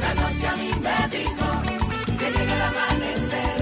[0.00, 1.46] La noche a mí me dijo
[2.18, 3.56] que llega el amanecer,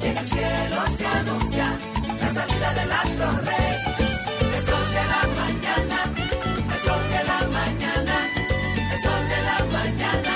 [0.00, 1.78] que en el cielo se anuncia
[2.20, 3.76] la salida del astro rey.
[4.56, 5.98] El sol de la mañana,
[6.74, 8.16] el sol de la mañana,
[8.92, 10.34] el sol de la mañana,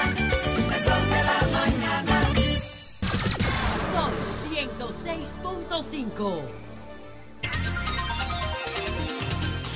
[0.75, 2.17] el sol de la mañana.
[3.93, 4.15] Sol
[4.53, 6.21] 106.5.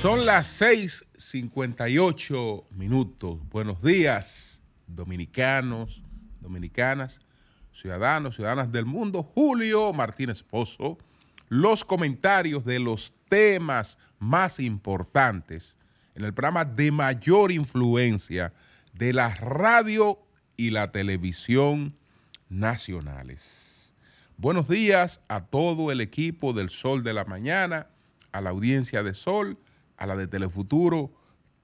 [0.01, 3.39] Son las 6:58 minutos.
[3.49, 4.46] Buenos días,
[4.97, 6.03] dominicanos,
[6.41, 7.21] dominicanas,
[7.71, 9.23] ciudadanos, ciudadanas del mundo.
[9.23, 10.97] Julio Martínez Pozo,
[11.47, 15.77] los comentarios de los temas más importantes
[16.15, 18.51] en el programa de mayor influencia
[18.91, 20.19] de la radio
[20.57, 21.95] y la televisión
[22.49, 23.93] nacionales.
[24.35, 27.87] Buenos días a todo el equipo del Sol de la Mañana,
[28.31, 29.59] a la audiencia de Sol,
[29.95, 31.13] a la de Telefuturo,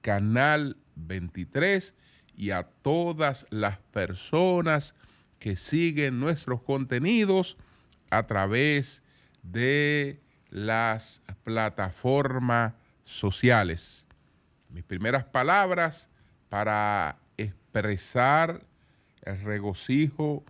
[0.02, 1.94] Canal 23
[2.36, 4.94] y a todas las personas
[5.38, 7.56] que siguen nuestros contenidos
[8.10, 9.02] a través
[9.42, 14.06] de las plataformas sociales.
[14.70, 16.08] Mis primeras palabras
[16.48, 18.64] para expresar
[19.22, 20.44] el regocijo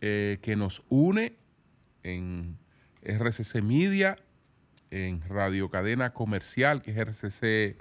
[0.00, 1.36] eh, que nos une
[2.02, 2.58] en
[3.02, 4.18] RCC Media,
[4.90, 7.76] en Radio Cadena Comercial, que es RCC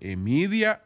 [0.00, 0.82] eh, Media,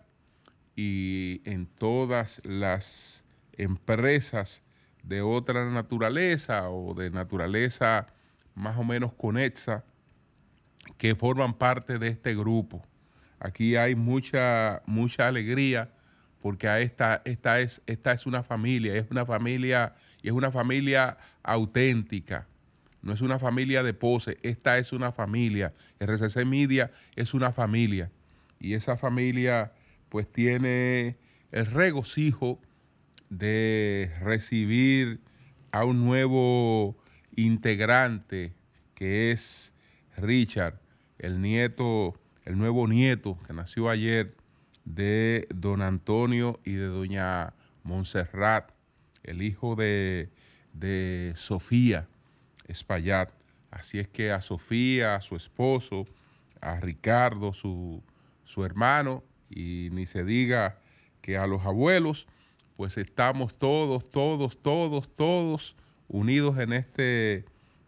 [0.83, 4.62] y en todas las empresas
[5.03, 8.06] de otra naturaleza o de naturaleza
[8.55, 9.84] más o menos conexa
[10.97, 12.81] que forman parte de este grupo.
[13.41, 15.91] Aquí hay mucha, mucha alegría
[16.41, 21.19] porque esta, esta, es, esta es una familia, es una familia y es una familia
[21.42, 22.47] auténtica.
[23.03, 25.75] No es una familia de pose, esta es una familia.
[25.98, 28.11] RCC Media es una familia.
[28.59, 29.72] Y esa familia
[30.11, 31.16] pues tiene
[31.53, 32.61] el regocijo
[33.30, 35.20] de recibir
[35.72, 36.97] a un nuevo
[37.36, 38.53] integrante
[38.94, 39.72] que es
[40.16, 40.78] Richard,
[41.19, 44.37] el nieto, el nuevo nieto que nació ayer
[44.84, 47.54] de don Antonio y de doña
[47.84, 48.72] Montserrat,
[49.22, 50.31] el hijo de,
[50.72, 52.09] de Sofía
[52.66, 53.32] Espaillat.
[53.71, 56.04] Así es que a Sofía, a su esposo,
[56.60, 58.03] a Ricardo, su,
[58.42, 60.78] su hermano, y ni se diga
[61.21, 62.28] que a los abuelos,
[62.77, 65.77] pues estamos todos, todos, todos, todos
[66.09, 67.44] unidos en este,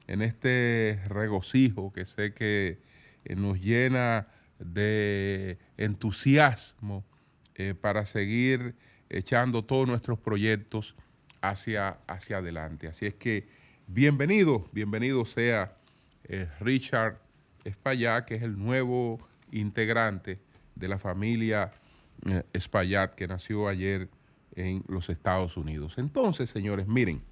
[0.06, 2.78] en este regocijo que sé que
[3.24, 4.28] eh, nos llena
[4.58, 7.04] de entusiasmo
[7.54, 8.74] eh, para seguir
[9.08, 10.94] echando todos nuestros proyectos
[11.40, 12.88] hacia, hacia adelante.
[12.88, 13.48] Así es que
[13.86, 15.76] bienvenido, bienvenido sea
[16.24, 17.18] eh, Richard
[17.64, 19.18] Espaillat, que es el nuevo
[19.50, 20.38] integrante
[20.82, 21.72] de la familia
[22.26, 22.42] eh,
[23.16, 24.10] que nació ayer
[24.56, 25.96] en los Estados Unidos.
[25.96, 27.22] Entonces, señores, miren,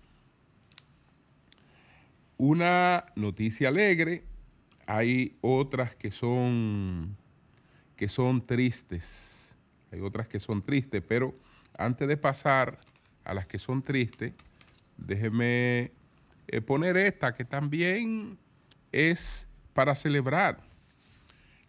[2.38, 4.22] una noticia alegre,
[4.86, 7.16] hay otras que son
[7.96, 9.54] que son tristes,
[9.92, 11.34] hay otras que son tristes, pero
[11.76, 12.78] antes de pasar
[13.24, 14.32] a las que son tristes,
[14.96, 15.92] déjeme
[16.46, 18.38] eh, poner esta que también
[18.92, 20.69] es para celebrar.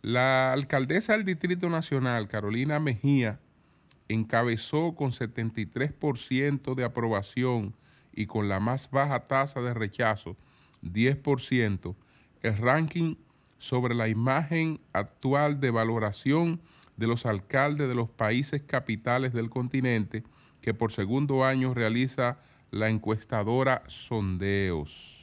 [0.02, 3.40] La alcaldesa del Distrito Nacional, Carolina Mejía,
[4.08, 7.76] encabezó con 73% de aprobación
[8.12, 10.38] y con la más baja tasa de rechazo,
[10.82, 11.96] 10%,
[12.42, 13.16] el ranking
[13.60, 16.60] sobre la imagen actual de valoración
[16.98, 20.24] de los alcaldes de los países capitales del continente
[20.62, 22.40] que por segundo año realiza
[22.72, 25.21] la encuestadora Sondeos.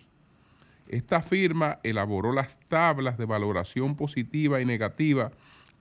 [0.88, 5.30] Esta firma elaboró las tablas de valoración positiva y negativa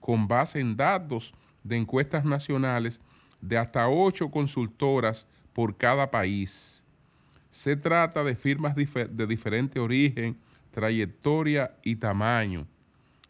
[0.00, 3.00] con base en datos de encuestas nacionales
[3.40, 6.84] de hasta ocho consultoras por cada país.
[7.50, 10.38] Se trata de firmas de diferente origen,
[10.72, 12.66] trayectoria y tamaño.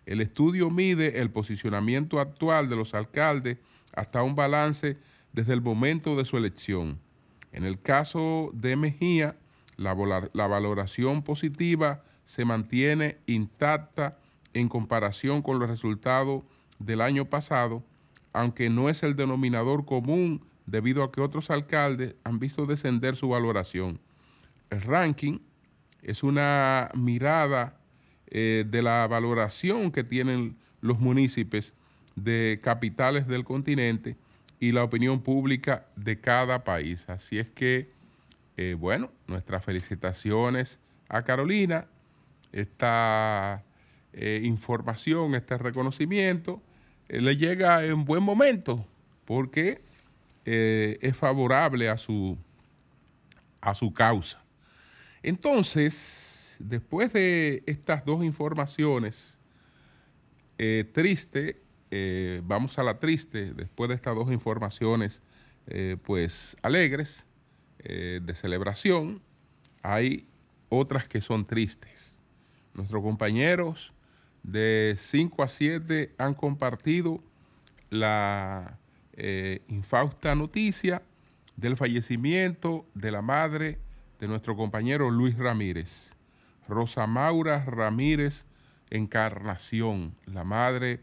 [0.05, 3.59] El estudio mide el posicionamiento actual de los alcaldes
[3.93, 4.97] hasta un balance
[5.33, 6.99] desde el momento de su elección.
[7.53, 9.37] En el caso de Mejía,
[9.79, 9.97] la,
[10.35, 14.19] la valoración positiva se mantiene intacta
[14.53, 16.43] en comparación con los resultados
[16.79, 17.83] del año pasado,
[18.33, 23.31] aunque no es el denominador común debido a que otros alcaldes han visto descender su
[23.31, 23.99] valoración.
[24.69, 25.39] El ranking
[26.03, 27.79] es una mirada
[28.29, 31.73] eh, de la valoración que tienen los municipios
[32.15, 34.17] de capitales del continente
[34.61, 37.09] y la opinión pública de cada país.
[37.09, 37.91] Así es que,
[38.59, 41.87] eh, bueno, nuestras felicitaciones a Carolina,
[42.51, 43.65] esta
[44.13, 46.61] eh, información, este reconocimiento,
[47.09, 48.85] le llega en buen momento,
[49.25, 49.81] porque
[50.45, 52.37] eh, es favorable a su,
[53.61, 54.43] a su causa.
[55.23, 59.39] Entonces, después de estas dos informaciones
[60.59, 61.55] eh, tristes,
[61.93, 65.23] eh, vamos a la triste, después de estas dos informaciones
[66.03, 67.27] pues alegres,
[67.85, 69.23] de celebración,
[69.83, 70.27] hay
[70.69, 72.19] otras que son tristes.
[72.75, 73.93] Nuestros compañeros
[74.43, 77.21] de 5 a 7 han compartido
[77.91, 78.79] la
[79.15, 81.03] eh, infausta noticia
[81.57, 83.79] del fallecimiento de la madre
[84.21, 86.15] de nuestro compañero Luis Ramírez,
[86.69, 88.45] Rosa Maura Ramírez
[88.91, 91.01] Encarnación, la madre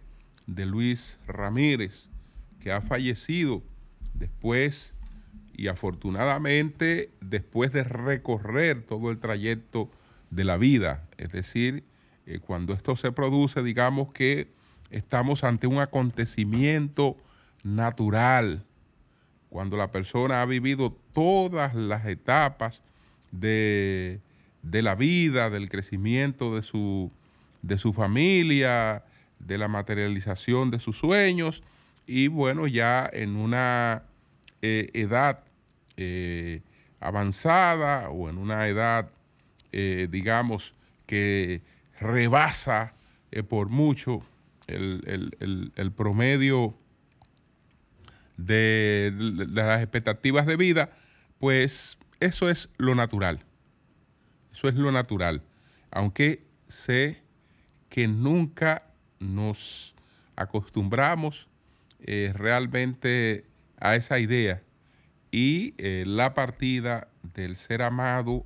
[0.48, 2.10] de Luis Ramírez,
[2.60, 3.62] que ha fallecido
[4.16, 4.95] después
[5.57, 9.90] y afortunadamente después de recorrer todo el trayecto
[10.30, 11.84] de la vida, es decir,
[12.25, 14.50] eh, cuando esto se produce, digamos que
[14.90, 17.16] estamos ante un acontecimiento
[17.63, 18.63] natural,
[19.50, 22.84] cuando la persona ha vivido todas las etapas
[23.31, 24.19] de,
[24.62, 27.12] la vida, del crecimiento de su,
[27.62, 29.06] de su familia,
[29.40, 31.63] de la materialización de sus sueños
[32.08, 34.04] y bueno, ya en una
[34.62, 35.45] eh, edad
[35.98, 36.62] eh,
[37.00, 39.10] avanzada o en una edad,
[39.72, 40.74] digamos,
[41.06, 41.62] que
[42.00, 42.94] rebasa
[43.50, 44.26] por mucho
[44.68, 46.76] el, promedio
[48.38, 49.14] de,
[49.52, 50.92] las expectativas de vida,
[51.40, 53.44] pues eso es lo natural.
[54.52, 55.42] Eso es lo natural.
[55.92, 57.22] Aunque sé
[57.90, 58.84] que nunca
[59.20, 59.96] nos
[60.36, 61.48] acostumbramos
[62.02, 63.46] eh, realmente
[63.80, 64.62] a esa idea
[65.36, 68.46] y eh, la partida del ser amado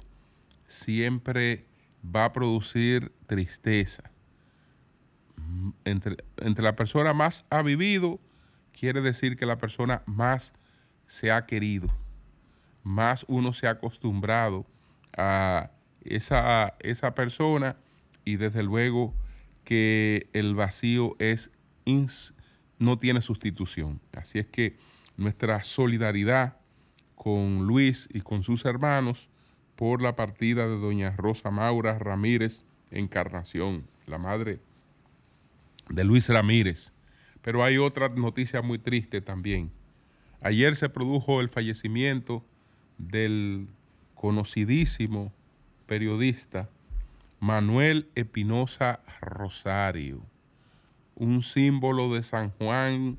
[0.66, 1.68] siempre
[2.04, 4.10] va a producir tristeza
[5.86, 6.18] entre,
[6.64, 8.20] la persona más ha vivido,
[8.72, 10.56] quiere decir que la persona más
[11.06, 11.96] se ha querido,
[12.82, 14.66] más uno se ha acostumbrado
[15.16, 15.70] a
[16.02, 17.78] esa, esa persona
[18.26, 19.14] y desde luego
[19.64, 21.52] que el vacío es
[22.80, 24.02] no tiene sustitución.
[24.18, 24.76] Así es que
[25.18, 26.58] nuestra solidaridad
[27.20, 29.30] con Luis y con sus hermanos
[29.76, 32.62] por la partida de doña Rosa Maura Ramírez
[32.92, 34.62] Encarnación, la madre
[35.90, 36.94] de Luis Ramírez.
[37.42, 39.70] Pero hay otra noticia muy triste también.
[40.40, 42.42] Ayer se produjo el fallecimiento
[42.98, 43.68] del
[44.16, 45.34] conocidísimo
[45.88, 46.70] periodista
[47.42, 50.22] Manuel Espinosa Rosario,
[51.16, 53.18] un símbolo de San Juan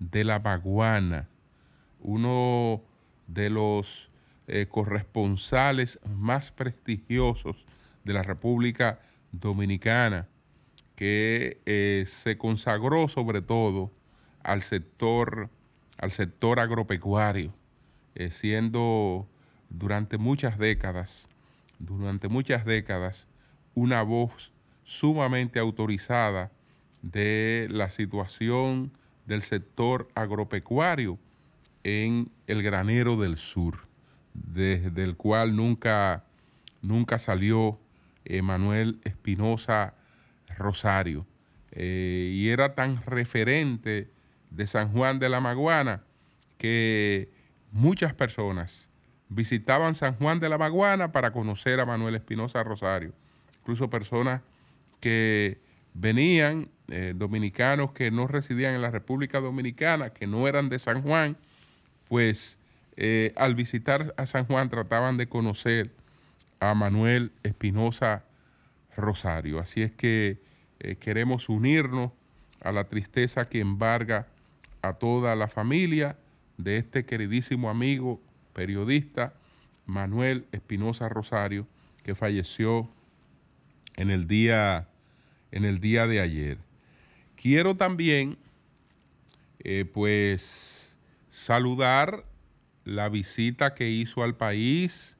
[0.00, 1.28] de la Maguana,
[2.00, 2.82] uno
[3.28, 4.10] de los
[4.48, 7.66] eh, corresponsales más prestigiosos
[8.04, 10.26] de la República Dominicana
[10.96, 13.92] que eh, se consagró sobre todo
[14.42, 15.50] al sector,
[15.98, 17.54] al sector agropecuario,
[18.16, 19.28] eh, siendo
[19.68, 21.28] durante muchas décadas,
[21.78, 23.28] durante muchas décadas,
[23.74, 24.52] una voz
[24.82, 26.50] sumamente autorizada
[27.02, 28.90] de la situación
[29.26, 31.18] del sector agropecuario
[31.88, 33.76] en el granero del sur,
[34.34, 36.24] desde el cual nunca,
[36.82, 37.78] nunca salió
[38.42, 39.94] Manuel Espinosa
[40.58, 41.26] Rosario.
[41.72, 44.10] Eh, y era tan referente
[44.50, 46.02] de San Juan de la Maguana
[46.56, 47.30] que
[47.70, 48.90] muchas personas
[49.28, 53.12] visitaban San Juan de la Maguana para conocer a Manuel Espinosa Rosario.
[53.60, 54.40] Incluso personas
[55.00, 55.60] que
[55.94, 61.02] venían, eh, dominicanos que no residían en la República Dominicana, que no eran de San
[61.02, 61.36] Juan,
[62.08, 62.58] pues
[62.96, 65.90] eh, al visitar a San Juan trataban de conocer
[66.60, 68.24] a Manuel Espinosa
[68.96, 69.60] Rosario.
[69.60, 70.40] Así es que
[70.80, 72.12] eh, queremos unirnos
[72.60, 74.26] a la tristeza que embarga
[74.82, 76.16] a toda la familia
[76.56, 78.20] de este queridísimo amigo
[78.52, 79.32] periodista
[79.86, 81.66] Manuel Espinosa Rosario,
[82.02, 82.90] que falleció
[83.96, 84.88] en el día,
[85.50, 86.58] en el día de ayer.
[87.36, 88.36] Quiero también,
[89.60, 90.67] eh, pues,
[91.38, 92.24] saludar
[92.84, 95.16] la visita que hizo al país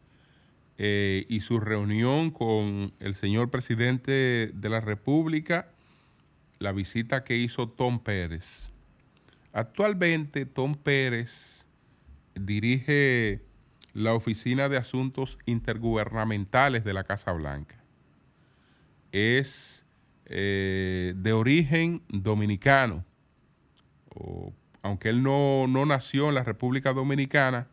[0.77, 5.71] eh, y su reunión con el señor presidente de la República,
[6.59, 8.73] la visita que hizo Tom Pérez.
[9.53, 11.67] Actualmente Tom Pérez
[12.35, 13.41] dirige
[13.95, 17.77] la Oficina de Asuntos Intergubernamentales de la Casa Blanca.
[19.13, 19.87] Es
[20.27, 23.05] eh, de origen dominicano,
[24.89, 27.69] aunque él no, no nació en la República Dominicana,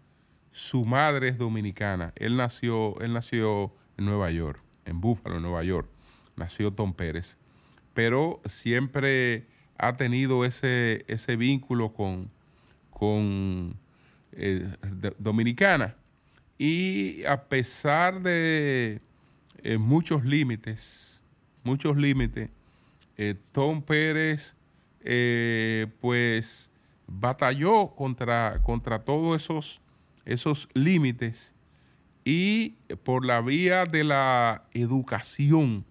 [0.52, 2.12] su madre es dominicana.
[2.18, 5.88] Él nació, él nació en Nueva York, en Búfalo, Nueva York.
[6.36, 7.38] Nació Tom Pérez.
[7.94, 9.46] Pero siempre
[9.78, 12.30] ha tenido ese, ese vínculo con,
[12.90, 13.78] con
[14.34, 14.68] eh,
[15.18, 15.96] dominicana.
[16.58, 19.00] Y a pesar de
[19.64, 21.22] eh, muchos límites,
[21.64, 22.50] muchos límites,
[23.18, 24.54] eh, Tom Pérez
[26.02, 26.72] pues
[27.08, 29.82] batalló contra, contra todos esos,
[30.26, 31.54] esos límites
[32.24, 32.72] y
[33.04, 35.86] por la vía de la educación,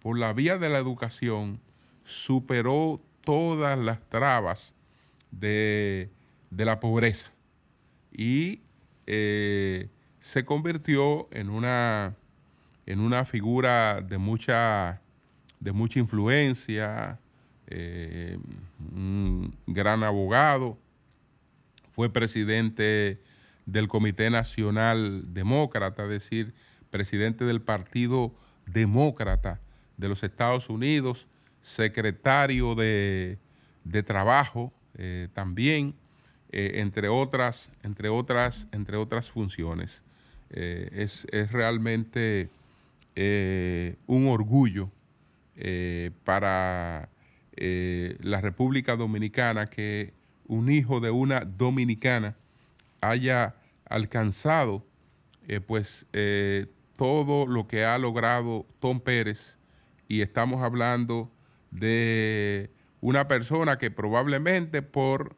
[0.00, 1.60] por la vía de la educación,
[2.04, 4.74] superó todas las trabas
[5.30, 6.10] de,
[6.50, 7.30] de la pobreza.
[8.12, 8.60] Y
[9.06, 12.16] eh, se convirtió en una,
[12.86, 15.00] en una figura de mucha,
[15.60, 17.19] de mucha influencia,
[17.72, 18.36] eh,
[18.92, 20.76] un gran abogado,
[21.88, 23.20] fue presidente
[23.64, 26.52] del Comité Nacional Demócrata, es decir,
[26.90, 28.34] presidente del Partido
[28.66, 29.60] Demócrata
[29.96, 31.28] de los Estados Unidos,
[31.62, 33.38] secretario de,
[33.84, 35.94] de Trabajo eh, también,
[36.50, 40.02] eh, entre, otras, entre, otras, entre otras funciones.
[40.52, 42.50] Es, es realmente
[44.08, 44.90] un orgullo
[46.24, 47.08] para
[47.62, 50.14] eh, la República Dominicana que
[50.46, 52.34] un hijo de una dominicana
[53.02, 54.86] haya alcanzado
[55.46, 59.58] eh, pues eh, todo lo que ha logrado Tom Pérez
[60.08, 61.30] y estamos hablando
[61.70, 62.70] de
[63.02, 65.36] una persona que probablemente por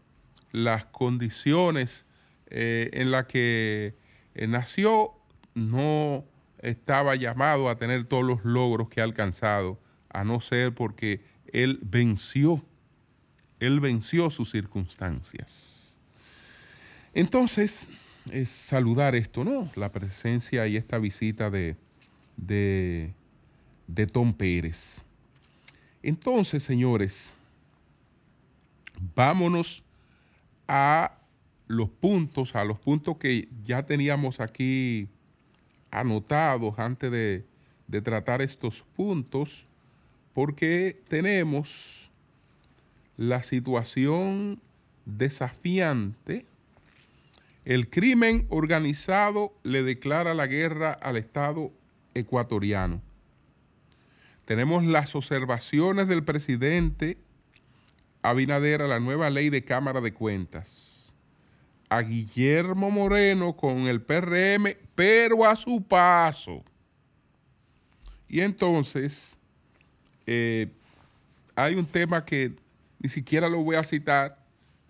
[0.52, 2.06] las condiciones
[2.50, 3.96] en las que
[4.34, 5.14] nació
[5.54, 6.24] no
[6.58, 11.78] estaba llamado a tener todos los logros que ha alcanzado, a no ser porque él
[11.82, 12.64] venció,
[13.60, 15.98] él venció sus circunstancias.
[17.14, 17.90] Entonces,
[18.30, 19.68] es saludar esto, ¿no?
[19.76, 21.76] La presencia y esta visita de,
[22.36, 23.14] de,
[24.12, 25.02] Tom Pérez.
[26.02, 27.30] Entonces, señores,
[29.14, 29.84] vámonos
[30.66, 31.18] a
[31.66, 35.08] los puntos, a los puntos que ya teníamos aquí
[35.90, 37.44] anotados antes de,
[37.86, 39.66] de tratar estos puntos,
[40.32, 42.10] porque tenemos
[43.16, 44.60] la situación
[45.04, 46.46] desafiante.
[47.64, 51.72] El crimen organizado le declara la guerra al Estado
[52.14, 53.00] ecuatoriano.
[54.44, 57.18] Tenemos las observaciones del presidente
[58.24, 61.14] Abinader a la nueva ley de Cámara de Cuentas.
[61.88, 66.62] A Guillermo Moreno con el PRM, pero a su paso.
[68.28, 69.38] Y entonces,
[70.26, 70.68] eh,
[71.54, 72.54] hay un tema que
[72.98, 74.42] ni siquiera lo voy a citar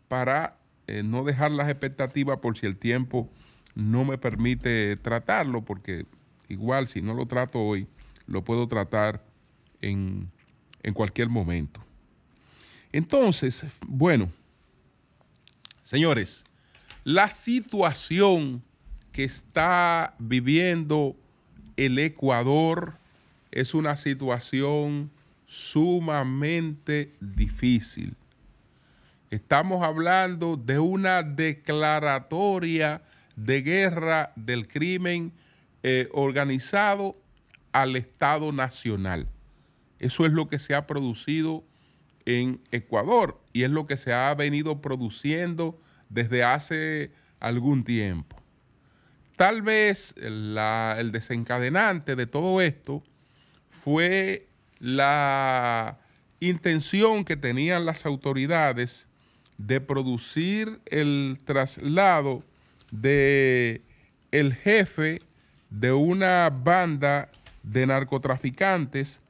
[0.09, 3.31] para eh, no dejar las expectativas por si el tiempo
[3.75, 6.07] no me permite tratarlo, porque
[6.49, 7.87] igual si no lo trato hoy,
[8.27, 9.25] lo puedo tratar
[9.81, 10.31] en,
[10.83, 11.83] en cualquier momento.
[12.93, 14.31] Entonces, bueno,
[15.83, 16.45] señores,
[17.05, 18.62] la situación
[19.12, 21.17] que está viviendo
[21.77, 22.95] el Ecuador
[23.51, 25.11] es una situación
[25.52, 28.16] sumamente difícil.
[29.28, 33.02] Estamos hablando de una declaratoria
[33.37, 35.30] de guerra del crimen
[35.82, 37.18] eh, organizado
[37.71, 39.28] al Estado Nacional.
[39.99, 41.64] Eso es lo que se ha producido
[42.25, 45.78] en Ecuador y es lo que se ha venido produciendo
[46.09, 48.42] desde hace algún tiempo.
[49.37, 53.02] Tal vez el desencadenante de todo esto
[53.68, 54.49] fue
[54.83, 55.97] la
[56.41, 59.07] intención que tenían las autoridades
[59.57, 62.43] de producir el traslado
[62.91, 63.81] de
[64.33, 65.21] el jefe
[65.71, 67.29] de una banda
[67.62, 69.21] de narcotraficantes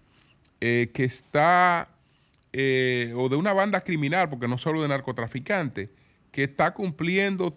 [0.63, 1.87] eh, que está,
[2.55, 5.91] eh, o de una banda criminal, porque no solo de narcotraficantes,
[6.31, 7.53] que está cumpliendo,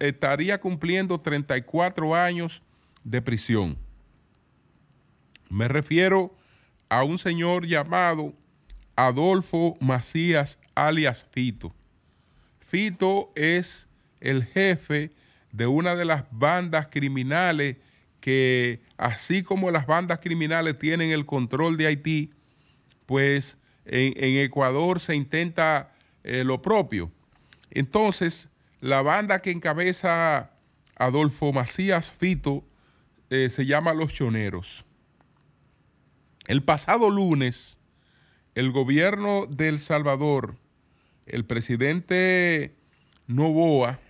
[0.00, 2.62] estaría cumpliendo 34 años
[3.04, 3.78] de prisión.
[5.48, 6.36] Me refiero
[6.88, 8.34] a un señor llamado
[8.96, 11.74] Adolfo Macías, alias Fito.
[12.58, 13.88] Fito es
[14.20, 15.12] el jefe
[15.52, 17.76] de una de las bandas criminales
[18.20, 22.32] que, así como las bandas criminales tienen el control de Haití,
[23.06, 24.12] pues en,
[24.44, 25.92] Ecuador se intenta
[26.24, 27.10] eh, lo propio.
[27.70, 28.48] Entonces,
[28.80, 30.50] la banda que encabeza
[30.96, 32.64] Adolfo Macías Fito
[33.30, 34.84] eh, se llama Los Choneros.
[36.48, 37.78] El pasado lunes,
[38.54, 40.56] el gobierno de El Salvador,
[41.26, 42.74] el presidente
[43.26, 44.00] Novoa,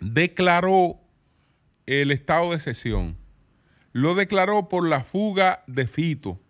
[0.00, 0.98] declaró
[1.84, 3.18] el estado de sesión.
[3.92, 6.40] Lo declaró por la fuga de Fito.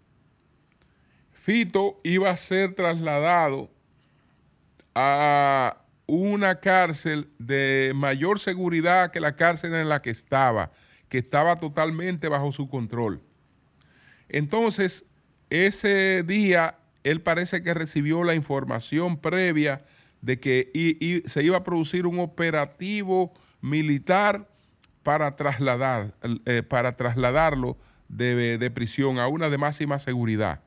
[1.33, 3.73] Fito iba a ser trasladado
[4.95, 10.71] a una cárcel de mayor seguridad que la cárcel en la que estaba,
[11.09, 13.21] que estaba totalmente bajo su control.
[14.28, 15.04] Entonces,
[15.50, 19.82] ese día, él parece que recibió la información previa
[20.20, 24.49] de que se iba a producir un operativo militar
[25.02, 27.76] para, trasladar, eh, para trasladarlo
[28.08, 30.62] de, de prisión a una de máxima seguridad.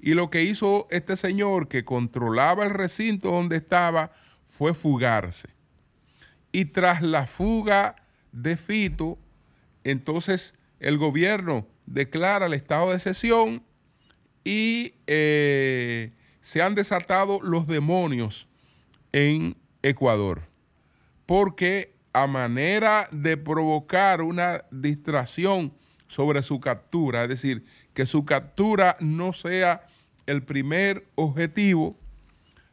[0.00, 4.10] Y lo que hizo este señor que controlaba el recinto donde estaba
[4.44, 5.48] fue fugarse.
[6.52, 7.96] Y tras la fuga
[8.32, 9.18] de Fito,
[9.84, 13.62] entonces el gobierno declara el estado de sesión
[14.44, 18.48] y eh, se han desatado los demonios
[19.12, 20.42] en Ecuador.
[21.26, 25.72] Porque a manera de provocar una distracción
[26.06, 29.86] sobre su captura, es decir, que su captura no sea
[30.26, 31.98] el primer objetivo,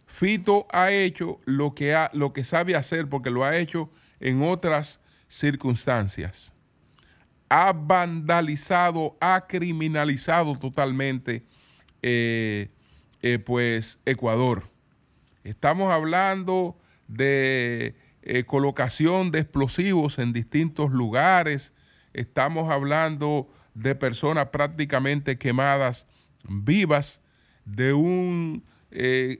[0.06, 4.42] Fito ha hecho lo que, ha, lo que sabe hacer porque lo ha hecho en
[4.42, 6.54] otras circunstancias.
[7.50, 11.44] Ha vandalizado, ha criminalizado totalmente
[12.02, 12.70] eh,
[13.22, 14.64] eh, pues Ecuador.
[15.44, 16.78] Estamos hablando
[17.08, 21.74] de eh, colocación de explosivos en distintos lugares.
[22.14, 26.08] Estamos hablando de personas prácticamente quemadas
[26.50, 27.22] vivas,
[27.66, 28.64] de un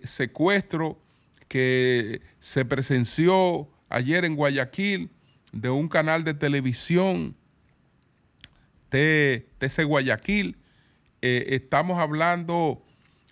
[0.04, 1.02] secuestro
[1.48, 5.10] que se presenció ayer en Guayaquil
[5.52, 7.36] de un canal de televisión,
[8.90, 10.58] TC Guayaquil.
[11.22, 12.84] Eh, estamos hablando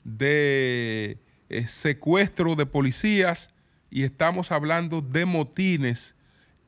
[0.04, 1.20] de
[1.50, 3.52] eh, secuestro de policías
[3.90, 6.16] y estamos hablando de motines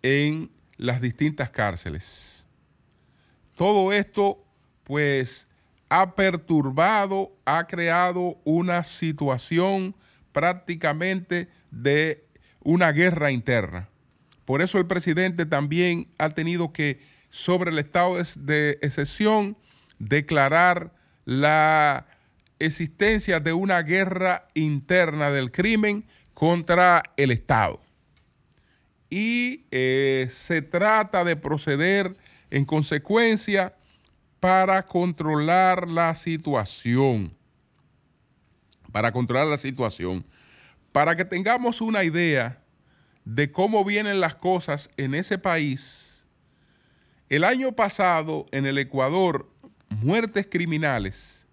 [0.03, 2.45] en las distintas cárceles.
[3.55, 4.43] Todo esto,
[4.83, 5.47] pues,
[5.89, 9.95] ha perturbado, ha creado una situación
[10.31, 12.23] prácticamente de
[12.61, 13.89] una guerra interna.
[14.45, 16.99] Por eso el presidente también ha tenido que,
[17.29, 19.57] sobre el estado de excepción,
[19.99, 20.93] declarar
[21.25, 22.05] la
[22.59, 27.81] existencia de una guerra interna del crimen contra el Estado.
[29.09, 32.15] Y eh, se trata de proceder
[32.49, 33.75] en consecuencia
[34.39, 37.35] para controlar la situación.
[38.91, 40.25] Para controlar la situación.
[40.91, 42.61] Para que tengamos una idea
[43.25, 46.06] de cómo vienen las cosas en ese país,
[47.29, 49.51] el año pasado en el Ecuador,
[49.89, 51.45] muertes criminales,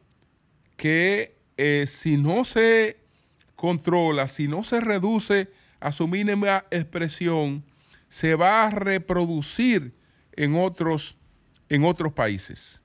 [0.78, 2.98] que eh, si no se
[3.56, 5.52] controla, si no se reduce
[5.84, 7.62] a su mínima expresión,
[8.08, 9.94] se va a reproducir
[10.32, 11.18] en otros,
[11.68, 12.82] en otros países.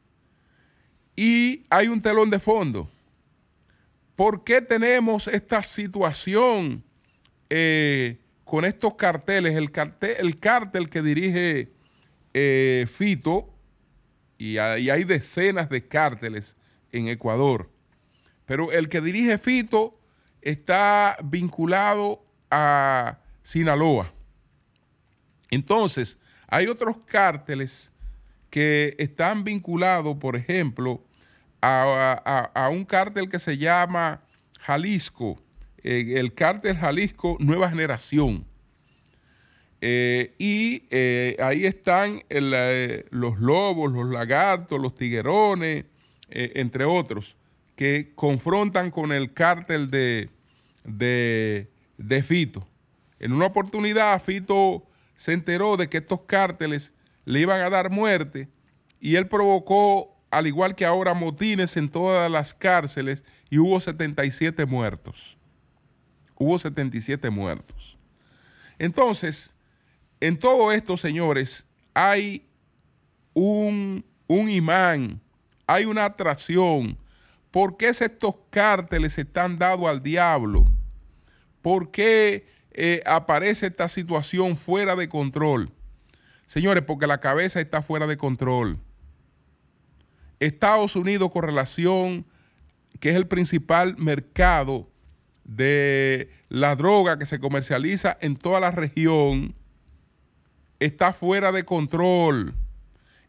[1.14, 2.90] Y hay un telón de fondo.
[4.16, 6.82] ¿Por qué tenemos esta situación?
[7.48, 11.70] Eh, con estos carteles, el cartel, el cártel que dirige
[12.34, 13.54] eh, Fito,
[14.38, 16.56] y hay, hay decenas de cárteles
[16.90, 17.70] en Ecuador,
[18.44, 20.00] pero el que dirige Fito
[20.42, 24.12] está vinculado a Sinaloa.
[25.50, 27.92] Entonces, hay otros cárteles
[28.50, 31.02] que están vinculados, por ejemplo,
[31.60, 34.22] a, a un cártel que se llama
[34.60, 35.42] Jalisco,
[35.82, 38.46] el cártel Jalisco Nueva Generación.
[39.80, 45.84] Eh, y eh, ahí están eh, los lobos, los lagartos, los tiguerones,
[46.30, 47.36] entre otros,
[47.74, 50.28] que confrontan con el cártel de,
[50.84, 52.66] de, de Fito.
[53.18, 56.94] En una oportunidad, Fito se enteró de que estos cárteles
[57.26, 58.48] le iban a dar muerte
[59.00, 64.64] y él provocó, al igual que ahora, motines en todas las cárceles y hubo 77
[64.64, 65.38] muertos
[66.38, 67.98] hubo 77 muertos.
[68.78, 69.52] Entonces,
[70.20, 72.46] en todo esto, señores, hay
[73.34, 75.20] un, imán,
[75.66, 76.96] hay una atracción.
[77.50, 80.64] ¿Por qué estos cárteles están dados al diablo?
[81.62, 85.70] ¿Por qué eh, aparece esta situación fuera de control?
[86.46, 88.78] Señores, porque la cabeza está fuera de control.
[90.40, 92.24] Estados Unidos con relación,
[93.00, 94.88] que es el principal mercado
[95.44, 99.54] de la droga que se comercializa en toda la región,
[100.78, 102.54] está fuera de control.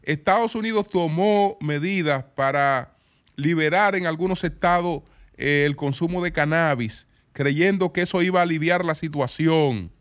[0.02, 2.96] Estados Unidos tomó medidas para
[3.36, 5.02] liberar en algunos estados
[5.36, 9.92] eh, el consumo de cannabis, creyendo que eso iba a aliviar la situación.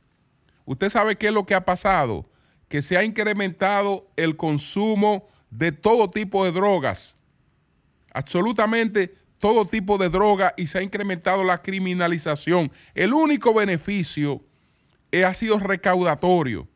[0.65, 2.30] Usted sabe qué es lo que ha pasado,
[2.68, 7.18] que se ha incrementado el consumo de todo tipo de drogas,
[8.13, 12.72] absolutamente todo tipo de droga y se ha incrementado la criminalización.
[12.94, 14.44] El único beneficio
[15.12, 16.68] eh, ha sido recaudatorio,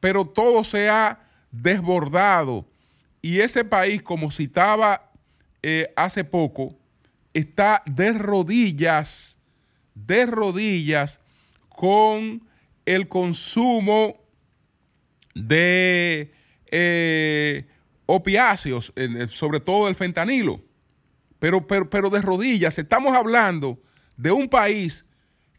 [0.00, 1.18] pero todo se ha
[1.50, 2.66] desbordado
[3.24, 5.10] y ese país, como citaba
[5.62, 6.76] eh, hace poco,
[7.32, 9.33] está de rodillas,
[9.94, 11.20] de rodillas
[11.68, 12.42] con
[12.84, 14.16] el consumo
[15.34, 16.32] de
[16.70, 17.66] eh,
[18.06, 18.92] opiáceos,
[19.30, 20.62] sobre todo el fentanilo,
[21.38, 22.78] pero, pero, pero de rodillas.
[22.78, 23.78] Estamos hablando
[24.16, 25.04] de un país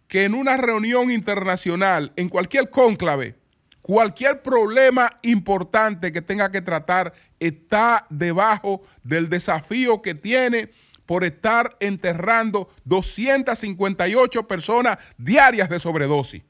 [0.08, 3.36] que en una reunión internacional, en cualquier cónclave,
[3.82, 10.70] cualquier problema importante que tenga que tratar está debajo del desafío que tiene
[11.06, 16.44] por estar enterrando 258 personas diarias de sobredosis.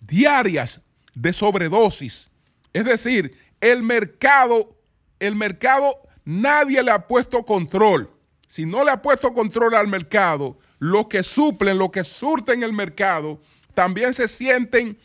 [0.00, 0.80] Diarias
[1.14, 2.30] de sobredosis.
[2.72, 4.76] Es decir, el mercado,
[5.18, 5.86] el mercado,
[6.24, 8.10] nadie le ha puesto control.
[8.46, 12.72] Si no le ha puesto control al mercado, los que suplen, los que surten el
[12.72, 13.40] mercado,
[13.74, 14.96] también se sienten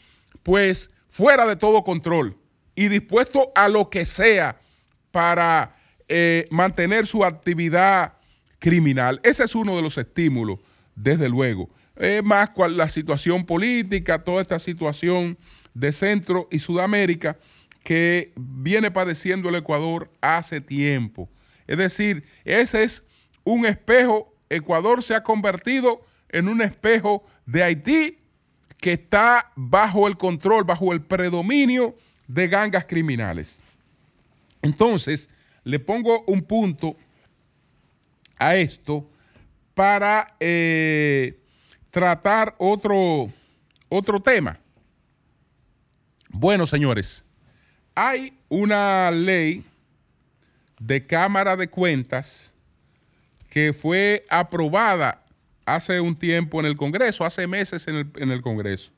[0.43, 2.37] pues fuera de todo control
[2.75, 4.59] y dispuestos a lo que sea
[5.11, 5.75] para
[6.09, 8.13] eh, mantener su actividad
[8.59, 9.19] criminal.
[9.23, 10.59] Ese es uno de los estímulos,
[10.95, 11.69] desde luego.
[11.95, 15.37] Es más la situación política, toda esta situación
[15.73, 17.37] de Centro y Sudamérica
[17.83, 21.29] que viene padeciendo el Ecuador hace tiempo.
[21.67, 23.03] Es decir, ese es
[23.43, 28.17] un espejo, Ecuador se ha convertido en un espejo de Haití
[28.77, 31.95] que está bajo el control, bajo el predominio
[32.27, 33.59] de gangas criminales.
[34.61, 35.29] Entonces,
[35.69, 36.97] le pongo un punto
[38.37, 39.09] a esto
[39.73, 41.39] para eh,
[41.91, 43.31] tratar otro,
[43.87, 44.59] otro tema.
[46.29, 47.23] Bueno, señores,
[47.95, 49.63] hay una ley
[50.79, 52.53] de Cámara de Cuentas
[53.49, 55.23] que fue aprobada
[55.65, 58.91] hace un tiempo en el Congreso, hace meses en el, en el Congreso.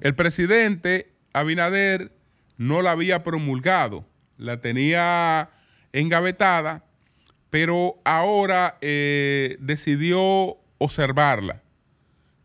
[0.00, 2.12] El presidente Abinader
[2.58, 4.04] no la había promulgado,
[4.36, 5.50] la tenía
[5.92, 6.84] engavetada,
[7.50, 11.62] pero ahora eh, decidió observarla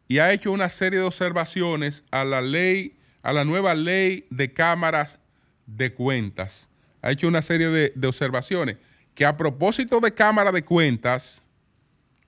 [0.07, 4.53] y ha hecho una serie de observaciones a la ley, a la nueva ley de
[4.53, 5.19] cámaras
[5.65, 6.69] de cuentas.
[7.01, 8.77] Ha hecho una serie de, observaciones
[9.13, 11.41] que a propósito de cámara de cuentas,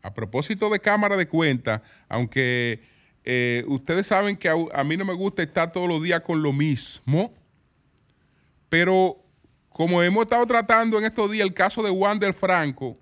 [0.02, 2.82] a propósito de Cámara de Cuentas, aunque
[3.26, 6.54] eh, ustedes saben que a, mí no me gusta estar todos los días con lo
[6.54, 7.34] mismo,
[8.70, 9.22] pero
[9.80, 12.98] como hemos estado tratando en estos días el caso de Wander Franco,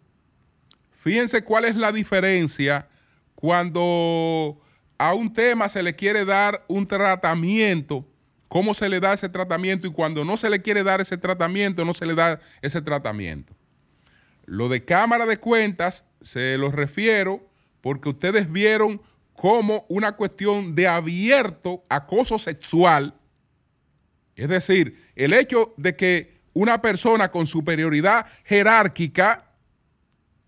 [0.91, 2.87] fíjense cuál es la diferencia
[3.33, 4.61] cuando
[4.95, 8.07] a un tema se le quiere dar un tratamiento,
[8.47, 11.83] cómo se le da ese tratamiento y cuando no se le quiere dar ese tratamiento,
[11.83, 13.55] no se le da ese tratamiento.
[14.45, 17.43] Lo de Cámara de Cuentas se los refiero
[17.81, 19.01] porque ustedes vieron
[19.33, 23.15] como una cuestión de abierto acoso sexual,
[24.35, 29.45] es decir, el hecho de que una persona con superioridad jerárquica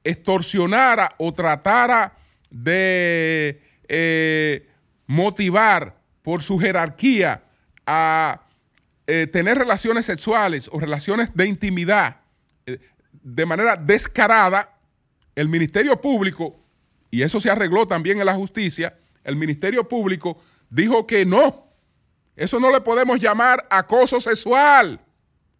[0.04, 2.16] extorsionara o tratara
[2.50, 4.68] de eh,
[5.06, 7.44] motivar por su jerarquía
[7.86, 8.42] a
[9.06, 12.22] eh, tener relaciones sexuales o relaciones de intimidad
[12.66, 12.80] eh,
[13.12, 14.80] de manera descarada,
[15.36, 16.60] el Ministerio Público,
[17.12, 20.42] y eso se arregló también en la justicia, el Ministerio Público
[20.72, 21.72] dijo que no,
[22.36, 25.00] eso no le podemos llamar acoso sexual.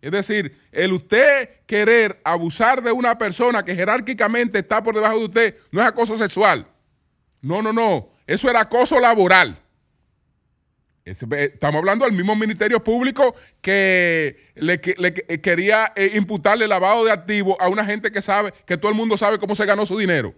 [0.02, 5.26] Es decir, el usted querer abusar de una persona que jerárquicamente está por debajo de
[5.26, 6.66] usted no es acoso sexual.
[7.42, 8.10] No, no, no.
[8.26, 9.60] Eso era acoso laboral.
[11.10, 17.68] Estamos hablando del mismo Ministerio Público que le, quería eh, imputarle lavado de activos a
[17.68, 20.36] una gente que sabe, que todo el mundo sabe cómo se ganó su dinero.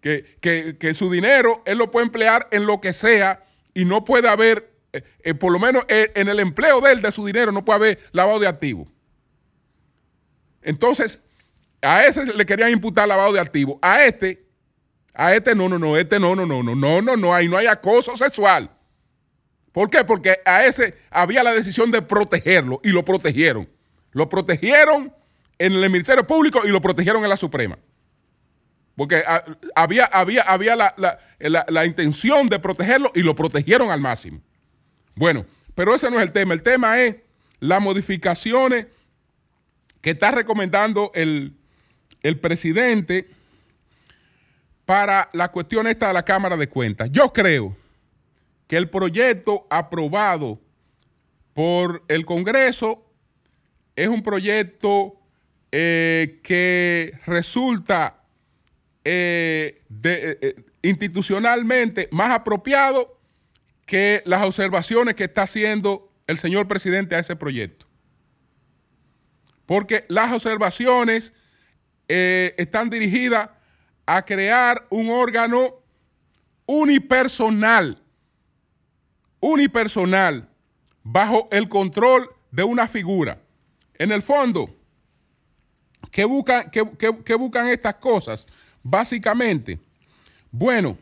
[0.00, 4.72] Que, su dinero él lo puede emplear en lo que sea y no puede haber,
[4.96, 7.76] eh, eh, por lo menos en el empleo de él, de su dinero, no puede
[7.76, 8.88] haber lavado de activos.
[10.62, 11.22] Entonces,
[11.80, 13.78] a ese le querían imputar lavado de activos.
[13.82, 14.44] A este,
[15.14, 17.56] a este no, no, no, este no, no, no, no, no, no, no, ahí no
[17.56, 18.70] hay acoso sexual.
[19.72, 20.04] ¿Por qué?
[20.04, 23.68] Porque a ese había la decisión de protegerlo y lo protegieron.
[24.12, 25.14] Lo protegieron
[25.58, 27.78] en el Ministerio Público y lo protegieron en la Suprema.
[28.96, 34.00] Porque ah, había, había, había la, la, la, intención de protegerlo y lo protegieron al
[34.00, 34.40] máximo.
[35.16, 36.54] Bueno, pero ese no es el tema.
[36.54, 37.16] El tema es
[37.58, 38.86] las modificaciones
[40.00, 41.56] que está recomendando el,
[42.22, 43.28] el presidente
[44.84, 47.10] para la cuestión esta de la Cámara de Cuentas.
[47.10, 47.76] Yo creo
[48.68, 50.60] que el proyecto aprobado
[51.54, 53.04] por el Congreso
[53.96, 55.18] es un proyecto
[55.72, 58.22] eh, que resulta
[59.04, 63.15] eh, eh, institucionalmente más apropiado
[63.86, 67.86] que las observaciones que está haciendo el señor presidente a ese proyecto.
[69.64, 71.32] Porque las observaciones
[72.08, 73.50] están dirigidas
[74.04, 75.74] a crear un órgano
[76.66, 78.02] unipersonal
[79.40, 80.48] unipersonal
[81.02, 83.40] bajo el control de una figura.
[83.94, 84.74] En el fondo,
[86.10, 86.70] ¿qué buscan,
[87.38, 88.46] buscan estas cosas?
[88.82, 89.80] Básicamente,
[90.50, 90.96] bueno,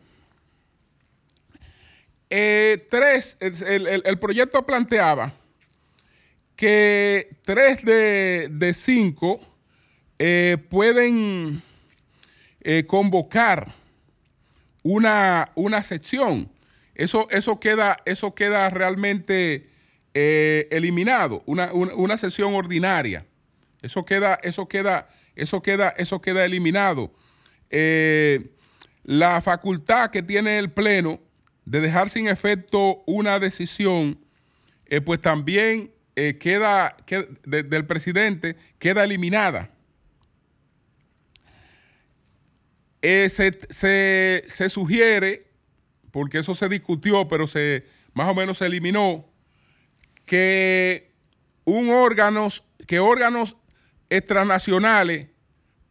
[2.36, 5.32] eh, tres, el, proyecto planteaba
[6.56, 9.40] que tres de, cinco
[10.18, 11.62] eh, pueden
[12.60, 13.72] eh, convocar
[14.82, 16.50] una, una sección
[16.96, 19.70] eso, eso, queda, eso queda realmente
[20.12, 23.24] eliminado, una, sesión ordinaria.
[23.80, 27.12] Eso queda, eso queda, eso queda, eso queda eliminado.
[29.04, 31.20] La facultad que tiene el Pleno
[31.64, 34.18] de dejar sin efecto una decisión,
[34.86, 36.96] eh, pues también queda,
[37.44, 39.70] del presidente, queda eliminada.
[43.02, 45.48] se, se sugiere
[46.12, 49.28] porque eso se discutió, pero se más o menos se eliminó,
[50.24, 51.12] que
[51.64, 52.48] un órgano,
[52.86, 53.56] que órganos
[54.08, 55.28] extranacionales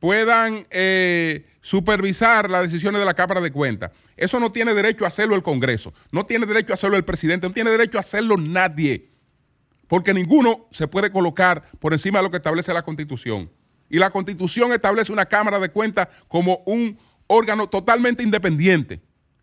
[0.03, 3.91] puedan eh, supervisar las decisiones de la Cámara de Cuentas.
[4.17, 7.47] Eso no tiene derecho a hacerlo el Congreso, no tiene derecho a hacerlo el presidente,
[7.47, 9.07] no tiene derecho a hacerlo nadie,
[9.87, 13.49] porque ninguno se puede colocar por encima de lo que establece la Constitución.
[13.89, 18.99] Y la Constitución establece una Cámara de Cuentas como un órgano totalmente independiente.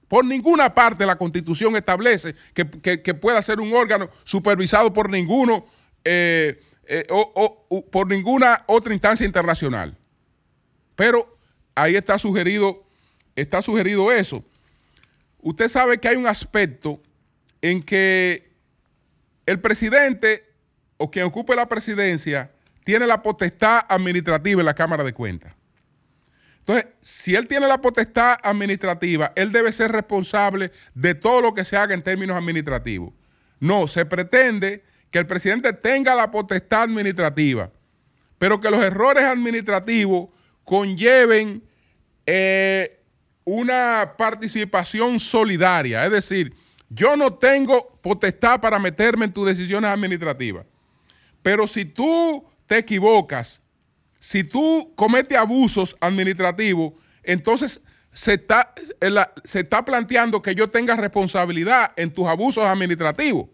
[0.08, 5.64] Por ninguna parte la Constitución establece que, pueda ser un órgano supervisado por ninguno
[6.04, 9.96] eh, eh, o, por ninguna otra instancia internacional.
[11.00, 11.34] Pero
[11.74, 12.84] ahí está sugerido,
[13.34, 14.44] está sugerido eso.
[15.40, 17.00] Usted sabe que hay un aspecto
[17.62, 18.52] en que
[19.46, 20.44] el presidente
[20.98, 22.50] o quien ocupe la presidencia
[22.84, 25.54] tiene la potestad administrativa en la Cámara de Cuentas.
[26.58, 31.64] Entonces, si él tiene la potestad administrativa, él debe ser responsable de todo lo que
[31.64, 33.14] se haga en términos administrativos.
[33.58, 37.70] No, se pretende que el presidente tenga la potestad administrativa,
[38.36, 40.28] pero que los errores administrativos
[40.70, 41.64] conlleven
[42.26, 43.02] eh,
[43.42, 46.04] una participación solidaria.
[46.04, 46.54] Es decir,
[46.88, 50.64] yo no tengo potestad para meterme en tus decisiones administrativas,
[51.42, 53.60] pero si tú te equivocas
[54.20, 56.92] si tú cometes abusos administrativos,
[57.24, 58.74] entonces se está,
[59.44, 63.46] se está planteando que yo tenga responsabilidad en tus abusos administrativos.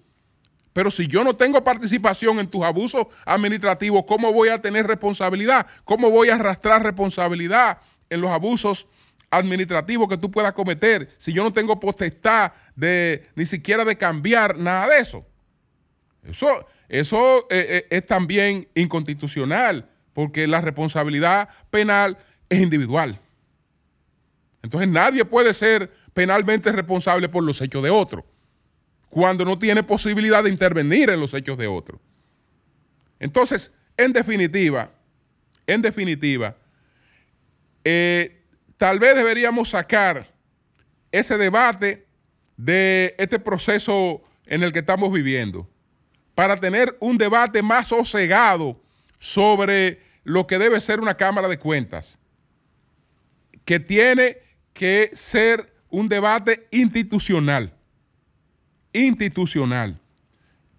[0.77, 5.67] Pero si yo no tengo participación en tus abusos administrativos, ¿cómo voy a tener responsabilidad?
[5.85, 7.79] ¿Cómo voy a arrastrar responsabilidad
[8.11, 8.87] en los abusos
[9.31, 14.59] administrativos que tú puedas cometer si yo no tengo potestad de ni siquiera de cambiar
[14.59, 15.27] nada de eso?
[16.23, 16.47] Eso,
[16.91, 22.19] eso eh, eh, es también inconstitucional porque la responsabilidad penal
[22.51, 23.19] es individual.
[24.63, 28.27] Entonces nadie puede ser penalmente responsable por los hechos de otro,
[29.09, 32.01] cuando no tiene posibilidad de intervenir en los hechos de otro.
[33.19, 34.91] Entonces, en definitiva,
[35.67, 36.57] en definitiva,
[37.85, 38.43] eh,
[38.77, 40.31] tal vez deberíamos sacar
[41.13, 42.07] ese debate
[42.57, 45.69] de este proceso en el que estamos viviendo,
[46.35, 48.81] para tener un debate más sosegado
[49.19, 52.19] sobre lo que debe ser una Cámara de Cuentas,
[53.65, 54.39] que tiene
[54.73, 57.73] que ser un debate institucional,
[59.05, 60.01] institucional,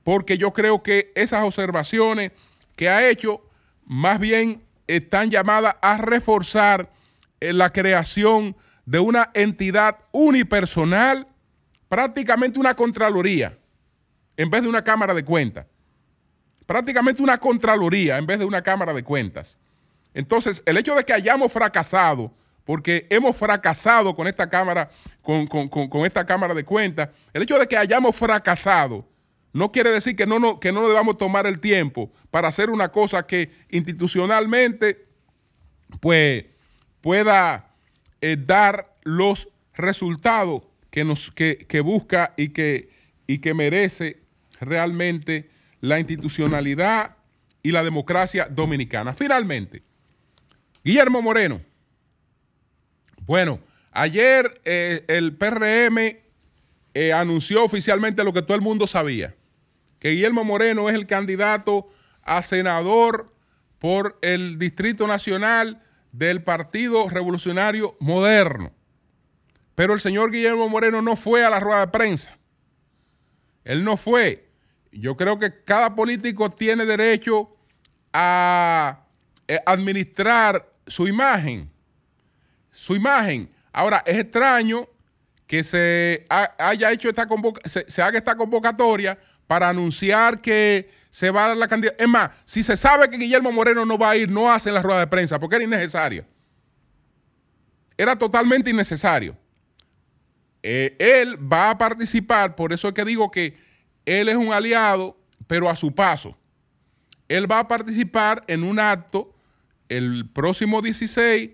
[0.03, 2.32] porque yo creo que esas observaciones
[2.75, 3.41] que ha hecho
[3.86, 6.91] más bien están llamadas a reforzar
[7.39, 11.27] eh, la creación de una entidad unipersonal,
[11.89, 13.58] prácticamente una Contraloría,
[14.38, 15.65] en vez de una Cámara de Cuentas
[16.67, 19.58] prácticamente una contraloría en vez de una Cámara de Cuentas.
[20.13, 22.32] Entonces, el hecho de que hayamos fracasado
[22.67, 24.89] porque hemos fracasado con esta Cámara,
[25.21, 27.10] con, con- con- esta Cámara de Cuentas.
[27.34, 29.08] El hecho de que hayamos fracasado
[29.53, 32.89] no quiere decir que no, no, que no debamos tomar el tiempo para hacer una
[32.89, 35.08] cosa que institucionalmente
[36.01, 36.43] pues,
[36.99, 37.69] pueda
[38.19, 42.89] eh, dar los resultados que, nos, que, que busca y que,
[43.27, 44.19] y que merece
[44.60, 45.49] realmente
[45.80, 47.15] la institucionalidad
[47.63, 49.13] y la democracia dominicana.
[49.13, 49.84] Finalmente,
[50.84, 51.62] Guillermo Moreno.
[53.28, 53.60] Bueno,
[53.92, 55.98] ayer eh, el PRM
[56.94, 59.36] eh, anunció oficialmente lo que todo el mundo sabía,
[60.00, 61.88] que Guillermo Moreno es el candidato
[62.24, 63.30] a senador
[63.80, 65.82] por el Distrito Nacional
[66.13, 68.72] del Partido Revolucionario Moderno.
[69.76, 72.38] Pero el señor Guillermo Moreno no fue a la rueda de prensa.
[73.66, 74.48] Él no fue.
[74.94, 77.54] Yo creo que cada político tiene derecho
[78.13, 79.06] a
[79.50, 81.70] eh, administrar su imagen.
[82.78, 83.50] Su imagen.
[83.74, 84.88] Ahora, es extraño
[85.48, 91.32] que se ha- haya hecho esta convoca- se, haga esta convocatoria para anunciar que se
[91.32, 92.04] va a dar la candidatura.
[92.04, 94.84] Es más, si se sabe que Guillermo Moreno no va a ir, no hacen la
[94.84, 96.24] rueda de prensa porque era innecesaria.
[97.98, 99.36] Era totalmente innecesario.
[100.62, 103.58] Eh, él va a participar, por eso es que digo que
[104.06, 106.38] él es un aliado, pero a su paso.
[107.28, 109.34] Él va a participar en un acto
[109.90, 111.52] el próximo 16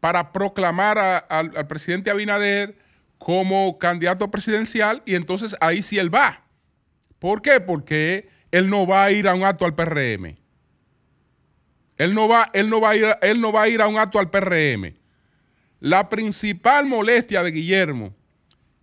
[0.00, 2.76] para proclamar al, presidente Abinader
[3.18, 6.42] como candidato presidencial y entonces ahí sí él va.
[7.18, 7.60] ¿Por qué?
[7.60, 10.36] Porque él no va a ir a un acto al PRM.
[11.98, 13.98] Él no va, él no va, a, ir, él no va a ir a un
[13.98, 14.94] acto al PRM.
[15.80, 18.14] La principal molestia de Guillermo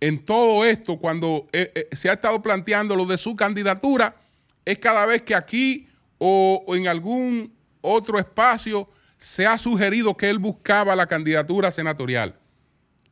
[0.00, 4.14] en todo esto, cuando eh, eh, se ha estado planteando lo de su candidatura,
[4.64, 10.38] es cada vez que aquí o en algún otro espacio se ha sugerido que él
[10.38, 12.38] buscaba la candidatura senatorial.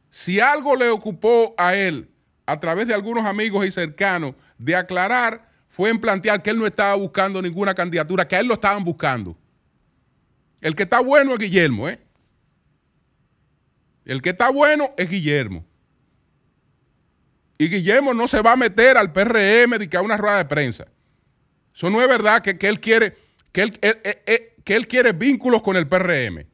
[0.08, 2.08] Si algo le ocupó a él,
[2.46, 6.66] a través de algunos amigos y cercanos, de aclarar, fue en plantear que él no
[6.66, 9.36] estaba buscando ninguna candidatura, que a él lo estaban buscando.
[10.60, 12.00] El que está bueno es Guillermo, ¿eh?
[14.04, 15.66] El que está bueno es Guillermo.
[17.58, 20.44] Y Guillermo no se va a meter al PRM de que a una rueda de
[20.44, 20.86] prensa.
[21.74, 23.16] Eso no es verdad que, que él quiere
[23.52, 26.44] que él, él- él- él- que él quiere vínculos con el PRM.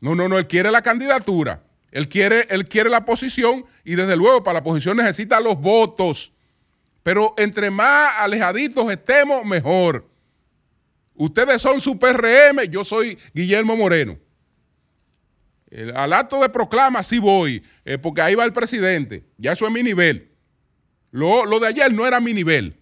[0.00, 1.62] No, no, no, él quiere la candidatura.
[1.92, 6.32] Él quiere, él quiere la posición y desde luego para la posición necesita los votos.
[7.04, 10.10] Pero entre más alejaditos estemos, mejor.
[11.14, 14.18] Ustedes son su PRM, yo soy Guillermo Moreno.
[15.94, 19.24] Al acto de proclama sí voy, eh, porque ahí va el presidente.
[19.36, 20.32] Ya eso es mi nivel.
[21.12, 22.77] Lo, lo de ayer no era mi nivel.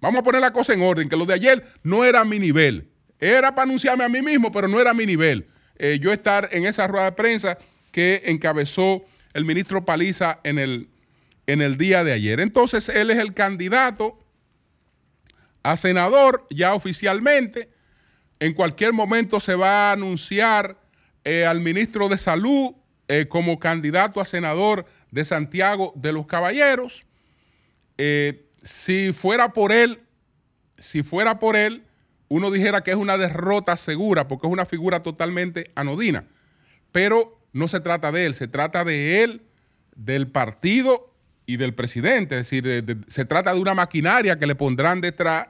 [0.00, 2.90] Vamos a poner la cosa en orden, que lo de ayer no era mi nivel.
[3.18, 5.46] Era para anunciarme a mí mismo, pero no era mi nivel.
[5.76, 7.58] Eh, yo estar en esa rueda de prensa
[7.92, 9.02] que encabezó
[9.34, 10.88] el ministro Paliza en el,
[11.46, 12.40] en el día de ayer.
[12.40, 14.24] Entonces, él es el candidato
[15.62, 17.68] a senador ya oficialmente.
[18.38, 20.78] En cualquier momento se va a anunciar
[21.24, 22.72] eh, al ministro de Salud
[23.08, 27.04] eh, como candidato a senador de Santiago de los Caballeros.
[28.62, 30.00] Si fuera por él,
[30.78, 31.84] si fuera por él,
[32.28, 36.24] uno dijera que es una derrota segura, porque es una figura totalmente anodina.
[36.92, 39.42] Pero no se trata de él, se trata de él,
[39.96, 41.12] del partido
[41.46, 42.36] y del presidente.
[42.36, 45.48] Es decir, de- se trata de una maquinaria que le pondrán detrás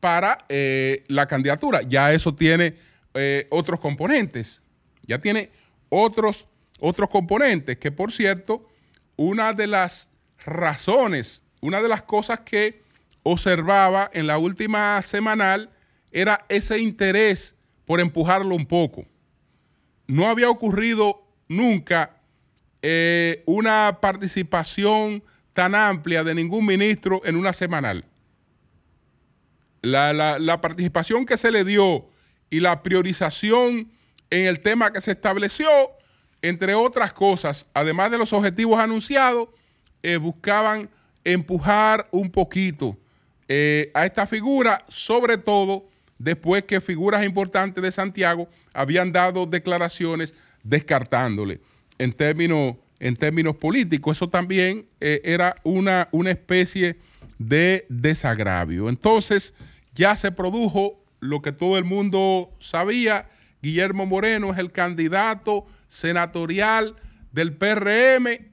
[0.00, 1.82] para eh, la candidatura.
[1.82, 2.74] Ya eso tiene
[3.14, 4.62] eh, otros componentes.
[5.06, 5.50] Ya tiene
[5.88, 6.46] otros,
[6.80, 8.68] otros componentes, que por cierto,
[9.16, 10.10] una de las
[10.44, 12.82] razones, una de las cosas que
[13.22, 15.70] observaba en la última semanal
[16.10, 17.54] era ese interés
[17.86, 19.06] por empujarlo un poco.
[20.06, 22.16] No había ocurrido nunca
[22.82, 25.22] eh, una participación
[25.52, 28.04] tan amplia de ningún ministro en una semanal.
[29.82, 32.06] La, participación que se le dio
[32.50, 33.90] y la priorización
[34.30, 35.68] en el tema que se estableció,
[36.40, 39.48] entre otras cosas, además de los objetivos anunciados,
[40.02, 40.90] eh, buscaban
[41.24, 42.96] empujar un poquito
[43.48, 50.34] eh, a esta figura, sobre todo después que figuras importantes de Santiago habían dado declaraciones
[50.62, 51.60] descartándole
[51.98, 54.16] en términos, en términos políticos.
[54.16, 56.96] Eso también eh, era una, una especie
[57.38, 58.88] de desagravio.
[58.88, 59.54] Entonces
[59.94, 63.28] ya se produjo lo que todo el mundo sabía.
[63.62, 66.96] Guillermo Moreno es el candidato senatorial
[67.32, 68.51] del PRM,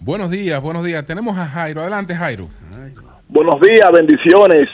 [0.08, 1.04] Buenos días, buenos días.
[1.04, 1.82] Tenemos a Jairo.
[1.82, 2.48] Adelante, Jairo.
[3.28, 4.70] Buenos días, bendiciones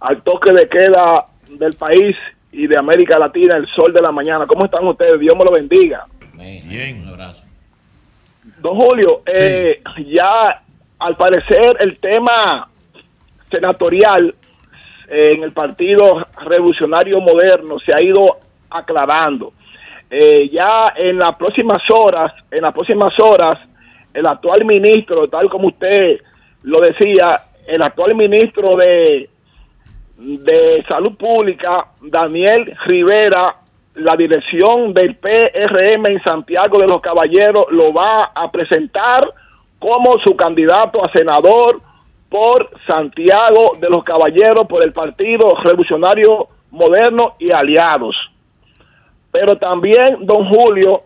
[0.00, 2.16] al toque de queda del país
[2.50, 4.46] y de América Latina, el sol de la mañana.
[4.46, 5.20] ¿Cómo están ustedes?
[5.20, 6.06] Dios me lo bendiga.
[6.32, 7.02] Bien.
[7.02, 7.44] Un abrazo.
[8.62, 10.62] Don Julio, eh, ya
[10.98, 12.66] al parecer el tema
[13.50, 14.34] senatorial
[15.10, 18.38] eh, en el Partido Revolucionario Moderno se ha ido
[18.70, 19.52] aclarando.
[20.08, 23.58] Eh, ya en las próximas horas, en las próximas horas,
[24.14, 26.20] el actual ministro, tal como usted
[26.62, 29.28] lo decía, el actual ministro de,
[30.18, 33.56] de Salud Pública, Daniel Rivera,
[33.94, 39.32] la dirección del PRM en Santiago de los Caballeros lo va a presentar
[39.78, 41.80] como su candidato a senador
[42.28, 48.14] por Santiago de los Caballeros, por el Partido Revolucionario Moderno y Aliados.
[49.32, 51.02] Pero también, don Julio,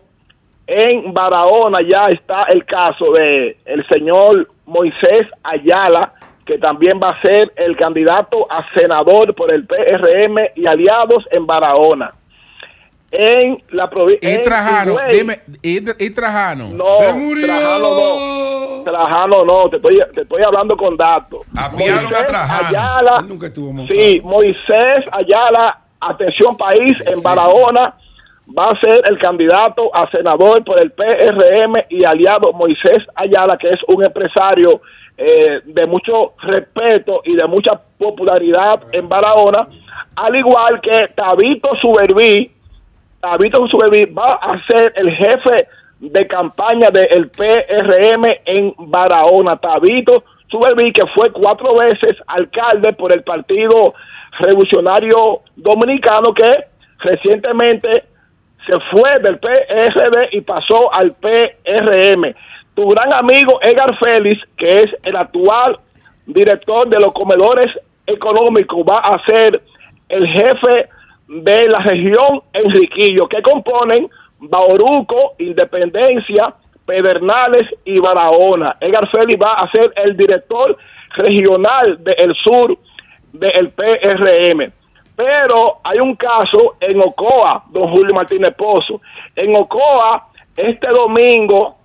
[0.67, 6.13] en Barahona ya está el caso de el señor Moisés Ayala,
[6.45, 11.45] que también va a ser el candidato a senador por el PRM y aliados en
[11.45, 12.11] Barahona.
[13.11, 14.33] En la provincia.
[14.33, 16.69] Y Trajano, dime, y, y Trajano.
[16.69, 16.85] No,
[17.41, 18.83] Trajano no.
[18.83, 21.41] Trajano no, te estoy, te estoy hablando con datos.
[21.55, 22.67] Apiaron a Trajano.
[22.67, 23.99] Ayala, Él nunca estuvo montado.
[23.99, 27.95] sí, Moisés Ayala, atención país, en Barahona,
[28.47, 33.69] va a ser el candidato a senador por el PRM y aliado Moisés Ayala, que
[33.69, 34.81] es un empresario
[35.17, 39.67] eh, de mucho respeto y de mucha popularidad en Barahona,
[40.15, 42.51] al igual que Tabito Suberví,
[43.21, 45.67] Tabito Suberví va a ser el jefe
[45.99, 49.57] de campaña del PRM en Barahona.
[49.57, 53.93] Tabito Suberví, que fue cuatro veces alcalde por el Partido
[54.37, 56.65] Revolucionario Dominicano, que
[56.99, 58.03] recientemente
[58.65, 62.33] se fue del PRD y pasó al PRM.
[62.75, 65.77] Tu gran amigo Edgar Félix, que es el actual
[66.25, 67.71] director de los comedores
[68.07, 69.61] económicos, va a ser
[70.09, 70.87] el jefe
[71.27, 74.09] de la región Enriquillo, que componen
[74.39, 76.53] Bauruco, Independencia,
[76.85, 78.75] Pedernales y Barahona.
[78.79, 80.77] Edgar Félix va a ser el director
[81.15, 82.77] regional del sur
[83.33, 84.71] del PRM.
[85.15, 89.01] Pero hay un caso en Ocoa, don Julio Martínez Pozo.
[89.35, 91.77] En Ocoa, este domingo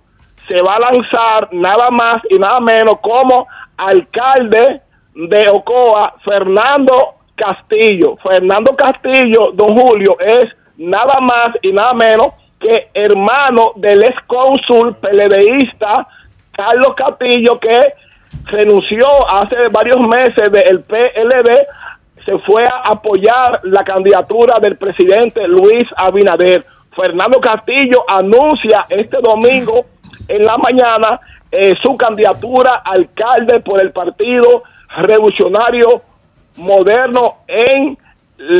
[0.47, 4.81] se va a lanzar nada más y nada menos como alcalde
[5.13, 8.17] de Ocoa, Fernando Castillo.
[8.17, 14.95] Fernando Castillo, don Julio, es nada más y nada menos que hermano del ex cónsul
[14.95, 16.07] PLDista
[16.51, 17.93] Carlos Castillo, que
[18.45, 21.67] renunció hace varios meses del PLD
[22.25, 26.63] se fue a apoyar la candidatura del presidente Luis Abinader.
[26.95, 29.85] Fernando Castillo anuncia este domingo
[30.27, 31.19] en la mañana
[31.51, 34.63] eh, su candidatura a alcalde por el Partido
[34.97, 36.01] Revolucionario
[36.57, 37.97] Moderno en,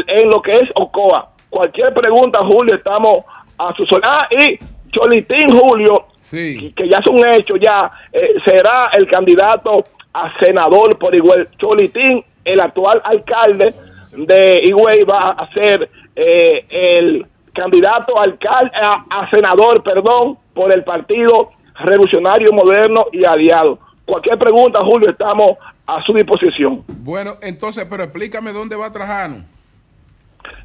[0.08, 1.30] en lo que es Ocoa.
[1.50, 3.26] Cualquier pregunta, Julio, estamos
[3.58, 4.58] a su Ah, y
[4.92, 6.72] Cholitín Julio, Sí.
[6.76, 9.84] que ya es un hecho, ya eh, será el candidato
[10.14, 11.48] a senador por igual.
[11.58, 13.74] Cholitín, el actual alcalde
[14.16, 20.84] de Higüey, va a ser eh, el candidato alcalde, a, a senador, perdón, por el
[20.84, 23.80] Partido Revolucionario Moderno y Aliado.
[24.06, 26.84] Cualquier pregunta, Julio, estamos a su disposición.
[26.88, 29.44] Bueno, entonces, pero explícame dónde va Trajano.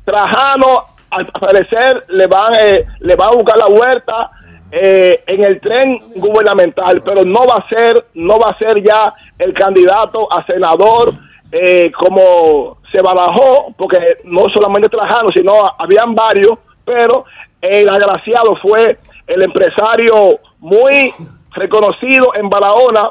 [0.05, 4.31] Trajano, al parecer, le van, eh, le van a buscar la vuelta
[4.71, 9.13] eh, en el tren gubernamental, pero no va a ser, no va a ser ya
[9.39, 11.13] el candidato a senador
[11.53, 17.25] eh, como se barajó, porque no solamente Trajano, sino habían varios, pero
[17.61, 21.13] el agraciado fue el empresario muy
[21.53, 23.11] reconocido en Barahona,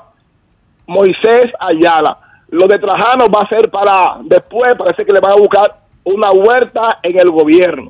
[0.87, 2.17] Moisés Ayala.
[2.49, 6.31] Lo de Trajano va a ser para después, parece que le van a buscar una
[6.31, 7.87] huerta en el gobierno.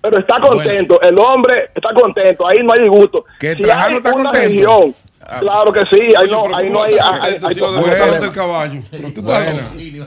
[0.00, 3.24] Pero está contento, el hombre está contento, ahí no hay disgusto.
[3.38, 4.48] Que Si Trajano hay está una contento.
[4.48, 4.94] región.
[5.40, 6.94] Claro que sí, ahí no, ahí no hay,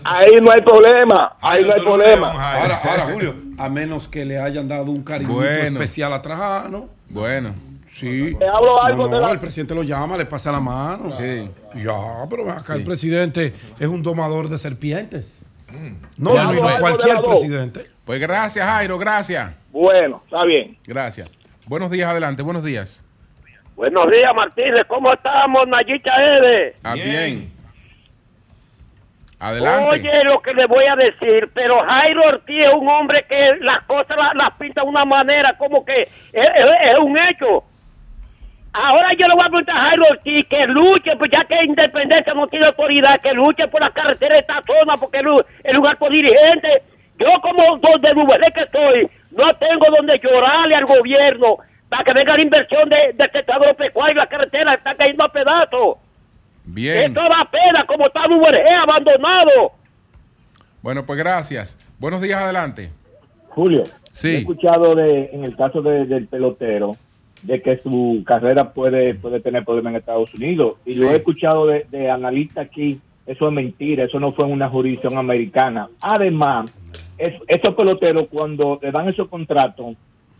[0.04, 2.28] ahí no hay problema, ahí no hay problema.
[2.32, 5.62] Ahora, ahora, Julio, a menos que le hayan dado un cariño Bueno.
[5.80, 6.90] especial a Trajano.
[7.10, 7.54] Bueno,
[7.94, 8.36] sí.
[8.38, 11.12] Te hablo algo No, de la- el presidente lo llama, le pasa la mano.
[11.18, 11.50] Sí.
[11.76, 15.46] Ya, pero acá el presidente es un domador de serpientes.
[15.70, 15.96] Mm.
[16.18, 17.90] No, no, no cualquier presidente.
[18.06, 19.54] Pues gracias, Jairo, gracias.
[19.72, 20.78] Bueno, está bien.
[20.86, 21.30] Gracias.
[21.68, 23.04] Buenos días, adelante, buenos días.
[23.76, 24.86] Buenos días, Martínez.
[24.88, 26.76] ¿Cómo estamos, Nayita Ede?
[26.84, 27.50] Ah, bien.
[29.40, 29.90] Adelante.
[29.92, 33.84] Oye, lo que le voy a decir, pero Jairo Ortiz es un hombre que las
[33.84, 37.64] cosas las, las pinta de una manera como que es, es- es un hecho.
[38.72, 42.34] Ahora yo le voy a preguntar a Jairo Ortiz que luche, pues ya que Independencia
[42.34, 45.26] no tiene autoridad, que luche por la carretera de esta zona, porque es
[45.66, 46.70] es lugar por dirigente.
[47.20, 51.58] Yo como donde Duveré que estoy, no tengo donde llorarle al gobierno
[51.90, 55.32] para que venga la inversión de, del sector agropecuario y la carretera está cayendo a
[55.32, 55.98] pedazos.
[56.66, 56.98] Bien.
[57.12, 59.72] Esto da pena como está Duvergé abandonado.
[60.82, 61.78] Bueno, pues gracias.
[62.00, 62.90] Buenos días, adelante.
[63.50, 64.28] Julio, Sí.
[64.30, 66.92] he escuchado de, en el caso de- del pelotero
[67.44, 71.02] de que su carrera puede puede tener problemas en Estados Unidos y Sí.
[71.02, 74.70] lo he escuchado de, de analistas aquí, eso es mentira, eso no fue en una
[74.70, 75.88] jurisdicción americana.
[76.02, 76.72] Además,
[77.18, 79.96] es- esos peloteros cuando le dan esos contratos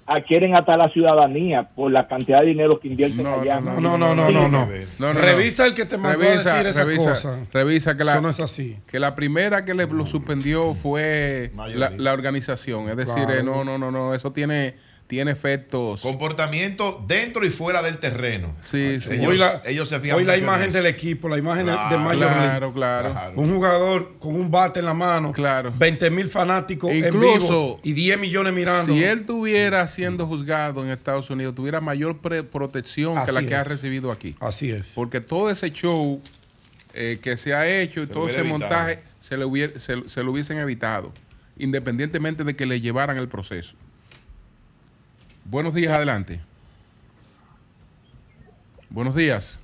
[0.08, 3.60] adquieren hasta la ciudadanía por la cantidad de dinero que invierten allá.
[3.60, 4.48] No, no, no, no, no.
[4.48, 4.68] no.
[5.00, 7.40] No, no, Revisa el que te mandó a decir esa revisa, cosa.
[7.52, 8.78] Revisa que la, Eso no es así.
[8.88, 11.52] que la primera que le lo suspendió fue
[11.98, 12.90] la, organización.
[12.90, 13.34] Es decir, Claro.
[13.34, 14.76] eh, no, no, no, no, eso tiene,
[15.08, 16.02] tiene efectos.
[16.02, 18.56] Comportamiento dentro y fuera del terreno.
[18.62, 19.14] Sí, sí.
[19.14, 21.90] Ellos, hoy la, ellos se fijan hoy la en imagen del equipo, la imagen Claro,
[22.10, 22.18] de League.
[22.18, 23.12] Claro, claro.
[23.12, 23.34] Claro.
[23.36, 25.72] Un jugador con un bate en la mano, Claro.
[25.78, 28.92] 20 mil fanáticos en Incluso, vivo y 10 millones mirando.
[28.94, 33.54] Si él tuviera siendo juzgado en Estados Unidos, tuviera mayor pre- protección que la que
[33.56, 34.36] ha recibido aquí.
[34.40, 34.94] Así es.
[34.96, 36.20] Porque todo ese show
[36.94, 38.60] eh, que se ha hecho y Se todo lo ese evitado.
[38.60, 41.12] montaje se, le hubiera- se- se lo hubiesen evitado,
[41.58, 43.76] independientemente de que le llevaran el proceso.
[45.48, 46.40] Buenos días, adelante.
[48.90, 49.60] Buenos días.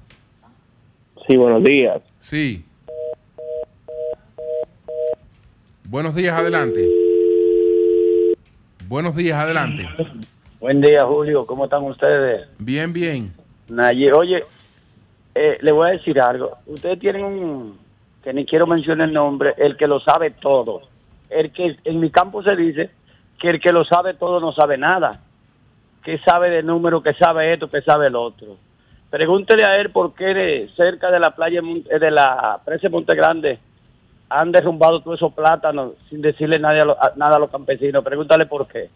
[1.27, 2.01] Sí, buenos días.
[2.19, 2.63] Sí.
[5.89, 6.87] Buenos días, adelante.
[8.87, 9.89] Buenos días, adelante.
[10.59, 11.47] Buen día, Julio.
[11.47, 12.47] ¿Cómo están ustedes?
[12.59, 13.33] Bien, bien.
[13.71, 14.43] Naye, oye,
[15.33, 16.59] eh, le voy a decir algo.
[16.67, 17.79] Ustedes tienen un,
[18.23, 20.81] que ni quiero mencionar el nombre, el que lo sabe todo.
[21.27, 22.91] El que en mi campo se dice
[23.39, 25.09] que el que lo sabe todo no sabe nada.
[26.03, 28.57] Que sabe de número, que sabe esto, que sabe el otro.
[29.09, 32.83] Pregúntele a él por qué de- cerca de la playa Mon- eh, de la presa
[32.83, 33.59] de Monte Grande
[34.29, 38.03] han derrumbado todos esos plátanos sin decirle nada a, lo- a- nada a los campesinos.
[38.03, 38.89] Pregúntale por qué.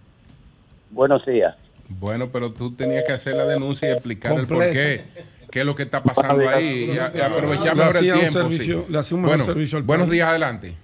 [0.89, 1.55] Buenos días.
[1.89, 5.03] Bueno, pero tú tenías que hacer la denuncia y explicar el por qué,
[5.51, 8.31] qué es lo que está pasando ahí y, aprovechar mejor el tiempo.
[8.31, 8.91] servicio- sí.
[8.93, 10.13] le hacía un mejor bueno, servicio al buenos país.
[10.13, 10.75] días, adelante.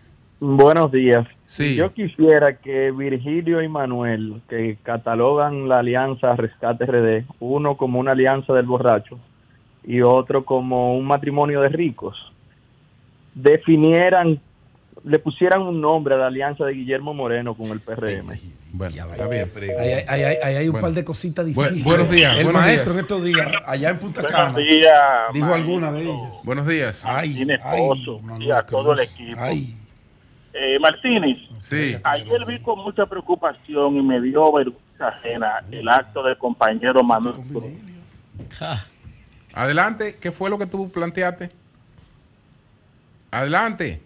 [0.43, 1.27] Buenos días.
[1.45, 1.75] Sí.
[1.75, 8.13] Yo quisiera que Virgilio y Manuel, que catalogan la alianza Rescate RD, uno como una
[8.13, 9.19] alianza del borracho
[9.83, 12.15] y otro como un matrimonio de ricos,
[13.35, 14.39] definieran,
[15.03, 18.33] le pusieran un nombre a la alianza de Guillermo Moreno con el PRM.
[18.73, 19.47] Bueno, A ver,
[19.79, 20.87] ahí, hay- ahí hay- ahí hay un Bueno.
[20.87, 21.83] par de cositas difíciles.
[21.83, 22.95] buenos días, El buenos maestro días.
[22.95, 24.93] en estos días, allá en Punta Cana, días.
[25.33, 26.41] dijo alguna de ellas.
[26.45, 27.03] buenos días.
[27.05, 27.45] Ay,
[28.23, 29.37] Manuel y a todo el equipo.
[29.39, 29.75] Ay,
[30.53, 31.95] Eh, Martínez, Sí.
[32.03, 37.35] ayer vi con mucha preocupación y me dio vergüenza ajena el acto del compañero Manuel
[37.47, 37.63] Cruz.
[39.53, 41.49] Adelante, ¿qué fue lo que tú planteaste?
[43.31, 44.01] Adelante.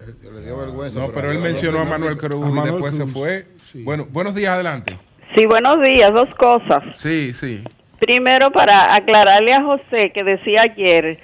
[0.00, 0.98] Le dio vergüenza.
[1.00, 3.46] No, pero él mencionó a Manuel Cruz A y después se fue.
[3.70, 3.82] Sí.
[3.82, 4.98] Bueno, buenos días, adelante.
[5.34, 6.10] Sí, buenos días.
[6.12, 6.82] Dos cosas.
[6.96, 7.62] Sí, sí.
[7.98, 11.18] Primero, para aclararle a José que decía ayer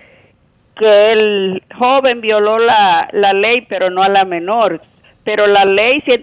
[0.88, 4.80] el joven violó la, la ley, pero no a la menor.
[5.24, 6.22] Pero la ley 100,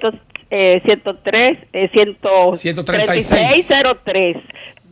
[0.49, 2.17] eh, 103, eh, 100
[2.55, 3.67] 136.
[3.67, 4.35] 3603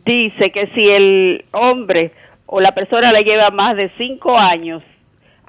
[0.04, 2.12] dice que si el hombre
[2.46, 4.82] o la persona le lleva más de cinco años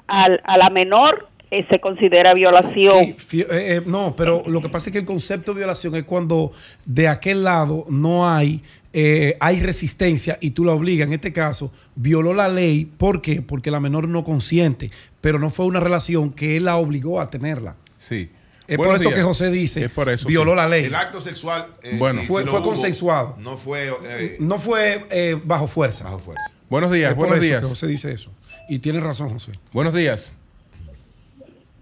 [0.06, 3.14] al, a la menor, eh, se considera violación.
[3.18, 6.04] Sí, eh, eh, no, pero lo que pasa es que el concepto de violación es
[6.04, 6.52] cuando
[6.84, 11.06] de aquel lado no hay, eh, hay resistencia y tú la obligas.
[11.08, 12.84] En este caso, violó la ley.
[12.84, 13.42] ¿Por qué?
[13.42, 14.90] Porque la menor no consiente,
[15.20, 17.76] pero no fue una relación que él la obligó a tenerla.
[17.98, 18.30] Sí.
[18.68, 19.18] Es Buenos por eso días.
[19.18, 20.56] que José dice, Es por eso, violó sí.
[20.58, 20.84] la ley.
[20.84, 22.20] El acto sexual eh, Bueno.
[22.20, 23.36] sí, Fue- fue consensuado.
[23.40, 26.04] No fue eh, No fue eh, bajo fuerza.
[26.04, 26.44] bajo fuerza.
[26.68, 27.60] Buenos días, Es por buenos eso días.
[27.62, 28.30] que José dice eso.
[28.68, 29.50] Y tiene razón, José.
[29.72, 30.34] Buenos días.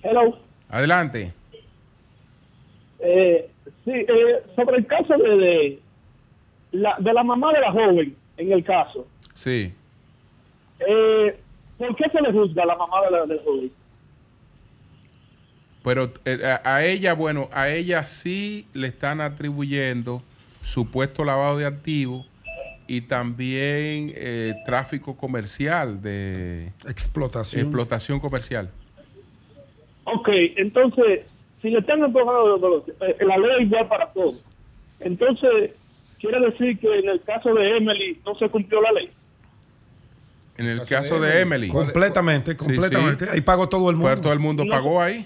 [0.03, 0.39] Hello.
[0.69, 1.33] Adelante.
[3.01, 3.51] Eh,
[3.85, 5.83] sí, eh, sobre el caso de, de,
[6.73, 9.73] la, de la mamá de la joven, en el caso, Sí.
[10.81, 11.39] eh,
[11.79, 13.73] ¿por qué se le juzga a la mamá de la, de la joven?
[15.85, 20.23] Pero eh, a, a ella, bueno, a ella sí le están atribuyendo
[20.61, 22.27] supuesto lavado de activos
[22.89, 27.63] y también eh, tráfico comercial de Explotación.
[27.63, 28.71] explotación comercial.
[30.15, 31.31] Ok, entonces,
[31.63, 34.45] si le están empujando, eh, la ley es igual para todos.
[35.01, 35.73] Entonces,
[36.21, 39.11] quiere decir que en el caso de Emily no se cumplió la ley.
[40.57, 41.69] En el caso de Emily.
[41.69, 43.29] Completamente, completamente.
[43.31, 44.11] Ahí pagó todo el mundo.
[44.11, 44.71] Pues todo el mundo No.
[44.71, 45.25] pagó ahí.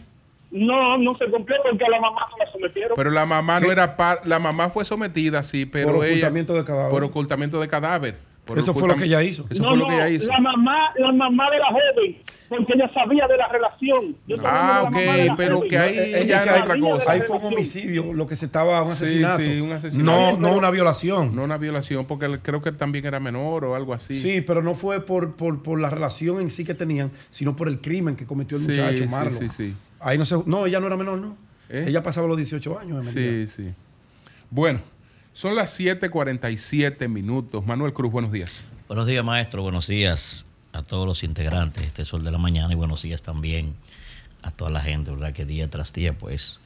[0.51, 2.93] No, no se cumplió porque a la mamá no la sometieron.
[2.95, 6.55] Pero la mamá no era par- la mamá fue sometida, sí, pero Por ella- ocultamiento
[6.55, 6.91] de cadáver.
[6.91, 8.17] Por ocultamiento de cadáver.
[8.45, 9.47] Por Eso fue lo que ella hizo.
[9.51, 10.27] Eso no, fue lo no, que ella hizo.
[10.27, 12.17] La mamá, la mamá de la joven,
[12.49, 14.17] porque ella sabía de la relación.
[14.27, 14.97] Yo Ah, ok,
[15.37, 15.69] pero joven.
[15.71, 17.13] que ahí Eh, eh, ya que era otra cosa.
[17.13, 19.45] Ahí fue un homicidio, lo que se estaba, un Sí, asesinato.
[19.45, 20.11] sí, un asesinato.
[20.11, 21.37] No, no una violación.
[21.37, 24.15] No una violación, porque creo que también era menor o algo así.
[24.15, 27.69] Sí, pero no fue por, por, por la relación en sí que tenían, sino por
[27.69, 29.39] el crimen que cometió el Sí, muchacho, sí, Marlon.
[29.39, 29.75] sí, sí.
[30.01, 31.37] Ahí no se, no, ella no era menor, no.
[31.71, 31.85] ¿Eh?
[31.87, 33.07] Ella pasaba los 18 años.
[33.07, 33.47] Emelía.
[33.47, 33.71] Sí, sí.
[34.51, 34.81] Bueno,
[35.33, 37.65] son las 7:47 minutos.
[37.67, 38.63] Manuel Cruz, buenos días.
[38.89, 39.63] Buenos días, maestro.
[39.63, 43.23] Buenos días a todos los integrantes de este Sol de la Mañana y buenos días
[43.23, 43.75] también
[44.43, 45.33] a toda la gente, ¿verdad?
[45.33, 46.61] Que día tras día, pues,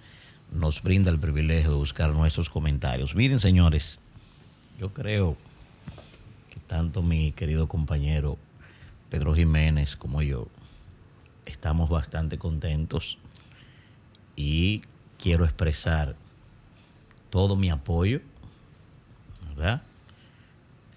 [0.50, 3.14] nos brinda el privilegio de buscar nuestros comentarios.
[3.14, 3.98] Miren, señores,
[4.78, 5.36] yo creo
[6.50, 8.38] que tanto mi querido compañero
[9.10, 10.48] Pedro Jiménez como yo
[11.44, 13.18] estamos bastante contentos
[14.34, 14.82] y
[15.18, 16.16] quiero expresar
[17.30, 18.20] todo mi apoyo,
[19.56, 19.82] ¿verdad?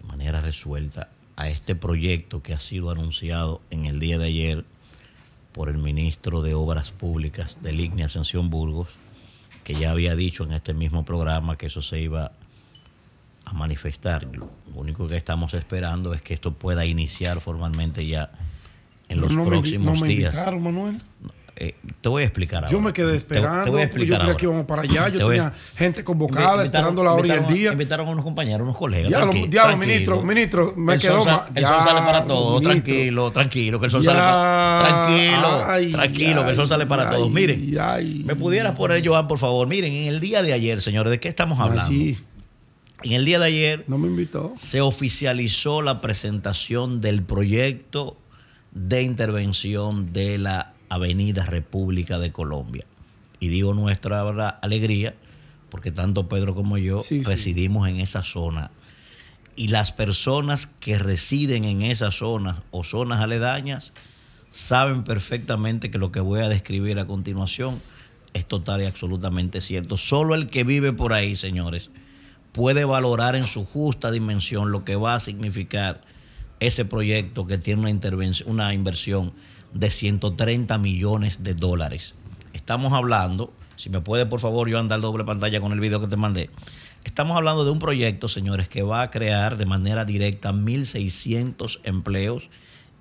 [0.01, 4.65] de manera resuelta a este proyecto que ha sido anunciado en el día de ayer
[5.53, 8.89] por el ministro de Obras Públicas de Lignia Ascensión Burgos,
[9.63, 12.31] que ya había dicho en este mismo programa que eso se iba
[13.45, 14.25] a manifestar.
[14.35, 18.31] Lo único que estamos esperando es que esto pueda iniciar formalmente ya
[19.09, 20.33] en los no me, invi- próximos no me días.
[20.33, 21.01] invitaron, Manuel.
[21.61, 22.71] Eh, te voy a explicar ahora.
[22.71, 23.69] Yo me quedé Te- te esperando.
[23.73, 24.37] voy a explicar yo creía ahora.
[24.37, 25.09] que íbamos para allá.
[25.09, 27.71] Yo tenía gente convocada Invitaron- esperando la hora y el día.
[27.73, 29.09] Invitaron a unos compañeros, unos colegas.
[29.09, 33.77] Diablo, diablo, ministro, ministro, me El quedó sol El sol sale para todos, tranquilo, tranquilo,
[33.79, 37.15] que el sol Ya, sale para Tranquilo, ay, tranquilo, que el sol sale para ay,
[37.17, 37.29] todos.
[37.29, 39.67] Miren, me pudiera poner, Joan, por favor.
[39.67, 41.83] Miren, en el día de ayer, señores, ¿de qué estamos hablando?
[41.91, 42.17] Allí.
[43.03, 44.53] En el día de ayer No me invitó.
[44.57, 48.15] se oficializó la presentación del proyecto
[48.71, 52.85] de intervención de la Avenida República de Colombia.
[53.39, 55.15] Y digo nuestra alegría,
[55.69, 57.29] porque tanto Pedro como yo Sí, sí.
[57.29, 58.71] residimos en esa zona.
[59.55, 63.93] Y las personas que residen en esas zonas o zonas aledañas
[64.51, 67.79] saben perfectamente que lo que voy a describir a continuación
[68.33, 69.97] es total y absolutamente cierto.
[69.97, 71.89] Solo el que vive por ahí, señores,
[72.51, 76.01] puede valorar en su justa dimensión lo que va a significar
[76.59, 79.33] ese proyecto que tiene una, intervención, una inversión
[79.73, 82.15] de 130 millones de dólares.
[82.53, 86.07] Estamos hablando, si me puede por favor yo andar doble pantalla con el video que
[86.07, 86.49] te mandé,
[87.03, 92.49] estamos hablando de un proyecto, señores, que va a crear de manera directa 1.600 empleos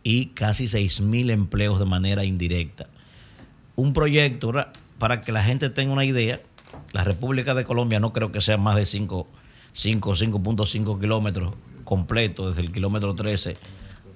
[0.03, 2.89] y casi 6.000 empleos de manera indirecta
[3.79, 4.53] un proyecto
[4.99, 6.41] para que la gente tenga una idea.
[6.93, 9.29] La República de Colombia no creo que sea más de 5,
[9.73, 11.55] 5, 5.5 kilómetros
[11.85, 13.57] completo desde el kilómetro 13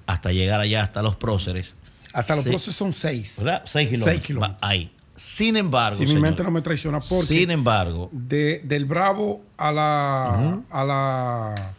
[0.05, 1.77] hasta llegar allá, hasta los próceres.
[2.13, 3.35] Hasta los Sí, procesos son seis.
[3.39, 3.63] ¿Verdad?
[3.65, 4.41] 6 kilómetros.
[4.41, 4.91] Va Ahí.
[5.15, 9.71] Sin embargo, Si mi mente no me traiciona, porque sin embargo, de, del Bravo a
[9.71, 11.73] la, a la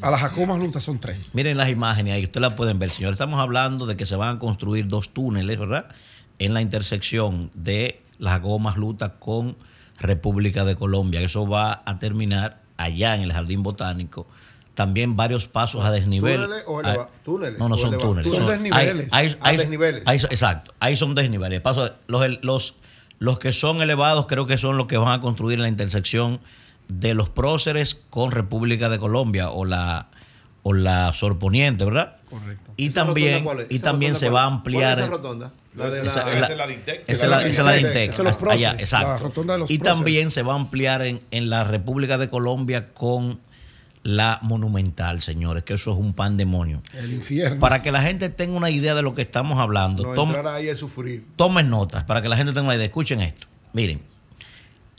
[0.00, 1.34] a la Jacomas Luta son tres.
[1.34, 3.12] Miren las imágenes ahí, ustedes las pueden ver, señor.
[3.12, 5.88] Estamos hablando de que se van a construir dos túneles, ¿verdad?
[6.38, 9.56] En la intersección de las Gomas Luta con
[9.98, 11.20] República de Colombia.
[11.22, 14.26] Eso va a terminar allá en el Jardín Botánico.
[14.76, 16.36] También varios pasos a desnivel.
[16.42, 18.30] ¿Túneles o eleva- Ah, túneles No, no son eleva- túneles.
[18.30, 19.12] Son desniveles.
[19.12, 20.02] hay- hay- hay- desniveles.
[20.06, 20.72] hay- exacto.
[20.78, 21.60] Ahí son desniveles.
[21.62, 22.76] Paso- los, los,
[23.18, 26.40] los que son elevados creo que son los que van a construir en la intersección
[26.88, 30.06] de los próceres con República de Colombia o la,
[30.62, 32.16] o la Sorponiente, ¿verdad?
[32.30, 32.70] Correcto.
[32.76, 33.70] Y ¿Esa también, rotonda cuál es?
[33.72, 34.82] y ¿Esa también se cuál va a ampliar.
[34.82, 35.52] ¿Cuál es esa rotonda?
[35.74, 37.02] La de la- Esa- esa la- es la de Intec.
[37.08, 38.10] esa es la- esa es la de Intec.
[38.10, 39.08] Esa es los Hasta allá, próceres, exacto.
[39.08, 42.28] la rotonda de los y también se va a ampliar en, en la República de
[42.28, 43.40] Colombia con
[44.06, 46.80] la Monumental, señores, que eso es un pandemonio.
[46.94, 47.58] El infierno.
[47.60, 50.46] Para que la gente tenga una idea de lo que estamos hablando, No, tomen- entrar
[50.48, 51.26] ahí es sufrir.
[51.36, 52.86] tomen notas para que la gente tenga una idea.
[52.86, 53.46] Escuchen esto.
[53.72, 54.00] Miren,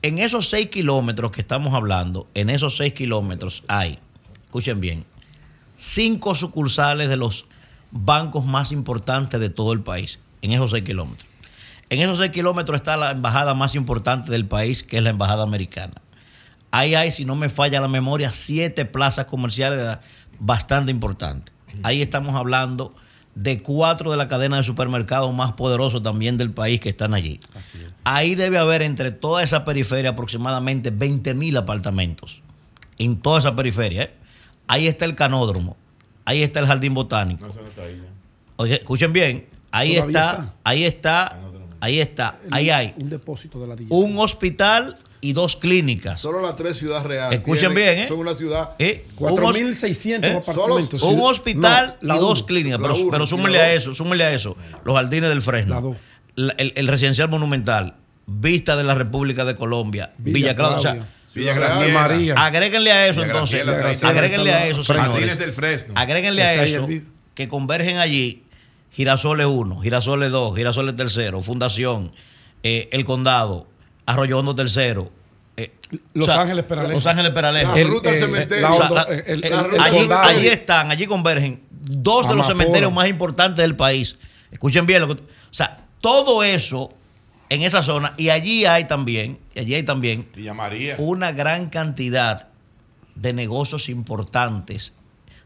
[0.02, 3.98] en esos seis kilómetros que estamos hablando, en esos seis kilómetros hay,
[4.46, 5.06] escuchen bien,
[5.78, 7.46] cinco sucursales de los
[7.92, 11.28] bancos más importantes de todo el país, en esos seis kilómetros.
[11.90, 15.44] En esos seis kilómetros está la embajada más importante del país, que es la embajada
[15.44, 15.94] americana.
[16.72, 19.98] Ahí hay, si no me falla la memoria, siete plazas comerciales
[20.40, 21.54] bastante importantes.
[21.84, 22.94] Ahí estamos hablando
[23.36, 27.40] de cuatro de la cadena de supermercados más poderosos también del país que están allí.
[28.04, 32.42] Ahí debe haber entre toda esa periferia aproximadamente 20 mil apartamentos.
[32.98, 34.04] En toda esa periferia.
[34.04, 34.14] ¿eh?
[34.68, 35.78] Ahí está el canódromo.
[36.26, 37.48] Ahí está el jardín botánico.
[38.58, 39.46] Oye, escuchen bien.
[39.72, 40.54] Ahí está.
[40.64, 41.40] ahí está,
[41.80, 46.20] ahí está, ahí hay Un depósito de la un hospital y dos clínicas.
[46.22, 47.40] Solo las tres ciudades reales.
[47.40, 48.08] Escuchen tienen- bien, ¿eh?
[48.08, 48.72] Son una ciudad.
[48.80, 49.06] ¿Eh?
[49.16, 50.34] 4.600 ¿Eh?
[50.38, 51.02] apartamentos.
[51.04, 52.46] Un hospital No, y dos uno.
[52.48, 52.80] clínicas.
[52.80, 54.56] Pero, uno la a eso, súmenle a eso.
[54.86, 55.96] Los jardines del Fresno.
[56.36, 57.96] la- el, el residencial monumental.
[58.28, 60.14] Vista de la República de Colombia.
[60.18, 60.78] Villa, Villa Claudia.
[60.78, 61.08] O sea.
[61.34, 61.94] Villa Graciela.
[61.94, 62.34] María.
[62.36, 63.64] Agréguenle a eso entonces.
[64.04, 65.12] Agréguenle a eso, señores.
[65.12, 65.94] Jardines del Fresno.
[65.96, 66.88] Agréguenle a eso
[67.36, 68.44] que convergen allí
[68.92, 72.12] Girasoles 1, Girasoles 2, Girasoles tercero, Fundación,
[72.64, 73.68] eh, El Condado,
[74.08, 75.12] Arroyo Hondo tercero.
[75.56, 75.72] eh,
[76.14, 76.94] Los Ángeles Peralejo.
[76.94, 77.76] Los Ángeles Peralejo.
[77.76, 78.70] La ruta cementerio.
[78.70, 82.46] O sea, Hondo- la- el- el- el- el allí, están, allí convergen dos de los
[82.48, 84.18] cementerios más importantes del país.
[84.52, 85.22] Escuchen bien lo que.
[85.22, 86.94] O sea, todo eso
[87.50, 90.96] en esa zona, y allí hay también, y allí hay también Villa María.
[91.00, 92.50] una gran cantidad
[93.16, 94.94] de negocios importantes,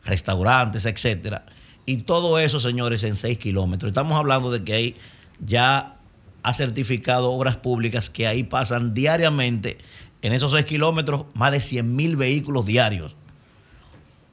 [0.03, 1.45] restaurantes, etcétera.
[1.86, 3.89] Y todo eso, señores, en 6 kilómetros.
[3.91, 4.95] Estamos hablando de que ahí
[5.39, 5.95] ya
[6.43, 9.77] ha certificado obras públicas que ahí pasan diariamente,
[10.21, 13.15] en esos 6 kilómetros, más de 100 mil vehículos diarios.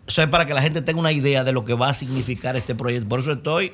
[0.06, 2.56] Eso es para que la gente tenga una idea de lo que va a significar
[2.56, 3.08] este proyecto.
[3.08, 3.72] Por eso estoy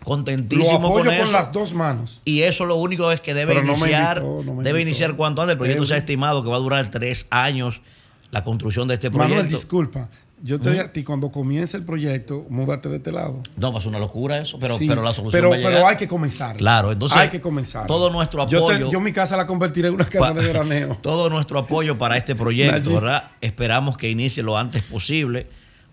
[0.00, 1.32] Lo contentísimo apoyo con con eso.
[1.32, 2.20] las dos manos.
[2.24, 5.42] Y eso lo único es que debe no iniciar, invitó, no me debe iniciar cuanto
[5.42, 5.52] antes.
[5.52, 7.82] El proyecto se ha estimado que va a durar tres años
[8.30, 9.36] la construcción de este proyecto.
[9.36, 10.08] Manuel, disculpa.
[10.42, 13.40] Yo te digo a ti, cuando comience el proyecto, múdate de este lado.
[13.56, 15.72] No, ser una locura eso, pero, Sí, pero la solución pero, va a llegar.
[15.72, 16.56] pero hay que comenzar.
[16.56, 17.86] Claro, entonces hay que comenzar.
[17.86, 20.98] todo nuestro Yo, te- apoyo- yo mi casa la convertiré en una casa de veraneo.
[21.02, 22.92] Todo nuestro apoyo para este proyecto.
[22.94, 23.30] ¿verdad?
[23.40, 25.46] Esperamos que inicie lo antes posible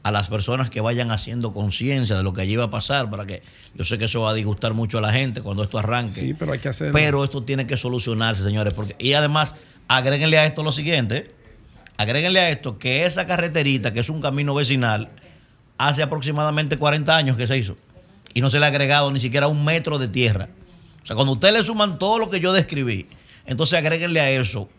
[0.03, 3.25] a las personas que vayan haciendo conciencia de lo que allí va a pasar, para
[3.27, 3.43] que
[3.75, 6.11] yo sé que eso va a disgustar mucho a la gente cuando esto arranque.
[6.11, 6.93] Sí, pero hay que hacerlo.
[6.93, 8.73] Pero esto tiene que solucionarse, señores.
[8.73, 9.53] Porque, y además,
[9.87, 11.35] agréguenle a esto lo siguiente.
[12.01, 15.09] Agréguenle a esto que esa carreterita, que es un camino vecinal,
[15.77, 17.75] hace aproximadamente 40 años que se hizo.
[18.33, 20.49] Y no se le ha agregado ni siquiera un metro de tierra.
[21.03, 23.07] O sea, cuando ustedes le suman todo lo que yo describí,
[23.45, 24.69] entonces agréguenle a eso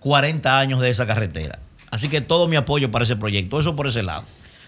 [0.00, 1.58] 40 años de esa carretera.
[1.90, 3.60] Así que todo mi apoyo para ese proyecto.
[3.60, 4.24] Eso por ese lado.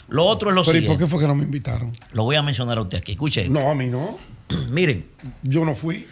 [0.09, 1.05] Lo otro es lo Pero ¿y por siguiente.
[1.05, 1.97] qué fue que no me invitaron?
[2.13, 3.13] Lo voy a mencionar a usted aquí.
[3.13, 3.49] Escuche.
[3.49, 4.19] No, a mí no.
[4.71, 5.07] Miren.
[5.43, 6.07] Yo no fui.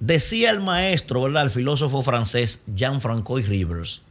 [0.00, 1.44] Decía el maestro, ¿verdad?
[1.44, 4.02] El filósofo francés Jean-Francois Rivers,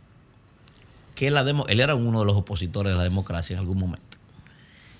[1.15, 4.17] que la él era uno de los opositores de la democracia en algún momento,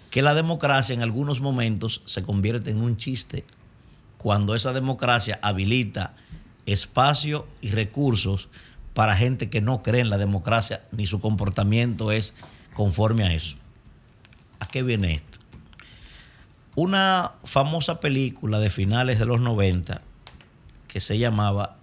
[0.09, 3.45] que la democracia en algunos momentos se convierte en un chiste
[4.17, 6.15] cuando esa democracia habilita
[6.65, 8.49] espacio y recursos
[8.93, 12.33] para gente que no cree en la democracia ni su comportamiento es
[12.73, 13.57] conforme a eso.
[14.59, 15.37] ¿A qué viene esto?
[16.75, 20.01] Una famosa película de finales de los 90
[20.87, 21.77] que se llamaba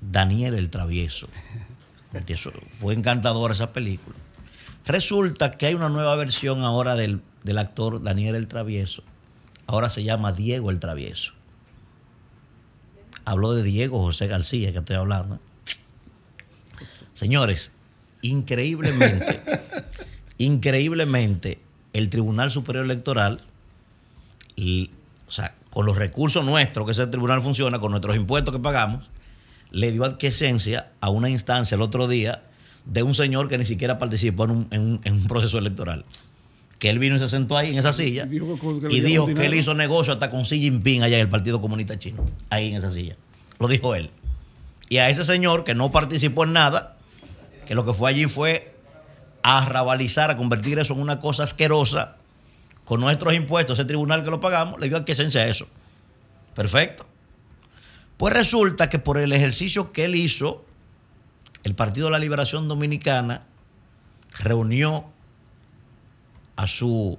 [0.00, 1.28] Daniel el Travieso.
[2.26, 4.16] Eso, fue encantadora esa película.
[4.86, 9.02] Resulta que hay una nueva versión ahora del, del actor Daniel el Travieso.
[9.66, 11.32] Ahora se llama Diego el Travieso.
[13.24, 15.40] Hablo de Diego José García, que estoy hablando.
[17.14, 17.72] Señores,
[18.20, 19.40] increíblemente,
[20.38, 21.60] increíblemente,
[21.92, 23.40] el Tribunal Superior Electoral,
[24.56, 24.90] y,
[25.26, 29.08] o sea, con los recursos nuestros que ese tribunal funciona, con nuestros impuestos que pagamos,
[29.74, 32.42] le dio adquescencia a una instancia el otro día
[32.84, 36.04] de un señor que ni siquiera participó en un, en un- en un proceso electoral.
[36.78, 39.00] Que él vino y se sentó ahí en esa silla Dijo que- que le y
[39.00, 42.24] dijo que él hizo negocio hasta con Xi Jinping allá en el Partido Comunista Chino,
[42.50, 43.16] ahí en esa silla.
[43.58, 44.10] Lo dijo él.
[44.90, 46.96] Y a ese señor que no participó en nada,
[47.66, 48.74] que lo que fue allí fue
[49.42, 52.16] a rabalizar, a convertir eso en una cosa asquerosa,
[52.84, 55.66] con nuestros impuestos, ese tribunal que lo pagamos, le dio adquescencia a eso.
[56.54, 57.06] Perfecto.
[58.16, 60.64] Pues resulta que por el ejercicio que él hizo,
[61.64, 63.42] el Partido de la Liberación Dominicana
[64.38, 65.06] reunió
[66.56, 67.18] a su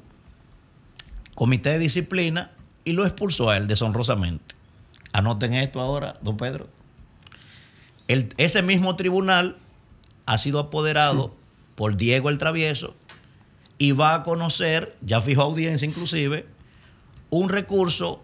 [1.34, 2.52] comité de disciplina
[2.86, 4.56] y lo expulsó a él deshonrosamente.
[5.12, 6.68] Anoten esto ahora, don Pedro.
[8.08, 9.58] El- ese mismo tribunal
[10.26, 11.36] ha sido apoderado
[11.76, 12.96] por Diego el Travieso
[13.78, 16.46] y va a conocer, ya fijó audiencia inclusive,
[17.30, 18.24] un recurso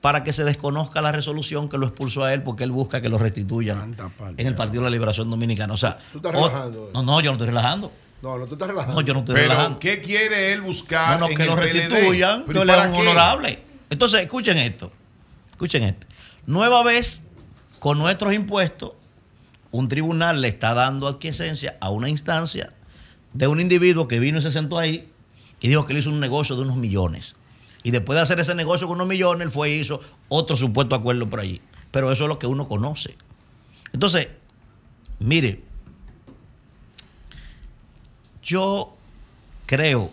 [0.00, 3.08] para que se desconozca la resolución que lo expulsó a él porque él busca que
[3.08, 3.96] lo restituyan
[4.36, 5.72] en el Partido de la Liberación Dominicana.
[5.74, 6.90] O sea, Tú estás o- relajando.
[6.94, 7.92] no, no, yo no estoy relajando.
[8.22, 9.00] No, no, tú estás relajando.
[9.00, 9.78] No, yo no estoy Pero, relajando.
[9.78, 11.18] ¿qué quiere él buscar?
[11.18, 12.98] No, no, en que el lo restituyan, ¿Pero que le un qué?
[13.00, 13.58] honorable.
[13.90, 14.90] Entonces, escuchen esto.
[15.50, 16.06] Escuchen esto.
[16.46, 17.22] Nueva vez,
[17.80, 18.92] con nuestros impuestos,
[19.70, 22.72] un tribunal le está dando adquiesencia a una instancia
[23.34, 25.08] de un individuo que vino y se sentó ahí
[25.60, 27.34] y dijo que él hizo un negocio de unos millones.
[27.82, 30.94] Y después de hacer ese negocio con unos millones, él fue y hizo otro supuesto
[30.94, 31.60] acuerdo por allí.
[31.90, 33.16] Pero eso es lo que uno conoce.
[33.92, 34.28] Entonces,
[35.20, 35.62] mire,
[38.42, 38.94] yo
[39.66, 40.12] creo,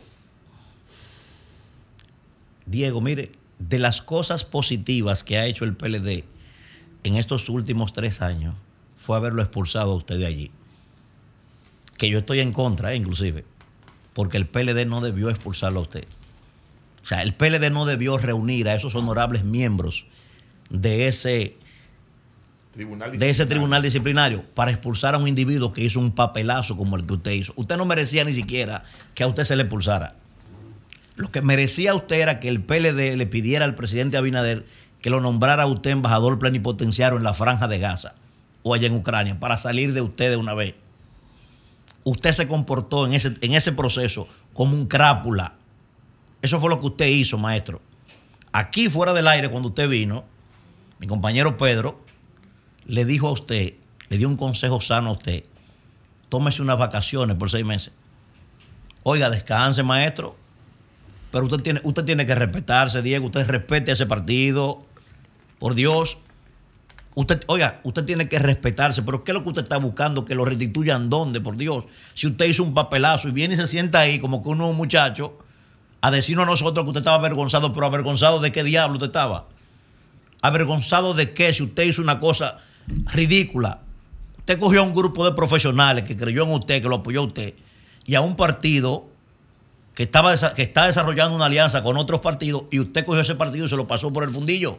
[2.66, 6.24] Diego, mire, de las cosas positivas que ha hecho el PLD
[7.04, 8.56] en estos últimos tres años,
[8.96, 10.52] fue haberlo expulsado a usted de allí.
[11.98, 13.46] Que yo estoy en contra, eh, inclusive,
[14.14, 16.06] porque el PLD no debió expulsarlo a usted.
[17.06, 20.08] O sea, el PLD no debió reunir a esos honorables miembros
[20.72, 21.56] de ese,
[22.74, 26.96] Tribunal de ese tribunal disciplinario para expulsar a un individuo que hizo un papelazo como
[26.96, 27.54] el que usted hizo.
[27.58, 28.82] Usted no merecía ni siquiera
[29.14, 30.16] que a usted se le expulsara.
[31.16, 34.66] Lo que merecía usted era que el PLD le pidiera al presidente Abinader
[35.00, 38.16] que lo nombrara a usted embajador plenipotenciario en la franja de Gaza
[38.64, 40.74] o allá en Ucrania para salir de usted de una vez.
[42.04, 45.54] Usted se comportó en ese, en ese proceso como un crápula.
[46.46, 47.82] Eso fue lo que usted hizo, maestro.
[48.52, 50.26] Aquí fuera del aire, cuando usted vino,
[51.00, 52.06] mi compañero Pedro
[52.86, 53.74] le dijo a usted,
[54.10, 55.44] le dio un consejo sano a usted,
[56.30, 57.94] tómese unas vacaciones por seis meses.
[59.02, 60.36] Oiga, descanse, maestro.
[61.32, 63.26] Pero usted tiene, usted tiene que respetarse, Diego.
[63.26, 64.84] Usted respete a ese partido.
[65.58, 66.20] Por Dios.
[67.16, 69.02] Usted, oiga, usted tiene que respetarse.
[69.02, 70.26] Pero ¿qué es lo que usted está buscando?
[70.26, 71.86] Que lo restituyan dónde, por Dios.
[72.14, 74.78] Si usted hizo un papelazo y viene y se sienta ahí como que uno un
[74.78, 75.40] muchacho
[76.06, 79.48] a decirnos a nosotros que usted estaba avergonzado, pero avergonzado de qué diablo usted estaba.
[80.40, 81.52] ¿Avergonzado de qué?
[81.52, 82.60] Si usted hizo una cosa
[83.12, 83.80] ridícula.
[84.38, 87.24] Usted cogió a un grupo de profesionales que creyó en usted, que lo apoyó a
[87.24, 87.56] usted,
[88.06, 89.08] y a un partido
[89.96, 93.66] que, estaba, que está desarrollando una alianza con otros partidos, y usted cogió ese partido
[93.66, 94.78] y se lo pasó por el fundillo.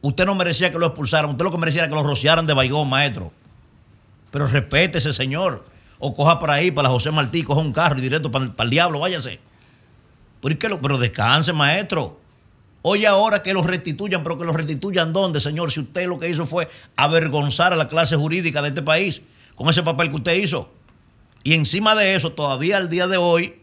[0.00, 2.54] Usted no merecía que lo expulsaran, usted lo que merecía era que lo rociaran de
[2.54, 3.30] baigón, maestro.
[4.32, 5.64] Pero respete ese señor.
[6.00, 8.98] O coja para ahí, para José Martí, coja un carro y directo para el diablo,
[8.98, 9.49] váyase.
[10.40, 12.18] ¿Por qué lo- pero descanse, maestro.
[12.82, 16.30] Oye ahora que los restituyan, pero que los restituyan dónde, señor, si usted lo que
[16.30, 19.20] hizo fue avergonzar a la clase jurídica de este país
[19.54, 20.70] con ese papel que usted hizo.
[21.42, 23.60] Y encima de eso, todavía al día de hoy,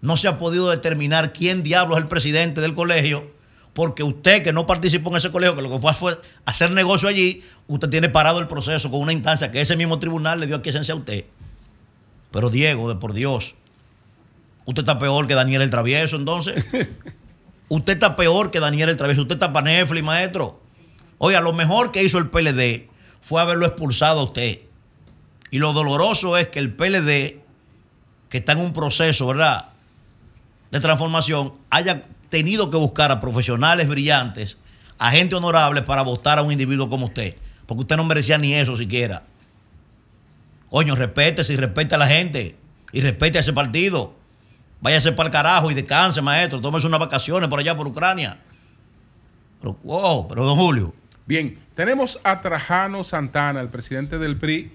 [0.00, 3.28] no se ha podido determinar quién diablo es el presidente del colegio,
[3.72, 7.08] porque usted que no participó en ese colegio, que lo que fue fue hacer negocio
[7.08, 10.54] allí, usted tiene parado el proceso con una instancia que ese mismo tribunal le dio
[10.56, 11.24] aquiescencia a usted.
[12.30, 13.54] Pero Diego, de por Dios,
[14.68, 16.70] usted está peor que Daniel el Travieso, entonces.
[17.70, 19.22] Usted está peor que Daniel el Travieso.
[19.22, 20.60] Usted está para Netflix, maestro.
[21.18, 22.88] Oiga, lo mejor que hizo el PLD
[23.20, 24.60] fue haberlo expulsado a usted.
[25.50, 27.40] Y lo doloroso es que el PLD,
[28.28, 29.68] que está en un proceso, ¿verdad?,
[30.70, 34.58] de transformación, haya tenido que buscar a profesionales brillantes,
[34.98, 37.36] a gente honorable para votar a un individuo como usted.
[37.64, 39.22] Porque usted no merecía ni eso siquiera.
[40.70, 42.56] Coño, respétese y respete a la gente.
[42.92, 44.17] Y respete a ese partido.
[44.80, 46.60] Váyase para el carajo y descanse, maestro.
[46.60, 48.38] Tómese unas vacaciones por allá por Ucrania.
[49.60, 50.94] Pero, wow, pero don Julio.
[51.26, 54.72] Bien, tenemos a Trajano Santana, el presidente del PRI.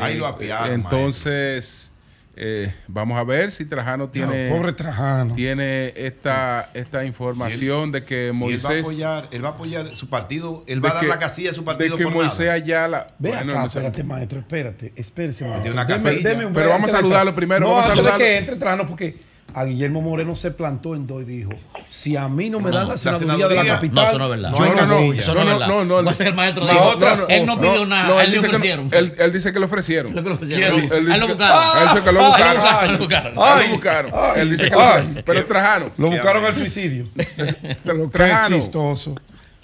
[0.00, 1.92] Ahí Eh, lo apiaron, Entonces,
[2.36, 5.34] eh, vamos a ver si Trajano tiene, pobre Trajano.
[5.34, 8.80] tiene esta, esta información de que Y él va a Moisés.
[8.80, 11.54] apoyar, él va a apoyar su partido, él va a dar que- la casilla a
[11.54, 12.52] su partido De que por Moisés nada.
[12.54, 13.14] Ayala.
[13.18, 13.78] Ve bueno, acá, no sé.
[13.78, 15.72] espérate, maestro, espérate, espérese, maestro.
[15.72, 18.24] una Deme- deme un Pero vamos a saludarlo primero, No, vamos a antes de saludarlo.
[18.26, 19.16] que entre Trajano, porque
[19.52, 21.50] a Guillermo Moreno se plantó en dos y dijo,
[21.88, 24.18] si a mí no me No, dan la la senaduría de la capital, No, eso
[24.18, 24.52] no es verdad.
[24.52, 25.18] yo No, no, no, no, voy.
[25.18, 25.84] Eso no, no, no, es verdad.
[25.84, 26.84] no, no, ser el maestro no, dijo.
[26.84, 28.88] otras él no pidió nada, él él dice que- ofrecieron.
[28.92, 30.14] Él, él dice que le ofrecieron.
[30.14, 30.78] Lo ofrecieron.
[30.80, 31.58] Él- él Él lo buscaron.
[31.82, 32.92] Él dice que lo buscaron.
[32.92, 33.32] lo buscaron.
[33.32, 34.12] Él lo buscaron.
[34.36, 35.22] Él dice que lo buscaron.
[35.24, 35.90] Pero Trajano.
[35.98, 37.06] Lo buscaron al suicidio.
[37.14, 38.56] Qué Trajano.
[38.56, 39.14] chistoso.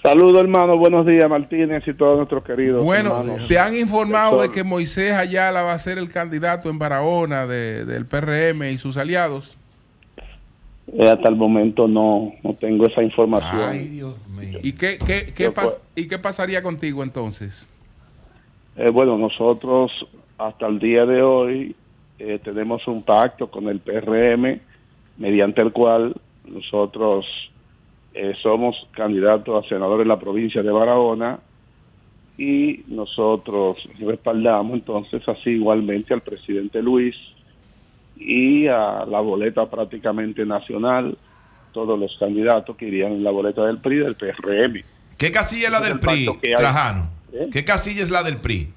[0.01, 0.77] Saludos, hermano.
[0.77, 2.83] Buenos días, Martínez y todos nuestros queridos.
[2.83, 3.47] Bueno, hermanos.
[3.47, 7.85] te han informado de que Moisés Ayala va a ser el candidato en Barahona de-
[7.85, 9.57] del PRM y sus aliados.
[10.93, 13.61] Eh, hasta el momento no, no tengo esa información.
[13.69, 14.59] Ay, Dios mío.
[14.61, 17.69] ¿Y qué, qué, qué, Yo pas- ¿Y qué pasaría contigo entonces?
[18.75, 19.91] Eh, bueno, nosotros
[20.37, 21.75] hasta el día de hoy
[22.19, 24.59] eh, tenemos un pacto con el PRM
[25.17, 26.15] mediante el cual
[26.45, 27.25] nosotros
[28.13, 31.39] eh, somos candidatos a senador en la provincia de Barahona
[32.37, 37.15] y nosotros respaldamos entonces así igualmente al presidente Luis
[38.23, 41.17] y a la boleta prácticamente nacional,
[41.73, 44.83] todos los candidatos que irían en la boleta del PRI del PRM.
[45.17, 46.29] ¿Qué casilla es la del el PRI.
[46.57, 47.09] Trajano?
[47.33, 47.49] ¿Eh?
[47.51, 48.69] ¿Qué casilla es la del PRI?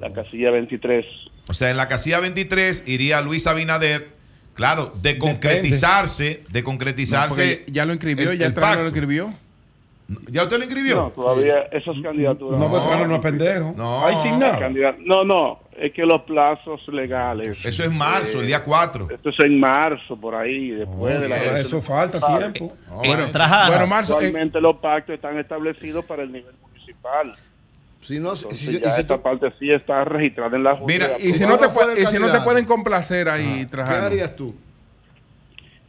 [0.00, 1.04] La casilla 23.
[1.48, 4.08] O sea, en la casilla 23 iría Luis Abinader,
[4.54, 7.64] claro, de concretizarse, de concretizarse.
[7.66, 9.32] ya lo inscribió, el- ya el Trajano lo inscribió.
[10.30, 10.96] ¿Ya usted lo inscribió?
[10.96, 12.60] No, todavía esas candidaturas.
[12.60, 13.74] No, porque Trajano no es pendejo.
[13.76, 14.06] No.
[14.06, 14.70] Ahí sin nada.
[15.04, 17.64] No, no, es que los plazos legales.
[17.64, 19.08] Eso es marzo, eh, el día 4.
[19.10, 22.72] Esto es en marzo, por ahí, después de la Para eso falta tiempo.
[23.04, 23.70] Bueno, Trajano.
[23.72, 27.34] bueno, Marzo, eh, Actualmente los pactos están establecidos para el nivel municipal.
[28.00, 30.62] Si no, si- Entonces si- y ya si esta tú- parte sí está registrada en
[30.62, 30.86] la Junta.
[30.92, 31.66] Mira, y si no te,
[32.00, 34.06] y si no te pueden complacer ahí, ¿Qué Trajano.
[34.06, 34.54] harías tú?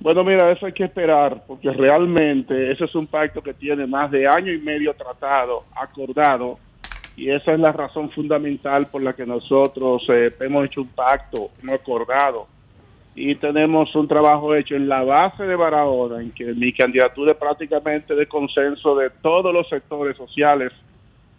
[0.08, 4.10] Bueno, mira, eso hay que esperar, porque realmente ese es un pacto que tiene más
[4.10, 6.58] de año y medio tratado, acordado,
[7.18, 11.50] Y esa es la razón fundamental por la que nosotros eh, hemos hecho un pacto,
[11.62, 12.48] hemos acordado.
[13.16, 17.38] Y tenemos un trabajo hecho en la base de Barahona, en que mi candidatura es
[17.38, 20.72] prácticamente de consenso de todos los sectores sociales,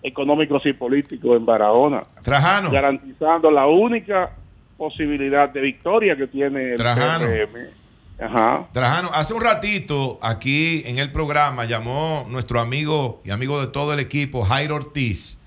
[0.02, 2.02] económicos y políticos en Barahona.
[2.22, 2.70] Trajano.
[2.70, 4.36] Garantizando la única
[4.76, 7.28] posibilidad de victoria que tiene el Trajano.
[7.28, 7.77] PRM.
[8.20, 8.68] Ajá.
[8.72, 13.92] Trajano, hace un ratito aquí en el programa llamó nuestro amigo y amigo de todo
[13.92, 15.38] el equipo, Jairo Ortiz.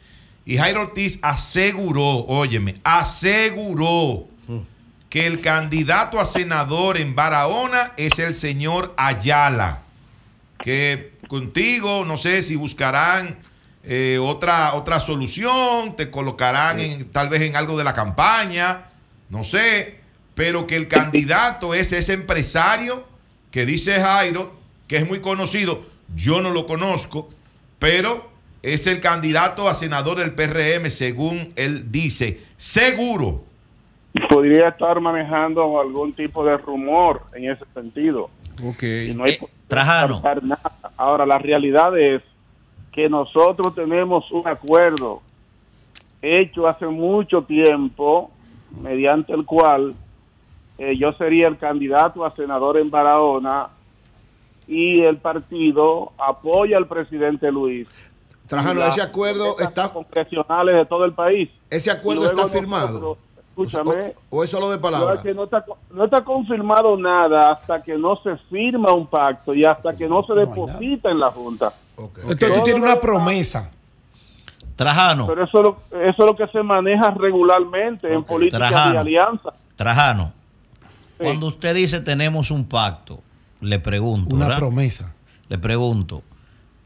[0.45, 4.27] Y Jairo Ortiz aseguró, óyeme, aseguró
[5.09, 9.79] que el candidato a senador en Barahona es el señor Ayala.
[10.57, 13.37] Que contigo, no sé si buscarán
[13.83, 18.85] eh, otra, otra solución, te colocarán en, tal vez en algo de la campaña,
[19.29, 20.00] no sé,
[20.35, 23.03] pero que el candidato es ese empresario
[23.51, 24.51] que dice Jairo,
[24.87, 25.83] que es muy conocido,
[26.15, 27.29] yo no lo conozco,
[27.79, 28.29] pero
[28.61, 33.43] es el candidato a senador del PRM, según él dice, seguro.
[34.29, 38.29] Podría estar manejando algún tipo de rumor en ese sentido.
[38.63, 38.83] Ok.
[38.83, 40.15] Y no hay qué Trajano.
[40.15, 40.71] descartar nada.
[40.97, 42.21] Ahora, la realidad es
[42.91, 45.21] que nosotros tenemos un acuerdo
[46.21, 48.31] hecho hace mucho tiempo,
[48.81, 49.95] mediante el cual
[50.83, 53.67] eh, yo sería el candidato a senador en Barahona
[54.67, 57.87] y el partido apoya al presidente Luis.
[58.47, 61.49] Trajano, Y ese acuerdo está- congresionales de todo el país.
[61.69, 62.87] ¿Ese acuerdo Y está firmado?
[62.87, 63.17] nosotros-
[63.51, 64.15] Escúchame.
[64.29, 65.21] ¿O es solo de No, palabra?
[65.21, 69.63] que no, está, no está confirmado nada hasta que no se firma un pacto y
[69.65, 71.71] hasta que no se deposita en la Junta.
[71.97, 73.69] Entonces tú tienes lo una promesa.
[74.75, 78.91] Trajano, Pero eso es, lo, eso es lo que se maneja regularmente en política Trajano.
[78.93, 79.53] de alianza.
[79.75, 80.33] Trajano,
[81.23, 83.21] cuando usted dice tenemos un pacto,
[83.61, 84.59] le pregunto, Una ¿verdad?
[84.59, 85.13] promesa.
[85.49, 86.23] Le pregunto,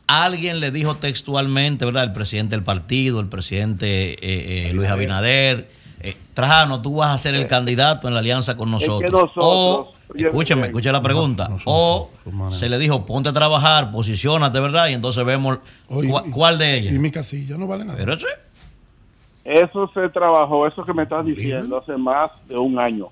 [0.08, 2.04] ¿alguien le dijo textualmente, verdad?
[2.04, 5.70] El presidente del partido, el presidente eh, eh, Luis Abinader,
[6.02, 9.12] eh, Trajano, tú vas a ser el candidato en la alianza con que nosotros.
[9.12, 10.72] nosotros- o, Oye, escúcheme, bien.
[10.72, 11.50] escuche la pregunta.
[11.66, 12.10] o
[12.52, 14.90] se le dijo, ponte a trabajar, posicionate, ¿verdad?
[14.90, 15.60] Y entonces vemos
[15.90, 16.94] Oye, cua- y- cuál de ellas.
[16.94, 17.98] Y mi casilla no vale nada.
[17.98, 18.28] Pero eso
[19.44, 23.08] Eso se trabajó, eso que me estás diciendo, hace más de un año.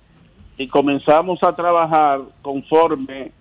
[0.58, 3.32] Y comenzamos a trabajar conforme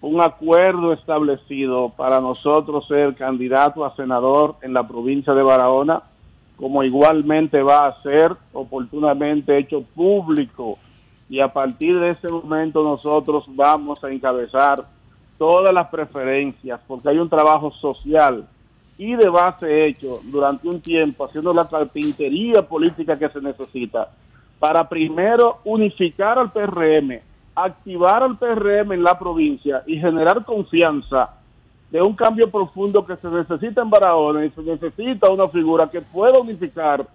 [0.00, 6.02] un acuerdo establecido para nosotros ser candidato a senador en la provincia de Barahona,
[6.56, 10.78] como igualmente va a ser oportunamente hecho público.
[11.28, 14.84] Y a partir de ese momento nosotros vamos a encabezar
[15.38, 18.46] todas las preferencias, porque hay un trabajo social
[18.98, 24.08] y de base hecho durante un tiempo haciendo la carpintería política que se necesita
[24.58, 27.20] para primero unificar al PRM,
[27.54, 31.30] activar al PRM en la provincia y generar confianza
[31.90, 36.00] de un cambio profundo que se necesita en Barahona y se necesita una figura que
[36.00, 37.06] pueda unificar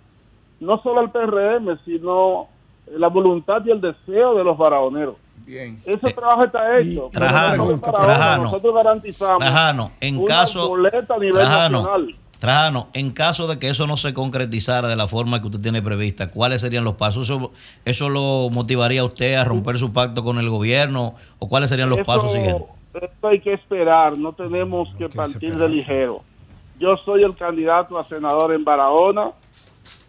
[0.59, 2.45] no solo al PRM, sino
[2.97, 5.15] la voluntad y el deseo de los barahoneros.
[5.45, 5.81] Bien.
[5.85, 7.09] Ese trabajo está hecho.
[7.11, 11.77] Trajano, nosotros en Barahona, Trajano, nosotros garantizamos Trajano, en una caso- boleta a nivel Trajano,
[11.81, 12.15] nacional.
[12.41, 15.79] Trajano, en caso de que eso no se concretizara de la forma que usted tiene
[15.83, 17.29] prevista, ¿cuáles serían los pasos?
[17.29, 17.51] ¿Eso,
[17.85, 21.13] eso lo motivaría a usted a romper su pacto con el gobierno?
[21.37, 22.65] ¿O cuáles serían los Eso- pasos siguientes?
[22.99, 26.23] Esto hay que esperar, no tenemos que partir de ligero.
[26.79, 29.29] Yo soy el candidato a senador en Barahona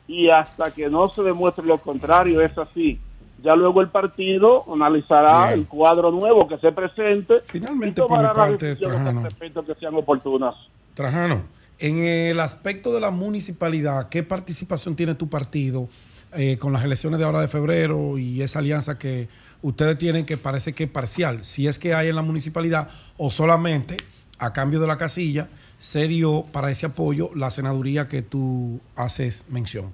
[0.09, 2.99] y hasta que no se demuestre lo contrario es así.
[3.45, 5.61] Ya luego el partido analizará Bien.
[5.61, 9.19] el cuadro nuevo que se presente Finalmente, y tomará las parte, decisiones Trajano.
[9.21, 10.55] al respecto que sean oportunas.
[10.95, 11.43] Trajano,
[11.83, 15.89] en el aspecto de la municipalidad, ¿qué participación tiene tu partido
[16.33, 19.29] eh, con las elecciones de ahora de febrero y esa alianza que
[19.63, 21.45] ustedes tienen que parece que es parcial?
[21.45, 23.97] Si es que hay en la municipalidad o solamente
[24.39, 29.47] a cambio de la casilla se dio para ese apoyo la senaduría que tú haces
[29.51, 29.87] mención.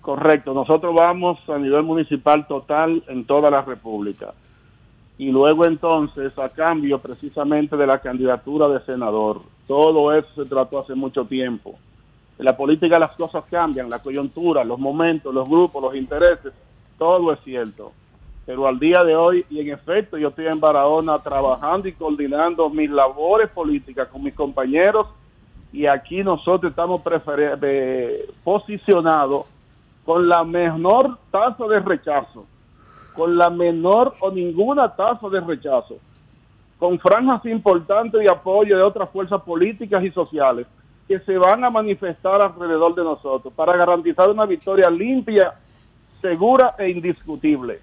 [0.00, 4.34] Correcto, nosotros vamos a nivel municipal total en toda la República.
[5.22, 10.80] Y luego entonces, a cambio precisamente de la candidatura de senador, todo eso se trató
[10.80, 11.78] hace mucho tiempo.
[12.36, 16.52] En la política las cosas cambian, la coyuntura, los momentos, los grupos, los intereses,
[16.98, 17.92] todo es cierto.
[18.44, 22.68] Pero al día de hoy, y en efecto, yo estoy en Barahona trabajando y coordinando
[22.68, 25.06] mis labores políticas con mis compañeros
[25.72, 27.00] y aquí nosotros estamos
[27.62, 29.54] eh, posicionados
[30.04, 32.44] con la menor tasa de rechazo,
[33.14, 35.96] con la menor o ninguna tasa de rechazo,
[36.78, 40.66] con franjas importantes de apoyo de otras fuerzas políticas y sociales
[41.08, 45.52] que se van a manifestar alrededor de nosotros para garantizar una victoria limpia,
[46.20, 47.80] segura e indiscutible.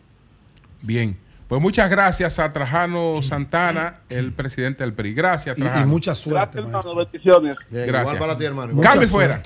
[0.82, 1.18] Bien.
[1.48, 5.16] Pues muchas gracias a Trajano Santana, el presidente del PRI.
[5.16, 5.88] Gracias, Y, y Trajano.
[5.88, 6.62] mucha suerte.
[6.62, 6.96] Gracias, hermano.
[7.12, 7.56] Bendiciones.
[7.72, 8.14] Gracias.
[8.14, 8.82] igual para ti, hermano.
[8.82, 9.42] Cambio fuera.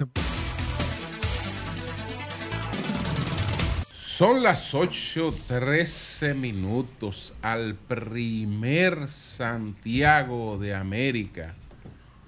[4.16, 11.56] Son las 8:13 minutos al primer Santiago de América.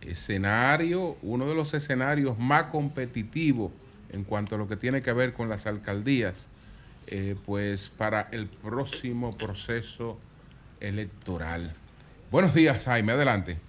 [0.02, 3.72] Escenario, uno de los escenarios más competitivos
[4.12, 6.48] en cuanto a lo que tiene que ver con las alcaldías,
[7.06, 10.18] eh, pues para el próximo proceso
[10.80, 11.72] electoral.
[12.32, 13.60] Buenos días, Jaime, adelante.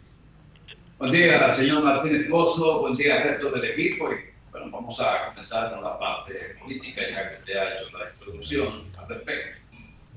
[0.99, 2.81] Buen día, señor Martínez Pozo.
[2.81, 4.09] Buen día resto del equipo.
[4.57, 8.91] Bueno, vamos a comenzar con la parte política, ya que usted ha hecho la introducción
[8.97, 9.61] al respecto.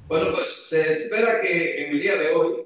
[0.07, 2.63] Bueno, pues se espera que en el día de hoy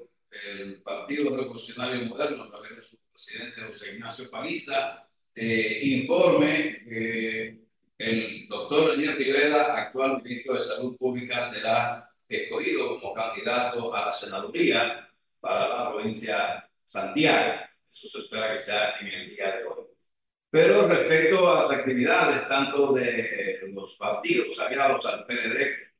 [0.52, 5.04] el Partido Revolucionario Moderno, a través de su presidente José Ignacio Paliza,
[5.34, 7.58] eh, informe que
[7.98, 14.12] el doctor Daniel Rivera, actual ministro de Salud Pública, será escogido como candidato a la
[14.12, 15.10] senaduría
[15.40, 17.62] para la provincia de Santiago.
[17.84, 19.93] Eso se espera que sea en el día de hoy.
[20.54, 25.92] Pero respecto a las actividades, tanto de los partidos aliados al PLD,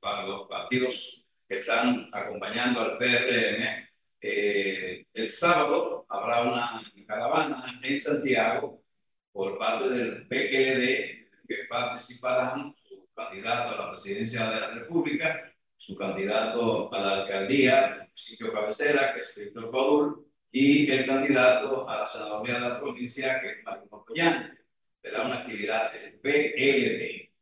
[0.00, 3.88] para los partidos que están acompañando al PRM,
[4.20, 8.84] eh, el sábado habrá una caravana en Santiago
[9.32, 15.96] por parte del PLD que participarán su candidato a la presidencia de la República, su
[15.96, 22.06] candidato a la alcaldía municipio cabecera, que es Víctor Fadul, y el candidato a la
[22.06, 24.58] senaduría de la provincia, que es Mario Montoyán.
[25.02, 27.32] Será una actividad del PLD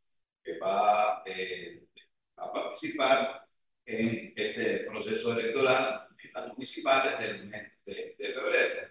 [0.43, 1.87] que va eh,
[2.37, 3.47] a participar
[3.85, 8.91] en este proceso electoral en las municipales del mes de, de febrero.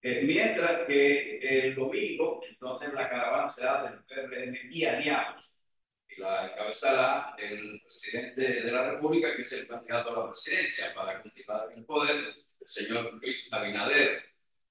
[0.00, 5.50] Eh, mientras que el domingo, entonces la caravana será del PRM y aliados.
[6.08, 10.92] Y la encabezará el presidente de la República, que es el candidato a la presidencia
[10.94, 12.16] para continuar el poder,
[12.62, 14.22] el señor Luis Abinader.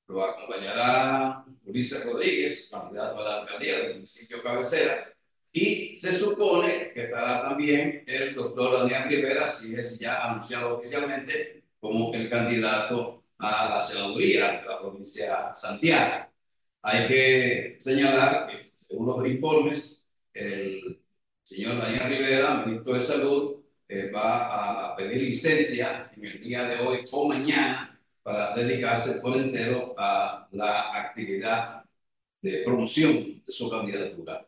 [0.08, 5.14] Lo acompañará Ulises Rodríguez, candidato a la alcaldía del municipio cabecera.
[5.54, 11.64] Y se supone que estará también el doctor Daniel Rivera, si es ya anunciado oficialmente
[11.80, 16.28] como el candidato a la senaduría de la provincia de Santiago.
[16.84, 21.02] Hay que señalar que, según los informes, el
[21.44, 23.61] señor Daniel Rivera, ministro de Salud,
[23.92, 29.36] eh, va a pedir licencia en el día de hoy o mañana para dedicarse por
[29.36, 31.84] entero a la actividad
[32.42, 34.48] de promoción de su candidatura.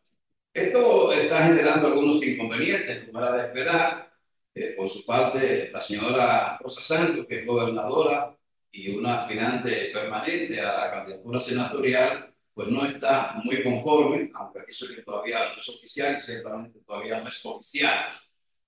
[0.53, 4.13] Esto está generando algunos inconvenientes, como era de esperar.
[4.55, 8.37] Eh, por su parte, la señora Rosa Santos, que es gobernadora
[8.71, 14.85] y una aspirante permanente a la candidatura senatorial, pues no está muy conforme, aunque eso
[14.87, 18.05] que todavía no es oficial y ciertamente todavía no es oficial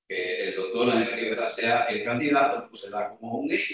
[0.07, 3.73] que el doctor Daniel Rivera sea el candidato, pues se da como un hecho.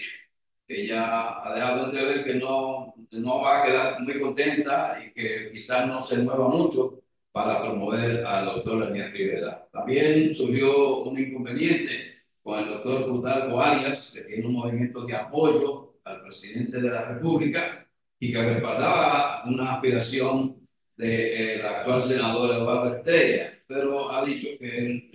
[0.68, 5.88] Ella ha dejado entrever que no, no va a quedar muy contenta y que quizás
[5.88, 7.02] no se mueva mucho
[7.32, 9.68] para promover al doctor Daniel Rivera.
[9.72, 15.96] También surgió un inconveniente con el doctor Plutarco Arias, que tiene un movimiento de apoyo
[16.04, 17.88] al presidente de la República
[18.20, 25.12] y que respaldaba una aspiración del actual senador Eduardo Estrella, pero ha dicho que él,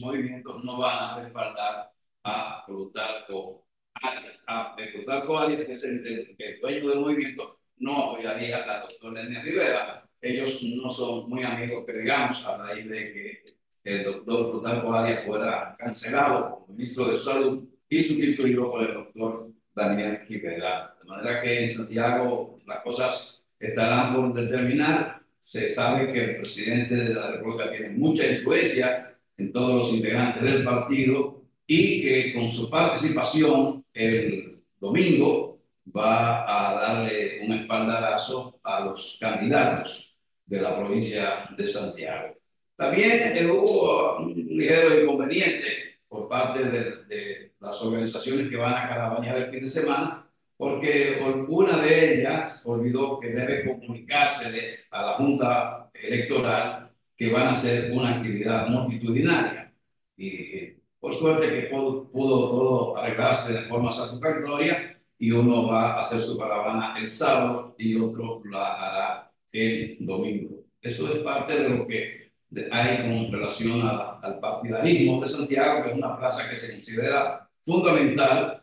[0.00, 1.90] movimiento no van a respaldar
[2.24, 4.38] a Plutarco Arias.
[4.46, 9.14] A Plutarco Arias, que es el, el, el dueño del movimiento, no apoyaría al doctor
[9.14, 10.08] Daniel Rivera.
[10.20, 15.24] Ellos no son muy amigos, que digamos, a raíz de que el doctor Plutarco Arias
[15.26, 20.94] fuera cancelado como ministro de Salud y sustituido por el doctor Daniel Rivera.
[21.00, 25.17] De manera que en Santiago las cosas estarán por determinar.
[25.48, 30.42] Se sabe que el presidente de la República tiene mucha influencia en todos los integrantes
[30.42, 35.58] del partido y que con su participación el domingo
[35.96, 40.14] va a darle un espaldarazo a los candidatos
[40.44, 42.36] de la provincia de Santiago.
[42.76, 49.38] También eh, hubo un ligero inconveniente por parte de, las organizaciones que van a caravanear
[49.38, 50.27] el fin de semana,
[50.58, 57.50] porque una de ellas olvidó que debe comunicársele a la Junta Electoral que van a
[57.52, 59.72] hacer una actividad multitudinaria.
[60.16, 66.00] Y por suerte que pudo, pudo todo arreglarse de forma satisfactoria y uno va a
[66.00, 70.64] hacer su caravana el sábado y otro la hará el domingo.
[70.82, 72.32] Eso es parte de lo que
[72.72, 78.57] hay con relación al partidarismo de Santiago, que es una plaza que se considera fundamental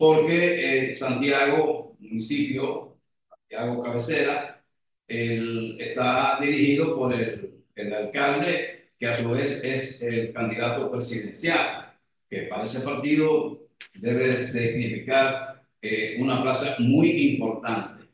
[0.00, 2.96] porque eh, Santiago, municipio,
[3.28, 4.64] Santiago cabecera,
[5.06, 11.92] está dirigido por el, el, alcalde, que a su vez es el candidato presidencial,
[12.30, 18.04] que para ese partido debe significar eh, una plaza muy importante,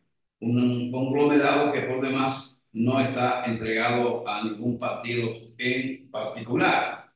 [0.41, 7.13] un conglomerado que por demás no está entregado a ningún partido en particular.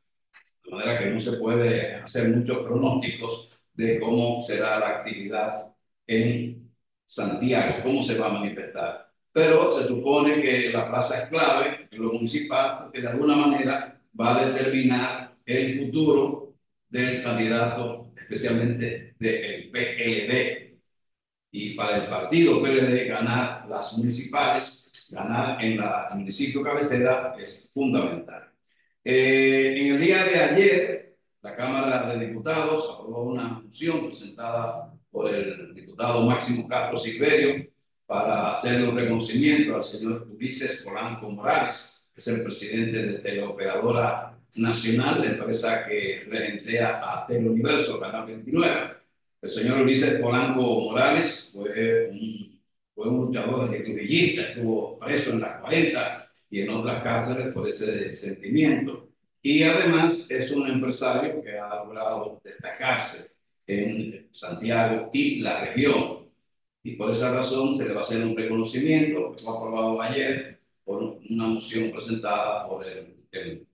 [0.64, 5.72] de manera que no se puede hacer muchos pronósticos de cómo será la actividad
[6.06, 6.70] en
[7.04, 9.10] Santiago, cómo se va a manifestar.
[9.32, 14.00] Pero se supone que la plaza es clave en lo municipal, porque de alguna manera
[14.18, 16.54] va a determinar el futuro
[16.88, 20.78] del candidato, especialmente del PLD.
[21.52, 28.52] Y para el partido PLD ganar las municipales, ganar en la municipio cabecera es fundamental.
[29.04, 31.09] Eh, en el día de ayer,
[31.42, 37.66] la Cámara de Diputados aprobó una moción presentada por el diputado Máximo Castro Silverio
[38.06, 44.38] para hacer un reconocimiento al señor Ulises Polanco Morales, que es el presidente de Teleoperadora
[44.56, 48.96] Nacional, la empresa que regentea a Teleuniverso, Canal 29.
[49.40, 52.60] El señor Ulises Polanco Morales fue un,
[52.94, 58.14] fue un luchador antitrujillista, estuvo preso en las 40 y en otras cárceles por ese
[58.14, 59.09] sentimiento.
[59.42, 63.32] Y además es un empresario que ha logrado destacarse
[63.66, 66.28] en Santiago y la región.
[66.82, 70.60] Y por esa razón se le va a hacer un reconocimiento que fue aprobado ayer
[70.84, 73.66] por una moción presentada por el, el,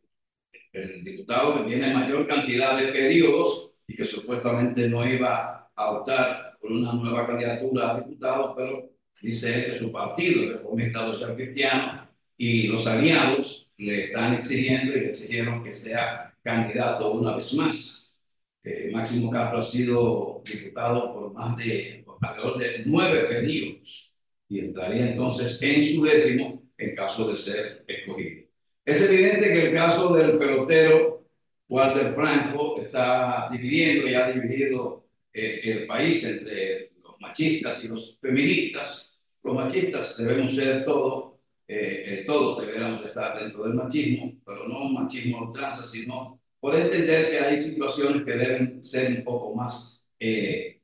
[0.72, 6.59] el diputado que tiene mayor cantidad de periodos y que supuestamente no iba a optar
[6.60, 8.90] por una nueva candidatura a diputado, pero
[9.22, 15.00] dice que su partido, el Reformista Social Cristiano, y los aliados le están exigiendo y
[15.00, 18.18] le exigieron que sea candidato una vez más.
[18.62, 24.14] Eh, Máximo Castro ha sido diputado por más de por alrededor de nueve periodos
[24.48, 28.46] y entraría entonces en su décimo en caso de ser escogido.
[28.84, 31.26] Es evidente que el caso del pelotero
[31.68, 38.18] Walter Franco está dividiendo y ha dividido eh, el país entre los machistas y los
[38.20, 39.12] feministas.
[39.42, 41.35] Los machistas debemos ser todos
[41.68, 46.74] eh, eh, todos deberíamos estar dentro del machismo, pero no un machismo ultranza, sino por
[46.74, 50.80] entender que hay situaciones que deben ser un poco más eh,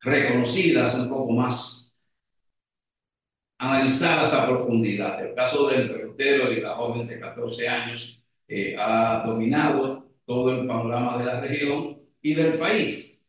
[0.00, 1.92] reconocidas, un poco más
[3.58, 5.24] analizadas a profundidad.
[5.24, 10.66] El caso del pelotero y la joven de 14 años eh, ha dominado todo el
[10.66, 13.26] panorama de la región y del país.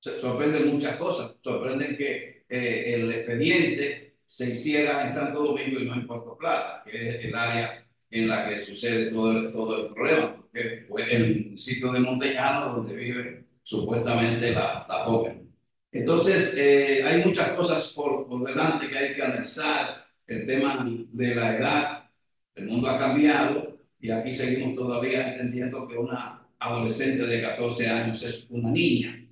[0.00, 1.36] Sorprenden muchas cosas.
[1.42, 6.84] Sorprenden que eh, el expediente se hiciera en Santo Domingo y no en Puerto Plata,
[6.86, 11.12] que es el área en la que sucede todo el, todo el problema, porque fue
[11.12, 15.52] el municipio de Montellano donde vive supuestamente la, la joven.
[15.90, 20.06] Entonces, eh, hay muchas cosas por, por delante que hay que analizar.
[20.28, 22.10] El tema de la edad,
[22.54, 28.22] el mundo ha cambiado y aquí seguimos todavía entendiendo que una adolescente de 14 años
[28.22, 29.26] es una niña.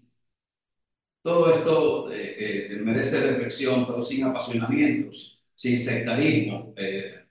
[1.23, 7.27] Todo esto eh, eh, merece reflexión, pero sin apasionamientos, sin sectarismo, eh,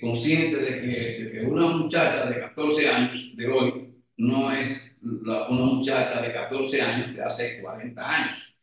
[0.00, 6.32] consciente de que, una muchacha de 14 años de hoy no es una muchacha de
[6.32, 8.54] 14 años de hace 40 años.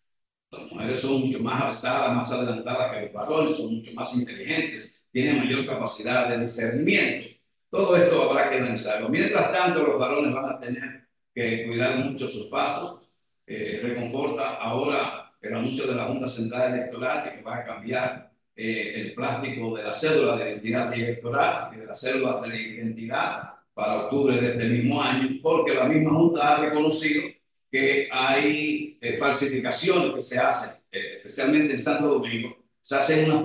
[0.52, 5.06] Las mujeres son mucho más avanzadas, más adelantadas que los varones, son mucho más inteligentes,
[5.11, 7.30] tienen mayor capacidad de discernimiento.
[7.69, 9.10] Todo esto habrá que analizarlo.
[9.10, 13.05] Mientras tanto, los varones van a tener que cuidar mucho sus pasos.
[13.47, 18.93] Eh, reconforta ahora el anuncio de la Junta Central Electoral que va a cambiar eh,
[18.95, 24.03] el plástico de la cédula de identidad electoral y de la cédula de identidad para
[24.05, 27.23] octubre de este mismo año, porque la misma Junta ha reconocido
[27.69, 33.43] que hay eh, falsificaciones que se hacen, eh, especialmente en Santo Domingo, se hacen unas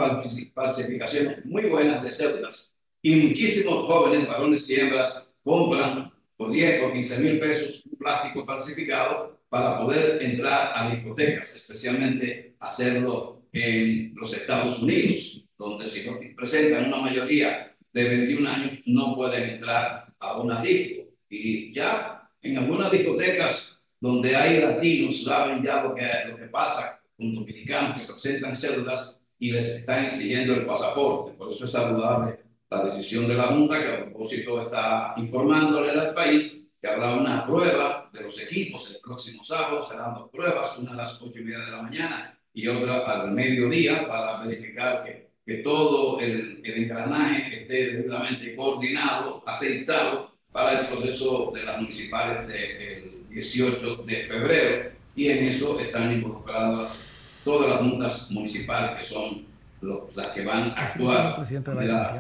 [0.54, 2.72] falsificaciones muy buenas de cédulas
[3.02, 8.44] y muchísimos jóvenes, varones y hembras, compran por 10, por 15 mil pesos un plástico
[8.44, 16.18] falsificado para poder entrar a discotecas, especialmente hacerlo en los Estados Unidos, donde si no
[16.36, 21.02] presentan una mayoría de 21 años no pueden entrar a una disco.
[21.28, 27.02] Y ya en algunas discotecas donde hay latinos saben ya lo que, lo que pasa
[27.16, 31.36] con dominicanos que presentan cédulas y les están exigiendo el pasaporte.
[31.36, 32.38] Por eso es saludable
[32.70, 37.46] la decisión de la Junta, que a propósito está informándole al país que habrá una
[37.46, 39.86] prueba de los equipos el próximo sábado.
[39.88, 43.32] Serán dos pruebas, una a las ocho y media de la mañana y otra al
[43.32, 50.86] mediodía para verificar que, que todo el, el engranaje esté debidamente coordinado, aceitado para el
[50.88, 54.90] proceso de las municipales del 18 de febrero.
[55.14, 56.98] Y en eso están involucradas
[57.44, 59.44] todas las juntas municipales que son
[59.82, 61.36] los, las que van a actuar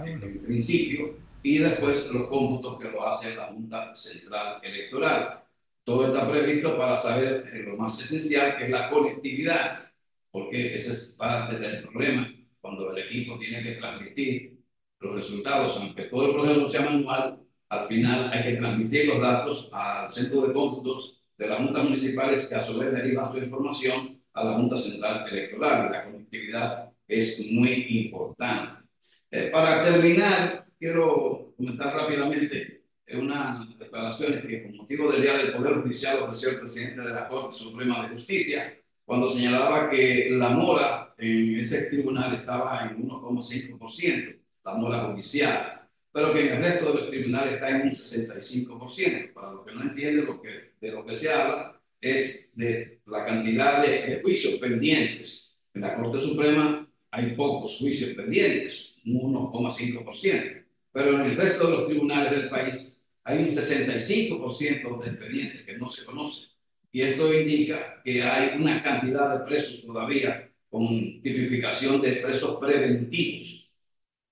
[0.06, 5.42] en principio y después los cómputos que lo hace la Junta Central Electoral.
[5.84, 9.90] Todo está previsto para saber lo más esencial, que es la conectividad
[10.30, 12.28] porque ese es parte del problema
[12.60, 14.58] cuando el equipo tiene que transmitir
[15.00, 17.40] los resultados, aunque todo el proceso sea manual,
[17.70, 22.46] al final hay que transmitir los datos al centro de cómputos de las juntas municipales
[22.46, 25.90] que a su vez derivan su información a la Junta Central Electoral.
[25.90, 28.84] La conectividad es muy importante.
[29.30, 35.74] Eh, para terminar, quiero comentar rápidamente unas declaraciones que con motivo del Día del Poder
[35.74, 41.14] Judicial ofreció el presidente de la Corte Suprema de Justicia cuando señalaba que la mora
[41.18, 47.00] en ese tribunal estaba en 1,5%, la mora judicial, pero que en el resto de
[47.00, 49.32] los tribunales está en un 65%.
[49.32, 53.26] Para los que no entienden lo que, de lo que se habla, es de la
[53.26, 55.56] cantidad de, de juicios pendientes.
[55.74, 60.59] En la Corte Suprema hay pocos juicios pendientes, un 1,5%,
[60.92, 65.78] pero en el resto de los tribunales del país hay un 65% de expedientes que
[65.78, 66.50] no se conocen.
[66.92, 70.88] Y esto indica que hay una cantidad de presos todavía con
[71.22, 73.70] tipificación de presos preventivos.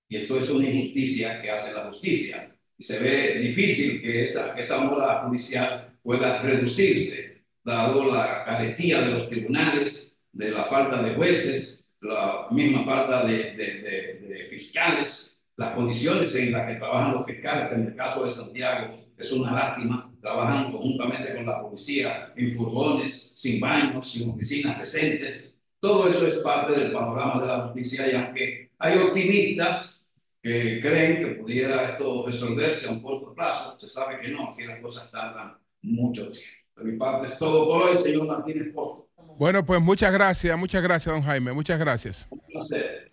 [0.09, 2.53] Y esto es una injusticia que hace la justicia.
[2.77, 9.13] Y se ve difícil que esa, esa mora judicial pueda reducirse, dado la carestía de
[9.13, 15.28] los tribunales, de la falta de jueces, la misma falta de, de, de, de fiscales,
[15.59, 19.31] las condiciones en las que trabajan los fiscales, que en el caso de Santiago es
[19.33, 25.59] una lástima, trabajan conjuntamente con la policía en furgones, sin baños, sin oficinas decentes.
[25.81, 30.07] Todo eso es parte del panorama de la justicia y aunque hay optimistas
[30.41, 34.65] que creen que pudiera esto resolverse a un corto plazo, se sabe que no, que
[34.65, 36.47] las cosas tardan mucho tiempo.
[36.77, 39.09] De mi parte es todo por hoy, señor Martínez Pozo.
[39.37, 42.27] Bueno, pues muchas gracias, muchas gracias, don Jaime, muchas gracias.
[42.29, 43.08] Un placer.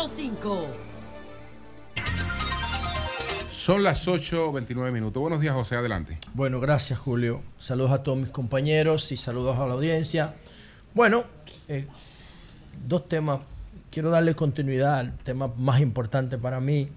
[0.00, 0.66] 106.5.
[3.50, 5.20] Son las 8.29 minutos.
[5.20, 6.16] Buenos días, José, adelante.
[6.32, 7.42] Bueno, gracias Julio.
[7.58, 10.34] Saludos a todos mis compañeros y saludos a la audiencia.
[10.94, 11.24] Bueno,
[11.68, 11.86] eh,
[12.86, 13.40] dos temas.
[13.90, 16.88] Quiero darle continuidad al tema más importante para mí.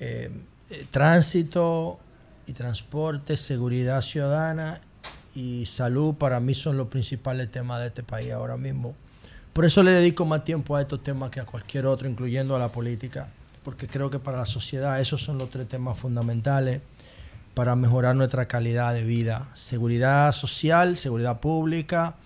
[0.00, 0.28] Eh,
[0.70, 2.00] eh, tránsito
[2.48, 4.80] y transporte, seguridad ciudadana
[5.36, 8.96] y salud para mí son los principales temas de este país ahora mismo.
[9.56, 12.58] Por eso le dedico más tiempo a estos temas que a cualquier otro, incluyendo a
[12.58, 13.28] la política,
[13.64, 16.82] porque creo que para la sociedad esos son los tres temas fundamentales
[17.54, 19.48] para mejorar nuestra calidad de vida.
[19.54, 22.16] Seguridad social, seguridad pública,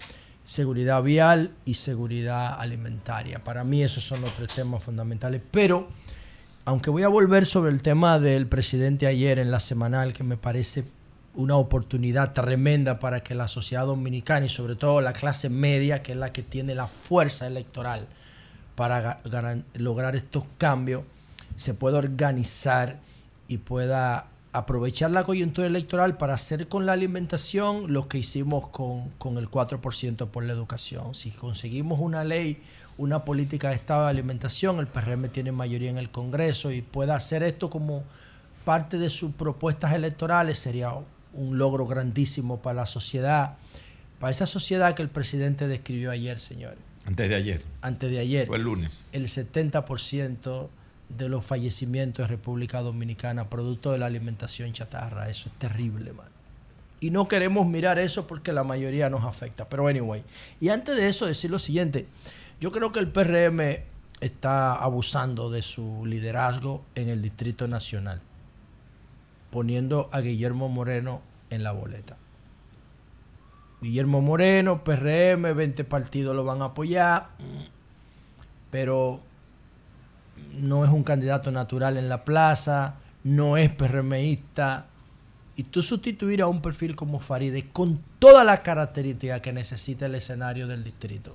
[0.45, 3.39] seguridad vial y seguridad alimentaria.
[3.45, 5.41] Para mí esos son los tres temas fundamentales.
[5.53, 5.87] Pero,
[6.65, 10.37] aunque voy a volver sobre el tema del presidente ayer en la semanal, que me
[10.37, 10.83] parece
[11.35, 16.13] una oportunidad tremenda para que la sociedad dominicana y sobre todo la clase media, que
[16.13, 18.07] es la que tiene la fuerza electoral
[18.75, 19.21] para
[19.75, 21.03] lograr estos cambios,
[21.57, 22.99] se pueda organizar
[23.49, 29.11] y pueda aprovechar la coyuntura electoral para hacer con la alimentación lo que hicimos con,
[29.11, 31.15] con el 4% por la educación.
[31.15, 32.61] Si conseguimos una ley,
[32.99, 37.15] una política de Estado de alimentación, el PRM tiene mayoría en el Congreso y pueda
[37.15, 38.03] hacer esto como
[38.65, 40.93] parte de sus propuestas electorales, sería
[41.35, 43.57] un logro grandísimo para la sociedad,
[44.19, 47.65] para esa sociedad que el presidente describió ayer, señores Antes de ayer.
[47.81, 48.47] antes de ayer.
[48.47, 49.07] Fue el lunes.
[49.13, 50.69] El 70%
[51.09, 55.29] de los fallecimientos en República Dominicana producto de la alimentación chatarra.
[55.29, 56.31] Eso es terrible, mano.
[57.01, 59.69] Y no queremos mirar eso porque la mayoría nos afecta.
[59.69, 60.23] Pero anyway.
[60.61, 62.07] Y antes de eso decir lo siguiente.
[62.61, 63.85] Yo creo que el PRM
[64.21, 68.21] está abusando de su liderazgo en el Distrito Nacional.
[69.51, 71.21] Poniendo a Guillermo Moreno
[71.51, 72.17] en la boleta.
[73.81, 77.29] Guillermo Moreno, PRM, 20 partidos lo van a apoyar,
[78.71, 79.21] pero
[80.59, 84.87] no es un candidato natural en la plaza, no es PRMista.
[85.57, 90.15] Y tú sustituir a un perfil como Faride con todas las características que necesita el
[90.15, 91.35] escenario del distrito.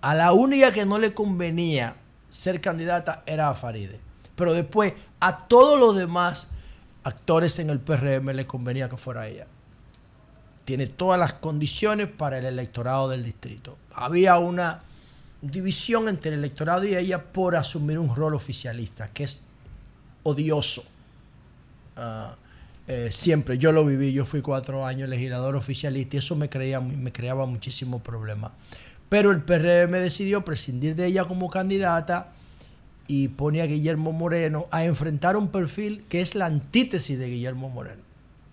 [0.00, 1.94] A la única que no le convenía
[2.30, 4.00] ser candidata era a Faride.
[4.34, 6.48] Pero después a todos los demás
[7.04, 9.46] actores en el PRM le convenía que fuera ella
[10.64, 13.78] tiene todas las condiciones para el electorado del distrito.
[13.94, 14.82] Había una
[15.40, 19.42] división entre el electorado y ella por asumir un rol oficialista, que es
[20.22, 20.84] odioso.
[21.96, 22.36] Ah,
[22.86, 26.80] eh, siempre, yo lo viví, yo fui cuatro años legislador oficialista y eso me, creía,
[26.80, 28.52] me creaba muchísimos problemas.
[29.08, 32.32] Pero el PRM decidió prescindir de ella como candidata
[33.14, 37.68] y pone a Guillermo Moreno a enfrentar un perfil que es la antítesis de Guillermo
[37.68, 38.00] Moreno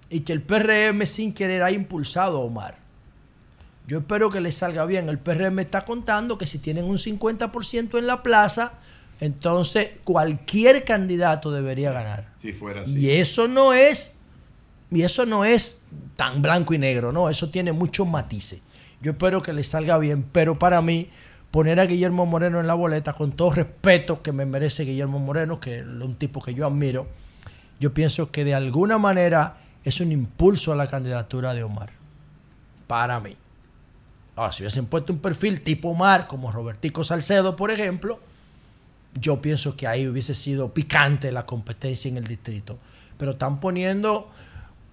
[0.09, 2.77] y que el PRM sin querer ha impulsado a Omar.
[3.87, 5.07] Yo espero que les salga bien.
[5.07, 8.73] El PRM está contando que si tienen un 50% en la plaza,
[9.21, 12.27] entonces cualquier candidato debería ganar.
[12.35, 14.17] Si fuera Y eso no es
[14.91, 15.83] y eso no es
[16.17, 18.59] tan blanco y negro, no, eso tiene muchos matices.
[19.01, 21.07] Yo espero que les salga bien, pero para mí
[21.51, 25.59] poner a Guillermo Moreno en la boleta, con todo respeto que me merece Guillermo Moreno,
[25.59, 27.07] que es un tipo que yo admiro,
[27.79, 31.89] yo pienso que de alguna manera es un impulso a la candidatura de Omar.
[32.87, 33.35] Para mí.
[34.35, 38.19] Ahora, si hubiesen puesto un perfil tipo Omar, como Robertico Salcedo, por ejemplo,
[39.19, 42.77] yo pienso que ahí hubiese sido picante la competencia en el distrito.
[43.17, 44.29] Pero están poniendo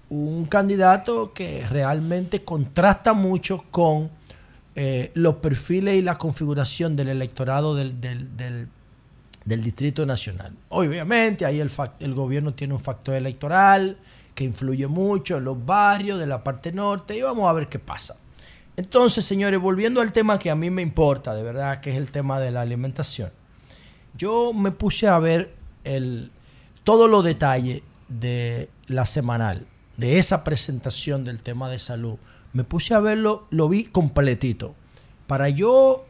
[0.09, 4.11] un candidato que realmente contrasta mucho con
[4.77, 8.69] eh, los perfiles y la configuración del electorado del, del- del-
[9.63, 10.53] Distrito Nacional.
[10.69, 13.97] Obviamente, ahí el gobierno tiene un factor electoral
[14.35, 17.79] que influye mucho en los barrios de la parte norte y vamos a ver qué
[17.79, 18.17] pasa.
[18.77, 22.11] Entonces, señores, volviendo al tema que a mí me importa, de verdad, que es el
[22.11, 23.31] tema de la alimentación.
[24.19, 25.55] Yo me puse a ver
[25.85, 26.31] el,
[26.85, 29.65] todos los detalles de la semanal,
[29.97, 32.17] de esa presentación del tema de salud.
[32.57, 34.75] Me puse a verlo, lo vi completito.
[35.27, 36.07] Para yo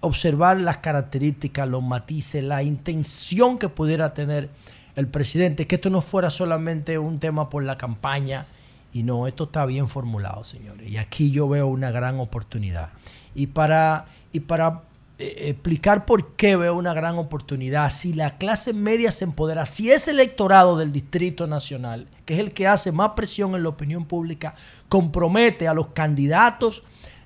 [0.00, 4.48] observar las características, los matices, la intención que pudiera tener
[4.96, 8.46] el presidente, que esto no fuera solamente un tema por la campaña,
[8.94, 10.90] y no, esto está bien formulado, señores.
[10.90, 12.88] Y aquí yo veo una gran oportunidad.
[13.34, 14.80] Y para, y para
[15.20, 20.12] explicar por qué veo una gran oportunidad, si la clase media se empodera, si ese
[20.12, 24.54] electorado del Distrito Nacional, que es el que hace más presión en la opinión pública,
[24.88, 26.82] compromete a los candidatos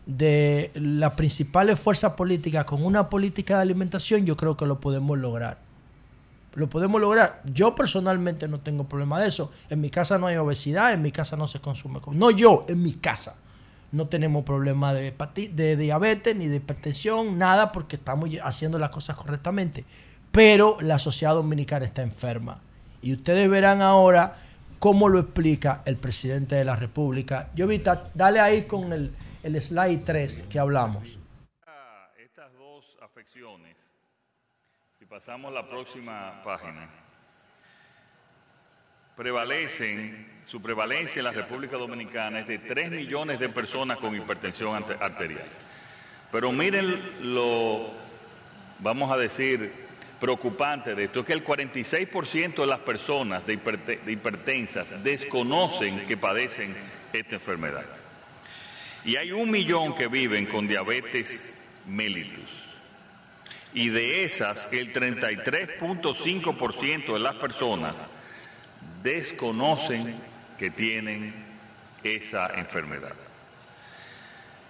[0.07, 5.19] de las principales fuerzas políticas con una política de alimentación, yo creo que lo podemos
[5.19, 5.59] lograr.
[6.55, 7.43] Lo podemos lograr.
[7.53, 9.51] Yo personalmente no tengo problema de eso.
[9.71, 12.01] En mi casa no hay obesidad, en mi casa no se consume.
[12.13, 13.39] No yo, en mi casa.
[13.95, 15.15] No tenemos problema de,
[15.53, 19.85] de diabetes ni de hipertensión, nada, porque estamos haciendo las cosas correctamente.
[20.33, 22.61] Pero la sociedad dominicana está enferma.
[23.03, 24.35] Y ustedes verán ahora
[24.81, 27.51] cómo lo explica el presidente de la República.
[27.55, 29.15] Yo, Vita, dale ahí con el,
[29.45, 31.17] el slide 3 que hablamos.
[32.19, 33.77] Estas dos afecciones,
[34.99, 36.91] si pasamos la próxima página,
[39.17, 44.75] prevalecen, su prevalencia en la República Dominicana es de 3 millones de personas con hipertensión
[44.75, 45.47] arte- arterial.
[46.31, 47.91] Pero miren lo,
[48.81, 49.73] vamos a decir,
[50.21, 53.55] preocupante de esto, es que el 46% de las personas de
[54.07, 56.75] hipertensas desconocen que padecen
[57.13, 57.85] esta enfermedad.
[59.05, 61.55] Y hay un millón que viven con diabetes
[61.87, 62.65] mellitus.
[63.75, 68.07] Y de esas, el 33.5% de las personas
[69.03, 70.19] desconocen
[70.59, 71.35] que tienen
[72.03, 73.15] esa enfermedad.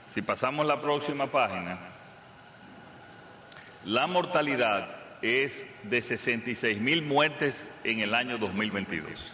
[0.08, 1.78] Si pasamos la próxima página,
[3.84, 4.88] la mortalidad
[5.22, 9.32] es de 66 mil muertes en el año 2022.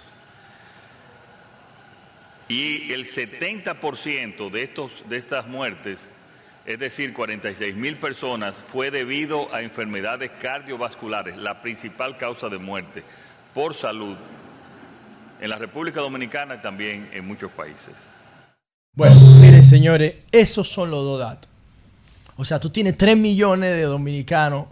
[2.48, 6.08] Y el 70% de, estos, de estas muertes,
[6.66, 13.04] es decir, 46 mil personas, fue debido a enfermedades cardiovasculares, la principal causa de muerte
[13.54, 14.16] por salud
[15.40, 17.94] en la República Dominicana y también en muchos países.
[18.94, 21.48] Bueno, miren señores, esos son los dos datos.
[22.36, 24.66] O sea, tú tienes 3 millones de dominicanos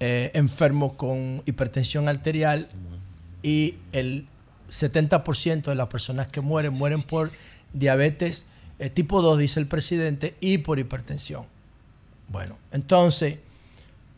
[0.00, 2.68] eh, enfermos con hipertensión arterial
[3.42, 4.26] y el
[4.70, 7.28] 70% de las personas que mueren mueren por
[7.72, 8.46] diabetes
[8.82, 11.44] eh, tipo 2, dice el presidente, y por hipertensión.
[12.26, 13.38] Bueno, entonces,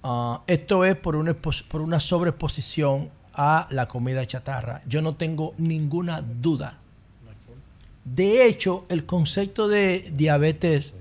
[0.02, 4.82] ah, esto es por una, por una sobreexposición a la comida chatarra.
[4.86, 6.78] Yo no tengo ninguna duda.
[8.04, 10.92] De hecho, el concepto de diabetes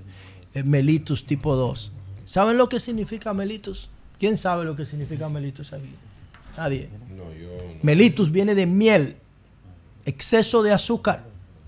[0.54, 1.92] eh, mellitus tipo 2,
[2.24, 3.90] ¿saben lo que significa mellitus?
[4.18, 5.90] ¿Quién sabe lo que significa mellitus aquí?
[6.56, 6.88] Nadie.
[7.82, 9.16] Mellitus viene de miel,
[10.06, 11.24] exceso de azúcar.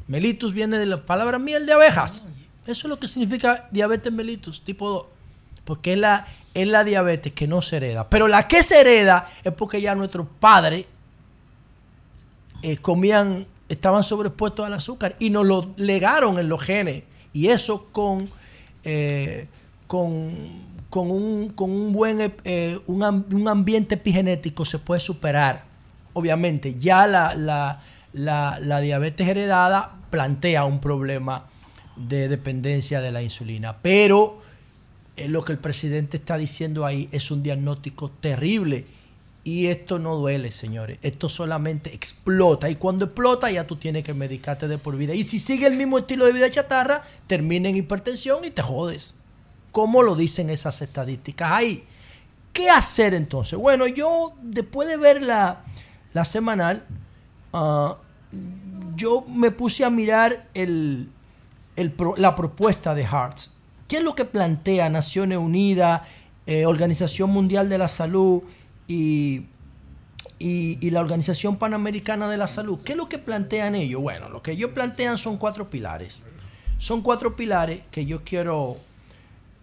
[0.08, 2.24] Mellitus viene de la palabra miel de abejas.
[2.66, 5.06] Eso es lo que significa diabetes mellitus tipo 2.
[5.64, 6.26] Porque es la,
[6.62, 8.08] es la diabetes que no se hereda.
[8.08, 10.86] Pero la que se hereda es porque ya nuestros padres
[12.62, 17.02] eh, comían, estaban sobrepuestos al azúcar y nos lo legaron en los genes.
[17.32, 18.28] Y eso con,
[18.84, 19.46] eh,
[19.86, 20.30] con,
[20.88, 23.02] con un, con un buen eh, un,
[23.32, 25.64] un ambiente epigenético se puede superar.
[26.14, 27.80] Obviamente, ya la, la,
[28.14, 31.44] la- la diabetes heredada plantea un problema
[31.96, 33.76] de dependencia de la insulina.
[33.82, 34.40] Pero
[35.16, 38.86] lo que el presidente está diciendo ahí es un diagnóstico terrible.
[39.44, 40.98] Y esto no duele, señores.
[41.02, 42.68] Esto solamente explota.
[42.68, 45.14] Y cuando explota, ya tú tienes que medicarte de por vida.
[45.14, 49.14] Y si sigue el mismo estilo de vida chatarra, termina en hipertensión y te jodes.
[49.70, 51.84] ¿Cómo lo dicen esas estadísticas ahí?
[52.52, 53.58] ¿Qué hacer entonces?
[53.58, 55.62] Bueno, yo después de ver la,
[56.12, 56.84] la semanal,
[57.52, 57.98] ah,
[58.96, 61.08] yo me puse a mirar el,
[62.16, 63.52] la propuesta de Hartz.
[63.88, 66.02] ¿Qué es lo que plantea Naciones Unidas,
[66.46, 68.42] eh, Organización Mundial de la Salud
[68.88, 69.42] y,
[70.38, 72.80] y- la Organización Panamericana de la Salud?
[72.84, 74.02] ¿Qué es lo que plantean ellos?
[74.02, 76.20] Bueno, lo que ellos plantean son cuatro pilares.
[76.78, 78.76] Son cuatro pilares que yo quiero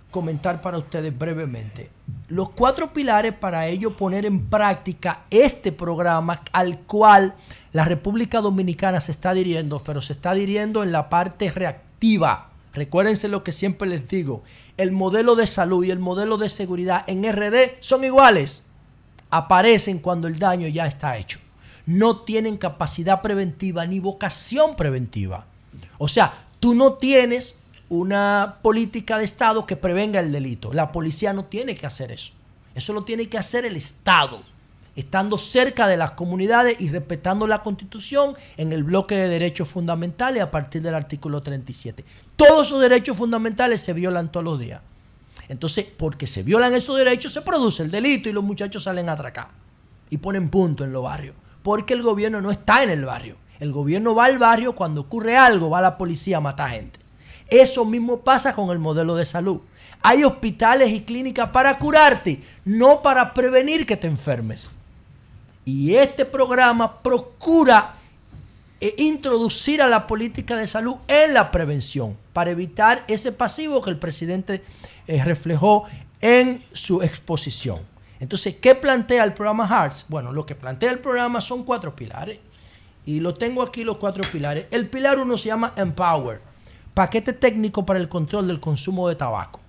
[0.09, 1.89] comentar para ustedes brevemente.
[2.29, 7.33] Los cuatro pilares para ello poner en práctica este programa al cual
[7.71, 12.49] la República Dominicana se está dirigiendo, pero se está dirigiendo en la parte reactiva.
[12.73, 14.43] Recuérdense lo que siempre les digo,
[14.77, 18.63] el modelo de salud y el modelo de seguridad en RD son iguales.
[19.29, 21.39] Aparecen cuando el daño ya está hecho.
[21.85, 25.45] No tienen capacidad preventiva ni vocación preventiva.
[25.97, 27.59] O sea, tú no tienes
[27.89, 30.73] una política de Estado que prevenga el delito.
[30.73, 32.33] La policía no tiene que hacer eso.
[32.73, 34.41] Eso lo tiene que hacer el Estado,
[34.95, 40.43] estando cerca de las comunidades y respetando la Constitución en el bloque de derechos fundamentales
[40.43, 42.03] a partir del artículo 37.
[42.35, 44.81] Todos esos derechos fundamentales se violan todos los días.
[45.49, 49.13] Entonces, porque se violan esos derechos, se produce el delito y los muchachos salen a
[49.13, 49.49] atracar
[50.09, 51.35] y ponen punto en los barrios.
[51.63, 53.35] Porque el gobierno no está en el barrio.
[53.59, 56.99] El gobierno va al barrio cuando ocurre algo, va la policía a matar gente.
[57.47, 59.61] Eso mismo pasa con el modelo de salud.
[60.01, 64.71] Hay hospitales y clínicas para curarte, no para prevenir que te enfermes.
[65.65, 67.95] Y este programa procura
[68.81, 73.89] eh, introducir a la política de salud en la prevención para evitar ese pasivo que
[73.89, 74.61] el presidente
[75.07, 75.85] eh, reflejó
[76.19, 77.79] en su exposición.
[78.19, 80.05] Entonces, ¿qué plantea el programa HEARTS?
[80.09, 82.39] Bueno, lo que plantea el programa son cuatro pilares.
[83.05, 84.65] Y lo tengo aquí los cuatro pilares.
[84.71, 86.41] El pilar uno se llama Empower,
[86.93, 89.59] paquete técnico para el control del consumo de tabaco.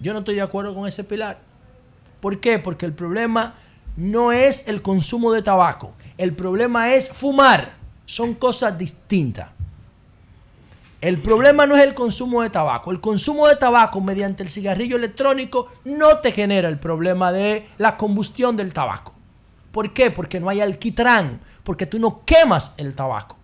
[0.00, 1.38] Yo no estoy de acuerdo con ese pilar.
[2.20, 2.58] ¿Por qué?
[2.58, 3.54] Porque el problema
[3.96, 5.92] no es el consumo de tabaco.
[6.18, 7.74] El problema es fumar.
[8.04, 9.48] Son cosas distintas.
[11.00, 12.90] El problema no es el consumo de tabaco.
[12.90, 17.96] El consumo de tabaco mediante el cigarrillo electrónico no te genera el problema de la
[17.96, 19.12] combustión del tabaco.
[19.72, 20.10] ¿Por qué?
[20.10, 23.36] Porque no hay alquitrán, porque tú no quemas el tabaco.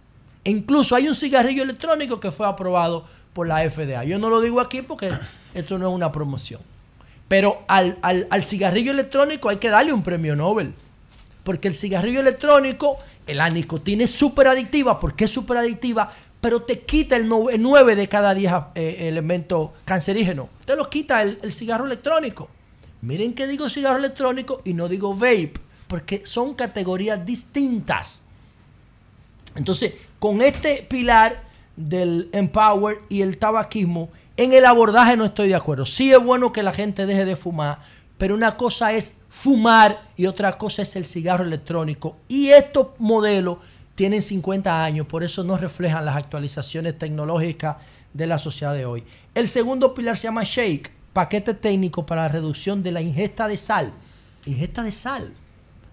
[0.45, 4.05] E incluso hay un cigarrillo electrónico que fue aprobado por la FDA.
[4.05, 5.11] Yo no lo digo aquí porque
[5.55, 6.61] esto no es una promoción.
[7.33, 10.75] Pero al, al- al cigarrillo electrónico hay que darle un premio Nobel.
[11.45, 15.01] Porque el cigarrillo electrónico, la nicotina es súper adictiva.
[15.01, 16.13] ¿Por qué es súper adictiva?
[16.43, 20.49] Pero te quita el 9 de cada 10 eh, elementos cancerígenos.
[20.67, 22.51] Te lo quita el, el cigarro electrónico.
[23.01, 25.55] Miren que digo cigarro electrónico y no digo vape.
[25.89, 28.21] Porque son categorías distintas.
[29.57, 31.43] Entonces, con este pilar
[31.77, 35.87] del empower y el tabaquismo, en el abordaje no estoy de acuerdo.
[35.87, 37.79] Sí es bueno que la gente deje de fumar,
[38.19, 42.17] pero una cosa es fumar y otra cosa es el cigarro electrónico.
[42.29, 43.59] Y estos modelos
[43.95, 47.77] tienen 50 años, por eso no reflejan las actualizaciones tecnológicas
[48.13, 49.05] de la sociedad de hoy.
[49.35, 53.57] El segundo pilar se llama SHAKE, paquete técnico para la reducción de la ingesta de
[53.57, 53.93] sal.
[54.47, 55.33] Ingesta de sal.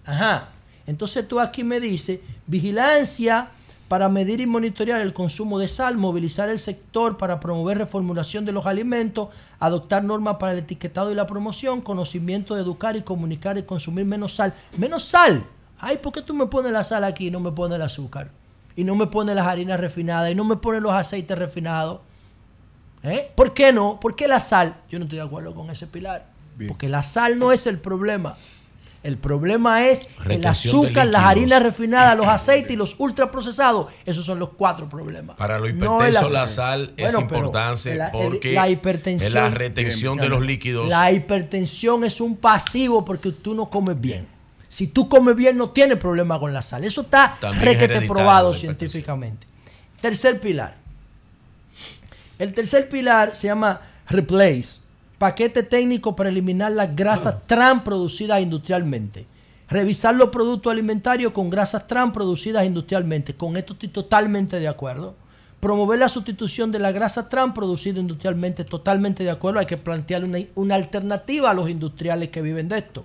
[0.04, 0.48] Ajá.
[0.86, 3.50] Entonces tú aquí me dices, vigilancia
[3.90, 8.52] para medir y monitorear el consumo de sal, movilizar el sector para promover reformulación de
[8.52, 13.58] los alimentos, adoptar normas para el etiquetado y la promoción, conocimiento de educar y comunicar
[13.58, 14.54] y consumir menos sal.
[14.78, 15.42] Menos sal.
[15.80, 18.30] Ay, ¿por qué tú me pones la sal aquí y no me pones el azúcar?
[18.76, 21.98] Y no me pones las harinas refinadas y no me pones los aceites refinados.
[23.02, 23.32] ¿Eh?
[23.34, 23.98] ¿Por qué no?
[23.98, 24.76] ¿Por qué la sal?
[24.88, 26.26] Yo no estoy de acuerdo con ese pilar.
[26.68, 28.36] Porque la sal no es el problema.
[29.02, 33.86] El problema es el azúcar, las harinas refinadas, los aceites y los ultraprocesados.
[34.04, 35.36] Esos son los cuatro problemas.
[35.36, 39.26] Para los No es hipertensos la sal es Bueno, importante la- el- porque la hipertensión,
[39.28, 40.90] es la retención de los líquidos.
[40.90, 44.26] La hipertensión es un pasivo porque tú no comes bien.
[44.68, 46.84] Si tú comes bien no tienes problema con la sal.
[46.84, 49.46] Eso está requete probado científicamente.
[50.02, 50.76] Tercer pilar.
[52.38, 54.80] El tercer pilar se llama Replace,
[55.20, 59.26] paquete técnico para eliminar las grasas trans producidas industrialmente.
[59.68, 63.34] Revisar los productos alimentarios con grasas trans producidas industrialmente.
[63.34, 65.14] Con esto estoy totalmente de acuerdo.
[65.60, 69.60] Promover la sustitución de la grasa trans producida industrialmente, totalmente de acuerdo.
[69.60, 73.04] Hay que plantear una, una alternativa a los industriales que viven de esto.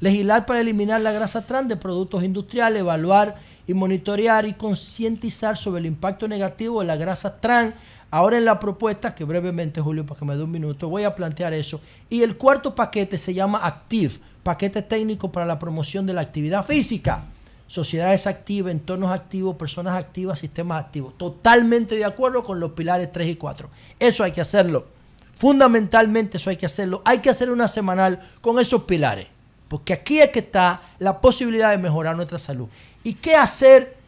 [0.00, 3.36] Legislar para eliminar la grasa trans de productos industriales, evaluar
[3.68, 7.72] y monitorear y concientizar sobre el impacto negativo de la grasa trans.
[8.12, 11.14] Ahora en la propuesta, que brevemente, Julio, para que me dé un minuto, voy a
[11.14, 11.80] plantear eso.
[12.10, 16.62] Y el cuarto paquete se llama ACTIV, paquete técnico para la promoción de la actividad
[16.62, 17.24] física.
[17.66, 21.16] Sociedades activas, entornos activos, personas activas, sistemas activos.
[21.16, 23.70] Totalmente de acuerdo con los pilares 3 y 4.
[23.98, 24.86] Eso hay que hacerlo.
[25.34, 27.00] Fundamentalmente eso hay que hacerlo.
[27.06, 29.28] Hay que hacer una semanal con esos pilares.
[29.68, 32.68] Porque aquí es que está la posibilidad de mejorar nuestra salud.
[33.04, 34.01] ¿Y qué hacer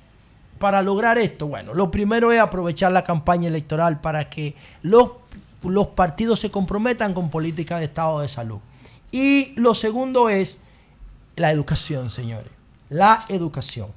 [0.59, 1.47] para lograr esto?
[1.47, 5.11] Bueno, lo primero es aprovechar la campaña electoral para que los
[5.71, 8.59] los partidos se comprometan con políticas de estado de salud.
[9.11, 10.59] Y lo segundo es
[11.37, 12.51] la educación, señores.
[12.91, 13.89] La educación.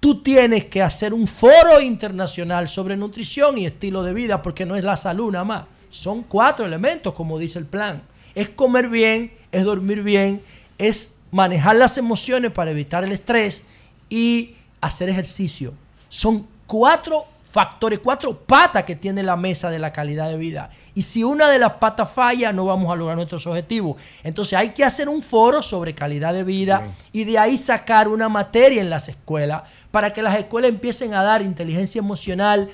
[0.00, 4.76] Tú tienes que hacer un foro internacional sobre nutrición y estilo de vida, porque no
[4.76, 5.64] es la salud nada más.
[5.90, 8.02] Son cuatro elementos, como dice el plan.
[8.34, 10.42] Es comer bien, es dormir bien,
[10.78, 13.64] es manejar las emociones para evitar el estrés
[14.10, 15.72] y hacer ejercicio.
[16.08, 20.70] Son cuatro factores, cuatro patas que tiene la mesa de la calidad de vida.
[20.94, 23.96] Y si una de las patas falla, no vamos a lograr nuestros objetivos.
[24.24, 28.30] Entonces hay que hacer un foro sobre calidad de vida y de ahí sacar una
[28.30, 32.70] materia en las escuelas para que las escuelas empiecen a dar inteligencia emocional,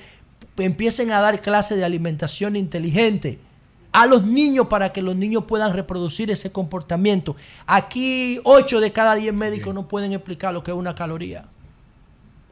[0.57, 3.37] empiecen a dar clases de alimentación inteligente
[3.91, 7.35] a los niños para que los niños puedan reproducir ese comportamiento.
[7.67, 11.45] Aquí 8 de cada 10 médicos no pueden explicar lo que es una caloría.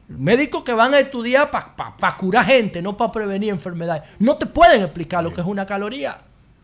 [0.08, 4.04] Médicos que van a estudiar para curar gente, no para prevenir enfermedades.
[4.18, 6.16] No te pueden explicar lo que es una caloría.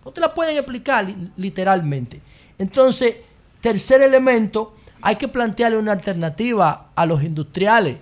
[0.05, 2.21] No te la pueden explicar li- literalmente.
[2.59, 3.17] Entonces,
[3.61, 7.97] tercer elemento, hay que plantearle una alternativa a los industriales,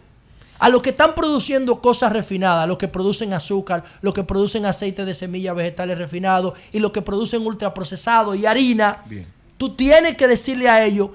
[0.60, 5.04] a los que están produciendo cosas refinadas, los que producen azúcar, los que producen aceite
[5.04, 8.98] de semillas vegetales refinados y los que producen ultraprocesados y harina.
[9.58, 11.10] Tú tienes que decirle a ellos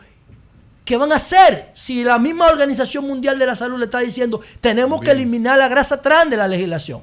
[0.88, 1.69] ¿Qué van a hacer?
[1.73, 5.68] Si la misma Organización Mundial de la Salud le está diciendo, tenemos que eliminar la
[5.68, 7.01] grasa trans de la legislación.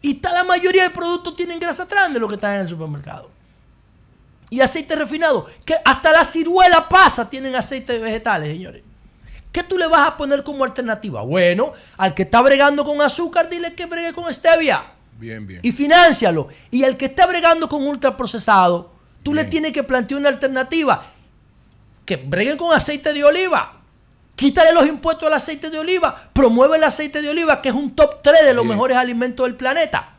[0.00, 2.68] Y está la mayoría de productos tienen grasa trans de lo que están en el
[2.68, 3.28] supermercado.
[4.48, 5.44] Y aceite refinado.
[5.66, 8.82] Que hasta la ciruela pasa tienen aceite vegetales, señores.
[9.52, 11.20] ¿Qué tú le vas a poner como alternativa?
[11.20, 14.82] Bueno, al que está bregando con azúcar, dile que bregue con stevia
[15.18, 15.60] Bien, bien.
[15.62, 16.48] y financialo.
[16.70, 21.04] Y el que está bregando con ultraprocesado, tú le tienes que plantear una alternativa.
[22.04, 23.80] Que breguen con aceite de oliva.
[24.36, 26.30] Quítale los impuestos al aceite de oliva.
[26.32, 29.54] Promueve el aceite de oliva, que es un top 3 de los mejores alimentos del
[29.54, 30.10] planeta.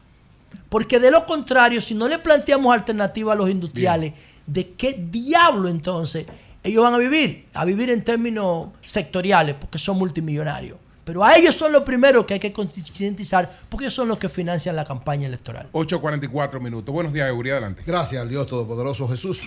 [0.69, 4.13] Porque de lo contrario, si no le planteamos alternativa a los industriales,
[4.45, 6.25] ¿de qué diablo entonces
[6.63, 7.45] ellos van a vivir?
[7.53, 10.77] A vivir en términos sectoriales, porque son multimillonarios.
[11.03, 14.27] Pero a ellos son los primeros que hay que concientizar, porque ellos son los que
[14.27, 15.67] financian la campaña electoral.
[15.71, 16.91] 8.44 minutos.
[16.91, 17.83] Buenos días, Eury, adelante.
[17.85, 19.41] Gracias al Dios Todopoderoso Jesús.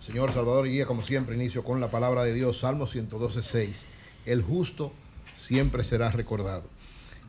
[0.00, 3.84] Señor Salvador y Guía, como siempre, inicio con la palabra de Dios, Salmo 112.6.
[4.24, 4.92] El justo
[5.34, 6.64] siempre será recordado.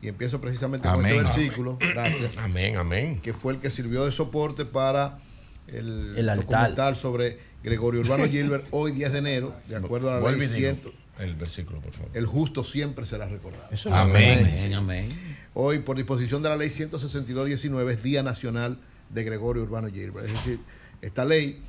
[0.00, 2.38] Y empiezo precisamente con este versículo, gracias.
[2.38, 3.20] Amén, amén.
[3.20, 5.18] Que fue el que sirvió de soporte para
[5.66, 6.46] el, El altar.
[6.46, 10.46] documental sobre Gregorio Urbano Gilbert, hoy 10 de enero, de acuerdo a la ley y
[10.46, 10.80] dilo 100.
[11.18, 12.10] El versículo, por favor.
[12.14, 13.66] El justo siempre será recordado.
[13.72, 14.38] Eso es Amén.
[14.38, 15.08] Amén, amén.
[15.52, 18.78] Hoy, por disposición de la ley 162-19, es Día Nacional
[19.10, 20.26] de Gregorio Urbano Gilbert.
[20.26, 20.60] Es decir,
[21.02, 21.60] esta ley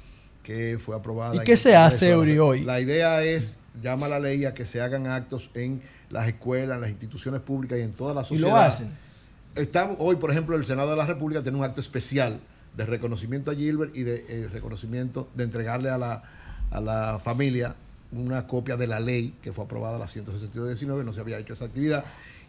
[0.43, 1.35] que fue aprobada.
[1.35, 2.63] ¿Y qué se hace, Eury, hoy?
[2.63, 6.81] La idea es, llama la ley a que se hagan actos en las escuelas, en
[6.81, 8.49] las instituciones públicas y en toda la Y sociedad.
[8.49, 8.89] lo hacen.
[9.55, 12.39] Estamos, hoy, por ejemplo, el Senado de la República tiene un acto especial
[12.77, 16.23] de reconocimiento a Gilbert y de eh, reconocimiento, de entregarle a la,
[16.71, 17.75] a la familia
[18.11, 21.65] una copia de la ley que fue aprobada la 162-19, no se había hecho esa
[21.65, 22.03] actividad.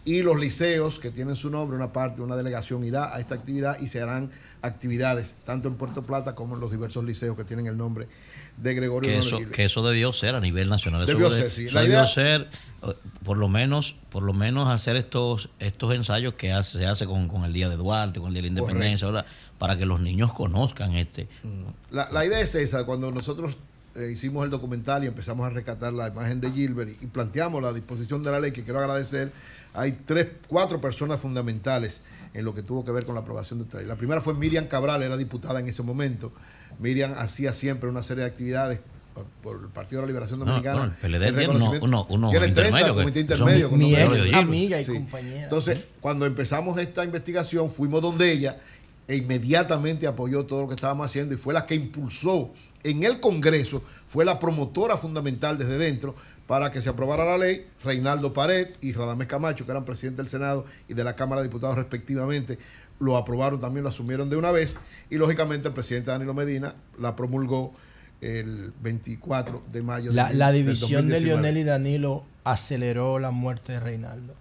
[0.04, 3.78] Y los liceos que tienen su nombre, una parte, una delegación irá a esta actividad
[3.80, 4.30] y se harán
[4.62, 8.08] actividades tanto en Puerto Plata como en los diversos liceos que tienen el nombre
[8.56, 11.02] de Gregorio Que eso, que eso debió ser a nivel nacional.
[11.02, 11.70] Eso Debió de- ser, sí.
[11.70, 12.48] La debió idea- ser,
[12.82, 12.94] eh,
[13.24, 17.28] por lo menos, por lo menos hacer estos, estos ensayos que hace- se hace con,
[17.28, 19.26] con el Día de Duarte, con el Día de la Independencia, ahora,
[19.58, 21.28] para que los niños conozcan este.
[21.90, 23.56] La, la idea es esa, cuando nosotros
[23.96, 27.60] eh, hicimos el documental y empezamos a rescatar la imagen de Gilbert y, y planteamos
[27.62, 29.32] la disposición de la ley, que quiero agradecer,
[29.74, 32.02] hay tres, cuatro personas fundamentales
[32.34, 33.86] en lo que tuvo que ver con la aprobación de esta ley.
[33.86, 36.32] La primera fue Miriam Cabral, era diputada en ese momento.
[36.78, 38.80] Miriam hacía siempre una serie de actividades
[39.42, 40.78] por- el Partido de la Liberación No, Dominicana.
[40.78, 41.84] no, el PLD en tiene reconocimiento.
[41.86, 43.70] uno- uno Tiene 30 intermedio que- comité intermedio.
[43.70, 45.42] con mi ex amiga y compañera.
[45.42, 48.58] Entonces, cuando empezamos esta investigación, fuimos donde ella
[49.08, 52.52] e inmediatamente apoyó todo lo que estábamos haciendo y fue la que impulsó
[52.84, 56.14] en el Congreso, fue la promotora fundamental desde dentro
[56.50, 57.64] para que se aprobara la ley.
[57.84, 61.46] Reinaldo Pared y Radamés Camacho, que eran presidentes del Senado y de la Cámara de
[61.46, 62.58] Diputados respectivamente,
[62.98, 64.76] lo aprobaron también, lo asumieron de una vez
[65.10, 67.72] y lógicamente el presidente Danilo Medina la promulgó
[68.20, 71.24] el 24 de mayo La, del- la del división de 2019.
[71.40, 74.34] Lionel y Danilo aceleró la muerte de Reinaldo.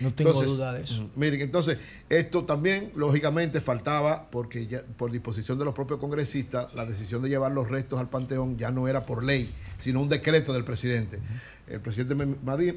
[0.00, 1.10] No tengo Entonces, duda de eso.
[1.16, 6.84] Miren, entonces, esto también, lógicamente, faltaba, porque ya por disposición de los propios congresistas, la
[6.84, 10.52] decisión de llevar los restos al panteón ya no era por ley, sino un decreto
[10.52, 11.18] del presidente.
[11.66, 12.14] El presidente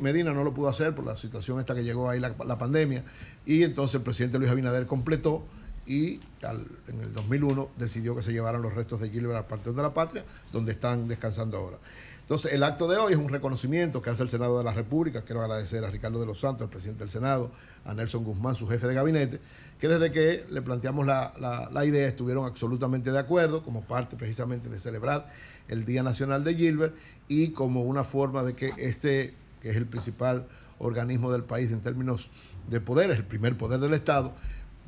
[0.01, 3.03] Medina no lo pudo hacer por la situación esta que llegó ahí la, la pandemia,
[3.45, 5.45] y entonces el presidente Luis Abinader completó
[5.85, 9.75] y al- en el 2001 decidió que se llevaran los restos de Gilbert al Panteón
[9.75, 11.77] de la Patria, donde están descansando ahora.
[12.31, 15.21] Entonces, el acto de hoy es un reconocimiento que hace el Senado de la República.
[15.21, 17.51] Quiero agradecer a Ricardo de los Santos, el presidente del Senado,
[17.83, 19.41] a Nelson Guzmán, su jefe de gabinete,
[19.77, 24.79] que desde que le planteamos la, idea estuvieron absolutamente de acuerdo, como parte precisamente de
[24.79, 25.29] celebrar
[25.67, 26.95] el Día Nacional de Gilbert
[27.27, 30.47] y como una forma de que este, que es el principal
[30.79, 32.29] organismo del país en términos
[32.69, 34.31] de poder, es el primer poder del Estado,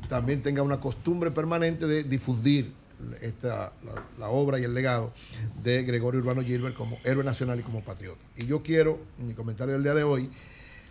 [0.08, 2.74] también tenga una costumbre permanente de difundir
[3.22, 3.74] esta,
[4.18, 5.14] la, obra y el legado
[5.64, 8.24] de Gregorio Urbano Gilbert como héroe nacional y como patriota.
[8.38, 10.30] Y yo quiero, en mi comentario del día de hoy,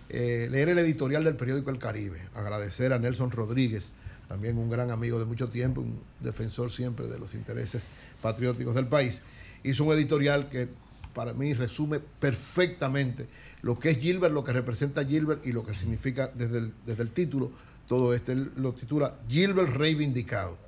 [0.08, 3.94] eh, leer el editorial del periódico El Caribe, agradecer a Nelson Rodríguez,
[4.28, 7.88] también un gran amigo de mucho tiempo, un defensor siempre de los intereses
[8.20, 9.22] patrióticos del país.
[9.62, 10.68] Hizo un editorial que
[11.14, 13.26] para mí resume perfectamente
[13.62, 17.02] lo que es Gilbert, lo que representa Gilbert y lo que significa desde el, desde
[17.02, 17.52] el título
[17.86, 18.34] todo este.
[18.34, 20.58] Lo titula Gilbert Reivindicado.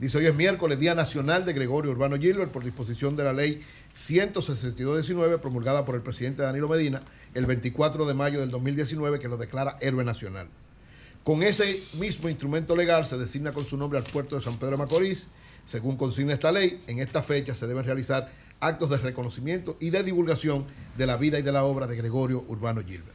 [0.00, 3.60] Dice, hoy es miércoles, Día Nacional de Gregorio Urbano Gilbert, por disposición de la ley
[3.94, 7.02] 162-19, promulgada por el presidente Danilo Medina
[7.34, 10.48] el 24 de mayo del 2019, que lo declara héroe nacional.
[11.22, 14.70] Con ese mismo instrumento legal se designa con su nombre al puerto de San Pedro
[14.70, 15.28] de Macorís.
[15.66, 20.02] Según consigna esta ley, en esta fecha se deben realizar actos de reconocimiento y de
[20.02, 20.64] divulgación
[20.96, 23.14] de la vida y de la obra de Gregorio Urbano Gilbert.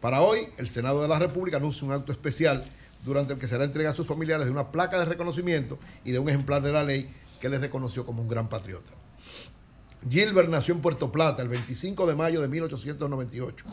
[0.00, 2.64] Para hoy, el Senado de la República anuncia un acto especial
[3.04, 6.18] durante el que será entrega a sus familiares de una placa de reconocimiento y de
[6.18, 8.92] un ejemplar de la ley que les reconoció como un gran patriota.
[10.08, 13.64] Gilbert nació en Puerto Plata el 25 de mayo de 1898,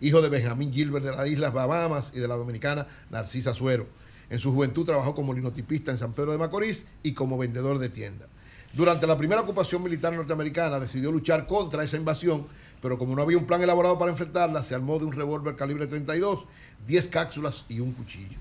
[0.00, 3.86] hijo de Benjamín Gilbert de las Islas Bahamas y de la dominicana Narcisa Suero.
[4.28, 7.88] En su juventud trabajó como linotipista en San Pedro de Macorís y como vendedor de
[7.88, 8.28] tienda.
[8.74, 12.46] Durante la primera ocupación militar norteamericana decidió luchar contra esa invasión,
[12.82, 15.86] pero como no había un plan elaborado para enfrentarla, se armó de un revólver calibre
[15.86, 16.46] 32,
[16.86, 18.38] 10 cápsulas y un cuchillo.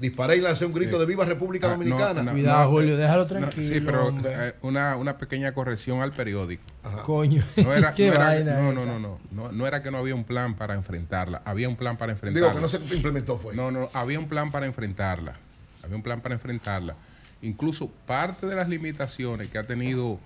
[0.00, 2.22] Disparé y lancé un grito de viva República Ah, Dominicana.
[2.22, 6.12] no, Cuidado, no, Julio, déjalo no, tranquilo, sí, pero eh, una, una pequeña corrección al
[6.12, 6.62] periódico.
[7.04, 9.90] Coño, No era, qué no, era- vaina no, no, no, no, no, no era que
[9.90, 12.48] no había un plan para enfrentarla, había un plan para enfrentarla.
[12.48, 13.54] Digo que no se implementó fue.
[13.54, 15.34] No, no, había un plan para enfrentarla.
[15.82, 16.94] Había un plan para enfrentarla.
[17.42, 20.18] Incluso parte de las limitaciones que ha tenido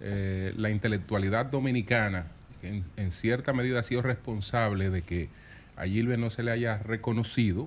[0.00, 2.26] eh, la intelectualidad dominicana,
[2.62, 5.28] que en, en cierta medida ha sido responsable de que
[5.76, 7.66] a Gilbert no se le haya reconocido,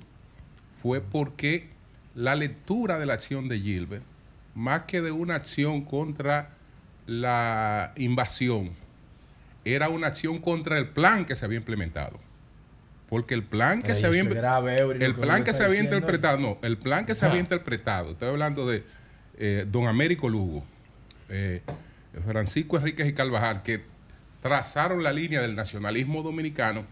[0.84, 1.70] fue porque
[2.14, 4.04] la lectura de la acción de Gilbert,
[4.54, 6.50] más que de una acción contra
[7.08, 8.72] la invasión,
[9.64, 12.20] era una acción contra el plan que se había implementado.
[13.08, 15.96] Porque el plan que se había grave, Eury, el plan que se había diciendo.
[15.96, 18.84] interpretado, no, el plan que se había interpretado, estoy hablando de
[19.38, 20.66] eh, don Américo Lugo,
[21.30, 21.62] eh,
[22.26, 23.84] Francisco Enríquez y Carvajal, que
[24.42, 26.86] trazaron la línea del nacionalismo dominicano,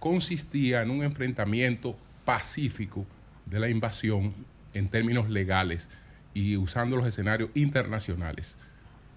[0.00, 3.06] consistía en un enfrentamiento pacífico
[3.46, 4.34] de la invasión
[4.74, 5.88] en términos legales
[6.34, 8.56] y usando los escenarios internacionales.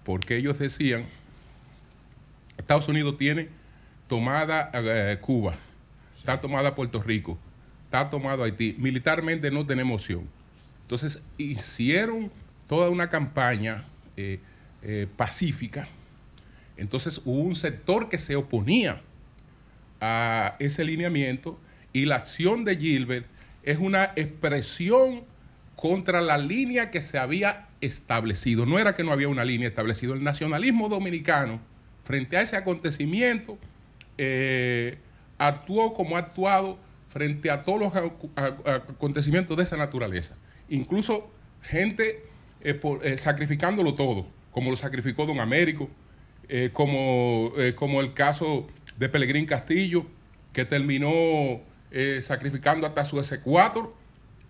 [0.04, 1.04] Porque ellos decían,
[2.56, 3.48] Estados Unidos tiene
[4.08, 5.54] tomada eh, Cuba,
[6.16, 7.38] está tomada Puerto Rico,
[7.84, 8.74] está tomado Haití.
[8.78, 10.26] Militarmente no tenemos opción.
[10.82, 12.30] Entonces hicieron
[12.66, 13.84] toda una campaña
[14.16, 14.40] eh,
[14.82, 15.88] eh, pacífica.
[16.76, 19.02] Entonces hubo un sector que se oponía
[20.00, 21.58] a ese lineamiento
[21.92, 23.26] y la acción de Gilbert
[23.62, 25.24] es una expresión
[25.76, 28.66] contra la línea que se había establecido.
[28.66, 30.12] No era que no había una línea establecida.
[30.12, 31.60] El nacionalismo dominicano,
[32.02, 33.58] frente a ese acontecimiento,
[34.18, 34.98] eh,
[35.38, 37.92] actuó como ha actuado frente a todos los
[38.66, 40.36] acontecimientos de esa naturaleza.
[40.68, 41.30] Incluso
[41.62, 42.24] gente
[42.60, 45.88] eh, eh, sacrificándolo todo, como lo sacrificó Don Américo,
[46.72, 48.66] como, como el caso
[48.98, 50.04] de Pelegrín Castillo,
[50.52, 51.60] que terminó
[51.90, 53.92] eh, sacrificando hasta su execuator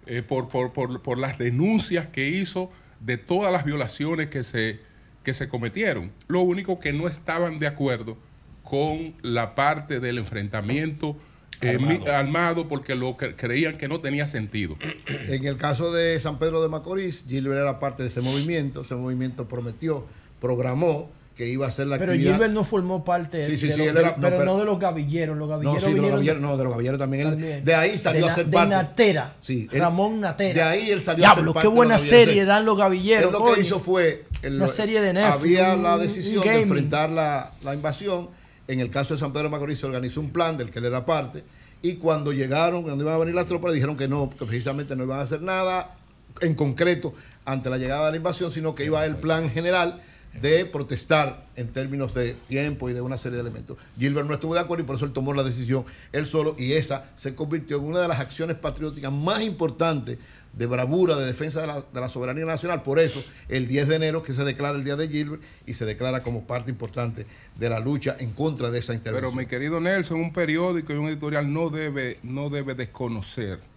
[0.06, 4.80] eh, por, por, por- por las denuncias que hizo de todas las violaciones que se,
[5.24, 6.12] que se cometieron.
[6.28, 8.16] Lo único que no estaban de acuerdo
[8.64, 11.16] con la parte del enfrentamiento
[11.62, 12.68] eh, mi- armado.
[12.68, 14.76] porque lo que creían que no tenía sentido.
[15.08, 18.82] En el caso de San Pedro de Macorís, Gilbert era parte de ese movimiento.
[18.82, 20.06] Ese movimiento prometió,
[20.40, 22.32] programó que iba a hacer la Pero actividad.
[22.32, 24.58] Gilbert no formó parte Sí, sí, de sí, los- él era- no, pero, pero- no
[24.58, 25.38] de los gavilleros.
[25.38, 27.26] Los No, gavilleros sí, de los gavilleros, no, de los gavilleros también.
[27.42, 28.74] Él- de ahí salió De a ser de parte.
[28.74, 29.36] Natera.
[29.40, 30.54] Sí, él- Ramón Natera.
[30.54, 33.24] De ahí él salió a ser parte qué de los buena serie dan los gavilleros.
[33.24, 33.54] Él lo coño.
[33.54, 34.26] que hizo fue.
[34.42, 38.28] él Una serie de Netflix, Había la decisión de enfrentar la, la invasión.
[38.68, 40.84] En el caso de San Pedro de Macorís se organizó un plan del que él
[40.84, 41.42] era parte.
[41.82, 44.94] Y cuando llegaron, cuando iban a venir las tropas, le dijeron que no, que precisamente
[44.94, 45.96] no iban a hacer nada
[46.42, 47.12] en concreto
[47.46, 50.00] ante la llegada de la invasión, sino que iba el plan general
[50.40, 53.78] de protestar en términos de tiempo y de una serie de elementos.
[53.98, 56.72] Gilbert no estuvo de acuerdo y por eso él tomó la decisión él solo y
[56.72, 60.18] esa se convirtió en una de las acciones patrióticas más importantes
[60.52, 62.82] de bravura, de defensa de la, de la soberanía nacional.
[62.82, 65.84] Por eso, el 10 de enero que se declara el Día de Gilbert y se
[65.84, 67.26] declara como parte importante
[67.56, 69.36] de la lucha en contra de esa Pero intervención.
[69.36, 73.69] mi querido Nelson, un periódico y un editorial no debe, no debe desconocer.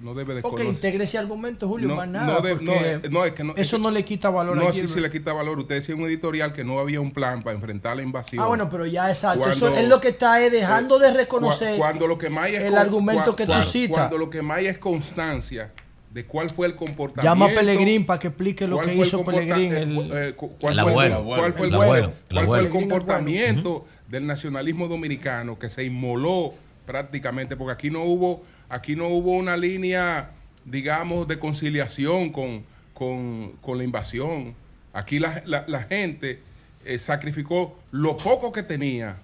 [0.00, 0.66] No debe Porque desconocer.
[0.66, 2.26] integre ese argumento, Julio, No, más nada.
[2.34, 4.68] no de- porque no, eh, no, es que no- eso no le quita valor No,
[4.68, 5.58] a sí, sí le quita valor.
[5.58, 8.44] Usted decía en un editorial que no había un plan para enfrentar la invasión.
[8.44, 9.40] Ah, bueno, pero ya exacto.
[9.40, 12.48] Cuando- eso es lo que está es dejando de Cua- reconocer cuando lo que más
[12.48, 13.96] es el con- argumento cua- que tú citas.
[13.96, 15.72] Cuando lo que más es constancia
[16.12, 17.22] de cuál fue el comportamiento.
[17.22, 19.72] Llama a Pellegrín para que explique lo que hizo Pellegrín.
[19.72, 21.24] eh, el- eh, cu- cuál El fue abuelo.
[21.24, 22.70] cuál fue el El bueno, abuelo, el cuál fue el abuelo.
[22.70, 26.54] comportamiento del nacionalismo dominicano que se inmoló
[26.86, 30.30] prácticamente porque aquí no hubo aquí no hubo una línea
[30.64, 32.64] digamos de conciliación con,
[32.94, 34.54] con, con la invasión
[34.92, 36.40] aquí la, la- la gente
[36.84, 39.18] eh, sacrificó lo poco que tenía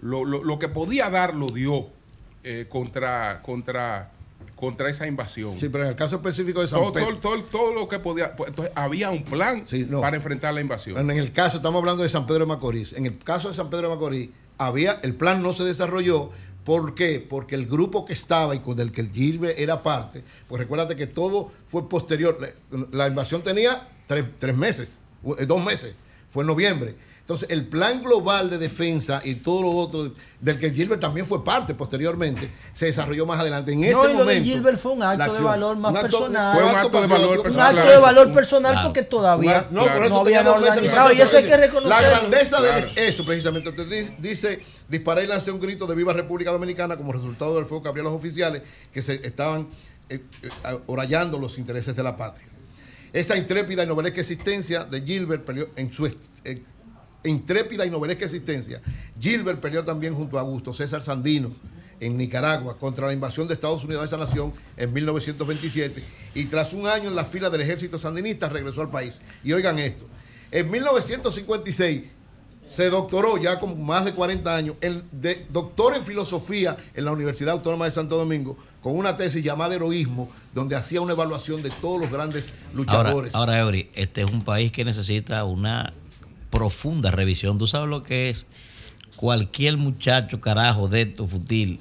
[0.00, 1.88] lo, lo- lo que podía dar lo dio
[2.44, 4.10] eh, contra contra
[4.56, 7.16] contra esa invasión Sí, pero en el caso específico de San todo, Pedro.
[7.18, 10.00] todo, todo, todo lo que podía pues, entonces había un plan no.
[10.00, 12.92] para enfrentar la invasión En el caso, estamos hablando de San Pedro de Macorís.
[12.94, 14.28] En el caso de San Pedro de Macorís,
[14.58, 16.30] había, el plan no se desarrolló.
[16.70, 17.18] ¿Por qué?
[17.18, 20.94] Porque el grupo que estaba y con el que el Gilbert era parte, pues recuérdate
[20.94, 22.38] que todo fue posterior.
[22.92, 25.00] La, invasión tenía tres, meses,
[25.40, 25.96] eh, dos meses,
[26.28, 26.94] fue en noviembre.
[27.30, 31.44] Entonces, el plan global de defensa y todo lo otro, del que Gilbert también fue
[31.44, 33.72] parte posteriormente, se desarrolló más adelante.
[33.72, 34.42] En ese no, y lo de momento.
[34.42, 36.56] Gilbert fue un la acto de valor más un acto- personal.
[36.56, 37.78] fue un acto de valor Un personal.
[37.78, 38.88] acto de valor personal Claro.
[38.88, 41.12] porque todavía No, por eso no tenía habían dos meses de organizado.
[41.12, 42.08] Y eso hay que La reconocerlo.
[42.10, 42.86] grandeza Claro.
[42.96, 43.68] de eso, precisamente.
[43.68, 47.64] Usted di- dice, disparé y lancé un grito de viva República Dominicana como resultado del
[47.64, 48.62] fuego que abrieron los oficiales
[48.92, 49.68] que se estaban
[50.08, 50.48] eh, eh,
[50.88, 52.44] orallando los intereses de la patria.
[53.12, 56.62] Esa intrépida y novelesca existencia de Gilbert peleó en su eh,
[57.24, 58.80] intrépida y novelesca existencia.
[59.18, 61.50] Gilbert peleó también junto a Augusto César Sandino
[62.00, 66.02] en Nicaragua contra la invasión de Estados Unidos a esa nación en 1927
[66.34, 69.20] y tras un año en la fila del ejército sandinista regresó al país.
[69.44, 70.06] Y oigan esto,
[70.50, 72.02] en 1956
[72.64, 77.10] se doctoró ya con más de 40 años, el de, doctor en filosofía en la
[77.10, 81.70] Universidad Autónoma de Santo Domingo, con una tesis llamada Heroísmo, donde hacía una evaluación de
[81.70, 83.34] todos los grandes Ahora, luchadores.
[83.34, 85.92] ahora, Eury, este es un país que necesita una
[86.50, 87.58] profunda revisión.
[87.58, 88.46] ¿Tú sabes lo que es?
[89.16, 91.80] Cualquier muchacho, carajo, de esto, futil,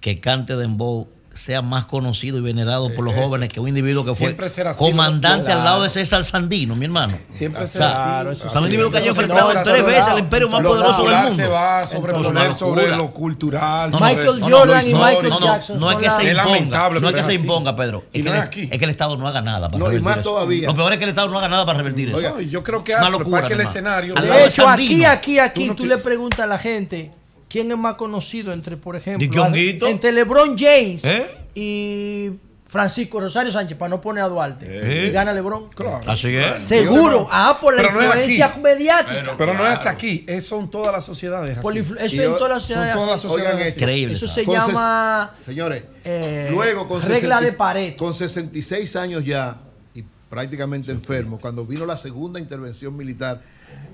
[0.00, 1.08] que cante dembow,
[1.38, 4.36] sea más conocido y venerado por los Eso jóvenes que un individuo que fue
[4.76, 6.00] comandante al lado de Claro.
[6.04, 7.16] César Sandino, mi hermano.
[7.30, 8.58] Siempre O será sea, así.
[8.58, 11.34] un individuo que se enfrentado tres veces al imperio más poderoso del mundo.
[11.36, 13.90] se va a sobreponer sobre lo cultural.
[13.92, 16.90] Michael no, Jordan no, y no, Michael no, no, Jackson No es que se imponga,
[17.00, 18.04] no es que se imponga, Pedro.
[18.12, 18.68] Es que, no el- es aquí.
[18.70, 20.30] es que el Estado no haga nada para No, y revertir más eso.
[20.30, 20.66] todavía.
[20.68, 22.20] Lo peor es que el Estado no haga nada para revertir eso.
[22.20, 24.14] No, y yo creo que Una hace, que el escenario.
[24.14, 27.12] De hecho, aquí, aquí, aquí, Tú le preguntas a la gente
[27.48, 29.46] quién es más conocido entre, por ¿Y ejemplo,
[29.88, 31.26] entre LeBron James ¿Eh?
[31.54, 32.30] y
[32.66, 34.66] Francisco Rosario Sánchez, para no poner a Duarte.
[34.68, 35.06] ¿Eh?
[35.06, 35.70] Y gana LeBron.
[36.06, 36.58] Así es.
[36.58, 37.26] Seguro.
[37.32, 38.18] Ah, por la Pero no es aquí.
[38.34, 39.34] influencia mediática.
[39.38, 41.52] Pero no es aquí, es, son todas las sociedades.
[41.52, 41.62] así.
[41.62, 42.94] Por eso Y en todas las son sociedades.
[42.94, 43.78] todas las sociedades Oigan así.
[43.78, 44.14] Increíble.
[44.16, 44.34] Eso eso.
[44.34, 48.04] se llama Señores, eh, luego con regla 60 de Pareto.
[48.04, 49.56] Con 66 años ya
[49.94, 53.40] y prácticamente enfermo, cuando vino la segunda intervención militar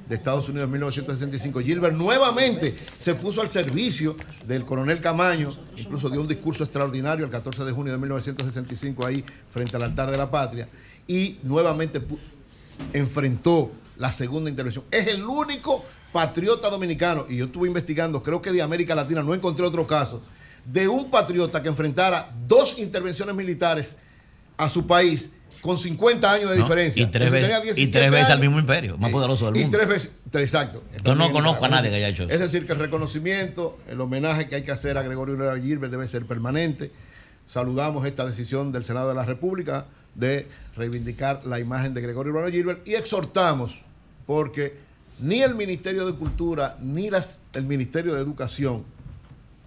[0.08, 4.16] de Estados Unidos en 1965, Gilbert nuevamente se puso al servicio
[4.46, 9.24] del coronel Camaño, incluso dio un discurso extraordinario el 14 de junio de 1965 ahí
[9.48, 10.68] frente al altar de la patria
[11.06, 12.02] y nuevamente
[12.92, 14.84] enfrentó la segunda intervención.
[14.90, 19.34] Es el único patriota dominicano, y yo estuve investigando, creo que de América Latina no
[19.34, 20.20] encontré otro caso,
[20.64, 23.96] de un patriota que enfrentara dos intervenciones militares
[24.56, 26.62] a su país con 50 años de ¿no?
[26.62, 27.02] diferencia.
[27.02, 29.78] Y tres veces, y 17 tres veces al mismo imperio, más poderoso del Y mundo.
[29.78, 30.82] tres veces, exacto.
[31.04, 32.32] Yo no conozco a nadie que haya hecho eso.
[32.32, 35.90] Es decir, que el reconocimiento, el homenaje que hay que hacer a Gregorio Nueva Gilbert
[35.90, 36.90] debe ser permanente.
[37.46, 42.50] Saludamos esta decisión del Senado de la República de reivindicar la imagen de Gregorio Urbano
[42.50, 43.84] Gilbert y exhortamos,
[44.26, 44.76] porque
[45.20, 48.84] ni el Ministerio de Cultura ni las, el Ministerio de Educación,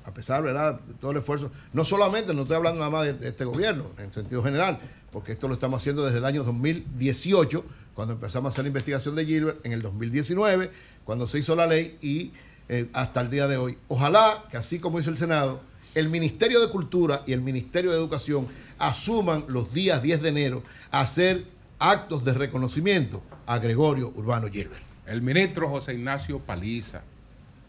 [0.06, 0.80] a pesar ¿verdad?
[0.88, 4.12] de todo el esfuerzo, no solamente, no estoy hablando nada más de este gobierno, en
[4.12, 4.80] sentido general,
[5.18, 7.66] porque esto lo estamos haciendo desde el año 2018,
[7.96, 10.70] cuando empezamos a hacer la investigación de Gilbert, en el 2019,
[11.06, 12.34] cuando se hizo la ley y
[12.70, 13.76] eh, hasta el día de hoy.
[13.88, 15.60] Ojalá que así como hizo el Senado,
[15.96, 18.46] el Ministerio de Cultura y el Ministerio de Educación
[18.78, 21.46] asuman los días 10 de enero a hacer
[21.80, 24.84] actos de reconocimiento a Gregorio Urbano Gilbert.
[25.08, 27.02] El ministro José Ignacio Paliza,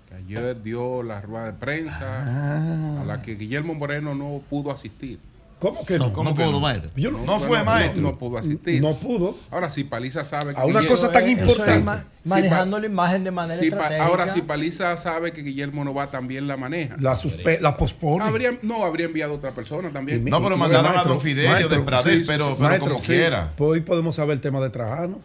[0.06, 3.00] que ayer dio la rueda de prensa Ah.
[3.00, 5.18] a la que Guillermo Moreno no pudo asistir.
[5.60, 6.12] ¿Cómo que no?
[6.12, 6.90] ¿Cómo pudo, maestro?
[6.96, 8.00] Yo No, No fue no, maestro.
[8.02, 8.80] No, pudo asistir.
[8.80, 9.36] No pudo.
[9.50, 11.84] Ahora, si Paliza sabe que A una Guillermo- cosa tan importante.
[11.84, 14.04] ma- manejando la imagen de manera estratégica.
[14.06, 16.96] ahora, si Paliza sabe que Guillermo no va, también la maneja.
[17.00, 18.24] La, suspe- la pospone.
[18.24, 20.24] Habría, no, habría enviado a otra persona también.
[20.24, 23.08] No, pero mandaron a Don Fidelio de Pradel, pero, pero maestro, como sí.
[23.12, 23.52] quiera.
[23.56, 25.18] Pues hoy podemos saber el tema de Trajano.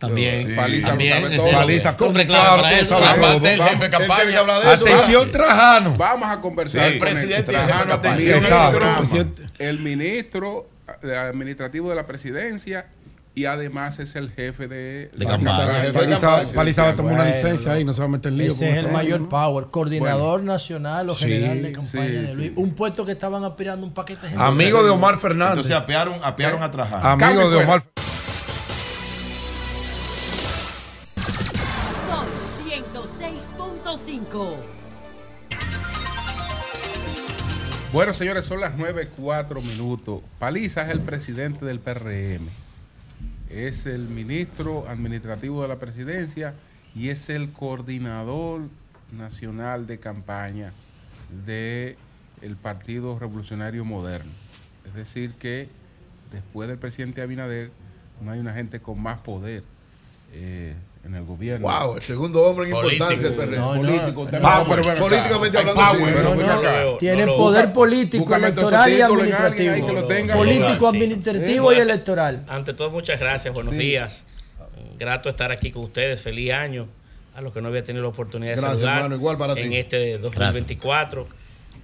[0.00, 0.48] También.
[0.48, 0.54] Sí.
[0.56, 1.50] Paliza También, lo sabe todo.
[1.52, 3.46] Paliza, reclamas Claro, sabes Aparte, todo.
[3.48, 4.40] el jefe él campaña.
[4.72, 5.94] Atención, Trajano.
[5.96, 8.14] Vamos a conversar Sí, presidente el, de Trajano, campaña.
[8.16, 9.42] el Exacto, ministro- presidente.
[9.58, 10.68] el ministro
[11.02, 12.86] eh, administrativo de la presidencia
[13.34, 15.92] y además es el jefe de, De la campaña.
[16.54, 18.70] Paliza, va a tomar una licencia ahí, no se va a meter en lío Ese
[18.72, 22.48] es el mayor power, coordinador nacional o Sí, general de campaña sí, de Luis.
[22.48, 22.54] sí.
[22.56, 24.28] Un puesto que estaban aspirando un paquete.
[24.36, 25.58] Amigo de Omar Fernández.
[25.66, 27.06] Entonces apearon, apearon a Trajano.
[27.06, 27.64] Amigo de.
[27.64, 27.90] Omar Son
[33.00, 34.56] 106.5.
[37.92, 40.20] Bueno, señores, son las 9.04 minutos.
[40.38, 42.46] Paliza es el presidente del PRM.
[43.48, 46.54] Es el ministro administrativo de la presidencia
[46.94, 48.62] y es el coordinador
[49.12, 50.72] nacional de campaña
[51.46, 51.96] del
[52.60, 54.30] Partido Revolucionario Moderno.
[54.86, 55.68] Es decir, que
[56.32, 57.72] después del presidente Abinader
[58.20, 59.64] no hay una gente con más poder
[60.32, 60.74] eh,
[61.04, 61.66] en el gobierno.
[61.66, 63.56] Wow, el segundo hombre en importancia del PRM.
[63.56, 64.64] No, político, no,
[65.00, 66.12] políticamente hablando, power, sí.
[66.14, 67.36] pero No, acá.
[67.36, 69.86] Poder político, electoral y administrativo.
[69.86, 70.34] que lo tenga.
[70.34, 70.96] Político, Sí.
[70.96, 72.44] administrativo y electoral.
[72.48, 73.80] Ante todo, muchas gracias, buenos Sí.
[73.80, 74.24] días.
[74.98, 76.22] Grato estar aquí con ustedes.
[76.22, 76.86] Feliz año
[77.34, 79.14] a los que no había tenido la oportunidad de Gracias, saludar hermano.
[79.16, 79.62] Igual para ti.
[79.62, 81.26] en este 2024.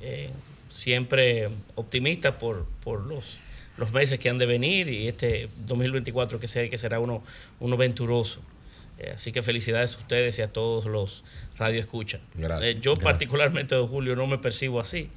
[0.03, 0.29] Eh,
[0.69, 3.39] siempre optimista por, por los,
[3.79, 7.23] los meses que han de venir y este 2024 que, sé que será uno,
[7.61, 8.41] uno venturoso.
[8.99, 11.23] Eh, así que felicidades a ustedes y a todos los
[11.59, 12.21] radioescuchas.
[12.35, 12.77] Gracias.
[12.77, 15.11] Eh, yo particularmente, don Julio, no me percibo así.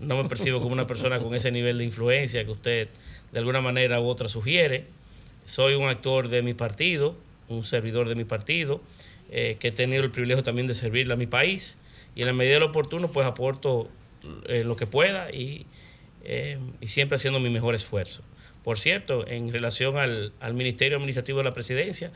[0.00, 2.88] No me percibo como una persona con ese nivel de influencia que usted
[3.32, 4.86] de alguna manera u otra sugiere.
[5.44, 7.14] Soy un actor de mi partido,
[7.48, 8.80] un servidor de mi partido,
[9.30, 11.76] eh, que he tenido el privilegio también de servirle a mi país
[12.14, 13.90] y en la medida de lo oportuno pues aporto
[14.48, 15.66] eh, lo que pueda y,
[16.80, 18.22] y siempre haciendo mi mejor esfuerzo.
[18.64, 22.10] Por cierto, en relación al, al Ministerio Administrativo de la Presidencia,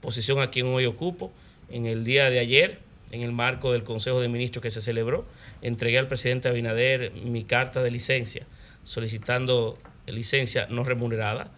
[0.00, 1.32] posición a quien hoy ocupo,
[1.70, 2.78] en el día de ayer,
[3.10, 5.26] en el marco del Consejo de Ministros que se celebró,
[5.62, 8.46] entregué al presidente Abinader mi carta de licencia,
[8.84, 11.50] solicitando licencia no remunerada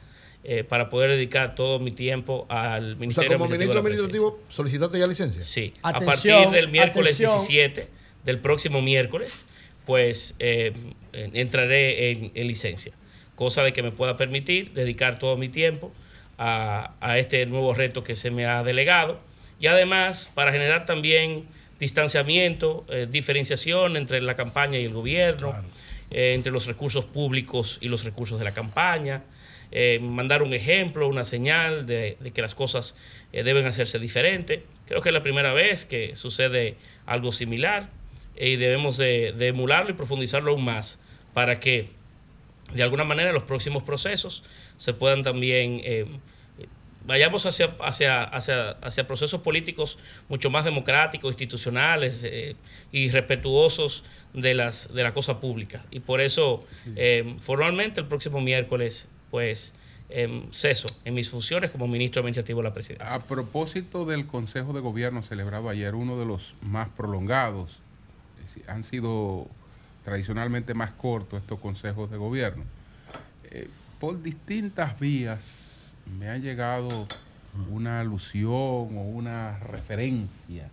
[0.43, 4.99] eh, para poder dedicar todo mi tiempo al O sea, Ministerio como ministro Administrativo solicitaste
[4.99, 5.45] ya licencia.
[5.45, 7.47] Sí, Atención, a partir del miércoles atención.
[7.47, 7.89] 17,
[8.25, 9.47] del próximo miércoles,
[9.87, 10.73] pues eh,
[11.13, 12.93] eh, entraré en, en licencia.
[13.35, 15.93] Cosa de que me pueda permitir dedicar todo mi tiempo
[16.41, 19.21] a, a este nuevo reto que se me ha delegado.
[19.61, 21.47] Y además, para generar también
[21.79, 25.55] distanciamiento, eh, diferenciación entre la campaña y el gobierno,
[26.11, 29.23] eh, entre los recursos públicos y los recursos de la campaña,
[29.71, 32.97] eh, mandar un ejemplo, una señal de, de que las cosas
[33.33, 34.65] eh, deben hacerse diferente.
[34.89, 36.77] Creo que es la primera vez que sucede
[37.07, 37.91] algo similar
[38.37, 40.99] eh, y debemos de, de emularlo y profundizarlo aún más
[41.35, 41.89] para que
[42.75, 44.43] de alguna manera los próximos procesos
[44.77, 46.07] se puedan también eh,
[47.07, 49.99] vayamos hacia, hacia, hacia, hacia procesos políticos
[50.29, 52.57] mucho más democráticos, institucionales eh,
[52.93, 54.05] y respetuosos
[54.35, 55.85] de, las, de la cosa pública.
[55.91, 56.65] Y por eso,
[56.97, 59.75] eh, formalmente, el próximo miércoles, pues,
[60.13, 63.15] eh, ceso en mis funciones como ministro administrativo de la presidencia.
[63.15, 67.79] A propósito del Consejo de Gobierno celebrado ayer, uno de los más prolongados,
[68.67, 69.47] han sido
[70.05, 72.65] tradicionalmente más cortos estos consejos de gobierno.
[73.51, 73.69] Eh,
[74.01, 75.70] por distintas vías
[76.19, 77.07] me ha llegado
[77.71, 80.69] una alusión o una referencia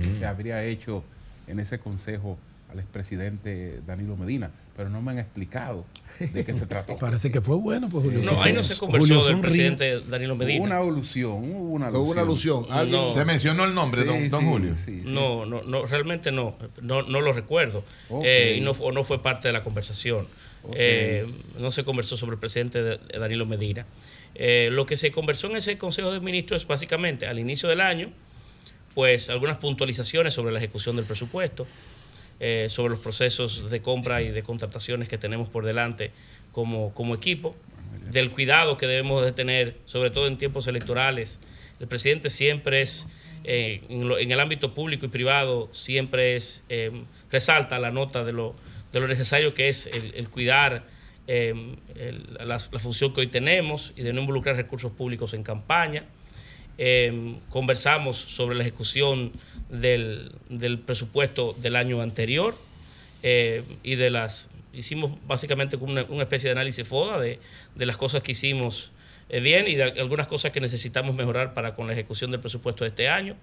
[0.00, 0.18] que Mm.
[0.18, 1.02] se habría hecho
[1.46, 2.38] en ese consejo
[2.70, 5.84] al expresidente Danilo Medina, pero no me han explicado
[6.20, 6.96] de qué se trató.
[6.98, 8.20] Parece que fue bueno, pues Julio.
[8.22, 10.58] No, ahí no se conversó Julio del presidente Danilo Medina.
[10.60, 12.12] Hubo una alusión, hubo una Hubo alusión.
[12.12, 12.64] una alusión.
[12.70, 13.12] Alguien- No.
[13.12, 14.76] Se mencionó el nombre, Sí, don, don sí, Julio.
[14.76, 15.12] sí, sí.
[15.12, 17.82] No, no, no, realmente no, no, no lo recuerdo.
[18.22, 20.26] Eh, y no, o no fue parte de la conversación.
[20.74, 21.26] Eh,
[21.58, 23.84] no se conversó sobre el presidente de- de Danilo Medina.
[24.34, 27.80] Eh, lo que se conversó en ese Consejo de Ministros es básicamente al inicio del
[27.80, 28.10] año,
[28.94, 31.66] pues algunas puntualizaciones sobre la ejecución del presupuesto,
[32.40, 36.10] eh, sobre los procesos de compra y de contrataciones que tenemos por delante
[36.52, 37.54] como, como equipo,
[38.10, 41.38] del cuidado que debemos de tener, sobre todo en tiempos electorales.
[41.80, 43.08] El presidente siempre es,
[43.44, 46.64] eh, en, lo- en el ámbito público y privado, siempre es,
[47.30, 48.54] resalta la nota de lo,
[48.92, 50.84] de lo necesario que es el, el cuidar
[51.32, 51.54] eh,
[51.94, 56.04] el- la, la función que hoy tenemos y de no involucrar recursos públicos en campaña.
[56.78, 59.32] Eh, conversamos sobre la ejecución
[59.68, 62.54] del, del presupuesto del año anterior
[63.22, 67.38] eh, y de las hicimos básicamente una, una especie de análisis FODA de,
[67.74, 68.92] de las cosas que hicimos
[69.28, 72.84] eh, bien y de algunas cosas que necesitamos mejorar para con la ejecución del presupuesto
[72.84, 73.36] de este año.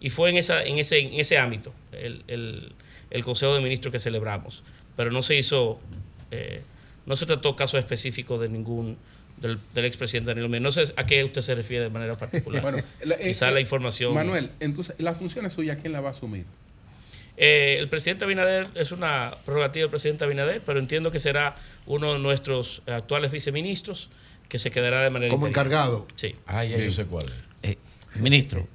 [0.00, 2.72] Y fue en, esa, en, ese, en ese ámbito el, el-
[3.10, 4.62] el Consejo de Ministros que celebramos.
[4.96, 5.78] Pero no se hizo,
[6.30, 6.62] eh,
[7.06, 8.96] no se trató casos específicos de ningún
[9.38, 10.62] del, del expresidente Daniel Ortega.
[10.62, 12.62] No sé a qué usted se refiere de manera particular.
[12.62, 14.14] Bueno, la- eh, Quizá eh, la información.
[14.14, 16.44] Manuel, entonces, ¿las funciones suyas quién la va a asumir?
[17.36, 21.56] Eh, el presidente Abinader es una prerrogativa del presidente Abinader, pero entiendo que será
[21.86, 24.10] uno de nuestros actuales viceministros
[24.48, 25.70] que se quedará de manera Como interina.
[25.76, 26.06] encargado.
[26.14, 26.34] Sí.
[26.46, 27.32] Ah, ya yo sé cuál es.
[27.70, 27.78] Eh,
[28.16, 28.68] ministro,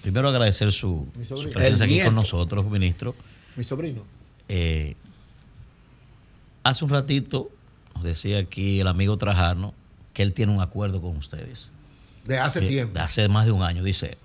[0.00, 1.52] primero agradecer su, Mi su sobrino.
[1.52, 3.14] presencia aquí con nosotros, ministro.
[3.56, 4.04] Mi sobrino.
[4.48, 4.96] Eh,
[6.64, 7.50] hace un ratito
[7.94, 9.74] nos decía aquí el amigo Trajano
[10.14, 11.70] que él tiene un acuerdo con ustedes.
[12.24, 12.94] De hace Que- tiempo.
[12.94, 14.18] De hace más de un año, dice él.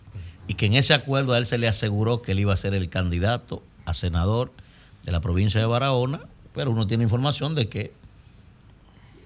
[0.48, 2.74] Y que en ese acuerdo a él se le aseguró que él iba a ser
[2.74, 4.52] el candidato a senador
[5.04, 6.22] de la provincia de Barahona,
[6.54, 7.94] pero uno tiene información de que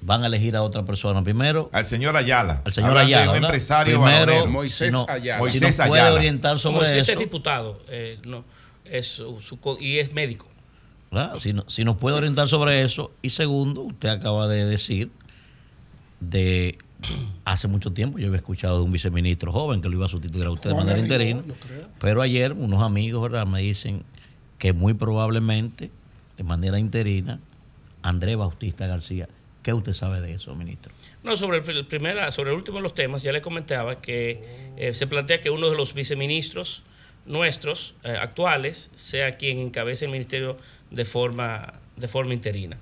[0.02, 1.70] van a elegir a otra persona primero.
[1.74, 2.62] Al señor Ayala.
[2.66, 3.28] Al señor Ayala.
[3.28, 3.50] un ¿verdad?
[3.50, 5.38] empresario primero, si Moisés no- Ayala.
[5.38, 6.16] si Moisés nos puede Ayala.
[6.16, 7.12] orientar sobre Moisés eso.
[7.12, 8.44] es diputado, eh, no,
[8.86, 10.48] es su- su co- y es médico.
[11.12, 11.38] ¿Verdad?
[11.40, 13.12] Si, no- si nos puede orientar sobre eso.
[13.22, 15.12] Y segundo, usted acaba de decir
[16.20, 16.78] de
[17.46, 20.46] hace mucho tiempo, yo había escuchado de un viceministro joven que lo iba a sustituir
[20.46, 21.44] a usted de manera interina.
[22.00, 23.46] Pero ayer unos amigos ¿verdad?
[23.46, 24.04] me dicen
[24.58, 25.90] que muy probablemente,
[26.38, 27.40] de manera interina,
[28.04, 29.28] Andrés Bautista García.
[29.64, 30.92] ¿Qué usted sabe de eso, ministro?
[31.24, 34.44] No, sobre el, el primera, sobre el último de los temas, ya le comentaba que
[34.78, 36.82] eh, se plantea que uno de los viceministros
[37.28, 40.58] nuestros eh, actuales sea quien encabece el ministerio
[40.92, 42.78] de forma, de forma interina.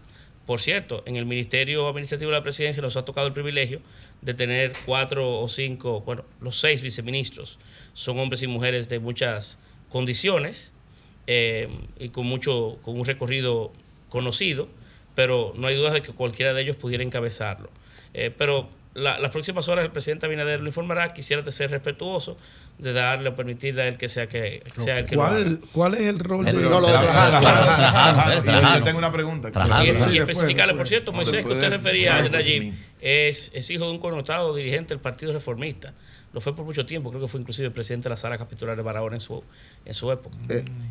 [0.46, 3.82] Por cierto, en el Ministerio Administrativo de la Presidencia nos ha tocado el privilegio
[4.22, 7.60] de tener cuatro o cinco, bueno, los seis viceministros.
[7.94, 9.60] Son hombres y mujeres de muchas
[9.90, 10.74] condiciones
[11.28, 11.70] eh,
[12.00, 13.72] y con mucho, con un recorrido
[14.10, 14.68] conocido,
[15.14, 17.70] pero no hay duda de que cualquiera de ellos pudiera encabezarlo.
[18.16, 21.14] Eh, pero la- las próximas horas el presidente Abinader lo informará.
[21.14, 22.38] Quisiera ser respetuoso
[22.78, 25.36] de darle o permitirle a él que sea, que, que sea el que lo haga.
[25.44, 28.78] ¿Cuál, ¿Cuál es el rol de No, lo de Trajano, Trajano, Trajano.
[28.80, 29.50] Yo tengo una pregunta.
[29.84, 33.86] Y, y después, especificarle, por cierto, Moisés, que usted refería a Nayib, es, es hijo
[33.86, 35.94] de un connotado dirigente del Partido Reformista.
[36.32, 38.84] Lo fue por mucho tiempo, creo que fue inclusive presidente de la sala capitular de
[38.84, 39.44] Barahona en su,
[39.84, 40.38] en su época.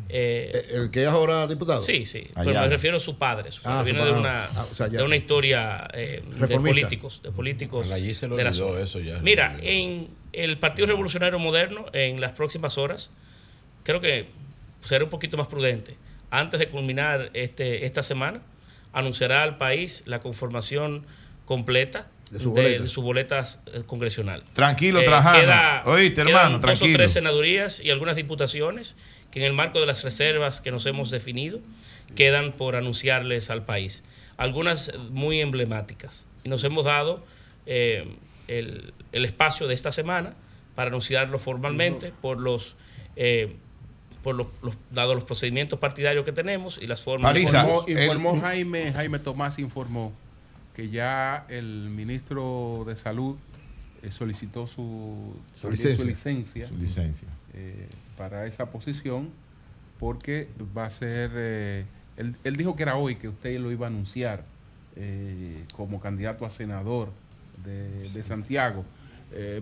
[0.09, 1.79] Eh, ¿El que es ahora diputado?
[1.79, 2.27] Sí, sí.
[2.35, 3.49] Pero me refiero a su padre.
[3.51, 4.19] Su Ah, padre su viene de padre.
[4.21, 4.99] una, Ah, o sea, ya.
[4.99, 8.81] de una historia eh, de políticos, de políticos A Nayib se le de la zona.
[8.81, 9.19] eso ya.
[9.19, 13.11] Mira, en el Partido Revolucionario Moderno, en las próximas horas,
[13.83, 14.25] creo que
[14.81, 15.95] será un poquito más prudente.
[16.31, 18.41] Antes de culminar este, esta semana,
[18.91, 21.05] anunciará al país la conformación
[21.45, 22.87] completa De su boleta.
[22.87, 23.43] su boleta
[23.73, 24.43] eh, congresional.
[24.53, 25.39] Tranquilo, Eh, Trajano.
[25.39, 26.97] queda- Oíste, hermano, Dos o tranquilo.
[26.97, 28.95] tres senadurías y algunas diputaciones
[29.31, 31.59] que en el marco de las reservas que nos hemos definido
[32.15, 34.03] quedan por anunciarles al país.
[34.37, 36.25] Algunas muy emblemáticas.
[36.43, 37.23] Y nos hemos dado
[37.65, 38.15] eh,
[38.47, 40.33] el, el espacio de esta semana
[40.75, 42.75] para anunciarlo formalmente por los...
[43.15, 43.55] eh,
[44.23, 48.41] por los, los- dados los procedimientos partidarios que tenemos y las formas de informó, informó
[48.41, 50.13] Jaime, Jaime Tomás informó
[50.79, 53.35] que ya el ministro de Salud
[54.01, 55.69] eh, solicitó su, Su
[56.05, 56.65] licencia.
[56.65, 57.27] Su licencia.
[57.53, 59.29] eh, para esa posición
[59.99, 60.47] porque
[60.77, 61.85] va a ser, eh,
[62.15, 64.45] él, él dijo que era hoy que usted lo iba a anunciar
[65.75, 67.09] como candidato a senador
[67.63, 68.83] de, de Santiago.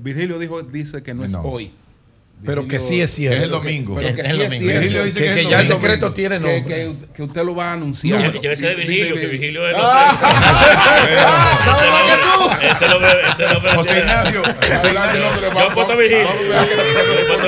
[0.01, 1.71] Virgilio dijo, dice que no es hoy.
[2.45, 3.37] Pero que sí es cierto.
[3.37, 3.95] Es el domingo.
[3.95, 4.67] Pero que Es el domingo.
[4.67, 6.75] Virgilio dice que es el ya el decreto tiene Que- nombre.
[6.75, 8.19] Que, que usted lo va a anunciar.
[8.21, 8.39] Número.
[8.41, 10.17] Llévese de Virgilio, que Virgilio es Ah,
[12.61, 13.71] Ese nombre, ese nombre.
[13.75, 15.39] José Ignacio, José no, Yo a Virgilio.
[15.39, 15.95] que- Yo apuesto a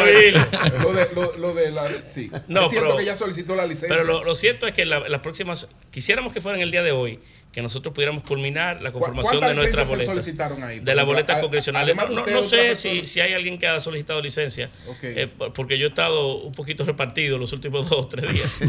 [0.06, 0.48] Virgilio.
[0.82, 1.88] Lo de, lo, lo de la.
[2.08, 2.30] Sí.
[2.48, 3.90] No, es cierto pero- que ya solicitó la licencia.
[3.90, 6.92] Pero lo, lo cierto es que la- las próximas, quisiéramos que fueran el día de
[6.92, 7.20] hoy,
[7.52, 10.14] que nosotros pudiéramos culminar la conformación de ¿Cuántas nuestras boletas.
[10.14, 10.80] solicitaron ahí?
[10.82, 11.96] De las boletas congresionales.
[12.32, 14.70] No, sé si, si hay alguien que ha solicitado licencia,
[15.02, 18.62] eh, por- porque yo he estado un poquito repartido los últimos dos o tres días.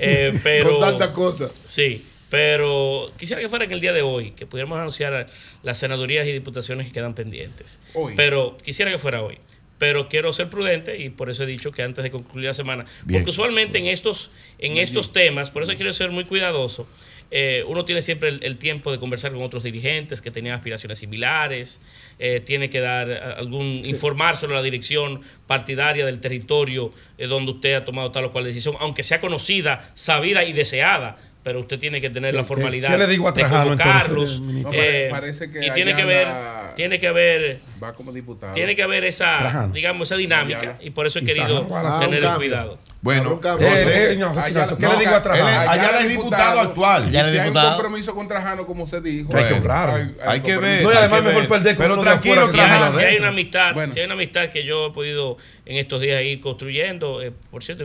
[0.00, 1.50] Eh, pero, Con tantas cosas.
[1.64, 5.26] Sí, pero quisiera que fuera en el día de hoy, que pudiéramos anunciar
[5.62, 7.78] las senadurías y diputaciones que quedan pendientes.
[7.94, 8.12] Hoy.
[8.16, 9.38] Pero quisiera que fuera hoy.
[9.78, 12.86] Pero quiero ser prudente y por eso he dicho que antes de concluir la semana,
[13.04, 13.20] Bien.
[13.22, 16.88] porque usualmente en estos, en estos temas, por eso quiero ser muy cuidadoso,
[17.30, 20.98] eh, uno tiene siempre el, el tiempo de conversar con otros dirigentes que tenían aspiraciones
[20.98, 21.80] similares,
[22.18, 27.52] eh, tiene que dar eh, algún, informar sobre la dirección partidaria del territorio eh, donde
[27.52, 31.78] usted ha tomado tal o cual decisión, aunque sea conocida, sabida y deseada, pero usted
[31.78, 34.08] tiene que tener la ¿Qué- formalidad qué le digo a de Trajano, convocarlos.
[34.08, 34.70] entonces, ministro?
[34.72, 36.26] No, pare- eh, parece que y tiene que ver,
[36.74, 38.52] tiene que haber Va como diputado.
[38.54, 39.72] tiene que haber esa, Trajano.
[39.72, 40.78] digamos, esa dinámica Ayala.
[40.80, 41.66] y por eso he Y querido
[42.00, 42.78] tener el cuidado.
[43.06, 45.48] Bueno, Eh, no, allá- ¿qué le digo a Trajano?
[45.48, 47.06] él Allá es diputado actual.
[47.08, 49.28] Y si hay un compromiso con Trajano, como se dijo.
[49.30, 50.12] Que hay que honrarlo.
[50.26, 50.82] Hay que ver.
[50.82, 52.98] No, y además mejor perder con Pero tranquilo, Trajano.
[52.98, 56.20] si hay una amistad, si hay una amistad que yo he podido en estos días
[56.24, 57.84] ir construyendo, eh, por cierto,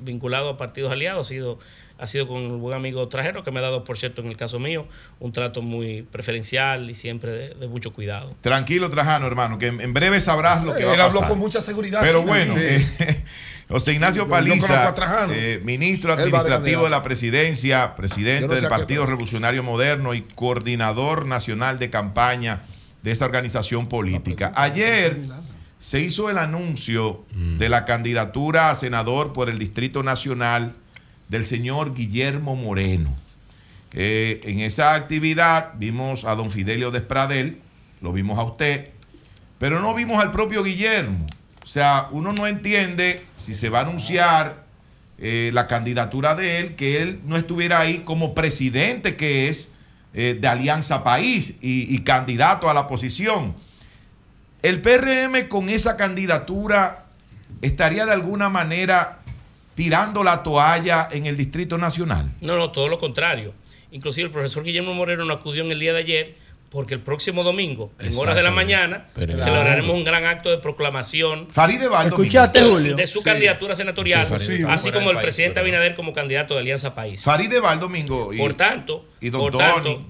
[0.00, 1.58] vinculado a partidos aliados, ha sido,
[1.98, 4.36] ha sido con un buen amigo Trajero, que me ha dado, por cierto, en el
[4.36, 4.86] caso mío,
[5.18, 8.32] un trato muy preferencial y siempre de, de mucho cuidado.
[8.42, 11.28] Tranquilo, Trajano, hermano, que en en breve sabrás lo que Él va a habló pasar.
[11.30, 12.00] con mucha seguridad.
[12.00, 12.60] Pero bueno, Sí.
[12.62, 13.24] eh,
[13.72, 14.94] José Ignacio Paliza,
[15.30, 20.20] eh, ministro administrativo de la presidencia, presidente Yo no sé del Partido Revolucionario Moderno y
[20.20, 22.64] coordinador nacional de campaña
[23.02, 24.52] de esta organización política.
[24.56, 25.22] Ayer
[25.78, 30.74] se hizo el anuncio de la candidatura a senador por el Distrito Nacional
[31.28, 33.16] del señor Guillermo Moreno.
[33.94, 37.58] Eh, en esa actividad vimos a don Fidelio Despradel,
[38.02, 38.90] lo vimos a usted,
[39.58, 41.26] pero no vimos al propio Guillermo.
[41.62, 44.64] O sea, uno no entiende si se va a anunciar
[45.18, 49.72] eh, la candidatura de él, que él no estuviera ahí como presidente que es
[50.14, 53.54] eh, de Alianza País y, candidato a la posición.
[54.62, 57.06] El PRM con esa candidatura
[57.60, 59.20] estaría de alguna manera
[59.74, 62.30] tirando la toalla en el Distrito Nacional.
[62.40, 63.54] No, no, todo lo contrario.
[63.92, 66.36] Inclusive el profesor Guillermo Moreno no acudió en el día de ayer
[66.72, 70.56] porque el próximo domingo, en horas de la mañana, Pero- celebraremos un gran acto de
[70.58, 72.78] proclamación Farideh va el ¿Escuchaste, domingo.
[72.78, 72.96] Julio?
[72.96, 73.24] de su Sí.
[73.26, 77.22] candidatura senatorial, Sí, así como del el país, presidente Abinader como candidato de Alianza País.
[77.22, 78.32] Farideh va el domingo.
[78.32, 80.02] y- por tanto, y don por tanto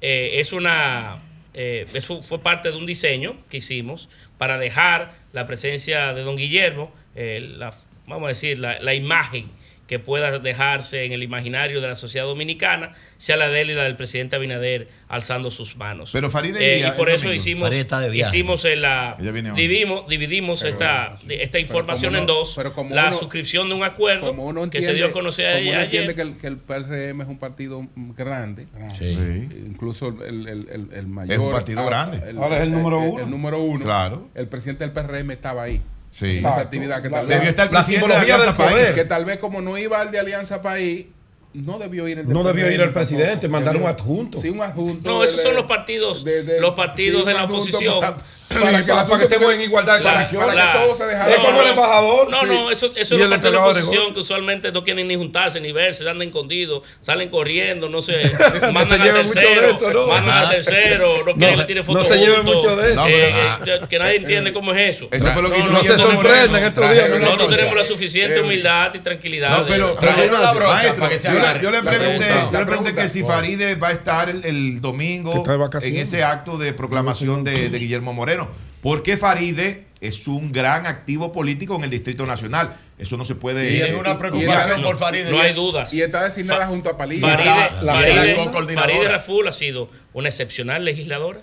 [0.00, 1.22] eh, es una
[1.54, 4.08] eh, eso fue parte de un diseño que hicimos
[4.38, 7.72] para dejar la presencia de don Guillermo, eh, la,
[8.06, 9.48] vamos a decir, la, la imagen
[9.88, 13.74] que pueda dejarse en el imaginario de la sociedad dominicana, sea la de él y
[13.74, 16.10] la del presidente Abinader alzando sus manos.
[16.12, 17.34] Pero Farideh Eh, iría y por eso domingo.
[17.42, 17.70] hicimos,
[18.12, 19.56] hicimos en la Ella viene hoy.
[19.56, 23.82] dividimos, dividimos esta, esta información como en dos, pero como la uno- suscripción de un
[23.82, 25.84] acuerdo Como uno que se dio a conocer como uno ayer.
[25.86, 27.82] entiende que el, que el PRM es un partido
[28.14, 28.66] grande.
[28.98, 29.48] Sí.
[29.66, 31.32] Incluso el, el- el- el mayor.
[31.32, 32.20] Es un partido grande.
[32.38, 33.24] Ahora es el número el- uno.
[33.24, 33.84] El, número uno.
[33.86, 34.28] Claro.
[34.34, 35.80] El presidente del PRM estaba ahí.
[36.10, 36.26] Sí.
[36.30, 36.60] Esa Exacto.
[36.62, 37.38] actividad que La- tal la- vez.
[37.38, 38.84] Debió estar el la presidente de simbología Alianza del poder.
[38.86, 38.94] País.
[38.96, 41.06] que tal vez como no iba al de Alianza País,
[41.54, 44.40] no debió ir el No debió ir el presidente, mandar un adjunto.
[44.40, 45.08] Sí, un adjunto.
[45.08, 46.24] No, esos son los partidos,
[46.60, 48.00] los partidos sí, de la oposición.
[48.00, 48.16] Para,
[48.48, 50.46] para que, para- estemos en igualdad de para- condiciones.
[50.54, 51.32] Para que se.
[51.32, 52.30] Es como el embajador.
[52.30, 52.46] No, sí.
[52.46, 55.72] no, eso, eso es partidos de la oposición que usualmente no quieren ni juntarse ni
[55.72, 58.22] verse, andan escondidos, salen corriendo, no sé,
[58.62, 60.06] No mandan se al mucho de tercero, eso, ¿no?
[60.08, 62.92] mandan al tercero, no quieren No, que tire no fotos se lleve juntos, mucho de
[62.92, 63.06] eso.
[63.06, 65.08] eh, No, eh, que nadie entiende cómo es eso.
[65.10, 67.18] Eso fue lo que hizo no se sorprenden estos días, ¿no?
[67.18, 69.58] Nosotros tenemos la suficiente humildad y tranquilidad.
[69.58, 72.50] No, pero, se yo, le- pregunté, pregunta.
[72.52, 73.22] yo le pregunté La que si.
[73.22, 75.44] Faride va a estar el, domingo
[75.82, 78.37] en ese acto de proclamación de Guillermo Moreno.
[78.80, 82.76] Porque Faride es un gran activo político en el Distrito Nacional.
[82.98, 83.72] Eso no se puede.
[83.72, 85.30] Y es una eh, preocupación y- por Farideh.
[85.30, 85.92] No hay dudas.
[85.92, 87.26] Y está designada Fa- junto a Palillo.
[87.26, 87.48] Faride,
[87.82, 88.92] la- Faride- la coordinadora.
[88.94, 91.40] Faride Raful ha sido una excepcional legisladora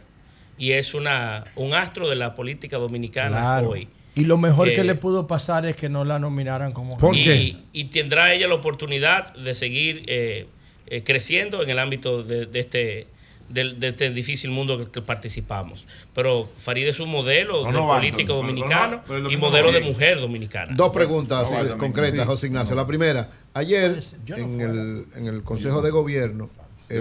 [0.58, 3.70] y es una, un astro de la política dominicana Claro.
[3.72, 3.90] hoy.
[4.18, 7.18] Y lo mejor que Eh, le pudo pasar es que no la nominaran como ¿Por
[7.18, 7.58] y, qué?
[7.74, 10.48] y tendrá ella la oportunidad de seguir eh,
[10.88, 13.08] eh, creciendo en el ámbito de, de este
[13.50, 15.86] del- de este difícil mundo que, que participamos.
[16.14, 19.74] Pero Farid es un modelo No, de político no, no, no, dominicano y modelo no
[19.74, 20.74] de mujer dominicana.
[20.76, 22.26] Dos preguntas No, eh, concretas.
[22.26, 22.76] José Ignacio.
[22.76, 24.00] La primera, ayer
[24.36, 26.50] en el, en el Consejo de Gobierno,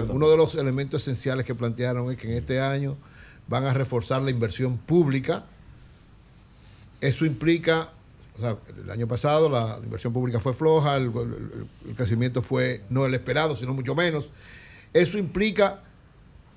[0.09, 2.95] uno de los elementos esenciales que plantearon es que en este año
[3.47, 5.45] van a reforzar la inversión pública.
[7.01, 7.91] Eso implica,
[8.37, 12.41] o sea, el año pasado la, la inversión pública fue floja, el, el- el crecimiento
[12.41, 14.31] fue no el esperado, sino mucho menos.
[14.93, 15.81] Eso implica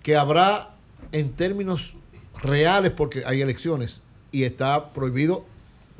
[0.03, 0.71] que habrá
[1.13, 1.95] en términos
[2.43, 4.01] reales, porque hay elecciones
[4.33, 5.45] y está prohibido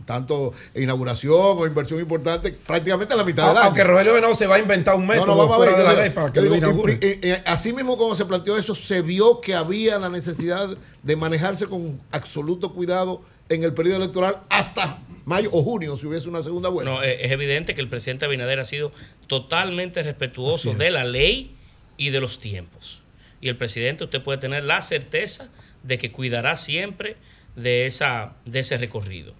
[0.07, 3.67] tanto inauguración o inversión importante prácticamente a la mitad del año.
[3.67, 5.77] Aunque Rogelio Venado se va a inventar un No, método no, vamos a ver.
[5.77, 6.95] de la yo- ley para que yo lo digo, inaugure.
[7.01, 10.69] impli- eh, eh, así mismo como se planteó eso, se vio que había la necesidad
[11.03, 13.21] de manejarse con absoluto cuidado
[13.51, 16.91] en el periodo electoral hasta mayo o junio, si hubiese una segunda vuelta.
[16.91, 18.93] No, eh, es evidente que el presidente Abinader ha sido
[19.27, 21.55] totalmente respetuoso de la ley
[21.99, 23.03] y de los tiempos.
[23.41, 25.49] Y el presidente, usted puede tener la certeza
[25.83, 27.17] de que cuidará siempre
[27.57, 29.33] de, esa, de ese recorrido.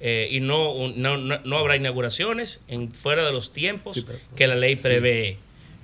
[0.00, 3.96] Eh, y no, no, no, no habrá inauguraciones en, fuera de los tiempos
[4.36, 5.36] que la ley prevé.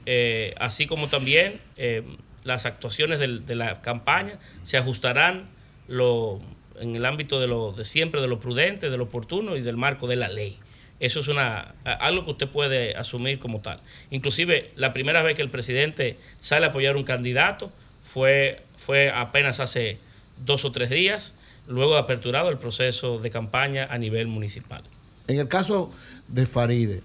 [0.07, 2.03] Eh, así como también eh,
[2.45, 5.49] las actuaciones del- de la campaña se ajustarán
[5.89, 6.41] lo,
[6.81, 9.77] en el ámbito de, lo, de siempre de lo prudente, de lo oportuno y del
[9.77, 10.57] marco de la ley.
[10.99, 13.81] Eso es una, algo que usted puede asumir como tal.
[14.11, 17.71] Inclusive, la primera vez que el presidente sale a apoyar un candidato
[18.03, 19.99] fue, fue apenas hace
[20.45, 21.35] dos o tres días,
[21.69, 24.83] luego de aperturado el proceso de campaña a nivel municipal.
[25.29, 25.91] En el caso
[26.29, 27.03] de Faride,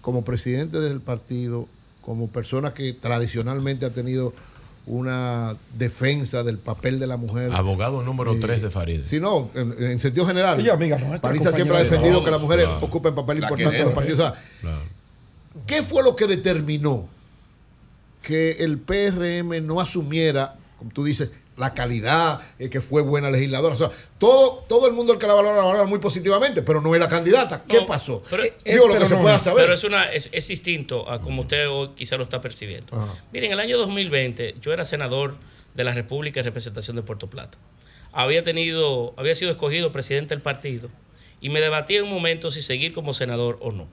[0.00, 1.68] como presidente del partido,
[2.00, 4.32] como persona que tradicionalmente ha tenido
[4.88, 7.52] una defensa del papel de la mujer.
[7.52, 9.04] Abogado número Eh, 3 de Farid.
[9.04, 10.58] Sí, no, en, en sentido general.
[10.60, 12.84] Ella, amiga nuestra, Parisa siempre ha de defendido que las mujeres Claro.
[12.86, 14.18] ocupen papel La importante en los partidos.
[14.18, 14.80] O sea, Claro.
[15.66, 17.06] ¿Qué fue lo que determinó
[18.22, 23.74] que el PRM no asumiera, como tú dices, la calidad, eh, que fue buena legisladora?
[23.74, 26.80] O sea, todo, todo el mundo el que la valora la valora muy positivamente, pero
[26.80, 27.64] no es la candidata.
[27.68, 28.22] ¿Qué pasó?
[28.30, 29.64] Pero, Digo lo que se pueda saber.
[29.64, 32.96] Pero es, una, es, es distinto a como usted hoy quizá lo está percibiendo.
[32.96, 33.14] Ajá.
[33.32, 35.36] Miren, en el año 2020 yo era senador
[35.74, 37.58] de la República en representación de Puerto Plata.
[38.12, 40.88] Había tenido, había sido escogido presidente del partido
[41.40, 43.86] y me debatí en un momento si seguir como senador o no.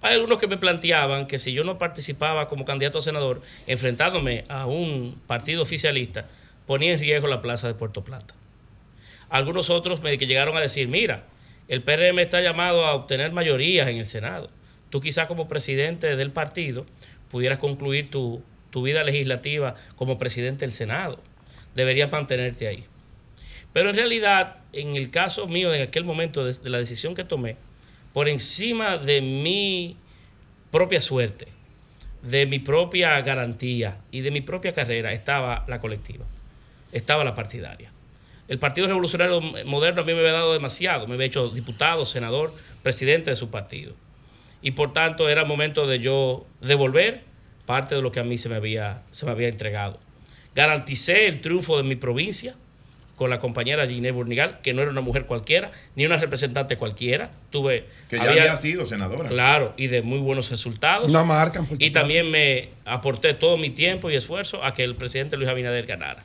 [0.00, 4.44] Hay algunos que me planteaban que si yo no participaba como candidato a senador, enfrentándome
[4.48, 6.26] a un partido oficialista,
[6.66, 8.34] ponía en riesgo la plaza de Puerto Plata.
[9.28, 11.24] Algunos otros me que llegaron a decir, mira,
[11.68, 14.50] el PRM está llamado a obtener mayorías en el Senado.
[14.90, 16.86] Tú quizás como presidente del partido
[17.30, 21.18] pudieras concluir tu, tu vida legislativa como presidente del Senado.
[21.74, 22.84] Deberías mantenerte ahí.
[23.72, 27.24] Pero en realidad, en el caso mío, en aquel momento de, de la decisión que
[27.24, 27.56] tomé,
[28.12, 29.96] por encima de mi
[30.70, 31.48] propia suerte,
[32.22, 36.24] de mi propia garantía y de mi propia carrera, estaba la colectiva,
[36.94, 37.92] estaba la partidaria.
[38.48, 42.54] El Partido Revolucionario Moderno a mí me había dado demasiado, me había hecho diputado, senador,
[42.82, 43.94] presidente de su partido.
[44.62, 47.22] Y por tanto era momento de yo devolver
[47.66, 49.98] parte de lo que a mí se me había, se me había entregado.
[50.54, 52.54] Garanticé el triunfo de mi provincia
[53.16, 57.30] con la compañera Ginés Burnigal, que no era una mujer cualquiera, ni una representante cualquiera.
[57.50, 59.28] Tuve, Que ya había sido senadora.
[59.28, 61.08] Claro, y de muy buenos resultados.
[61.10, 64.96] Una marca en Y también me aporté todo mi tiempo y esfuerzo a que el
[64.96, 66.24] presidente Luis Abinader ganara.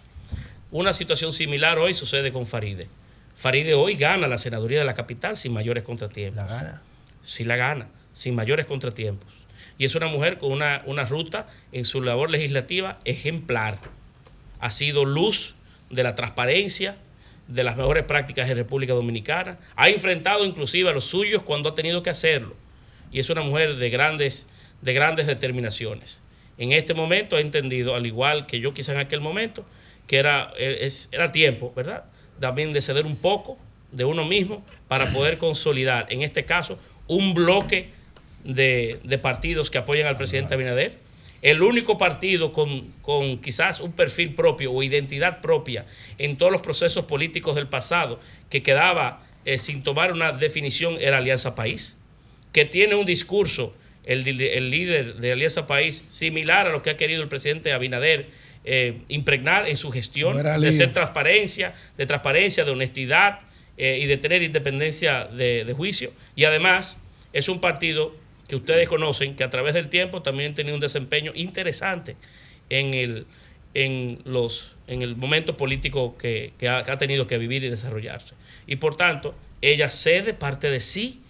[0.72, 2.90] Una situación similar hoy sucede con Faride.
[3.34, 6.36] Faride hoy gana la senaduría de la capital sin mayores contratiempos.
[6.36, 6.84] La gana.
[7.24, 9.28] Sí la gana, sin mayores contratiempos.
[9.80, 13.80] Y es una mujer con una, una ruta en su labor legislativa ejemplar.
[14.60, 15.56] Ha sido luz
[15.90, 16.98] de la transparencia,
[17.48, 19.58] de las mejores prácticas en República Dominicana.
[19.76, 22.56] Ha enfrentado inclusive a los suyos cuando ha tenido que hacerlo.
[23.12, 24.46] Y es una mujer de grandes,
[24.84, 26.22] de grandes determinaciones.
[26.60, 29.66] En este momento ha entendido, al igual que yo quizá en aquel momento,
[30.10, 32.03] que era, es- era tiempo, ¿verdad?
[32.40, 33.60] También de ceder un poco
[33.91, 37.90] de uno mismo para poder consolidar, en este caso, un bloque
[38.44, 40.98] de, de partidos que apoyan al presidente Abinader.
[41.44, 45.86] El único partido con, con quizás un perfil propio o identidad propia
[46.18, 48.19] en todos los procesos políticos del pasado
[48.49, 51.95] que quedaba eh, sin tomar una definición era Alianza País,
[52.52, 53.73] que tiene un discurso,
[54.06, 58.27] el, el líder de Alianza País, similar a lo que ha querido el presidente Abinader
[58.64, 63.40] eh, impregnar en su gestión, No de ser transparencia, de transparencia, de honestidad
[63.77, 66.11] eh, y de tener independencia de, de juicio.
[66.36, 66.98] Y además
[67.34, 68.15] es un partido
[68.48, 72.15] que ustedes conocen, que a través del tiempo también ha tenido un desempeño interesante
[72.69, 73.27] en el,
[73.73, 77.69] en los, en el momento político que, que ha, que ha tenido que vivir y
[77.69, 78.36] desarrollarse.
[78.65, 81.22] Y por tanto, ella cede parte de sí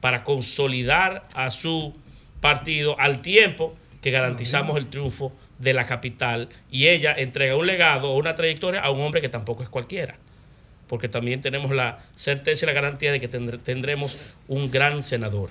[0.00, 1.94] para consolidar a su
[2.40, 8.10] partido al tiempo que garantizamos el triunfo de la capital y ella entrega un legado
[8.10, 10.16] o una trayectoria a un hombre que tampoco es cualquiera.
[10.86, 14.16] Porque también tenemos la certeza y la garantía de que tendr- tendremos
[14.46, 15.50] un gran senador.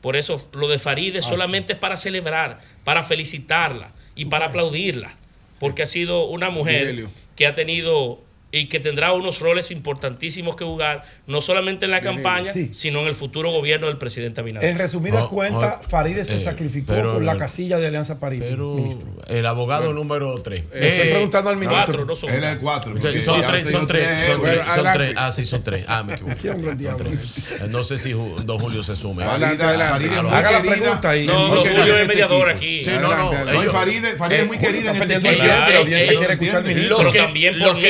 [0.00, 5.14] Por eso lo de Faride solamente es para celebrar, para felicitarla y para aplaudirla,
[5.60, 7.06] porque ha sido una mujer
[7.36, 8.20] que ha tenido
[8.54, 12.68] y que tendrá unos roles importantísimos que jugar, no solamente en la campaña, sí.
[12.72, 14.68] sino en el futuro gobierno del presidente Abinader.
[14.70, 18.40] En resumidas cuentas, oh, Faride se eh, sacrificó pero- por la casilla de Alianza París.
[18.42, 19.08] ministro.
[19.26, 20.64] El abogado número 3.
[20.72, 21.84] estoy preguntando al ministro.
[21.86, 22.92] Cuatro, no son Él es el cuatro.
[22.92, 24.98] porque son ya tres, usted son dio tres, son bueno, tres, son adelante.
[24.98, 25.14] tres.
[25.16, 25.84] Ah, sí, son tres.
[25.88, 26.38] Ah, me equivoqué.
[26.38, 27.10] Sí, hombre, el diablo.
[27.10, 29.24] Eh, No sé si don Julio se sume.
[29.24, 30.10] Adelante, adelante.
[30.10, 31.26] Haga la pregunta ahí.
[31.26, 32.82] No, don Julio es este mediador aquí.
[32.82, 33.32] Sí, no, no.
[33.32, 35.44] No, es muy eh, querida Está este perdiendo el equipo.
[35.44, 36.76] tiempo, la Claro, audiencia ellos quiere escuchar al entienden.
[36.76, 37.02] ministro.
[37.04, 37.80] Los que, también por mí.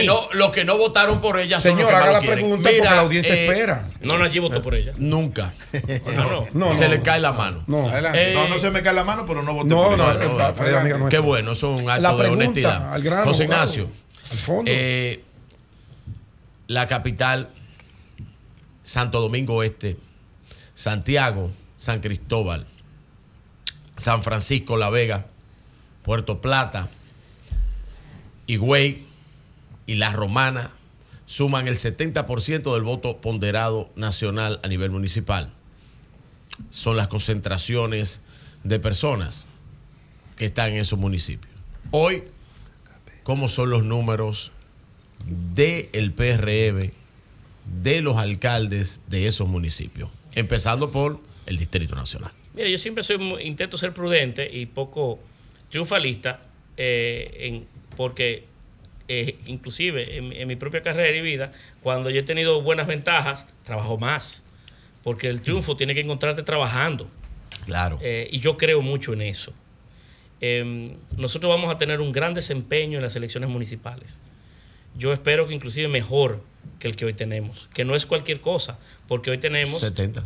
[0.53, 2.39] No, los que no votaron por ella son Señor, los que haga más la quieren.
[2.39, 3.89] pregunta porque Mira, la audiencia eh, espera.
[4.01, 4.93] No, no allí votó por ella.
[4.99, 5.55] Nunca.
[6.16, 6.47] No, no.
[6.53, 7.03] No, se no, le no.
[7.05, 7.65] cae la mano.
[7.66, 7.91] No.
[7.97, 10.24] Eh, No, no se me cae la mano, pero no voté No, por no, ella.
[10.24, 12.93] no, no, amiga Qué bueno, eso es un acto La de pregunta, honestidad.
[12.95, 13.45] al grano, José.
[13.45, 13.89] Ignacio,
[14.31, 14.70] Al fondo.
[14.74, 15.23] eh,
[16.69, 17.49] la capital,
[18.83, 19.97] Santo Domingo Este,
[20.74, 22.66] Santiago, San Cristóbal,
[23.97, 25.27] San Francisco, La Vega,
[26.03, 26.89] Puerto Plata,
[28.47, 29.07] Higüey
[29.93, 30.70] y La Romana
[31.27, 35.52] suman el 70% del voto ponderado nacional a nivel municipal.
[36.70, 38.23] Son las concentraciones
[38.64, 39.47] de personas
[40.36, 41.52] que están en esos municipios.
[41.90, 42.24] Hoy,
[43.23, 44.51] ¿cómo son los números
[45.55, 46.90] del PRM,
[47.82, 50.09] de los alcaldes de esos municipios?
[50.35, 52.32] empezando por el Distrito Nacional.
[52.55, 53.05] Mira, yo siempre
[53.43, 55.19] intento ser prudente y poco
[55.70, 56.40] triunfalista,
[56.78, 57.66] eh, en-
[57.98, 58.47] porque
[59.09, 61.53] eh, inclusive en, mi- en mi propia carrera y vida,
[61.83, 64.43] cuando yo he tenido buenas ventajas, trabajo más,
[65.03, 67.09] porque el triunfo tiene que encontrarte trabajando.
[67.66, 67.99] Claro.
[68.03, 69.53] Eh, y yo creo mucho en eso.
[70.41, 74.19] Eh, nosotros vamos a tener un gran desempeño en las elecciones municipales.
[74.97, 76.43] Yo espero que inclusive mejor
[76.79, 80.23] que el que hoy tenemos, que no es cualquier cosa, porque hoy tenemos 70.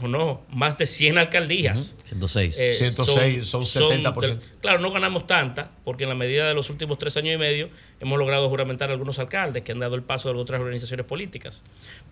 [0.00, 1.96] No, no, más de 100 alcaldías.
[2.04, 2.54] 106.
[2.78, 4.38] 106, son 70%.
[4.60, 7.68] claro, no ganamos tanta, porque en la medida de los últimos tres años y medio
[8.00, 11.62] hemos logrado juramentar a algunos alcaldes que han dado el paso a otras organizaciones políticas.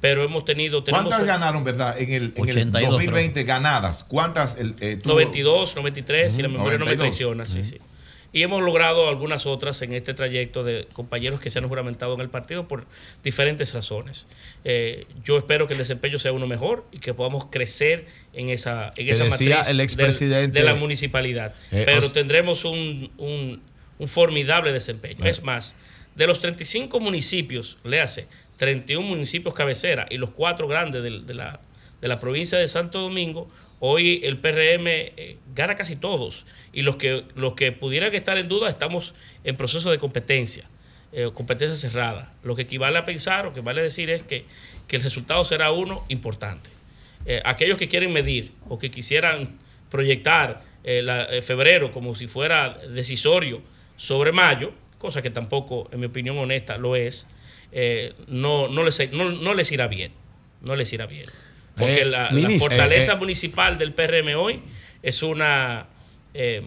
[0.00, 0.82] Pero hemos tenido.
[0.82, 2.00] tenemos- ¿Cuántas ganaron, verdad?
[2.00, 4.04] En el, en el 82, 2020 ganadas.
[4.04, 4.56] ¿Cuántas?
[4.58, 5.14] El, eh, tuvo?
[5.14, 6.98] 92, 93, si la memoria no me 92.
[6.98, 7.78] traiciona, sí, sí.
[8.36, 12.20] Y hemos logrado algunas otras en este trayecto de compañeros que se han juramentado en
[12.20, 12.84] el partido por
[13.24, 14.26] diferentes razones.
[14.62, 18.04] Eh, yo espero que el desempeño sea uno mejor y que podamos crecer
[18.34, 21.54] en esa, en esa decía matriz el expresidente- de la municipalidad.
[21.72, 23.62] Eh, Pero os- tendremos un, un-
[23.98, 25.24] un formidable desempeño.
[25.24, 25.30] Eh.
[25.30, 25.74] Es más,
[26.14, 28.26] de los 35 municipios, léase,
[28.58, 31.60] 31 municipios cabecera y los cuatro grandes de, la,
[32.02, 33.48] de la provincia de Santo Domingo,
[33.80, 36.46] hoy el PRM eh, gana casi todos.
[36.72, 40.68] Y los que, los que pudieran estar en duda, estamos en proceso de competencia,
[41.12, 42.30] eh, competencia cerrada.
[42.42, 44.44] Lo que equivale a pensar o que vale decir es que,
[44.88, 46.70] que el resultado será uno importante.
[47.26, 49.58] Eh, aquellos que quieren medir o que quisieran
[49.90, 53.60] proyectar eh, la- febrero como si fuera decisorio
[53.96, 57.26] sobre mayo, cosa que tampoco, en mi opinión honesta, lo es,
[58.28, 60.12] no, no, les, no, no les irá bien.
[60.62, 61.26] No les irá bien.
[61.76, 63.18] Porque Eh, la, fortaleza eh, eh.
[63.18, 64.60] municipal del PRM hoy
[65.02, 65.86] es una
[66.34, 66.62] eh,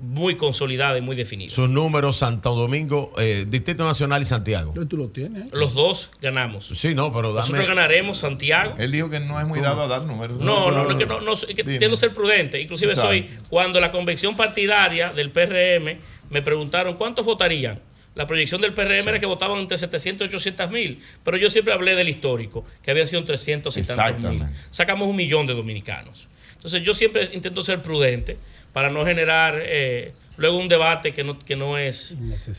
[0.00, 1.50] muy consolidada y muy definida.
[1.50, 4.72] Sus números, Santo Domingo, eh, Distrito Nacional y Santiago.
[4.88, 5.52] Tú lo tienes.
[5.52, 6.68] Los dos ganamos.
[6.74, 7.48] Sí, no, pero dame.
[7.48, 8.74] Nosotros ganaremos Santiago.
[8.78, 10.38] Él dijo que no es muy dado a dar números.
[10.38, 12.60] No, no, no, que no, no, es que tiendo a ser prudente.
[12.60, 13.10] Inclusive Exacto.
[13.10, 15.98] soy, cuando la convención partidaria del PRM
[16.30, 17.78] me preguntaron cuántos votarían.
[18.14, 21.72] La proyección del PRM era que votaban entre 700 y 800 mil, pero yo siempre
[21.72, 24.42] hablé del histórico, que habían sido 300 y tantos mil.
[24.70, 26.28] Sacamos un millón de dominicanos.
[26.54, 28.36] Entonces yo siempre intento ser prudente
[28.72, 32.12] para no generar eh, luego un debate que no, que no es,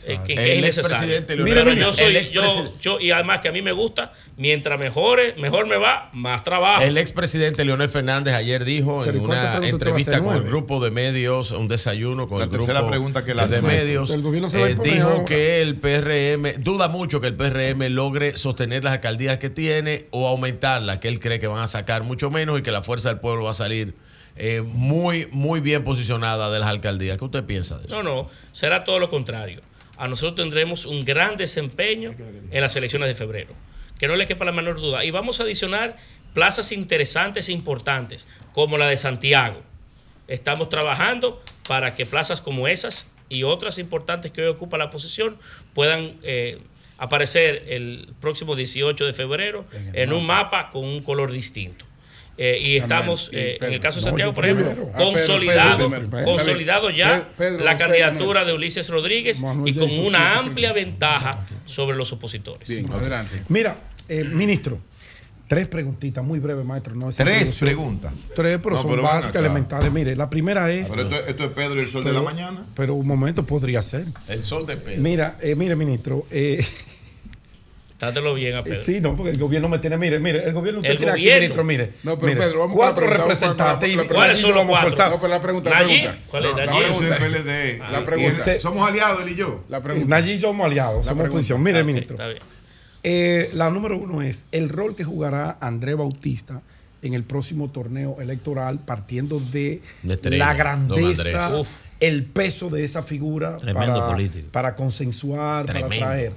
[0.06, 0.76] eh, que- que es
[1.26, 3.72] Pero Leonel yo Fernández, soy, el yo, expresidente- yo- y además que a mí me
[3.72, 6.80] gusta, mientras mejore, mejor me va, más trabajo.
[6.82, 10.92] El expresidente Leonel Fernández ayer dijo en ¿y cuántas una entrevista con el grupo de
[10.92, 14.62] medios, un desayuno con La el grupo pregunta que le de medios, El gobierno se
[14.62, 15.24] eh, dijo ahora.
[15.24, 20.28] que el PRM, duda mucho que el PRM logre sostener las alcaldías que tiene o
[20.28, 23.18] aumentarlas, que él cree que van a sacar mucho menos y que la fuerza del
[23.18, 23.94] pueblo va a salir
[24.36, 27.18] eh, muy, muy bien posicionada de las alcaldías.
[27.18, 28.02] ¿Qué usted piensa de eso?
[28.02, 29.60] No, no, será todo lo contrario.
[29.96, 32.14] A nosotros tendremos un gran desempeño
[32.50, 33.54] en las elecciones de febrero,
[33.98, 35.04] que no le quepa la menor duda.
[35.04, 35.96] Y vamos a adicionar
[36.34, 39.62] plazas interesantes e importantes, como la de Santiago.
[40.28, 45.36] Estamos trabajando para que plazas como esas y otras importantes que hoy ocupa la posición
[45.74, 46.58] puedan eh,
[46.98, 49.64] aparecer el próximo 18 de febrero
[49.94, 51.84] en un mapa con un color distinto.
[52.44, 54.90] Eh, y estamos, Y eh, en el caso de Santiago, por ejemplo, primero.
[54.92, 56.10] Ah, Pedro, consolidado, Pedro primero.
[56.10, 56.24] Pedro.
[56.24, 62.10] consolidado ya Pedro, la candidatura de Ulises Rodríguez y con una amplia ventaja sobre los
[62.12, 62.68] opositores.
[62.68, 63.44] adelante.
[63.46, 63.76] Mira,
[64.08, 64.80] eh, ministro,
[65.46, 66.96] tres preguntitas muy breves, maestro.
[66.96, 68.12] No es Tres preguntas.
[68.34, 69.92] Tres, pero No, son pero básicas, elementales.
[69.92, 70.90] Mire, la primera es.
[70.90, 72.66] Pero esto, esto es Pedro y el sol de la mañana.
[72.74, 74.04] Pero un momento podría ser.
[74.26, 75.00] El sol de Pedro.
[75.00, 76.26] Mira, eh, mire, ministro.
[78.02, 78.80] eh, Trátelo bien a Pedro.
[78.80, 81.30] Sí, no, porque el gobierno me tiene, mire, mire, el gobierno usted El tiene gobierno.
[81.32, 81.92] aquí, ministro, mire.
[82.02, 85.10] No, pero mire, Pedro, vamos cuatro representantes y ¿Cuáles son lo los vamos a cuatro?
[85.10, 86.26] No, pero la pregunta, la Nayib, pregunta.
[86.30, 86.72] ¿cuál es No, Nayib?
[86.88, 87.38] la soy pregunta.
[87.42, 87.78] PLD.
[87.92, 88.60] La pregunta.
[88.60, 89.64] Somos aliados, él y yo.
[89.68, 90.16] La pregunta.
[90.16, 91.28] Allí somos aliados, somos pregunta.
[91.28, 91.62] oposición.
[91.62, 92.14] Mire, ministro.
[92.16, 92.42] está bien.
[93.04, 96.60] Eh, la número uno es el rol que jugará André Bautista
[97.02, 101.52] en el próximo torneo electoral, partiendo de estrella, la grandeza,
[101.98, 104.16] el peso de esa figura para,
[104.52, 105.88] para consensuar, Tremendo.
[105.88, 106.32] para traer.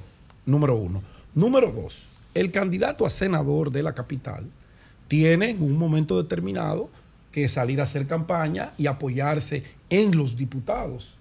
[0.48, 1.04] Número uno.
[1.36, 4.49] Número dos, el candidato a senador de la capital
[5.10, 6.90] tiene en un momento determinado
[7.34, 11.16] que salir a hacer campaña y apoyarse en los diputados.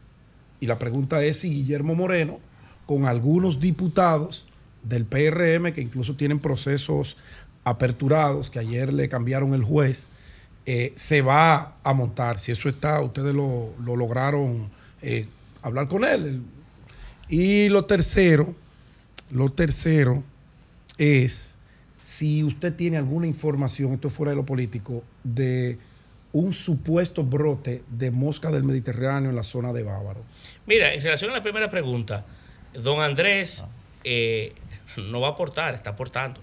[0.61, 2.39] Y la pregunta es si Guillermo Moreno,
[2.87, 4.47] con algunos diputados
[4.85, 7.17] del PRM que incluso tienen procesos
[7.65, 10.11] aperturados, que ayer le cambiaron el juez,
[10.67, 12.39] eh, se va a montar.
[12.39, 14.71] Si eso está, ustedes lo, lo lograron
[15.03, 15.27] eh,
[15.61, 16.43] hablar con él.
[17.29, 18.55] Y lo tercero,
[19.35, 20.23] lo tercero
[20.97, 21.59] es
[22.03, 25.77] si usted tiene alguna información, esto es fuera de lo político, de
[26.33, 30.23] un supuesto brote de mosca del Mediterráneo en la zona de Bávaro.
[30.67, 32.25] Mira, en relación a la primera pregunta,
[32.75, 33.65] don Andrés,
[34.05, 34.53] eh,
[34.97, 36.41] no va a aportar, está aportando.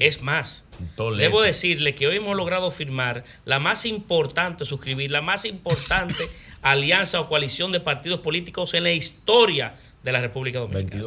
[0.00, 0.64] Es más,
[0.96, 1.22] Tolete.
[1.22, 6.28] debo decirle que hoy hemos logrado firmar la más importante, suscribir la más importante
[6.62, 11.04] alianza o coalición de partidos políticos en la historia de la República Dominicana.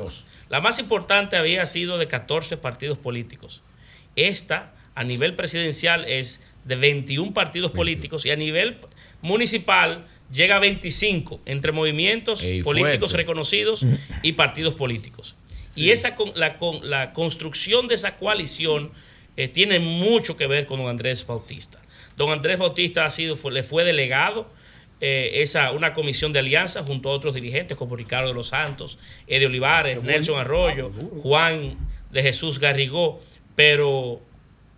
[0.50, 3.62] La más importante había sido de 14 partidos políticos.
[4.16, 8.78] Esta, a nivel presidencial, es de 21 partidos políticos y a nivel
[9.22, 13.18] municipal llega a 25 entre movimientos Ey, políticos fuerte.
[13.18, 13.86] reconocidos
[14.24, 15.36] y partidos políticos.
[15.76, 18.92] Y esa la, con- la construcción de esa coalición
[19.38, 21.80] eh, tiene mucho que ver con don Andrés Bautista.
[22.18, 24.50] Don Andrés Bautista ha sido, fue- le fue delegado
[25.00, 28.98] eh, esa, una comisión de alianza junto a otros dirigentes como Ricardo de los Santos,
[29.28, 30.92] Eddie Olivares, Nelson Arroyo,
[31.22, 31.78] Juan
[32.12, 33.22] de Jesús Garrigó,
[33.56, 34.22] pero,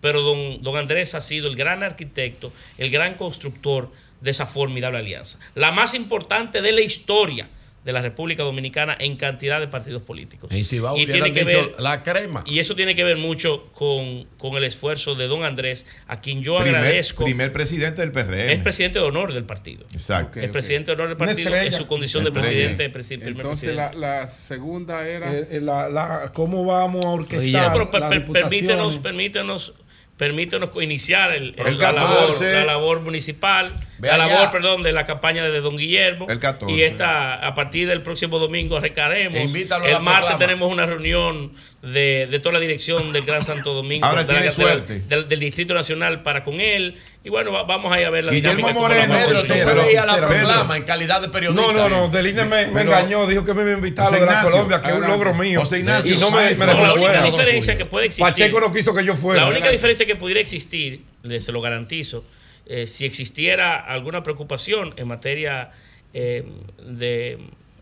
[0.01, 3.91] pero don, don Andrés ha sido el gran arquitecto, el gran constructor
[4.21, 5.39] de esa formidable alianza.
[5.55, 7.47] La más importante de la historia
[7.89, 10.53] de la República Dominicana en cantidad de partidos políticos.
[10.53, 12.43] Y si va, Y tiene que dicho ver- la crema.
[12.45, 16.43] Y eso tiene que ver mucho con, con el esfuerzo de don Andrés, a quien
[16.43, 17.23] yo primer, agradezco.
[17.23, 18.51] primer presidente del PRM.
[18.51, 19.85] Es presidente de honor del partido.
[19.91, 20.39] Exacto.
[20.39, 23.87] Es presidente de honor del partido en su condición de presidente, presi- primer Entonces la,
[23.89, 24.07] presidente.
[24.07, 25.33] la segunda era...
[25.35, 28.49] Eh, eh, la- la- ¿Cómo vamos a No, orquestar pero per- las per- diputaciones?
[28.61, 29.73] permítenos, permítenos,
[30.19, 31.93] permítenos iniciar el, El la, 14.
[31.95, 34.27] labor, la labor municipal, Ve la allá.
[34.27, 36.25] labor, perdón, de la campaña de Don Guillermo.
[36.29, 36.75] El 14.
[36.75, 39.39] Y esta, a partir del próximo domingo arrancaremos.
[39.39, 40.37] E invítalo el martes proclama.
[40.37, 44.05] tenemos una reunión de, de toda la dirección del Gran Santo Domingo.
[44.05, 44.99] Ahora de tiene de la- suerte.
[45.07, 46.95] del, del Distrito Nacional para con él.
[47.29, 49.13] Y bueno, va- vamos ahí a ver la Guillermo Moreno.
[49.13, 51.61] Pedro, tú ir a la proclama en calidad de periodista.
[51.61, 54.15] No, no, no, del INE me, engañó, dijo que me iba a invitar a lo
[54.15, 55.59] de la Ignacio, Colombia, que es un logro mío.
[55.59, 57.23] José Ignacio, y no me, me dejó No, la única fuera.
[57.23, 58.25] diferencia que puede existir.
[58.25, 59.43] Pacheco no quiso que yo fuera.
[59.43, 61.03] La única diferencia que pudiera existir,
[61.39, 62.23] se lo garantizo,
[62.65, 65.69] eh, si existiera alguna preocupación en materia
[66.15, 66.45] eh,
[66.83, 67.37] de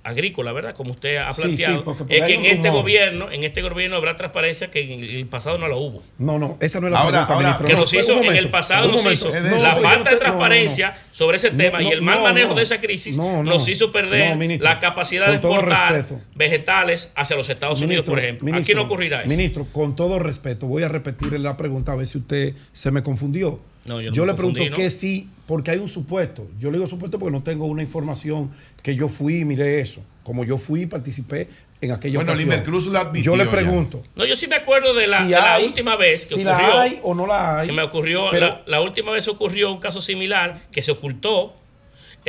[0.07, 0.73] agrícola, ¿verdad?
[0.75, 2.81] Como usted ha planteado, sí, es que en este rumor.
[2.83, 6.01] gobierno, en este gobierno habrá transparencia que en el pasado no la hubo.
[6.17, 7.67] No, no, esa no es la Ahora- pregunta, ahora- ministro.
[7.67, 10.11] Que No, nos hizo, en el pasado nos hizo de la falta de No, no,
[10.11, 10.17] no.
[10.19, 12.55] transparencia sobre ese No, tema y no, el mal no, manejo no.
[12.55, 13.43] de esa crisis No, no.
[13.43, 14.69] nos hizo perder No, ministro.
[14.69, 16.21] la capacidad de exportar respeto.
[16.35, 18.45] vegetales hacia los Estados Unidos, Ministro, por ejemplo.
[18.47, 19.29] Aquí ministro, no ocurrirá eso.
[19.29, 23.03] Ministro, con todo respeto, voy a repetirle la pregunta a ver si usted se me
[23.03, 23.59] confundió.
[23.87, 26.47] No, yo le pregunto que sí, porque hay un supuesto.
[26.59, 28.51] Yo le digo supuesto porque no tengo una información
[28.83, 30.01] que yo fui y miré eso.
[30.23, 31.47] Como yo fui y participé
[31.79, 32.49] en aquella Bueno, ocasión.
[32.49, 33.51] Limercruz lo admitió Yo le ya.
[33.51, 34.03] pregunto.
[34.15, 36.41] No, yo sí me acuerdo de la, si de la hay- última vez que si
[36.45, 36.53] ocurrió.
[36.75, 37.67] la hay o no la hay.
[37.67, 41.53] que me ocurrió, pero- la, la última vez ocurrió un caso similar que se ocultó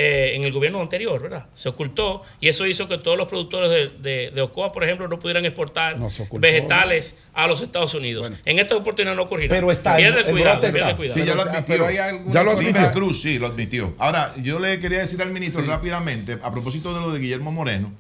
[0.01, 1.47] eh, en el gobierno anterior, ¿verdad?
[1.55, 5.09] Se ocultó y eso hizo que todos los productores de, de- de Ocoa, por ejemplo,
[5.09, 6.41] no pudieran exportar No se ocultó.
[6.47, 8.31] vegetales a los Estados Unidos.
[8.45, 9.53] En esta oportunidad no ocurrirá.
[9.53, 10.97] Pero está, Pierde el- cuidado, brote está.
[10.97, 11.19] cuidado.
[11.19, 11.91] Sí, ya lo admitió.
[11.91, 12.93] Ya lo admitió.
[12.93, 13.93] Cruz, sí, lo admitió.
[13.99, 17.93] Ahora, yo le quería decir al ministro rápidamente, a propósito de lo de Guillermo Moreno,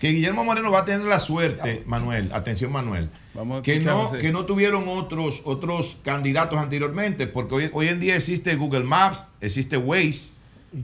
[0.00, 4.32] que Guillermo Moreno va a tener la suerte, Manuel, atención Manuel, Vamos que no, que
[4.32, 9.76] no tuvieron otros, otros candidatos anteriormente, porque hoy, hoy en día existe Google Maps, existe
[9.76, 10.36] Waze.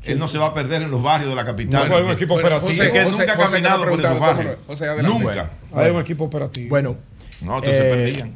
[0.04, 1.88] Él no se va a perder en los barrios de la capital.
[1.88, 2.68] No, hay un equipo operativo.
[2.68, 4.56] José, que él José- nunca ha caminado por esos barrios.
[5.02, 5.50] Nunca.
[5.72, 6.68] Hay un equipo operativo.
[6.70, 6.96] Bueno,
[7.40, 8.34] No, entonces se Eh, perdían.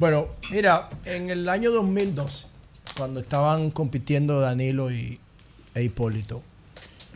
[0.00, 2.46] Bueno, mira, en el año 2012,
[2.96, 5.20] cuando estaban compitiendo Danilo y,
[5.74, 6.42] e Hipólito,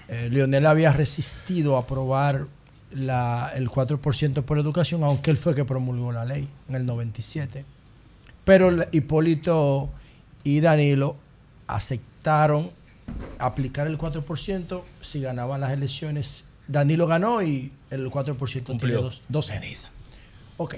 [0.09, 2.47] eh, Lionel había resistido a aprobar
[2.93, 7.64] la- el 4% por educación, aunque él fue que promulgó la ley en el 97.
[8.44, 9.90] Pero Hipólito
[10.44, 11.16] y Danilo
[11.66, 12.70] aceptaron
[13.39, 16.44] aplicar el 4% si ganaban las elecciones.
[16.66, 18.78] Danilo ganó y el 4% Cumplió.
[18.78, 19.89] tiene dos, dos años.
[20.56, 20.76] Ok.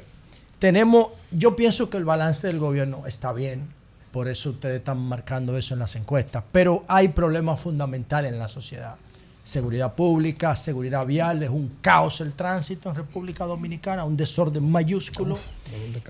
[0.59, 3.67] Tenemos, yo pienso que el balance del gobierno está bien,
[4.13, 8.49] por eso ustedes están marcando eso en las encuestas, pero hay problemas fundamentales en la
[8.49, 8.97] sociedad.
[9.43, 15.39] Seguridad pública, seguridad vial, es un caos el tránsito en República Dominicana, un desorden mayúsculo.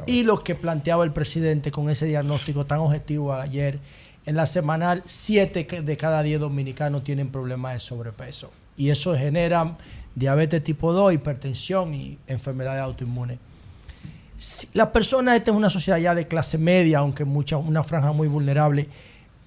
[0.06, 3.78] Y lo que planteaba el presidente con ese diagnóstico tan objetivo ayer,
[4.26, 8.50] en la semanal, 7 de cada 10 dominicanos tienen problemas de sobrepeso.
[8.76, 9.76] Y eso genera
[10.14, 13.38] diabetes tipo 2, hipertensión y enfermedades autoinmunes.
[14.72, 18.26] La persona, esta es una sociedad ya de clase media, aunque mucha, una franja muy
[18.26, 18.88] vulnerable.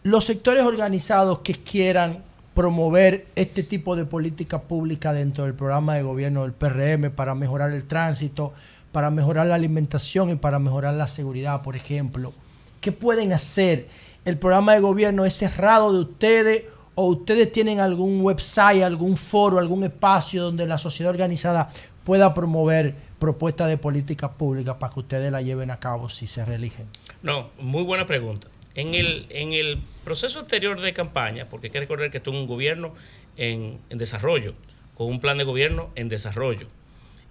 [0.04, 2.20] Los sectores organizados que quieran
[2.54, 7.72] promover este tipo de política pública dentro del programa de gobierno del PRM para mejorar
[7.72, 8.54] el tránsito,
[8.92, 12.34] para mejorar la alimentación y para mejorar la seguridad, por ejemplo.
[12.80, 13.88] ¿Qué pueden hacer?
[14.26, 16.64] ¿El programa de gobierno es cerrado de ustedes
[16.96, 21.70] o ustedes tienen algún website, algún foro, algún espacio donde la sociedad organizada
[22.04, 26.46] pueda promover propuestas de política pública para que ustedes la lleven a cabo si se
[26.46, 26.88] reeligen?
[27.22, 28.48] No, muy buena pregunta.
[28.76, 32.38] En el, en el proceso anterior de campaña, porque hay que recordar que esto es
[32.38, 32.94] un gobierno
[33.38, 34.56] en, en desarrollo,
[34.96, 36.68] con un plan de gobierno en desarrollo.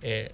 [0.03, 0.33] Eh,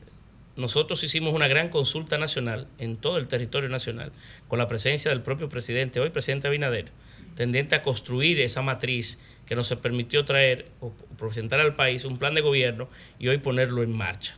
[0.59, 4.11] nosotros hicimos una gran consulta nacional en todo el territorio nacional,
[4.49, 6.91] con la presencia del propio presidente, hoy presidente Abinader,
[7.37, 12.35] tendiente a construir esa matriz que nos permitió traer o presentar al país un plan
[12.35, 12.89] de gobierno
[13.21, 14.37] y hoy ponerlo en marcha.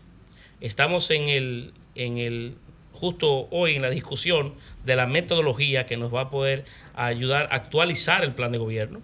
[0.61, 2.55] Estamos en el, en el
[2.93, 7.57] justo hoy en la discusión de la metodología que nos va a poder ayudar a
[7.57, 9.01] actualizar el plan de gobierno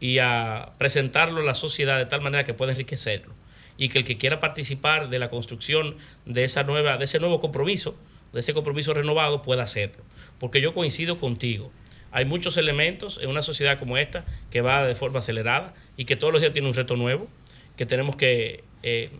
[0.00, 3.41] y a presentarlo a la sociedad de tal manera que pueda enriquecerlo
[3.76, 5.96] y que el que quiera participar de la construcción
[6.26, 7.96] de esa nueva de ese nuevo compromiso,
[8.32, 10.02] de ese compromiso renovado pueda hacerlo,
[10.38, 11.70] porque yo coincido contigo.
[12.10, 16.16] Hay muchos elementos en una sociedad como esta que va de forma acelerada y que
[16.16, 17.26] todos los días tiene un reto nuevo
[17.76, 19.10] que tenemos que, eh,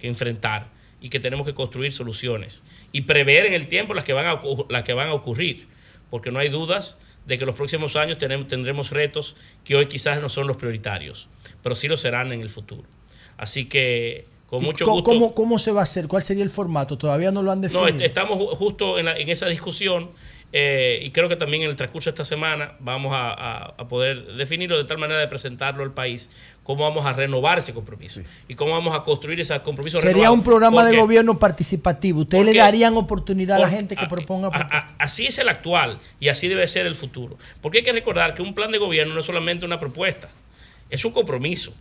[0.00, 0.68] enfrentar
[1.00, 2.62] y que tenemos que construir soluciones
[2.92, 5.66] y prever en el tiempo las que van a, las que van a ocurrir,
[6.10, 10.20] porque no hay dudas de que los próximos años tenemos, tendremos retos que hoy quizás
[10.20, 11.28] no son los prioritarios,
[11.62, 12.86] pero sí lo serán en el futuro.
[13.38, 15.02] Así que con ¿Y mucho gusto...
[15.10, 16.06] ¿Cómo, ¿Cómo se va a hacer?
[16.08, 16.96] ¿Cuál sería el formato?
[16.96, 17.88] Todavía no lo han definido.
[17.88, 20.10] est- estamos ju- justo en, la- en esa discusión
[20.52, 23.88] eh, y creo que también en el transcurso de esta semana vamos a, a- a
[23.88, 26.30] poder definirlo de tal manera de presentarlo al país,
[26.62, 30.34] cómo vamos a renovar ese compromiso y cómo vamos a construir ese compromiso Sería renovado.
[30.34, 32.20] un programa de gobierno participativo.
[32.20, 36.28] ¿Ustedes le darían oportunidad a la gente que proponga a- así es el actual y
[36.28, 37.36] así debe ser el futuro.
[37.60, 40.28] Porque hay que recordar que un plan de gobierno no es solamente una propuesta,
[40.88, 41.74] es un compromiso.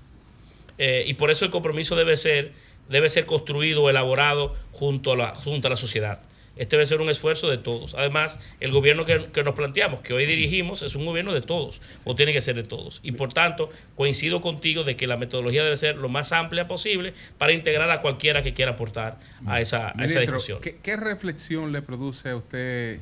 [0.77, 2.53] Eh, y por eso el compromiso debe ser,
[2.89, 6.21] debe ser construido, elaborado junto a, la, junto a la sociedad.
[6.55, 7.95] Este debe ser un esfuerzo de todos.
[7.95, 11.81] Además, el gobierno que, que nos planteamos, que hoy dirigimos, es un gobierno de todos,
[12.05, 13.01] o tiene que ser de todos.
[13.03, 17.13] Y por tanto, coincido contigo de que la metodología debe ser lo más amplia posible
[17.37, 20.61] para integrar a cualquiera que quiera aportar a esa, a esa discusión.
[20.61, 23.01] ¿qué, qué reflexión le produce a usted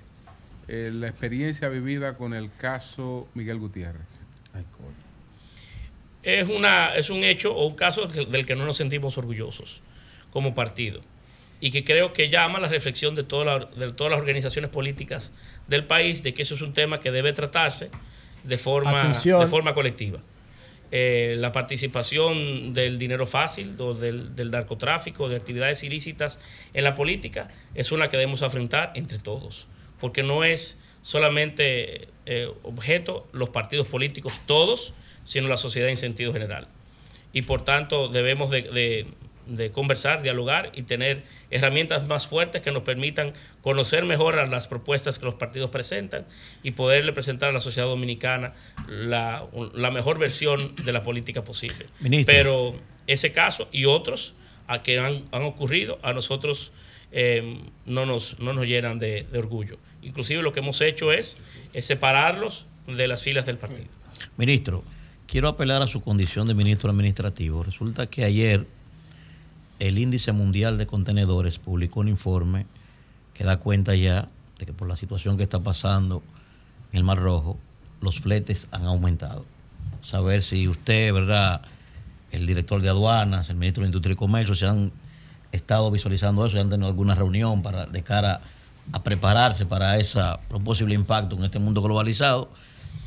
[0.68, 4.23] eh, la experiencia vivida con el caso Miguel Gutiérrez?
[6.24, 9.82] Es, una, es un hecho o un caso del que no nos sentimos orgullosos
[10.32, 11.02] como partido
[11.60, 14.70] y que creo que llama a la reflexión de, toda la- de todas las organizaciones
[14.72, 15.32] políticas
[15.68, 17.90] del país de que eso es un tema que debe tratarse
[18.44, 19.40] de forma, Atención.
[19.40, 20.20] de forma colectiva.
[20.96, 26.40] Eh, la participación del dinero fácil, del, del narcotráfico, de actividades ilícitas
[26.74, 29.68] en la política, es una que debemos afrontar entre todos,
[30.00, 34.94] porque no es solamente eh, objeto los partidos políticos todos,
[35.24, 36.68] sino la sociedad en sentido general.
[37.34, 39.06] Y por tanto debemos de, de-
[39.46, 44.70] de conversar, dialogar y tener herramientas más fuertes que nos permitan conocer mejor a las
[44.70, 46.26] propuestas que los partidos presentan
[46.64, 48.54] y poderle presentar a la sociedad dominicana
[48.88, 51.88] la, la mejor versión de la política posible.
[52.00, 52.34] Ministro.
[52.34, 54.34] Pero ese caso y otros
[54.68, 56.72] a que han, han ocurrido a nosotros
[57.12, 59.78] eh, no, nos, no nos llenan de, de orgullo.
[60.04, 61.38] Inclusive lo que hemos hecho es,
[61.74, 63.90] es separarlos de las filas del partido.
[64.38, 64.86] Ministro,
[65.34, 67.64] quiero apelar a su condición de ministro administrativo.
[67.64, 68.68] Resulta que ayer
[69.80, 72.68] el Índice Mundial de Contenedores publicó un informe
[73.34, 74.30] que da cuenta ya
[74.60, 76.22] de que por la situación que está pasando
[76.92, 77.58] en el Mar Rojo,
[78.00, 79.44] los fletes han aumentado.
[80.04, 81.64] Saber si usted, ¿verdad?
[82.32, 84.92] El director de aduanas, el ministro de Industria y Comercio, se han
[85.52, 88.42] estado visualizando eso, se han tenido alguna reunión para de cara
[88.92, 92.52] a prepararse para esa, posible impacto en este mundo globalizado.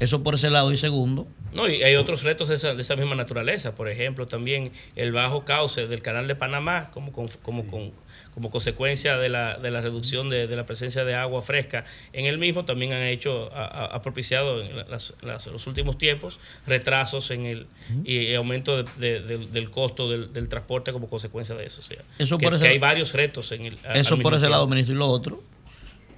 [0.01, 0.73] Eso por ese lado.
[0.73, 3.75] Y segundo, No, y hay otros retos de esa, de esa misma naturaleza.
[3.75, 7.93] Por ejemplo, también el bajo cauce del canal de Panamá, como, con- como, con-
[8.35, 12.27] como consecuencia de la, de la reducción de, de la presencia de agua fresca en
[12.27, 17.47] el mismo, también han hecho, ha, propiciado en las- las- los últimos tiempos retrasos en
[17.47, 17.67] el
[18.05, 21.81] y aumento de- de- del- del costo del, del transporte como consecuencia de eso.
[21.81, 23.79] O sea, Eso que, por ese- que hay varios retos en el.
[23.95, 24.95] Eso por ese lado, ministro.
[24.95, 25.43] Y lo otro,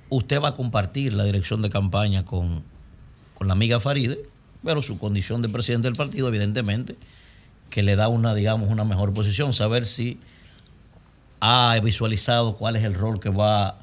[0.09, 2.65] usted va a compartir la dirección de campaña con,
[3.35, 4.19] con la amiga Faride,
[4.65, 6.97] pero su condición de presidente del partido, evidentemente,
[7.71, 10.19] que le da una, digamos, una mejor posición, saber si
[11.41, 13.79] ha visualizado cuál es el rol que va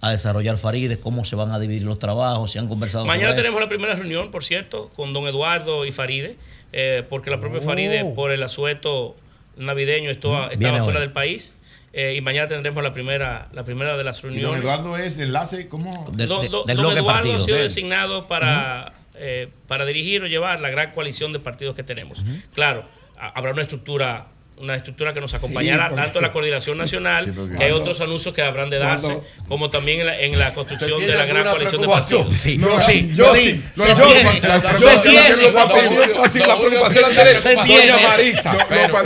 [0.00, 3.42] a desarrollar Faride, cómo se van a dividir los trabajos, si han conversado Mañana sobre
[3.42, 6.36] tenemos la primera reunión, por cierto, con don Eduardo y Faride,
[6.72, 7.62] eh, porque la propia Oh.
[7.62, 9.14] Faride, por el asueto
[9.56, 11.54] navideño, Viene estaba fuera del país.
[11.98, 14.60] eh, y mañana tendremos la primera, la primera de las Y don reuniones.
[14.60, 16.10] Eduardo es enlace, ¿cómo?
[16.12, 20.92] Don- don- don Eduardo ha sido designado para, eh, para dirigir o llevar la gran
[20.92, 22.24] coalición de partidos que tenemos.
[22.54, 22.84] Claro,
[23.18, 24.26] ha- habrá una estructura
[24.58, 28.00] una estructura que nos acompañará porque- tanto en la coordinación nacional, Sí, que hay otros
[28.00, 31.14] anuncios que habrán de darse, cuando- como también en la, en la construcción ¿Usted de
[31.14, 32.32] la tiene gran coalición de partidos.
[32.32, 34.20] Sí, yo sí, yo sí, No, se yo tiene.
[34.20, 34.26] sí.
[34.28, 37.92] Sí, que lo la preocupación- así, la la preocupación preocupación de se Doña tiene.
[38.06, 38.52] Marisa.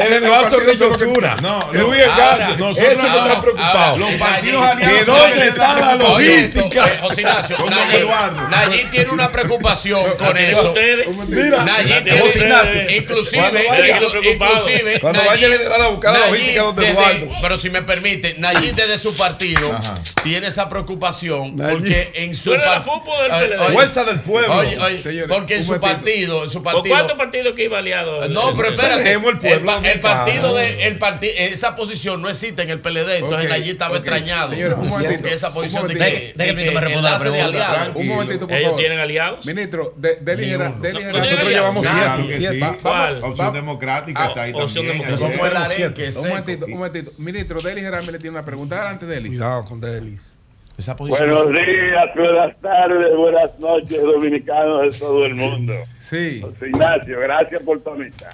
[0.08, 1.36] El de Osuna.
[1.42, 3.96] No, Luis ahora, eso que está preocupado.
[3.98, 6.88] los partidos aliados dónde deben está de la logística.
[7.00, 7.56] José Ignacio,
[7.92, 8.48] Eduardo.
[8.48, 10.68] Nayib tiene una preocupación con eso.
[10.68, 13.40] ustedes- tiene- ustedes- inclusive,
[15.40, 17.28] Cuando vaya- inclusive, Cuando Nayib Nayib- la Nayib logística donde desde- Eduardo.
[17.42, 19.80] Pero si me permite, Nayib desde su partido
[20.22, 23.60] tiene esa preocupación porque en su ¿Tú eres la par- FUPO del Oye, PLD?
[23.62, 24.54] oye, Fuerza del pueblo.
[24.56, 26.94] Oye, oye, Señores, porque en su partido, en su ¿Por partido.
[26.96, 28.28] cuántos partidos que iba aliado?
[28.28, 29.12] No, pero espérate.
[29.12, 30.00] El pueblo el dominicano.
[30.00, 33.90] partido de el parti- esa posición no existe en el PLD, entonces Ok, Nayib estaba
[33.92, 33.96] ok.
[33.98, 34.50] extrañado.
[34.50, 36.20] Señores, un momentito, Porque esa posición de momentito.
[36.20, 37.92] que, de que que me responda la pregunta.
[37.94, 38.80] Un momentito, por ¿Ellos favor.
[38.80, 39.46] tienen aliados?
[39.46, 42.80] Ministro, de, ligera, nosotros llevamos siete, que
[43.22, 45.08] Opción democrática Ah, está ahí opción también.
[45.30, 47.12] Como el arenque Un momentito, un momentito.
[47.18, 48.76] Ministro, Delis le tiene una pregunta.
[48.76, 49.30] Adelante, Delis.
[49.30, 50.30] Cuidado con Delis.
[50.78, 55.74] Esa Buenos días, buenas tardes, buenas noches, dominicanos de todo el mundo.
[55.98, 56.40] Sí.
[56.40, 58.32] José Ignacio, gracias por tu amistad.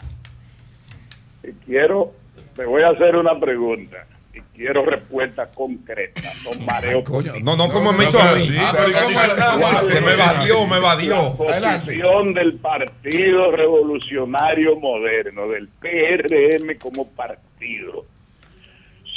[1.43, 2.13] Y quiero,
[2.55, 4.07] te voy a hacer una pregunta.
[4.37, 7.03] Y quiero respuestas concretas, no mareo.
[7.03, 8.49] Coño, no, no como No, me hizo a mí.
[8.59, 9.33] Ah, pero pero ¿cómo ¿cómo es?
[9.33, 9.47] era?
[9.59, 11.35] ¿Cuál Que me evadió, me evadió.
[11.61, 18.05] La posición del Partido Revolucionario Moderno, del PRM como partido,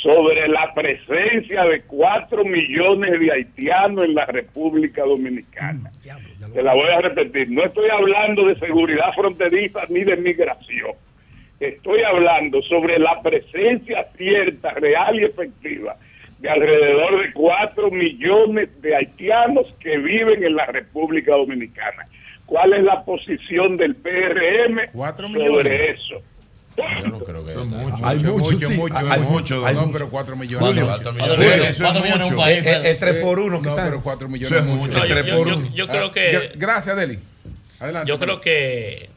[0.01, 5.91] sobre la presencia de cuatro millones de haitianos en la República Dominicana.
[6.53, 7.51] Te la voy a repetir.
[7.51, 10.93] No estoy hablando de seguridad fronteriza ni de migración.
[11.59, 15.95] Estoy hablando sobre la presencia cierta, real y efectiva
[16.39, 22.05] de alrededor de 4 millones de haitianos que viven en la República Dominicana.
[22.45, 24.79] ¿Cuál es la posición del PRM
[25.35, 26.21] sobre eso?
[26.77, 27.51] Yo no creo que
[28.03, 28.77] Hay mucho, sí.
[28.77, 29.29] mucho, Hay mucho.
[29.29, 29.93] mucho, hay No, mucho.
[29.97, 30.65] pero cuatro millones.
[30.65, 30.88] Julio, no.
[30.88, 31.59] cuatro Julio, millones.
[31.59, 33.69] eso es Cuatro millones en un país, Eh, eh, Es tres por uno que No,
[33.75, 33.85] está.
[33.85, 34.88] pero cuatro millones Eso es es mucho.
[34.88, 34.99] mucho.
[34.99, 35.75] No, yo- Tres yo- por yo- uno.
[35.75, 37.19] yo creo que- gra- Gracias, Deli.
[37.81, 38.09] Adelante.
[38.09, 39.09] Yo creo que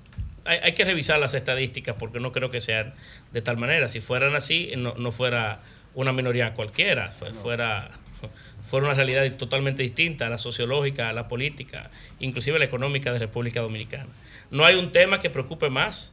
[0.45, 2.95] hay, hay que revisar las estadísticas porque no creo que sean
[3.33, 3.89] de tal manera.
[3.89, 5.61] Si fueran así, no, no fuera
[5.95, 7.91] una minoría cualquiera, fue- fuera,
[8.65, 11.91] fuera una realidad totalmente distinta a la sociológica, a la política,
[12.21, 14.09] inclusive la económica de República Dominicana.
[14.51, 16.13] No hay un tema que preocupe más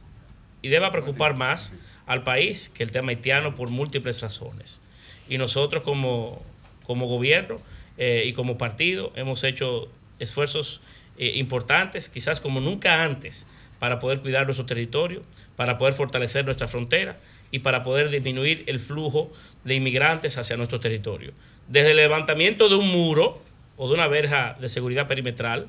[0.62, 1.72] y deba preocupar más
[2.06, 4.80] al país que el tema haitiano por múltiples razones.
[5.28, 6.44] Y nosotros como,
[6.84, 7.56] como gobierno
[7.98, 10.82] eh, y como partido hemos hecho esfuerzos
[11.16, 13.46] eh, importantes, quizás como nunca antes,
[13.80, 15.22] para poder cuidar nuestro territorio,
[15.56, 17.18] para poder fortalecer nuestra frontera
[17.50, 19.32] y para poder disminuir el flujo
[19.64, 21.32] de inmigrantes hacia nuestro territorio.
[21.66, 23.42] Desde el levantamiento de un muro
[23.76, 25.68] o de una verja de seguridad perimetral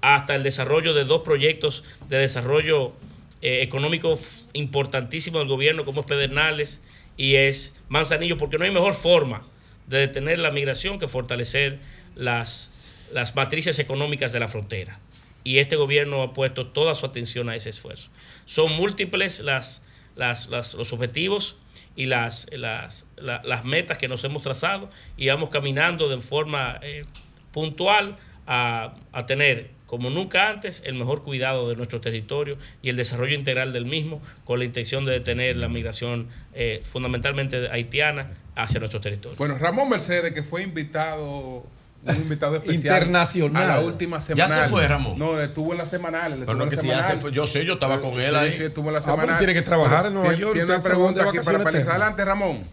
[0.00, 2.94] hasta el desarrollo de dos proyectos de desarrollo
[3.42, 4.18] eh, económico
[4.54, 6.82] importantísimo del gobierno como es Pedernales
[7.18, 9.42] y es Manzanillo, porque no hay mejor forma
[9.86, 11.78] de detener la migración que fortalecer
[12.14, 12.70] las,
[13.12, 14.98] las matrices económicas de la frontera.
[15.44, 18.10] Y este gobierno ha puesto toda su atención a ese esfuerzo.
[18.44, 19.82] Son múltiples las,
[20.16, 21.56] las- las- los objetivos
[21.96, 26.78] y las, las, la- las metas que nos hemos trazado y vamos caminando de forma
[26.82, 27.04] eh,
[27.52, 32.96] puntual a, a tener, como nunca antes, el mejor cuidado de nuestro territorio y el
[32.96, 38.78] desarrollo integral del mismo, con la intención de detener la migración eh, fundamentalmente haitiana hacia
[38.80, 39.36] nuestro territorio.
[39.38, 41.64] Bueno, Ramón Mercedes, que fue invitado,
[42.02, 42.76] un invitado especial.
[43.02, 43.62] Internacional.
[43.70, 44.62] A la última ¿Ya semana.
[44.64, 45.18] se fue, Ramón?
[45.18, 46.42] No, estuvo en la semanal.
[46.46, 47.30] Pero en que si ya se fue.
[47.32, 48.52] Yo sé, yo estaba con Sí, él ahí.
[48.52, 49.38] Sí, estuvo en la Ah, pero semanal.
[49.38, 51.90] tiene que trabajar en Nueva York, Tiene una pregunta aquí para Paliza.
[51.90, 52.64] Adelante, Ramón.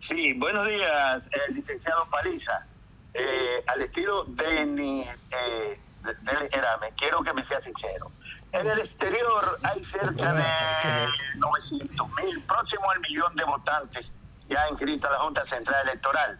[0.00, 2.64] Sí, buenos días, eh, licenciado Paliza.
[3.12, 8.10] Eh, al estilo de mi eh, de- del Erame, quiero que me sea sincero.
[8.52, 10.44] En el exterior hay cerca de
[11.36, 14.10] 900 mil, próximo al millón de votantes
[14.48, 16.38] ya inscritos a la Junta Central Electoral.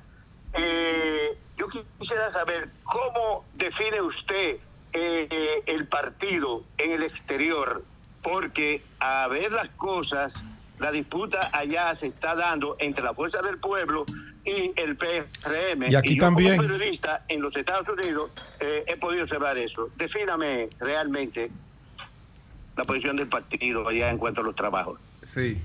[0.55, 4.57] Eh, yo quisiera saber cómo define usted
[4.93, 7.85] eh, el partido en el exterior,
[8.23, 10.35] porque a ver las cosas,
[10.79, 14.05] la disputa allá se está dando entre la Fuerza del Pueblo
[14.45, 15.91] y el PRM.
[15.91, 16.57] Y aquí yo también.
[16.57, 18.31] como periodista en los Estados Unidos
[18.61, 19.91] eh, he podido observar eso.
[19.97, 21.51] Defíname realmente
[22.77, 24.99] la posición del partido allá en cuanto a los trabajos.
[25.25, 25.61] Sí.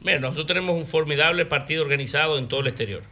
[0.00, 3.02] Mira, nosotros tenemos un formidable partido organizado en todo el exterior.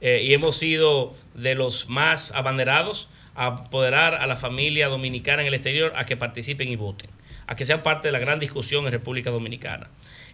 [0.00, 5.48] Eh, y hemos sido de los más abanderados a apoderar a la familia dominicana en
[5.48, 7.10] el exterior a que participen y voten,
[7.46, 9.88] a que sean parte de la gran discusión en República Dominicana.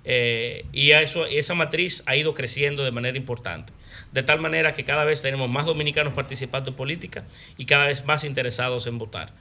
[0.05, 3.73] Eh, y eso, esa matriz ha ido creciendo de manera importante,
[4.12, 7.25] de tal manera que cada vez tenemos más dominicanos participando en política
[7.57, 9.33] y cada vez más interesados en votar.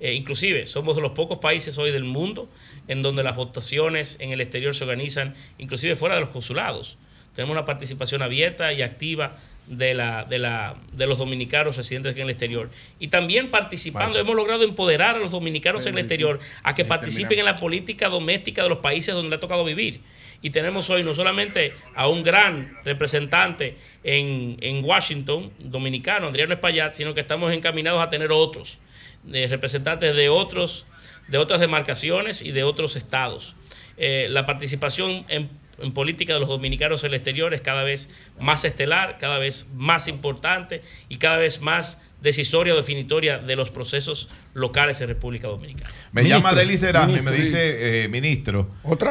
[0.00, 2.48] Eh, inclusive somos de los pocos países hoy del mundo
[2.88, 6.98] en donde las votaciones en el exterior se organizan, inclusive fuera de los consulados.
[7.34, 9.36] Tenemos una participación abierta y activa
[9.66, 12.70] de, la, de, la, de los dominicanos residentes aquí en el exterior.
[12.98, 17.38] Y también participando, hemos logrado empoderar a los dominicanos en el exterior a que participen
[17.38, 20.00] en la política doméstica de los países donde le ha tocado vivir.
[20.42, 26.94] Y tenemos hoy no solamente a un gran representante en, en Washington, dominicano, Adriano Espaillat,
[26.94, 28.80] sino que estamos encaminados a tener otros,
[29.32, 30.86] eh, representantes de otros
[31.28, 33.56] de otras demarcaciones y de otros estados.
[33.96, 35.48] Eh, la participación en,
[35.82, 38.08] en política de los dominicanos en el exterior es cada vez
[38.40, 43.70] más estelar, cada vez más importante y cada vez más decisoria o definitoria de los
[43.70, 45.90] procesos locales en República Dominicana.
[46.12, 48.68] Me llama Delis Erasme y me dice, eh, ministro,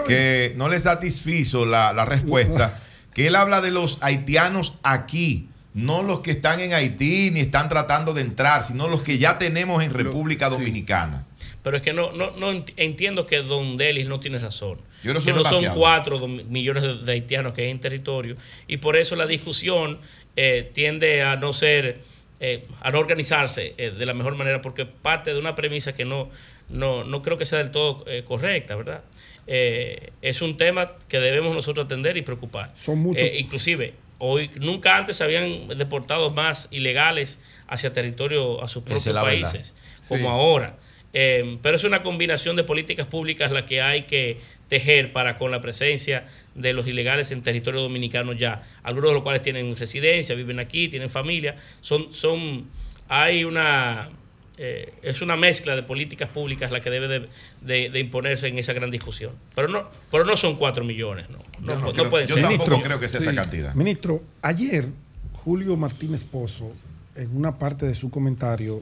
[0.08, 2.80] que no le satisfizo la, la respuesta,
[3.14, 7.70] que él habla de los haitianos aquí, no los que están en Haití ni están
[7.70, 11.26] tratando de entrar, sino los que ya tenemos en República Dominicana.
[11.64, 14.80] Pero es que no, no, no ent- entiendo que Don Delis no tiene razón.
[15.04, 18.36] Yo que no son cuatro millones de, de haitianos que hay en territorio.
[18.68, 20.00] Y por eso la discusión
[20.36, 22.00] eh, tiende a no ser,
[22.40, 26.06] eh, a no organizarse eh, de la mejor manera, porque parte de una premisa que
[26.06, 26.30] no,
[26.70, 29.04] no, no creo que sea del todo eh, correcta, ¿verdad?
[29.48, 32.70] Eh, es un tema que debemos nosotros atender y preocupar.
[32.76, 33.24] Son muchos.
[33.24, 39.04] Eh, inclusive, hoy nunca antes se habían deportado más ilegales hacia territorio, a sus propios
[39.16, 40.08] países, Sí.
[40.10, 40.78] como ahora.
[41.14, 44.38] Eh, pero es una combinación de políticas públicas la que hay que
[44.70, 46.26] tejer para con la presencia
[46.56, 48.62] de los ilegales en territorio dominicano ya.
[48.84, 51.56] Algunos de los cuales tienen residencia, viven aquí, tienen familia.
[51.82, 52.66] Son, son,
[53.10, 54.10] hay una,
[54.58, 57.28] eh, es una mezcla de políticas públicas la que debe de,
[57.60, 59.34] de- de imponerse en esa gran discusión.
[59.54, 61.40] Pero no, pero no son cuatro millones, no.
[61.60, 62.44] No, Yo no no creo- pueden yo ser.
[62.46, 63.76] tampoco creo que sea esa cantidad.
[63.76, 64.86] Ministro, ayer
[65.34, 66.72] Julio Martínez Pozo,
[67.18, 68.82] en una parte de su comentario,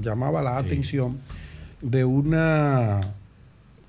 [0.00, 1.20] llamaba la atención
[1.82, 3.00] de una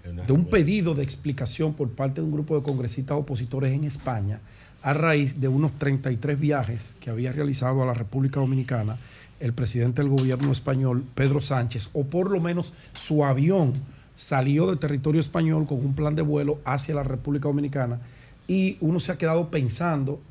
[0.04, 4.40] de un pedido de explicación por parte de un grupo de congresistas opositores en España
[4.82, 8.98] a raíz de unos 33 viajes que había realizado a la República Dominicana
[9.40, 13.74] el presidente del gobierno español, Pedro Sánchez, o por lo menos su avión
[14.16, 18.00] salió del territorio español con un plan de vuelo hacia la República Dominicana
[18.48, 20.22] y uno se ha quedado pensando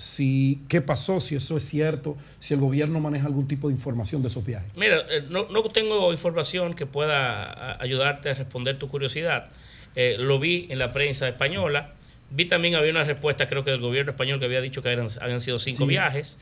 [0.00, 4.22] si qué pasó, si eso es cierto, si el gobierno maneja algún tipo de información
[4.22, 4.70] de esos viajes.
[4.74, 9.50] Mira, eh, no, no tengo información que pueda ayudarte a responder tu curiosidad.
[9.94, 11.92] Eh, lo vi en la prensa española.
[12.30, 15.08] Vi también había una respuesta, creo que del gobierno español, que había dicho que eran,
[15.20, 15.88] habían sido cinco Sí.
[15.90, 16.38] viajes.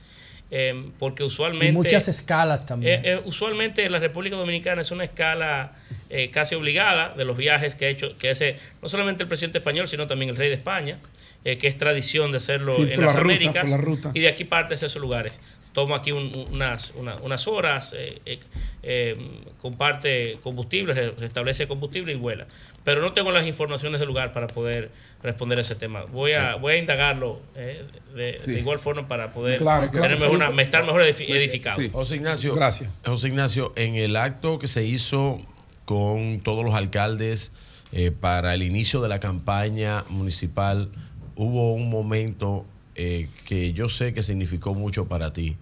[0.51, 1.67] Eh, porque usualmente.
[1.69, 3.05] Y muchas escalas también.
[3.05, 5.73] Eh, eh, usualmente la República Dominicana es una escala
[6.09, 9.59] eh, casi obligada de los viajes que ha hecho, que hace no solamente el presidente
[9.59, 10.99] español, sino también el rey de España,
[11.45, 13.63] que es tradición de hacerlo Sí, en las la Américas.
[13.63, 14.11] por la ruta.
[14.13, 15.41] Y de aquí parte hacia esos lugares.
[15.79, 18.41] Toma aquí un- unas, una- unas horas, eh, eh,
[18.83, 19.17] eh,
[19.61, 22.49] comparte combustible, re- restablece combustible y vuela.
[22.83, 24.91] Pero no tengo las informaciones del lugar para poder
[25.23, 26.03] responder a ese tema.
[26.13, 26.59] Voy a, Sí.
[26.61, 28.51] voy a indagarlo eh, de, Sí.
[28.51, 31.81] de igual forma para poder Claro, claro, tener mejor una- estar mejor edifi- edificado.
[31.93, 32.91] José Ignacio, Gracias.
[33.07, 35.39] José Ignacio, en el acto que se hizo
[35.85, 37.53] con todos los alcaldes
[37.93, 40.91] eh, para el inicio de la campaña municipal,
[41.37, 42.67] hubo un momento
[42.97, 45.57] eh, que yo sé que significó mucho para ti,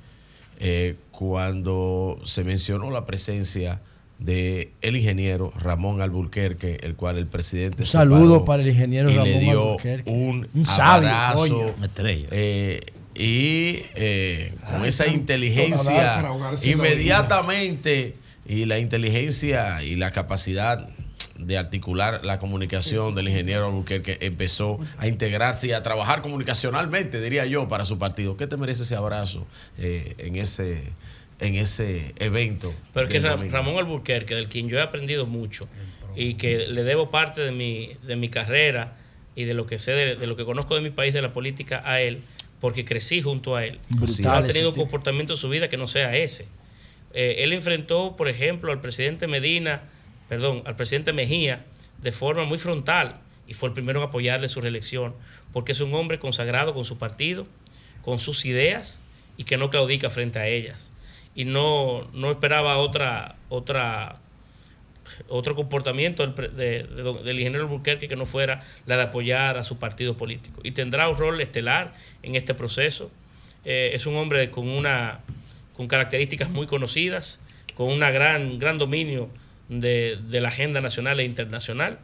[0.58, 3.80] eh, cuando se mencionó la presencia
[4.18, 9.24] de el ingeniero Ramón Alburquerque, el cual el presidente Un saludo para el ingeniero Ramón
[9.24, 10.10] le dio Alburquerque.
[10.10, 11.74] un, Un sabio, abrazo, coño.
[12.30, 12.80] eh,
[13.14, 16.22] y eh, con Ay, esa inteligencia
[16.62, 18.16] inmediatamente
[18.48, 20.88] y la inteligencia y la capacidad
[21.38, 27.44] de articular la comunicación del ingeniero Albuquerque empezó a integrarse y a trabajar comunicacionalmente, diría
[27.46, 28.36] yo, para su partido.
[28.36, 29.46] ¿Qué te merece ese abrazo
[29.78, 30.82] eh, en ese
[31.38, 32.72] en ese evento?
[32.94, 33.52] Pero es que del Ra- domingo?
[33.54, 35.68] Ramón Alburquerque, del quien yo he aprendido mucho
[36.14, 38.96] y que le debo parte de mi, de mi carrera
[39.34, 41.34] y de lo que sé, de, de lo que conozco de mi país, de la
[41.34, 42.20] política, a él,
[42.58, 43.80] porque crecí junto a él.
[43.90, 46.46] Brutal No ha tenido un comportamiento en su vida que no sea ese.
[47.12, 49.82] Eh, él enfrentó, por ejemplo, al presidente Medina,
[50.28, 51.64] perdón, al presidente Mejía,
[52.02, 55.14] de forma muy frontal y fue el primero en apoyarle su reelección,
[55.52, 57.46] porque es un hombre consagrado con su partido,
[58.02, 59.00] con sus ideas
[59.36, 60.92] y que no claudica frente a ellas.
[61.34, 64.16] Y no, no esperaba otra, otra,
[65.28, 70.16] otro comportamiento del, del ingeniero Albuquerque que no fuera la de apoyar a su partido
[70.16, 70.60] político.
[70.64, 73.10] Y tendrá un rol estelar en este proceso.
[73.64, 75.20] Eh, es un hombre con una
[75.76, 77.38] con características muy conocidas,
[77.74, 79.28] con un gran, gran dominio
[79.68, 81.98] de, de la agenda nacional e internacional.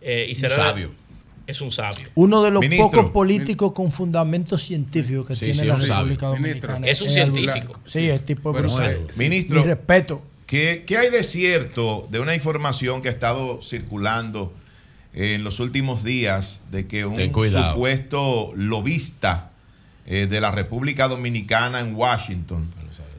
[0.00, 0.92] eh, y Un será sabio.
[1.46, 2.08] Es un sabio.
[2.14, 2.90] Uno de los Ministro.
[2.90, 5.94] pocos políticos con fundamentos científicos que Sí, tiene sí, la un sabio.
[6.16, 6.68] República Ministro.
[6.72, 6.86] Dominicana.
[6.90, 7.80] Es un científico.
[7.84, 8.90] Sí, es tipo Bueno, brutal.
[8.92, 10.22] eh, ministro, Mi respeto.
[10.46, 14.54] ¿qué, qué hay de cierto de una información que ha estado circulando
[15.12, 17.16] en los últimos días de que un
[17.72, 19.50] supuesto lobista
[20.06, 22.68] eh, de la República Dominicana en Washington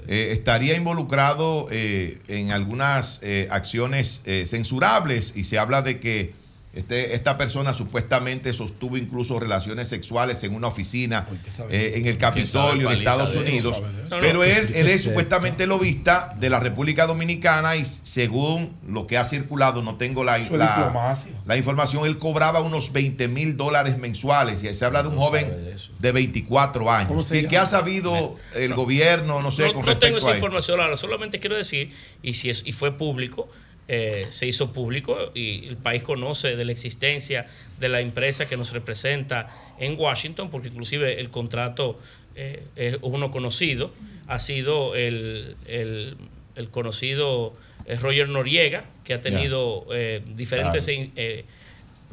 [0.08, 6.34] eh, estaría involucrado eh, en algunas eh, acciones censurables y se habla de que
[6.76, 11.26] Este, esta persona supuestamente sostuvo incluso relaciones sexuales en una oficina
[11.70, 13.40] eh, en el Capitolio de paliza Estados de?
[13.40, 13.82] Unidos.
[13.82, 19.08] No, no, Pero él, él es supuestamente lobista de la República Dominicana y según lo
[19.08, 23.98] que ha circulado, no tengo la, la, la información, él cobraba unos 20 mil dólares
[23.98, 27.30] mensuales y se habla de un joven de 24 años.
[27.30, 30.36] ¿Qué, qué ha sabido el gobierno, no sé, no, con no tengo respecto esa a
[30.36, 33.48] información ahora, solamente quiero decir, y si es, y fue público,
[33.88, 37.46] eh, se hizo público y el país conoce de la existencia
[37.80, 39.48] de la empresa que nos representa
[39.80, 42.00] en Washington, porque inclusive el contrato
[42.36, 43.92] eh, es uno conocido,
[44.28, 46.18] ha sido el, el-
[46.56, 47.54] el conocido
[47.86, 51.10] eh, Roger Noriega, que ha tenido eh, diferentes Claro.
[51.18, 51.44] eh,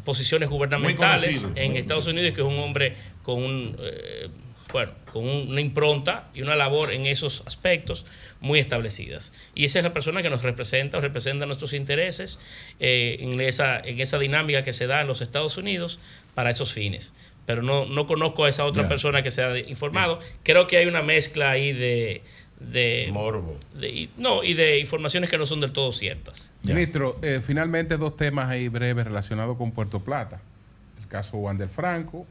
[0.05, 1.63] posiciones gubernamentales conocido.
[1.65, 4.29] en Estados Unidos y que es un hombre con un eh,
[4.73, 8.07] bueno, con un- una impronta y una labor en esos aspectos
[8.41, 9.33] muy establecidas.
[9.55, 12.39] Y esa es la persona que nos representa o representa nuestros intereses
[12.81, 16.01] eh, en, esa, en esa dinámica que se da en los Estados Unidos
[16.35, 17.13] para esos fines.
[17.47, 20.19] Pero no, no conozco a esa otra persona que se ha informado.
[20.45, 22.23] Creo que hay una mezcla ahí de...
[22.61, 23.59] de Morbo.
[23.75, 26.51] de- y- no, y de informaciones que no son del todo ciertas.
[26.63, 30.41] Ministro, eh, finalmente dos temas ahí breves relacionados con Puerto Plata.
[31.01, 32.27] El caso Wander Franco.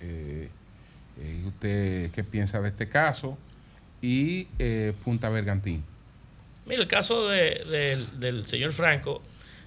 [0.00, 0.48] eh,
[1.20, 3.38] eh, ¿Usted qué piensa de este caso?
[4.02, 5.84] Y eh, Punta Bergantín.
[6.66, 9.22] Mira, el caso de- del- del señor Franco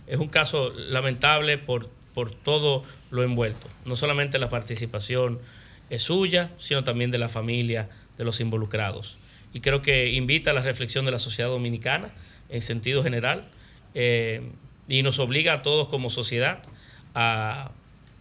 [0.08, 3.68] es un caso lamentable por, por todo lo envuelto.
[3.86, 5.40] No solamente la participación
[5.90, 9.18] es suya, sino también de la familia, de los involucrados.
[9.54, 12.10] Y creo que invita a la reflexión de la sociedad dominicana
[12.50, 13.46] en sentido general
[13.94, 14.42] eh,
[14.88, 16.60] y nos obliga a todos como sociedad
[17.14, 17.72] a,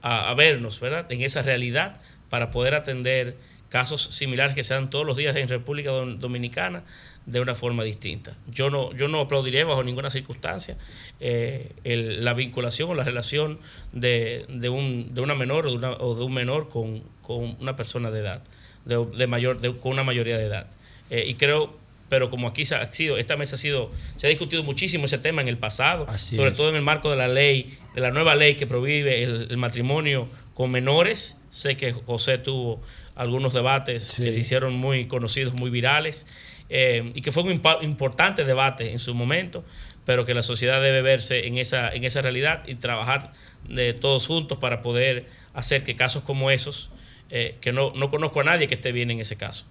[0.02, 1.10] a- a vernos ¿verdad?
[1.10, 2.00] en esa realidad
[2.32, 3.36] para poder atender
[3.68, 6.82] casos similares que se dan todos los días en República Dom- Dominicana
[7.26, 8.34] de una forma distinta.
[8.50, 10.78] Yo no, yo no aplaudiría bajo ninguna circunstancia
[11.20, 13.58] eh, el- la vinculación o la relación
[13.92, 17.54] de, de un, de una menor o de, una- o de un menor con, con
[17.60, 18.42] una persona de edad,
[18.86, 20.66] de, de mayor, de- con una mayoría de edad.
[21.10, 21.76] Eh, y creo,
[22.08, 25.18] pero como aquí se ha sido, esta mesa ha sido, se ha discutido muchísimo ese
[25.18, 26.56] tema en el pasado, Así sobre es.
[26.56, 29.56] todo en el marco de la ley, de la nueva ley que prohíbe el, el
[29.58, 31.36] matrimonio con menores.
[31.52, 32.80] Sé que José tuvo
[33.14, 36.26] algunos debates que se hicieron muy conocidos, muy virales,
[36.70, 39.62] eh, y que fue un importante debate en su momento,
[40.06, 43.32] pero que la sociedad debe verse en esa, en esa realidad y trabajar
[43.68, 46.90] de todos juntos para poder hacer que casos como esos,
[47.28, 49.66] eh, que no, no conozco a nadie que esté bien en ese caso,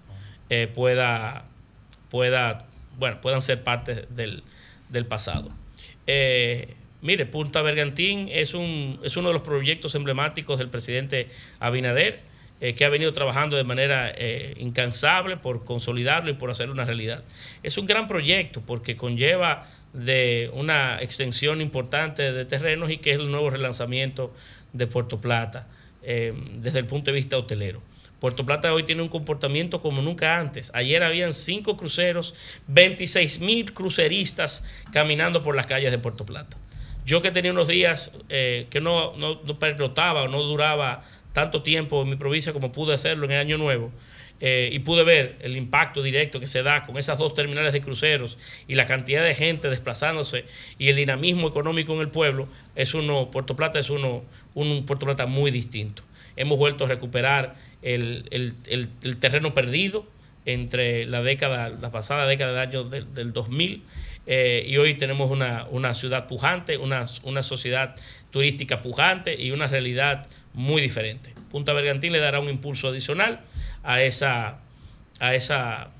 [0.50, 1.46] eh, pueda,
[2.10, 4.44] pueda, bueno, puedan ser parte del,
[4.88, 5.48] del pasado.
[6.06, 11.28] Eh, mire, Punta Bergantín es, un, es uno de los proyectos emblemáticos del presidente
[11.60, 12.20] Abinader,
[12.60, 16.84] eh, que ha venido trabajando de manera eh, incansable por consolidarlo y por hacerlo una
[16.84, 17.24] realidad.
[17.64, 23.18] Es un gran proyecto porque conlleva de una extensión importante de terrenos y que es
[23.18, 24.32] el nuevo relanzamiento
[24.72, 25.66] de Puerto Plata
[26.04, 27.82] eh, desde el punto de vista hotelero.
[28.20, 30.70] Puerto Plata hoy tiene un comportamiento como nunca antes.
[30.72, 32.36] Ayer habían cinco cruceros,
[32.68, 36.56] 26 mil cruceristas caminando por las calles de Puerto Plata.
[37.04, 41.62] Yo que tenía unos días eh, que no, no, no pernotaba o no duraba tanto
[41.62, 43.90] tiempo en mi provincia como pude hacerlo en el Año Nuevo,
[44.44, 47.80] eh, y pude ver el impacto directo que se da con esas dos terminales de
[47.80, 50.44] cruceros y la cantidad de gente desplazándose
[50.78, 54.24] y el dinamismo económico en el pueblo, es uno, Puerto Plata es uno,
[54.54, 56.02] un Puerto Plata muy distinto.
[56.36, 58.54] Hemos vuelto a recuperar el, el-
[59.02, 60.06] el- terreno perdido
[60.44, 63.84] entre la década, la pasada década del año del, del 2000
[64.26, 67.94] eh, y hoy tenemos una, una ciudad pujante, una, una sociedad
[68.30, 71.34] turística pujante y una realidad muy diferente.
[71.50, 73.40] Punta Bergantín le dará un impulso adicional
[73.82, 74.58] a esa,
[75.20, 75.90] a esa,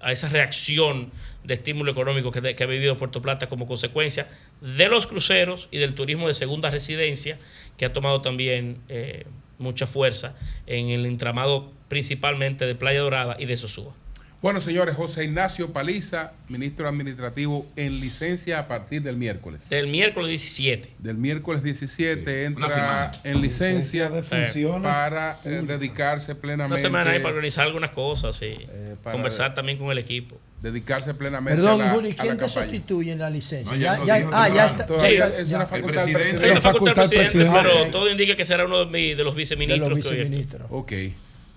[0.00, 1.10] a esa reacción
[1.44, 4.28] de estímulo económico que, que ha vivido Puerto Plata como consecuencia
[4.60, 7.38] de los cruceros y del turismo de segunda residencia,
[7.76, 9.24] que ha tomado también eh,
[9.58, 13.94] mucha fuerza en el entramado principalmente de Playa Dorada y de Sosúa.
[14.40, 19.68] Bueno, señores, José Ignacio Paliza, ministro administrativo en licencia a partir del miércoles.
[19.68, 20.90] Del miércoles 17.
[21.00, 26.74] Del miércoles 17 Una entra en licencia, Licencia de funciones para eh, dedicarse plenamente.
[26.74, 30.40] Una semana ahí para organizar algunas cosas y Eh, para- conversar también con el equipo.
[30.62, 32.62] Dedicarse plenamente Perdón, a la, Juli, a la ¿quién te campaña.
[32.66, 33.72] sustituye en la licencia?
[33.74, 34.86] No, ya ya, ya- ah, ya está.
[34.86, 36.54] Todavía ya- es una facultad del Sí, presidente.
[36.54, 37.90] la facultad del presidente, pero Ok.
[37.90, 39.88] todo indica que será uno de, mi- de los viceministros.
[39.88, 40.68] De los que hoy- viceministros.
[40.70, 40.92] Ok.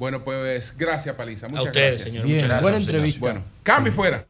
[0.01, 1.47] Bueno, pues gracias, Paliza.
[1.47, 2.11] Muchas ustedes, gracias.
[2.11, 2.63] señor, Bien, muchas gracias.
[2.63, 3.19] buena entrevista.
[3.19, 4.27] Bueno, cambio y fuera.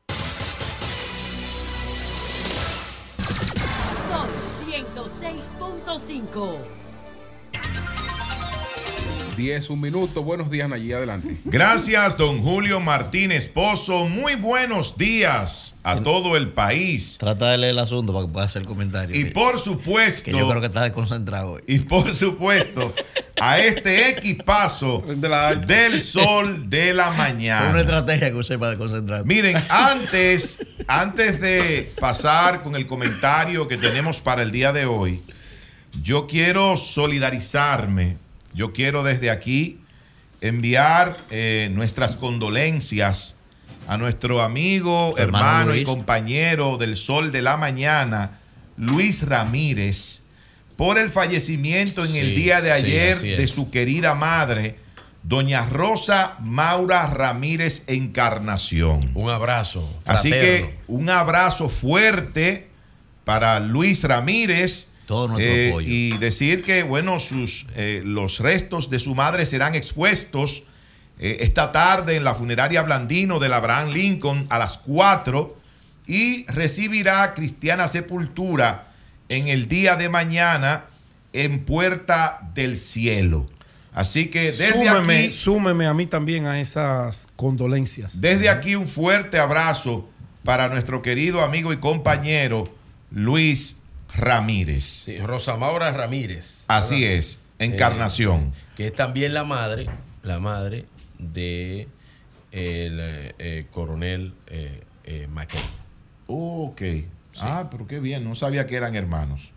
[4.10, 4.28] Son
[4.68, 6.81] 106.5.
[9.42, 10.22] 10, un minuto.
[10.22, 11.36] Buenos días, allí adelante.
[11.46, 14.08] Gracias, don Julio Martínez Pozo.
[14.08, 17.16] Muy buenos días a todo el país.
[17.18, 19.20] Trata de leer el asunto para que pueda hacer comentario.
[19.20, 20.26] Y por supuesto.
[20.26, 21.64] Que yo creo que está desconcentrado hoy.
[21.66, 22.94] Y por supuesto,
[23.42, 25.04] a este equipazo
[25.66, 27.80] del sol de la Fue una mañana.
[27.80, 29.26] estrategia que usé para desconcentrar.
[29.26, 35.20] Miren, antes, antes de pasar con el comentario que tenemos para el día de hoy,
[36.04, 38.18] yo quiero solidarizarme,
[38.54, 39.80] yo quiero desde aquí
[40.42, 43.36] enviar eh, nuestras condolencias
[43.88, 48.40] a nuestro amigo, Hermano hermano, y compañero del Sol de la Mañana,
[48.78, 50.24] Luis Ramírez,
[50.76, 54.78] por el fallecimiento en el día de ayer de su querida madre,
[55.24, 59.12] doña Rosa Maura Ramírez Encarnación.
[59.14, 59.88] Un abrazo.
[60.06, 62.70] Así que un abrazo fuerte
[63.24, 64.91] para Luis Ramírez.
[65.12, 65.88] Todo nuestro eh, apoyo.
[65.90, 70.64] Y decir que, bueno, sus, eh, los restos de su madre serán expuestos
[71.20, 75.54] eh, esta tarde en la funeraria Blandino del Abraham Lincoln a las 4
[76.08, 78.94] y recibirá cristiana sepultura
[79.28, 80.86] en el día de mañana
[81.34, 83.50] en Puerta del Cielo.
[83.92, 88.22] Así que desde súmeme, aquí súmeme a mí también a esas condolencias.
[88.22, 90.10] desde aquí un fuerte abrazo
[90.46, 92.74] para nuestro querido amigo y compañero
[93.12, 93.81] Luis
[94.16, 94.84] Ramírez.
[95.06, 96.66] Sí, Rosa Maura Ramírez.
[96.68, 97.18] Así ¿verdad?
[97.18, 98.54] es, Encarnación.
[98.56, 99.88] Eh, que es también la madre,
[100.24, 100.86] la madre
[101.20, 101.88] de
[102.52, 105.62] el eh, eh, coronel eh, eh, McKay.
[106.28, 106.82] ok.
[107.40, 109.52] Ah, pero qué bien, no sabía que eran hermanos.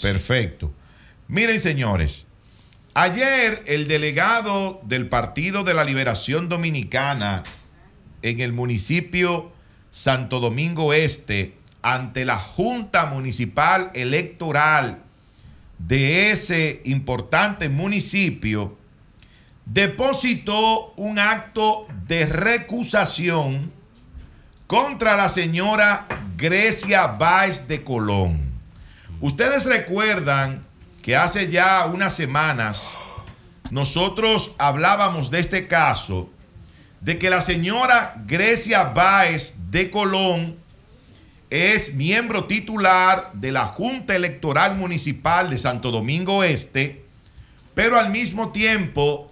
[0.00, 0.72] Perfecto.
[1.26, 2.28] Miren, señores,
[2.94, 7.42] ayer el delegado del Partido de la Liberación Dominicana
[8.22, 9.50] en el municipio
[9.90, 11.55] Santo Domingo Este,
[11.86, 15.04] ante la Junta Municipal Electoral
[15.78, 18.76] de ese importante municipio,
[19.66, 23.70] depositó un acto de recusación
[24.66, 26.06] contra la señora
[26.36, 28.40] Grecia Báez de Colón.
[29.20, 30.66] Ustedes recuerdan
[31.02, 32.98] que hace ya unas semanas
[33.70, 36.30] nosotros hablábamos de este caso,
[37.00, 40.65] de que la señora Grecia Báez de Colón
[41.50, 47.04] es miembro titular de la Junta Electoral Municipal de Santo Domingo Este,
[47.74, 49.30] pero al mismo tiempo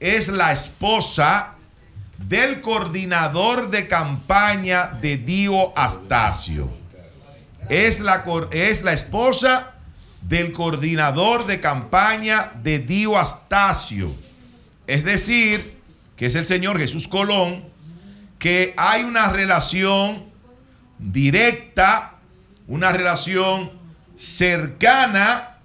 [0.00, 1.54] es la esposa
[2.18, 6.70] del coordinador de campaña de Dio Astacio.
[7.68, 9.74] Es la, es la esposa
[10.22, 14.12] del coordinador de campaña de Dio Astacio.
[14.86, 15.80] Es decir,
[16.16, 17.64] que es el señor Jesús Colón,
[18.38, 20.31] que hay una relación
[21.10, 22.18] directa,
[22.66, 23.72] una relación
[24.14, 25.58] cercana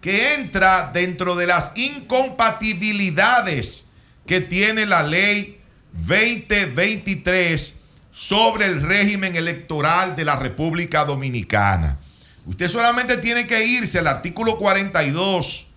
[0.00, 3.88] que entra dentro de las incompatibilidades
[4.26, 5.60] que tiene la ley
[5.92, 7.80] 2023
[8.12, 11.98] sobre el régimen electoral de la República Dominicana.
[12.46, 15.68] Usted solamente tiene que irse al artículo 42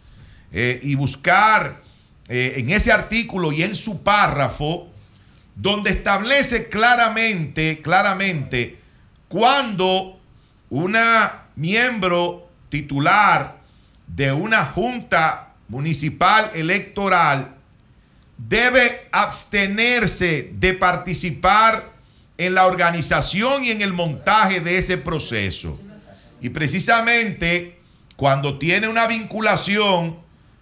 [0.54, 1.82] eh, y buscar
[2.30, 4.92] eh, en ese artículo y en su párrafo
[5.56, 8.81] donde establece claramente, claramente,
[9.32, 10.20] cuando
[10.70, 13.60] una miembro titular
[14.06, 17.56] de una junta municipal electoral
[18.38, 21.94] debe abstenerse de participar
[22.38, 25.80] en la organización y en el montaje de ese proceso.
[26.42, 27.80] Y precisamente
[28.18, 30.20] cuando tiene una vinculación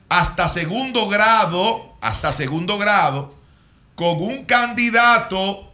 [0.09, 3.33] hasta segundo grado, hasta segundo grado,
[3.95, 5.68] con un candidato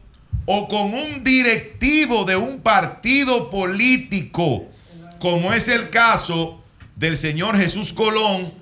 [0.46, 4.66] o con un directivo de un partido político,
[5.20, 6.64] como es el caso
[6.96, 8.54] del señor Jesús Colón,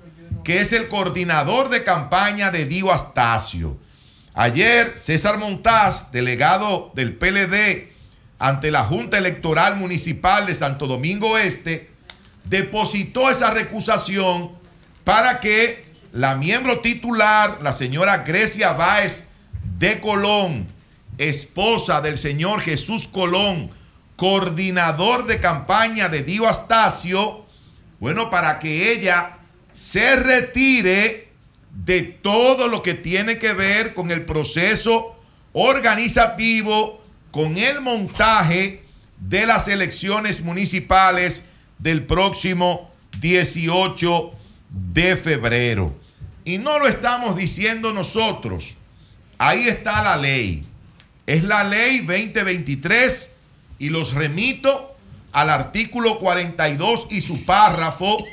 [0.44, 3.78] que es el coordinador de campaña de Dio Astacio.
[4.34, 7.92] Ayer César Montaz, delegado del PLD
[8.38, 11.90] ante la Junta Electoral Municipal de Santo Domingo Este,
[12.44, 14.52] depositó esa recusación
[15.04, 19.24] para que la miembro titular, la señora Grecia Báez
[19.78, 20.73] de Colón,
[21.18, 23.70] esposa del señor Jesús Colón,
[24.16, 27.44] coordinador de campaña de Dio Astacio,
[28.00, 29.38] bueno, para que ella
[29.72, 31.28] se retire
[31.70, 35.16] de todo lo que tiene que ver con el proceso
[35.52, 38.84] organizativo, con el montaje
[39.18, 41.46] de las elecciones municipales
[41.78, 44.32] del próximo 18
[44.70, 45.94] de febrero.
[46.44, 48.76] Y no lo estamos diciendo nosotros.
[49.38, 50.64] Ahí está la ley.
[51.26, 53.32] Es la ley 2023
[53.78, 54.94] y los remito
[55.32, 58.24] al artículo 42 y su párrafo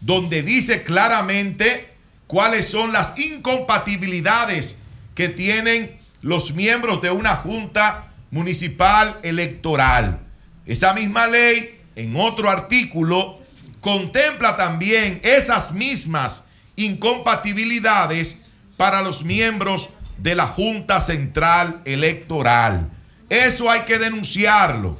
[0.00, 1.88] donde dice claramente
[2.28, 4.76] cuáles son las incompatibilidades
[5.16, 10.20] que tienen los miembros de una junta municipal electoral.
[10.64, 13.36] Esa misma ley, en otro artículo,
[13.80, 16.44] contempla también esas mismas
[16.76, 18.42] incompatibilidades
[18.76, 22.90] para los miembros de la Junta Central Electoral.
[23.28, 24.96] Eso hay que denunciarlo.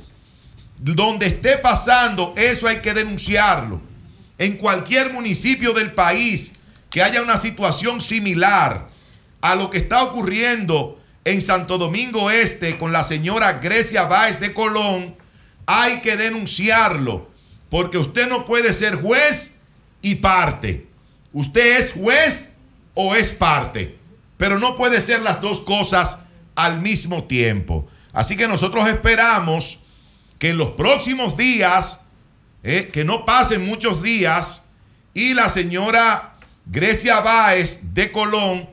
[0.78, 3.80] Donde esté pasando, eso hay que denunciarlo.
[4.38, 6.52] En cualquier municipio del país
[6.90, 8.88] que haya una situación similar
[9.40, 14.54] a lo que está ocurriendo en Santo Domingo Este con la señora Grecia Báez de
[14.54, 15.16] Colón,
[15.66, 17.28] hay que denunciarlo,
[17.68, 19.56] porque usted no puede ser juez
[20.00, 20.86] y parte.
[21.32, 22.54] Usted es juez
[22.94, 23.97] o es parte,
[24.38, 26.20] pero no puede ser las dos cosas
[26.54, 27.86] al mismo tiempo.
[28.12, 29.80] Así que nosotros esperamos
[30.38, 32.06] que en los próximos días,
[32.62, 34.64] eh, que no pasen muchos días,
[35.12, 36.34] y la señora
[36.64, 38.68] Grecia Báez de Colón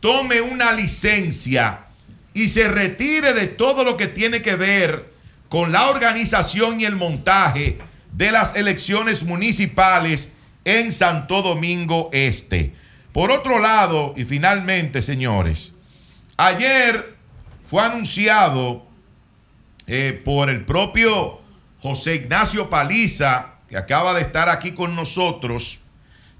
[0.00, 1.80] tome una licencia
[2.34, 5.12] y se retire de todo lo que tiene que ver
[5.48, 7.78] con la organización y el montaje
[8.12, 10.32] de las elecciones municipales
[10.64, 12.74] en Santo Domingo Este.
[13.14, 15.76] Por otro lado, y finalmente, señores,
[16.36, 17.16] ayer
[17.64, 18.88] fue anunciado
[19.86, 21.40] eh, por el propio
[21.80, 25.82] José Ignacio Paliza, que acaba de estar aquí con nosotros,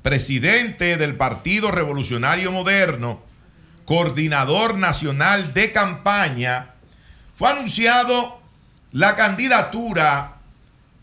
[0.03, 3.23] presidente del Partido Revolucionario Moderno,
[3.85, 6.73] coordinador nacional de campaña,
[7.37, 8.41] fue anunciado
[8.91, 10.39] la candidatura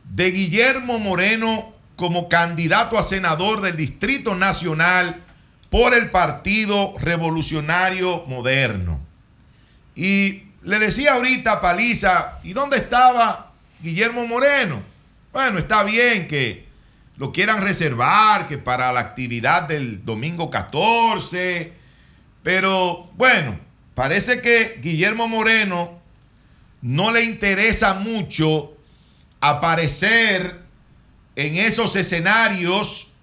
[0.04, 5.24] de Guillermo Moreno como candidato a senador del Distrito Nacional
[5.72, 9.00] por el Partido Revolucionario Moderno.
[9.96, 14.84] Y le decía ahorita a Paliza, ¿y dónde estaba Guillermo Moreno?
[15.32, 16.66] Bueno, está bien que
[17.16, 21.72] lo quieran reservar, que para la actividad del domingo 14,
[22.44, 23.58] pero bueno,
[23.96, 26.02] parece que Guillermo Moreno
[26.82, 28.74] no le interesa mucho
[29.40, 30.60] aparecer
[31.38, 33.14] en esos escenarios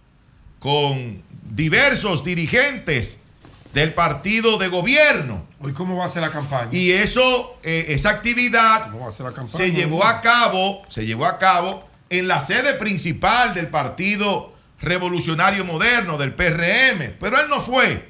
[0.61, 1.28] con
[1.59, 3.19] diversos dirigentes
[3.75, 5.45] del partido de gobierno.
[5.59, 6.69] Hoy cómo va a ser la campaña.
[6.71, 8.93] Y eso, eh, esa actividad
[9.49, 15.65] se llevó a cabo, se llevó a cabo en la sede principal del Partido Revolucionario
[15.65, 17.17] Moderno, del PRM.
[17.19, 18.09] Pero él no fue,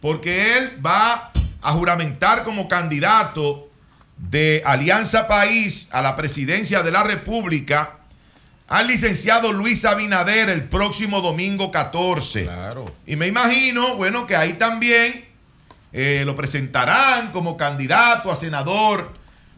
[0.00, 3.68] porque él va a juramentar como candidato
[4.16, 7.97] de Alianza País a la presidencia de la República
[8.68, 12.44] al licenciado Luis Abinader el próximo domingo 14.
[12.44, 12.94] Claro.
[13.06, 15.24] Y me imagino, bueno, que ahí también
[15.92, 19.14] eh, lo presentarán como candidato a senador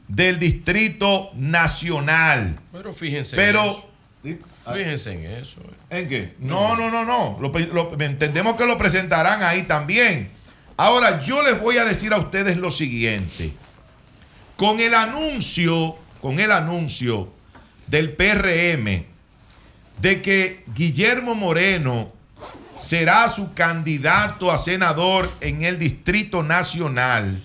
[0.06, 2.58] del Distrito Nacional.
[2.72, 3.36] Pero fíjense.
[3.36, 3.90] Pero.
[4.22, 4.72] En eso.
[4.72, 5.60] Fíjense en eso.
[5.88, 6.34] ¿En qué?
[6.38, 7.36] No, no, no, no.
[7.40, 10.30] Lo, lo, entendemos que lo presentarán ahí también.
[10.76, 13.52] Ahora, yo les voy a decir a ustedes lo siguiente.
[14.56, 17.39] Con el anuncio, con el anuncio
[17.90, 19.04] del PRM
[20.00, 22.12] de que Guillermo Moreno
[22.80, 27.42] será su candidato a senador en el Distrito Nacional,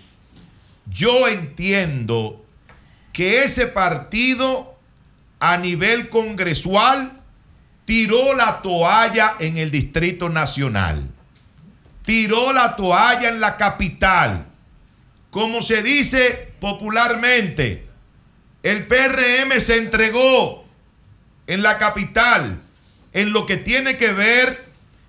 [0.85, 2.45] yo entiendo
[3.11, 4.77] que ese partido
[5.39, 7.21] a nivel congresual
[7.85, 11.09] tiró la toalla en el Distrito Nacional,
[12.05, 14.45] tiró la toalla en la capital,
[15.31, 17.84] como se dice popularmente,
[18.65, 20.65] el PRM se entregó
[21.45, 22.59] en la capital
[23.13, 24.65] en lo que tiene que ver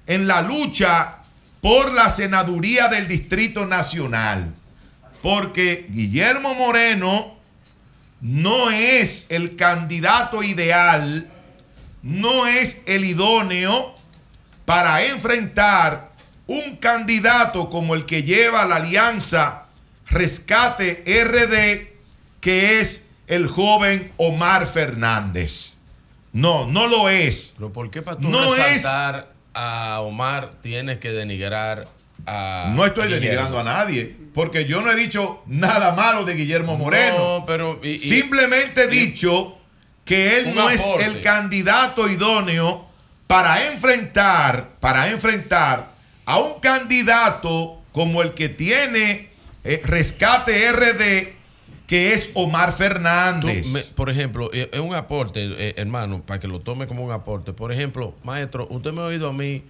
[0.06, 1.20] en la lucha
[1.62, 4.54] por la senaduría del Distrito Nacional.
[5.22, 7.38] Porque Guillermo Moreno
[8.20, 11.26] no es el candidato ideal,
[12.02, 13.94] no es el idóneo
[14.66, 16.12] para enfrentar
[16.46, 19.62] un candidato como el que lleva la alianza
[20.08, 21.96] Rescate RD,
[22.42, 25.78] que es el joven Omar Fernández.
[26.32, 27.54] No, no lo es.
[27.56, 31.88] Pero ¿por qué para tú no resaltar a Omar tienes que denigrar
[32.26, 36.76] a No estoy denigrando a nadie, porque yo no he dicho nada malo de Guillermo
[36.76, 37.38] Moreno.
[37.40, 39.56] No, pero y- y- Simplemente he dicho
[40.04, 41.02] que él no aporte.
[41.06, 42.86] es el candidato idóneo
[43.26, 45.92] para enfrentar, para enfrentar
[46.26, 49.30] a un candidato como el que tiene
[49.64, 51.35] eh, Rescate RD,
[51.86, 53.72] que es Omar Fernández.
[53.72, 57.12] me- por ejemplo, eh, es un aporte, eh, hermano, para que lo tome como un
[57.12, 57.52] aporte.
[57.52, 59.62] Por ejemplo, maestro, usted me ha oído a mí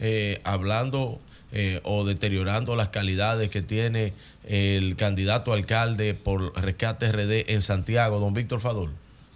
[0.00, 1.20] eh, hablando
[1.52, 4.12] eh, o deteriorando las calidades que tiene
[4.48, 8.90] el candidato alcalde por Rescate RD en Santiago, don Víctor Fadol.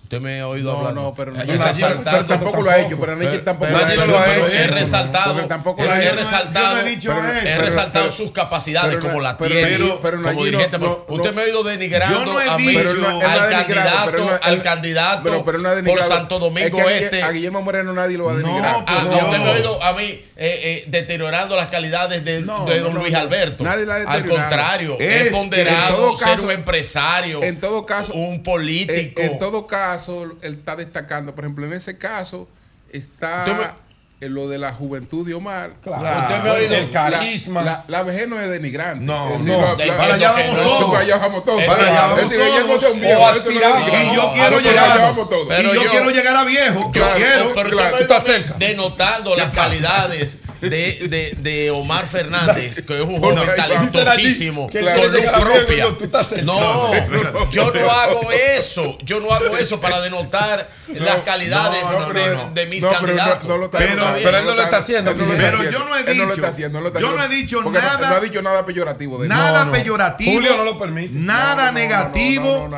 [0.09, 0.95] Usted me ha oído No, hablar.
[0.95, 3.93] no, pero He Nayib- resaltado- pero tampoco lo ha hecho, pero Nayib tampoco lo ha
[3.93, 4.07] hecho.
[4.07, 4.47] no ha Pero.
[4.47, 6.15] He resaltado, porque tampoco lo he ha hecho.
[6.17, 7.39] resaltado, Yo no he dicho pero- eso.
[7.39, 10.79] he Pero- resaltado pero- sus capacidades pero- como la pero- tiene, pero- pero como dirigente.
[10.79, 13.07] no- pero no- usted me ha ido denigrando no he a mí, Pero no- no
[13.07, 16.11] ha al denigrado, candidato, pero no- al candidato Pero- pero no ha por denigrado.
[16.11, 17.23] Santo Domingo Este.
[17.23, 18.85] A Guillermo Moreno nadie lo va a denigrar.
[18.87, 19.45] Ah, No, usted no.
[19.45, 23.01] me ha oído a mí eh, eh, deteriorando las calidades de, No, no, don no,
[23.01, 23.19] Luis no.
[23.19, 23.63] Alberto.
[23.67, 23.73] Ha
[24.07, 27.43] Al contrario, Es ponderado ser un empresario.
[27.43, 29.21] En todo caso, un político.
[29.21, 29.98] En todo caso,
[30.43, 31.35] él está destacando.
[31.35, 32.49] Por ejemplo, en ese caso
[32.91, 33.89] está Tú me-
[34.21, 35.75] en lo de la juventud de Omar.
[35.81, 36.23] Claro.
[36.23, 37.63] Usted me ha oído- el carisma.
[37.63, 39.05] La, la, vejez no es denigrante.
[39.05, 39.77] No, Es no.
[39.77, 40.63] decir, la- Para allá vamos no.
[40.65, 40.91] todos.
[40.91, 41.63] Para allá vamos todos.
[41.65, 42.83] Para allá vamos Es decir, Guillermo todos.
[42.83, 43.09] eso no es.
[43.09, 45.49] Y yo quiero llegar- allá vamos todos.
[45.61, 46.81] y yo quiero llegar a viejo.
[46.87, 47.53] Yo Claro, quiero.
[47.55, 48.55] pero Claro, tú estás cerca.
[48.59, 50.69] denotando ¿Qué las calidades de,
[51.09, 55.85] de, de Omar Fernández, que es un joven talentosísimo, con luz propia.
[56.45, 56.93] No,
[57.51, 58.99] yo no hago eso.
[59.03, 61.83] Yo no hago eso para denotar las calidades
[62.55, 63.45] de, mis candidatos.
[63.49, 66.35] no lo está- Pero- él no lo está haciendo, Pero yo no he dicho-
[67.01, 70.33] yo no he dicho nada- No ha dicho nada peyorativo Nada peyorativo.
[70.33, 71.15] Julio no lo permite.
[71.19, 72.69] Nada negativo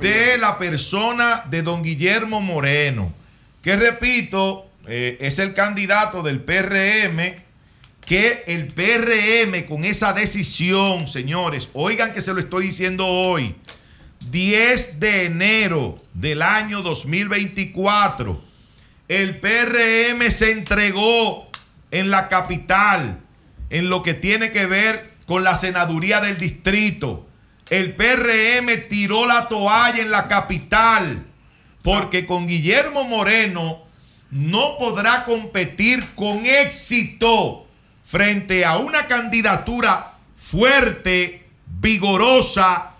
[0.00, 3.12] de la persona de don Guillermo Moreno.
[3.62, 7.46] Que repito, eh, es el candidato del PRM.
[8.04, 13.54] Que el PRM con esa decisión, señores, oigan que se lo estoy diciendo hoy.
[14.30, 18.42] 10 de enero del año 2024,
[19.08, 21.50] el PRM se entregó
[21.90, 23.20] en la capital
[23.70, 27.26] en lo que tiene que ver con la senaduría del distrito.
[27.70, 31.26] El PRM tiró la toalla en la capital
[31.82, 33.87] porque con Guillermo Moreno
[34.30, 37.66] no podrá competir con éxito
[38.04, 41.46] frente a una candidatura fuerte,
[41.80, 42.92] vigorosa,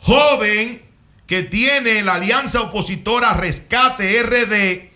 [0.00, 0.82] joven,
[1.26, 4.90] que tiene la alianza opositora Rescate RD,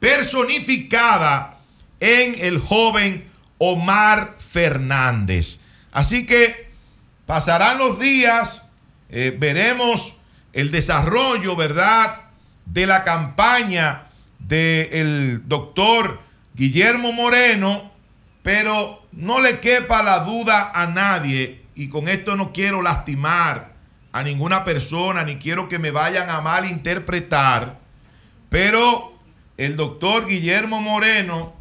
[0.00, 1.58] personificada
[2.00, 5.60] en el joven Omar Fernández.
[5.92, 6.70] Así que
[7.26, 8.70] pasarán los días,
[9.08, 10.18] eh, veremos
[10.52, 12.22] el desarrollo, ¿verdad?,
[12.66, 14.07] de la campaña
[14.38, 16.20] del doctor
[16.54, 17.92] Guillermo Moreno,
[18.42, 23.72] pero no le quepa la duda a nadie, y con esto no quiero lastimar
[24.12, 27.78] a ninguna persona, ni quiero que me vayan a malinterpretar,
[28.48, 29.18] pero
[29.56, 31.54] el doctor Guillermo Moreno,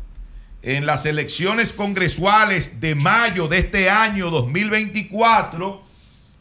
[0.62, 5.84] en las elecciones congresuales de mayo de este año 2024,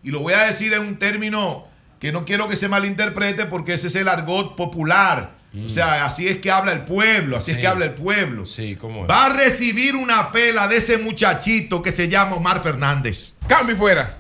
[0.03, 1.67] y lo voy a decir en un término
[1.99, 5.36] que no quiero que se malinterprete porque ese es el argot popular.
[5.65, 8.45] O sea, así es que habla el pueblo, así es que habla el pueblo.
[8.45, 9.11] Sí, ¿cómo es?
[9.11, 13.35] Va a recibir una pela de ese muchachito que se llama Omar Fernández.
[13.47, 14.19] Cambio y fuera.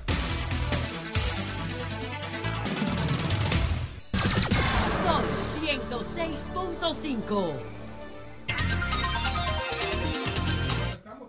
[5.04, 5.22] Son
[5.62, 7.52] 106.5.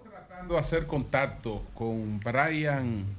[0.09, 3.16] tratando de hacer contacto con Brian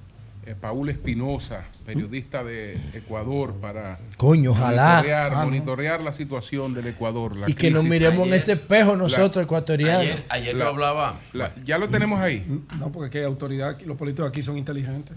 [0.49, 4.95] eh, Paul Espinosa, periodista de Ecuador, para Coño, ojalá.
[4.97, 5.45] monitorear, Ah, no.
[5.45, 7.37] monitorear la situación del Ecuador.
[7.37, 10.01] la Y que nos miremos en ese espejo nosotros, La- ecuatorianos.
[10.01, 11.21] Ayer, ayer La- lo hablaba.
[11.35, 12.45] la- ya lo tenemos ahí.
[12.79, 15.17] No, porque aquí hay autoridad, aquí- los políticos aquí son inteligentes.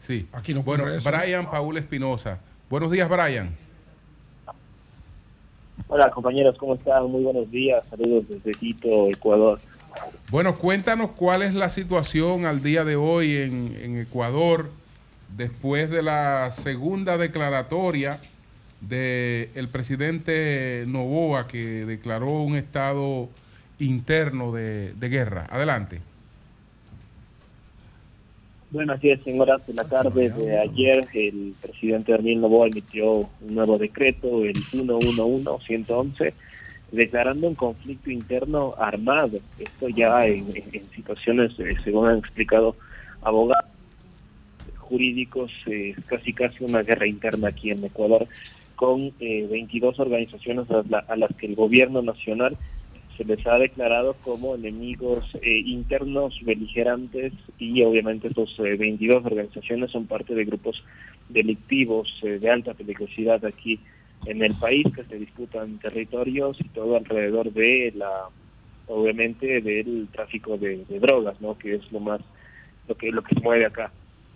[0.00, 0.26] Sí.
[0.32, 0.84] Aquí no Bueno.
[1.04, 2.38] Brian Paul Espinosa.
[2.70, 3.54] Buenos días, Brian.
[5.88, 7.10] Hola compañeros, ¿cómo están?
[7.10, 9.58] Muy buenos días, saludos desde Quito, Ecuador.
[10.30, 14.70] Bueno, cuéntanos cuál es la situación al día de hoy en, Ecuador
[15.36, 18.20] después de la segunda declaratoria
[18.80, 23.28] del presidente Novoa que declaró un estado
[23.80, 25.46] interno de, guerra.
[25.50, 26.00] Adelante.
[28.70, 33.28] Bueno, así es, en de la tarde de ayer, el presidente Daniel Novoa emitió un
[33.54, 36.32] nuevo decreto, el 111-111,
[36.92, 39.40] declarando un conflicto interno armado.
[39.58, 42.76] Esto ya en, en situaciones, eh, según han explicado
[43.22, 43.64] abogados
[44.76, 48.26] jurídicos, eh, es casi casi una guerra interna aquí en Ecuador,
[48.74, 52.56] con eh, 22 organizaciones a, la- a las que el gobierno nacional
[53.16, 59.90] se les ha declarado como enemigos eh, internos beligerantes y obviamente estos eh, 22 organizaciones
[59.90, 60.82] son parte de grupos
[61.28, 63.80] delictivos eh, de alta peligrosidad aquí
[64.42, 68.28] el país que se disputan territorios y todo alrededor de la
[68.86, 72.20] obviamente del tráfico de, drogas no que es lo más
[72.86, 73.92] lo que lo que se mueve acá.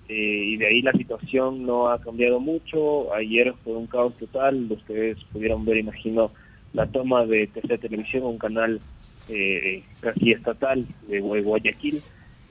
[0.09, 3.13] Eh, y de ahí la situación no ha cambiado mucho.
[3.15, 4.71] Ayer fue un caos total.
[4.71, 6.33] Ustedes pudieron ver imagino
[6.73, 8.81] la toma de TC Televisión, un canal
[9.29, 12.05] eh, casi estatal de Gua- Guayaquil,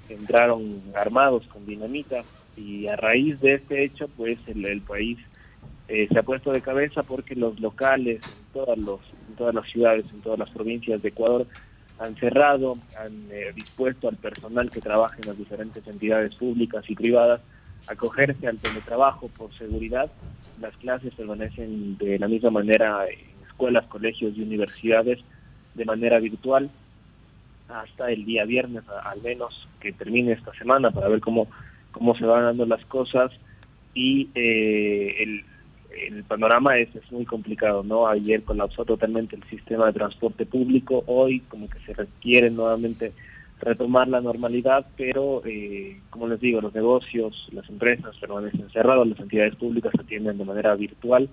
[0.07, 5.19] entraron armados con dinamita y a raíz de este hecho, pues el, el país
[5.87, 9.01] eh, se ha puesto de cabeza porque los locales en todas, los,
[9.37, 11.47] todas las ciudades, en todas las provincias de Ecuador
[11.99, 16.95] han cerrado, han eh, dispuesto al personal que trabaja en las diferentes entidades públicas y
[16.95, 17.41] privadas
[17.87, 20.11] a acogerse al teletrabajo por seguridad.
[20.59, 25.19] Las clases permanecen de la misma manera en escuelas, colegios y universidades
[25.73, 26.71] de manera virtual
[27.69, 31.47] hasta el día viernes, al menos que termine esta semana, para ver cómo,
[31.91, 33.31] cómo se van dando las cosas.
[33.93, 35.45] Y eh, el,
[36.07, 38.07] el panorama es, es muy complicado, ¿no?
[38.07, 43.13] Ayer colapsó totalmente el sistema de transporte público, hoy como que se requiere nuevamente
[43.59, 49.19] retomar la normalidad, pero eh, como les digo, los negocios, las empresas permanecen cerrados, las
[49.19, 51.29] entidades públicas atienden de manera virtual,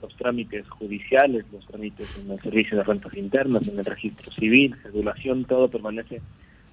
[0.00, 4.76] los trámites judiciales, los trámites en el servicio de rentas internas, en el registro civil,
[4.82, 6.20] cedulación, todo permanece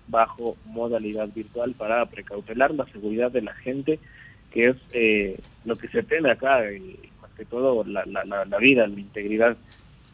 [0.07, 3.99] bajo modalidad virtual para precautelar la seguridad de la gente,
[4.51, 7.08] que es eh, lo que se teme acá, eh, más
[7.45, 9.57] todo la, la, la, la vida, la integridad,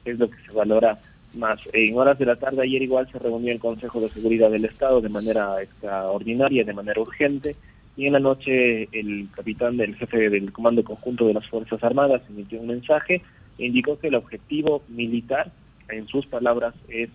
[0.03, 0.97] es lo que se valora
[1.35, 1.59] más.
[1.73, 5.01] En horas de la tarde ayer igual se reunió el Consejo de Seguridad del Estado
[5.01, 7.55] de manera extraordinaria, de manera urgente,
[7.97, 12.21] y en la noche el capitán del jefe del Comando Conjunto de las Fuerzas Armadas
[12.29, 13.21] emitió un mensaje
[13.57, 15.51] e indicó que el objetivo militar,
[15.87, 17.09] en sus palabras, es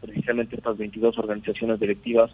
[0.00, 2.30] precisamente estas 22 organizaciones directivas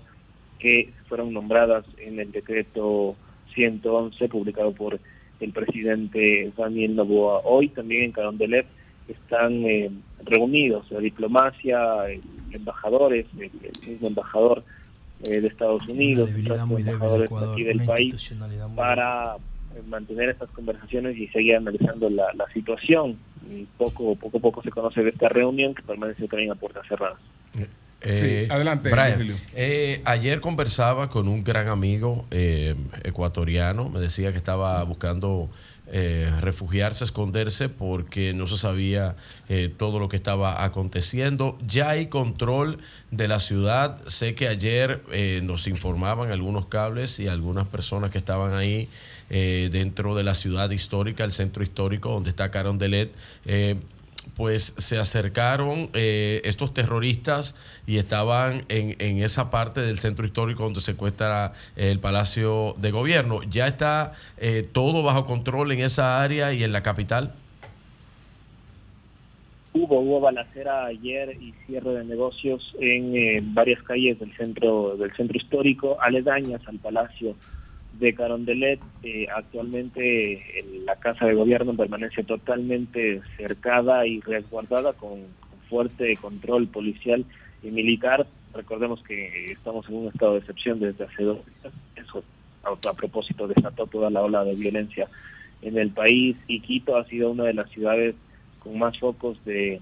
[0.58, 3.16] que fueron nombradas en el decreto
[3.54, 4.98] 111 publicado por
[5.44, 7.42] el presidente Daniel Novoa.
[7.44, 8.66] Hoy también en Carondelet
[9.08, 9.90] están eh,
[10.24, 12.20] reunidos la diplomacia, eh,
[12.52, 14.64] embajadores, el, el mismo embajador
[15.26, 18.34] eh, de Estados Unidos, otros embajadores aquí del país,
[18.74, 23.16] para eh, mantener estas conversaciones y seguir analizando la, la situación.
[23.50, 26.86] Y poco, poco a poco se conoce de esta reunión que permanece también a puertas
[26.88, 27.18] cerradas.
[28.04, 29.38] Eh, adelante, Brian.
[29.54, 33.88] Eh, ayer conversaba con un gran amigo eh, ecuatoriano.
[33.88, 35.50] Me decía que estaba buscando
[36.40, 39.16] refugiarse, esconderse, porque no se sabía
[39.76, 41.58] todo lo que estaba aconteciendo.
[41.64, 42.78] Ya hay control
[43.10, 44.00] de la ciudad.
[44.06, 45.02] Sé que ayer
[45.42, 48.88] nos informaban algunos cables y algunas personas que estaban ahí
[49.28, 53.12] dentro de la ciudad histórica, el centro histórico donde está Carondelet.
[53.44, 53.76] Eh,
[54.36, 60.64] pues se acercaron eh, estos terroristas y estaban en, en esa parte del centro histórico
[60.64, 63.42] donde se encuentra el Palacio de Gobierno.
[63.44, 67.32] ¿Ya está eh, todo bajo control en esa área y en la capital?
[69.72, 75.12] Hubo, hubo balacera ayer y cierre de negocios en eh, varias calles del centro del
[75.16, 77.34] centro histórico, aledañas al Palacio
[77.98, 78.80] de Carondelet.
[79.02, 85.20] Eh, actualmente eh, la Casa de Gobierno permanece totalmente cercada y resguardada con,
[85.68, 87.24] fuerte control policial
[87.62, 88.26] y militar.
[88.52, 91.74] Recordemos que estamos en un estado de excepción desde hace dos días.
[91.96, 92.22] Eso
[92.62, 95.08] a, a propósito desató toda la ola de violencia
[95.62, 98.14] en el país y Quito ha sido una de las ciudades
[98.58, 99.80] con más focos de,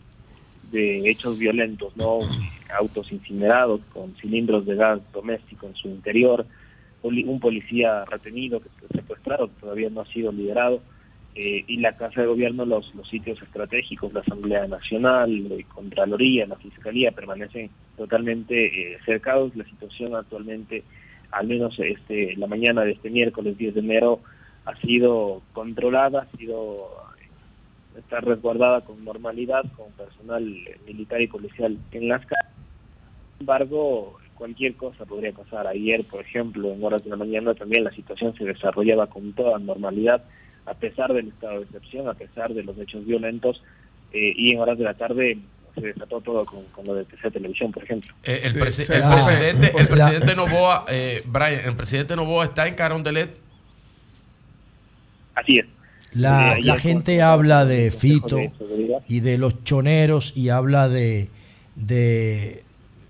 [0.71, 2.21] de hechos violentos, ¿no?
[2.79, 6.47] Autos incinerados con cilindros de gas doméstico en su interior,
[7.03, 10.83] un policía retenido, que secuestrado, que todavía no ha sido liberado,
[11.35, 16.47] eh, y la Casa de Gobierno, los, los sitios estratégicos, la Asamblea Nacional, la Contraloría,
[16.47, 19.57] la Fiscalía, permanecen totalmente eh, cercados.
[19.57, 20.85] La situación actualmente,
[21.31, 24.21] al menos este la mañana de este miércoles 10 de enero,
[24.67, 26.91] ha sido controlada, ha sido
[27.97, 32.53] está resguardada con normalidad, con personal eh, militar y policial en las calles.
[33.39, 35.67] Sin embargo, cualquier cosa podría pasar.
[35.67, 39.59] Ayer, por ejemplo, en horas de la mañana también la situación se desarrollaba con toda
[39.59, 40.23] normalidad,
[40.67, 43.63] a pesar del estado de excepción, a pesar de los hechos violentos,
[44.13, 45.39] eh, y en horas de la tarde
[45.75, 48.13] se desató todo con, con lo de TC Televisión, por ejemplo.
[48.25, 52.15] Eh, el, Sí, presi- sí, el la- presidente, el presidente Novoa, eh, Brian, el presidente
[52.15, 53.31] Novoa está en Carondelet.
[55.35, 55.67] Así es.
[56.15, 58.53] La, Eh, la gente con- habla de Fito de
[59.09, 61.29] y de los choneros y habla de,
[61.75, 62.63] de,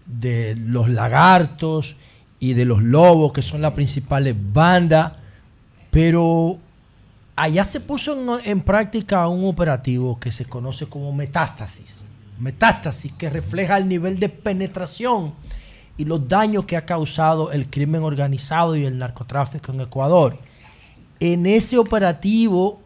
[0.07, 1.97] de los lagartos
[2.41, 5.13] y de los lobos, que son las principales bandas,
[5.91, 6.59] pero
[7.37, 12.01] allá se puso en, en práctica un operativo que se conoce como metástasis.
[12.39, 15.35] Metástasis, que refleja el nivel de penetración
[15.97, 20.39] y los daños que ha causado el crimen organizado y el narcotráfico en Ecuador.
[21.21, 22.81] En ese operativo,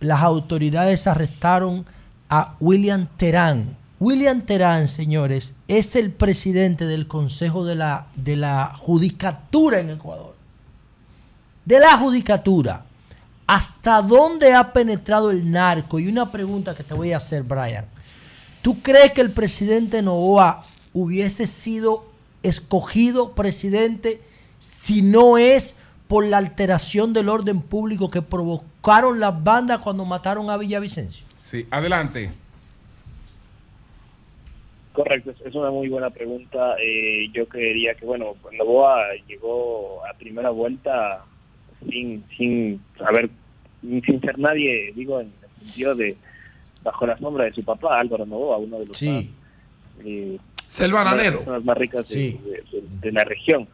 [0.00, 1.84] las autoridades arrestaron
[2.28, 3.76] a William Terán.
[4.00, 10.34] William Terán, señores, es el presidente del Consejo de la, de la Judicatura en Ecuador.
[11.66, 12.86] De la Judicatura.
[13.46, 15.98] ¿Hasta dónde ha penetrado el narco?
[15.98, 17.84] Y una pregunta que te voy a hacer, Brian.
[18.62, 20.64] ¿Tú crees que el presidente Novoa
[20.94, 22.06] hubiese sido
[22.42, 24.22] escogido presidente
[24.58, 25.76] si no es
[26.08, 31.26] por la alteración del orden público que provocaron las bandas cuando mataron a Villavicencio?
[31.44, 32.39] Sí, adelante.
[34.92, 36.74] Correcto, es- una muy buena pregunta.
[36.82, 41.24] Eh, yo creería que, bueno, cuando Boa llegó a primera vuelta
[41.88, 43.30] sin, sin saber,
[43.82, 46.16] sin ser nadie, digo, en el sentido de
[46.82, 49.08] bajo la sombra de su papá, Álvaro Novoa, uno de los Sí.
[49.08, 49.24] más,
[50.06, 50.38] eh,
[51.46, 52.40] de las más ricas de, Sí.
[52.44, 53.68] de- de- de la región.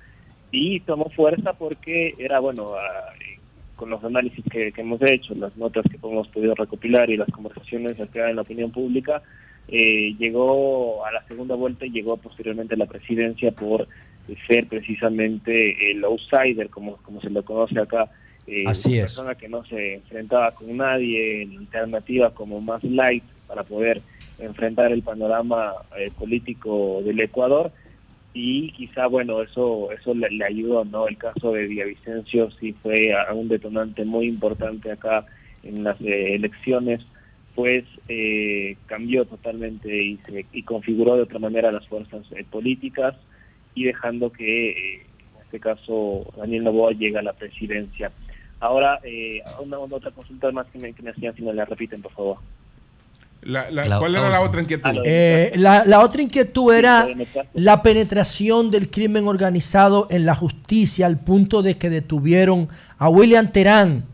[0.51, 3.39] Y tomó fuerza porque era, bueno, ah, eh,
[3.75, 7.29] con los análisis que, que hemos hecho, las notas que hemos podido recopilar y las
[7.31, 9.23] conversaciones acá en la opinión pública,
[9.69, 13.89] eh, llegó a la segunda vuelta y llegó posteriormente a la presidencia por
[14.29, 18.11] eh, ser precisamente el outsider, como, como se lo conoce acá.
[18.47, 19.03] eh, Así una es.
[19.03, 24.03] persona que no se enfrentaba con nadie, en alternativa como más light para poder
[24.39, 27.73] enfrentar el panorama eh, político del Ecuador
[28.35, 33.15] y quizá bueno eso eso le, le ayudó no el caso de Villavicencio sí fue
[33.15, 35.25] a- un detonante muy importante acá
[35.63, 37.01] en las eh, elecciones
[37.57, 43.17] pues eh, cambió totalmente y se y configuró de otra manera las fuerzas eh, políticas
[43.75, 48.13] y dejando que eh, en este caso Daniel Novoa llega a la presidencia
[48.61, 51.65] ahora eh, una, una otra consulta más que me, que me hacían si no la
[51.65, 52.37] repiten por favor
[53.43, 54.49] La- la- La- ¿Cuál era la otra.
[54.49, 54.91] otra inquietud?
[55.05, 57.07] Eh, la, la otra inquietud era
[57.55, 62.69] la penetración del crimen organizado en la justicia al punto de que detuvieron
[62.99, 64.05] a William Terán,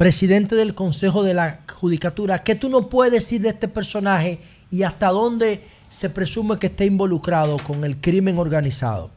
[0.00, 2.42] presidente del Consejo de la Judicatura.
[2.42, 4.38] ¿Qué tú no puedes decir de este personaje
[4.70, 9.10] y hasta dónde se presume que está involucrado con el crimen organizado?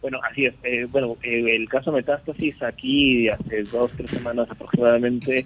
[0.00, 0.54] Bueno, así es.
[0.62, 5.44] Eh, bueno, eh, el caso Metástasis aquí hace dos, tres semanas aproximadamente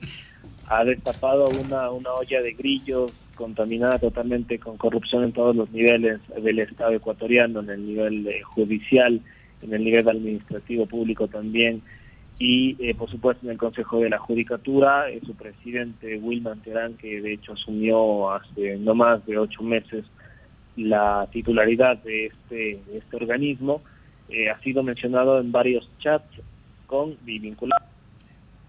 [0.67, 6.21] ha destapado una, una olla de grillos contaminada totalmente con corrupción en todos los niveles
[6.37, 9.23] del Estado ecuatoriano, en el nivel eh, judicial,
[9.63, 11.81] en el nivel administrativo público también,
[12.45, 16.95] y eh, por supuesto en el Consejo de la Judicatura, eh, su presidente Wilman Terán,
[16.95, 20.05] que de hecho asumió hace no más de ocho meses
[20.77, 23.81] la titularidad de este, de este organismo,
[24.29, 26.27] eh, ha sido mencionado en varios chats
[26.89, 27.87] con y vinculado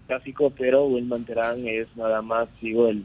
[0.06, 3.04] clásico, pero Wilman Terán es nada más, digo, el,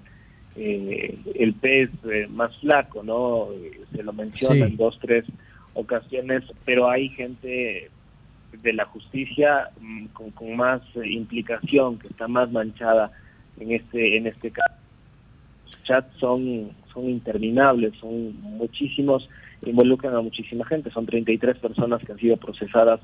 [0.56, 3.48] eh, el pez eh, más flaco, ¿no?
[3.92, 4.72] Se lo menciona Sí.
[4.74, 5.26] en dos, tres
[5.74, 7.90] ocasiones, pero hay gente
[8.52, 13.12] de la justicia mm, con, con más eh, implicación, que está más manchada
[13.60, 14.76] en este, en este caso.
[15.66, 19.30] Los chats son, son interminables, son muchísimos,
[19.66, 23.02] involucran a muchísima gente, son 33 personas que han sido procesadas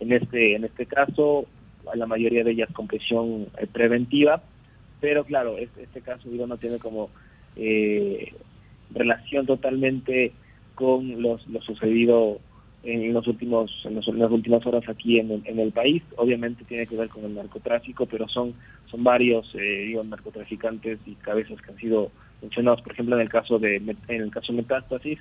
[0.00, 1.46] en este, en este caso,
[1.94, 4.42] la mayoría de ellas con prisión eh, preventiva,
[5.00, 7.10] pero claro, este, caso digo no tiene como
[7.56, 8.32] eh,
[8.90, 10.32] relación totalmente
[10.74, 12.40] con lo sucedido
[12.86, 16.02] en los últimos en, los- en las últimas horas aquí en el, en el país.
[16.16, 18.54] Obviamente tiene que ver con el narcotráfico pero son
[18.90, 22.10] son varios eh, digo narcotraficantes y cabezas que han sido
[22.42, 22.80] mencionados.
[22.82, 25.18] Por ejemplo en el caso de en el caso Metástasis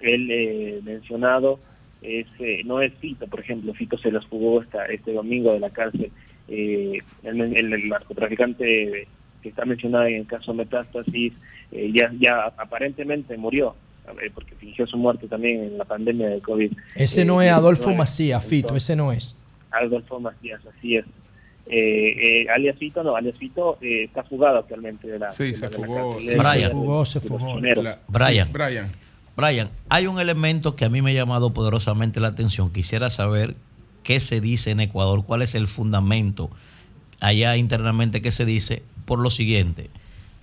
[0.00, 1.58] el eh, mencionado
[2.02, 5.60] es, eh, no es Fito, por ejemplo, Fito se las jugó esta, este domingo de
[5.60, 6.10] la cárcel.
[6.48, 9.06] Eh, el, el- el narcotraficante
[9.42, 11.32] que está mencionado en el caso Metástasis
[11.72, 13.74] eh, ya, ya aparentemente murió,
[14.34, 16.72] porque fingió su muerte también en la pandemia de COVID.
[16.94, 17.98] Ese no es Adolfo Macías
[18.42, 19.36] Macías, Fito, ese no es.
[19.70, 21.04] Adolfo Macías, así es.
[21.66, 25.54] Eh, eh, alias Fito, no, alias Fito eh, está fugado actualmente de la Sí, de
[25.54, 26.10] se la- de la fugó.
[26.10, 26.28] cárcel.
[26.30, 26.70] Se Brian.
[26.72, 27.60] fugó, se fugó.
[28.08, 28.52] Brian.
[28.52, 28.92] Brian.
[29.36, 32.70] Brian, hay un elemento que a mí me ha llamado poderosamente la atención.
[32.72, 33.56] Quisiera saber
[34.04, 36.50] qué se dice en Ecuador, cuál es el fundamento
[37.20, 39.88] allá internamente que se dice por lo siguiente.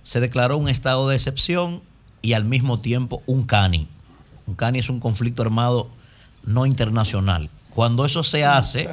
[0.02, 1.80] Se declaró un estado de excepción
[2.22, 3.88] y al mismo tiempo un CANI.
[4.46, 5.90] Un CANI es un conflicto armado
[6.46, 7.50] no internacional.
[7.70, 8.88] Cuando eso se hace,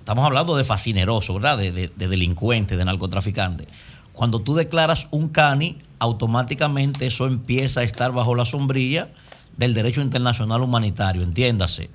[0.00, 1.58] estamos hablando de fascineroso, ¿verdad?
[1.58, 3.66] De, de, de delincuente, de narcotraficante.
[4.12, 9.08] Cuando tú declaras un CANI, automáticamente eso empieza a estar bajo la sombrilla
[9.56, 11.90] del derecho internacional humanitario, entiéndase.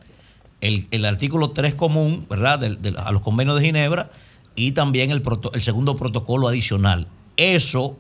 [0.62, 2.60] El, el artículo 3 común, ¿verdad?
[2.60, 4.12] Del- a los convenios de Ginebra
[4.56, 7.08] y también el, proto- el segundo protocolo adicional.
[7.38, 7.98] Eso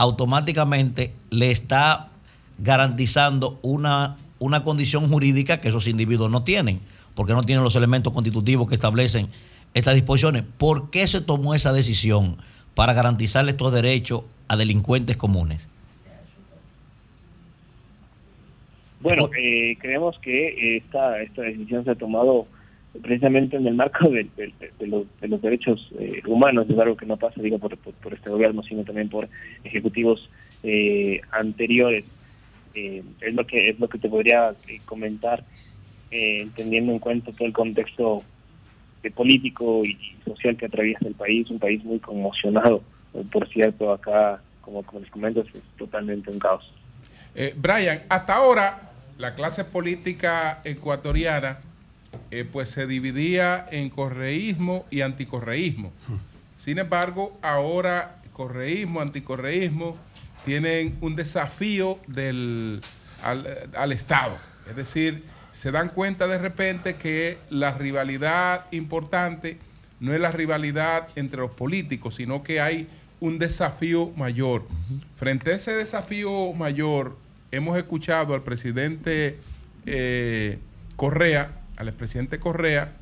[0.00, 2.08] automáticamente le está
[2.56, 6.80] garantizando una, una condición jurídica que esos individuos no tienen,
[7.14, 9.28] porque no tienen los elementos constitutivos que establecen
[9.74, 10.44] estas disposiciones.
[10.56, 12.38] ¿Por qué se tomó esa decisión
[12.74, 15.68] para garantizarle estos derechos a delincuentes comunes?
[19.00, 22.46] Bueno, eh, creemos que esta, esta decisión se ha tomado
[23.02, 26.96] precisamente en el marco de, de- de- los, de los derechos eh, humanos, es algo
[26.96, 29.28] que no pasa, digo, por, por- este gobierno, sino también por
[29.64, 30.28] ejecutivos
[30.62, 32.04] eh, anteriores.
[32.74, 35.44] Eh, es lo que es lo que te podría eh, comentar,
[36.10, 38.22] eh, teniendo en cuenta todo el contexto
[39.14, 42.82] político y social que atraviesa el país, un país muy conmocionado.
[43.32, 46.70] Por cierto, acá, como, como les comento, es totalmente un caos.
[47.56, 51.58] Brian, hasta ahora la clase política ecuatoriana
[52.30, 55.92] eh, pues se dividía en correísmo y anticorreísmo.
[56.56, 59.96] Sin embargo, ahora correísmo, anticorreísmo
[60.44, 62.80] tienen un desafío del,
[63.22, 64.36] al, al Estado.
[64.68, 69.58] Es decir, se dan cuenta de repente que la rivalidad importante
[70.00, 72.88] no es la rivalidad entre los políticos, sino que hay
[73.20, 74.66] un desafío mayor.
[75.14, 77.18] Frente a ese desafío mayor,
[77.52, 79.38] hemos escuchado al presidente
[79.86, 80.58] eh,
[80.96, 82.92] Correa, al expresidente Correa,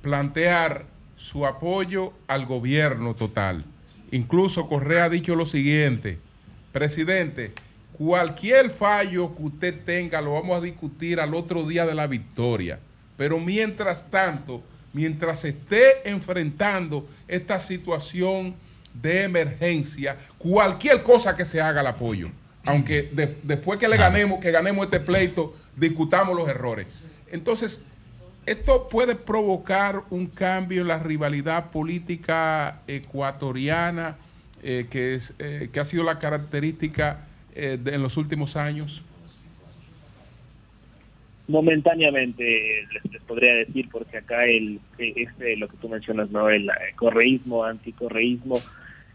[0.00, 0.86] plantear
[1.16, 3.64] su apoyo al gobierno total.
[4.12, 6.18] Incluso Correa ha dicho lo siguiente,
[6.72, 7.52] presidente,
[7.92, 12.78] cualquier fallo que usted tenga lo vamos a discutir al otro día de la victoria.
[13.16, 14.62] Pero mientras tanto,
[14.92, 18.54] mientras esté enfrentando esta situación
[18.92, 22.28] de emergencia, cualquier cosa que se haga al apoyo.
[22.64, 26.86] Aunque de- después que le ganemos, que ganemos este pleito, discutamos los errores.
[27.30, 27.84] Entonces,
[28.46, 34.16] esto puede provocar un cambio en la rivalidad política ecuatoriana,
[34.62, 37.24] eh, que, es, eh, que ha sido la característica
[37.54, 39.04] eh, en los últimos años.
[41.46, 46.68] Momentáneamente les, les podría decir, porque acá el este lo que tú mencionas, no el
[46.68, 48.58] eh, correísmo, anticorreísmo,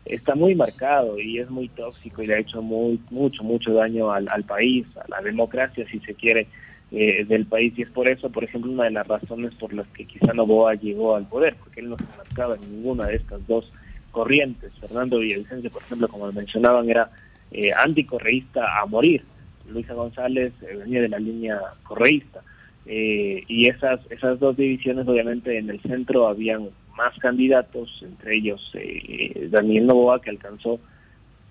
[0.05, 4.11] está muy marcado y es muy tóxico y le ha hecho muy mucho mucho daño
[4.11, 6.47] al, al país, a la democracia, si se quiere,
[6.91, 7.73] eh, del país.
[7.77, 10.75] Y es por eso, por ejemplo, una de las razones por las que quizá Novoa
[10.75, 13.73] llegó al poder, porque él no se marcaba en ninguna de estas dos
[14.11, 14.71] corrientes.
[14.79, 17.09] Fernando Villavicencio, por ejemplo, como mencionaban, era
[17.51, 19.23] eh, anticorreísta a morir.
[19.67, 22.41] Luisa González eh, venía de la línea correísta.
[22.85, 28.71] Eh, y esas, esas dos divisiones, obviamente, en el centro habían más candidatos, entre ellos
[28.73, 30.79] eh, Daniel Novoa, que alcanzó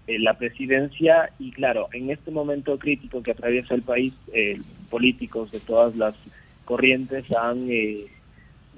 [0.08, 1.30] eh, la presidencia.
[1.38, 6.14] Y claro, en este momento crítico que atraviesa el país, eh, políticos de todas las
[6.64, 8.06] corrientes han eh,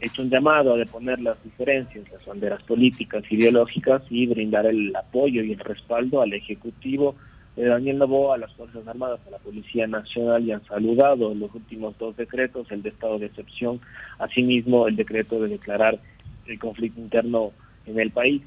[0.00, 5.44] hecho un llamado a deponer las diferencias, las banderas políticas, ideológicas y brindar el apoyo
[5.44, 7.15] y el respaldo al Ejecutivo
[7.55, 11.55] de Daniel Novoa, a las Fuerzas Armadas, a la Policía Nacional y han saludado los
[11.55, 13.81] últimos dos decretos, el de estado de excepción,
[14.18, 16.00] asimismo el decreto de declarar
[16.47, 17.52] el conflicto interno
[17.86, 18.42] en el país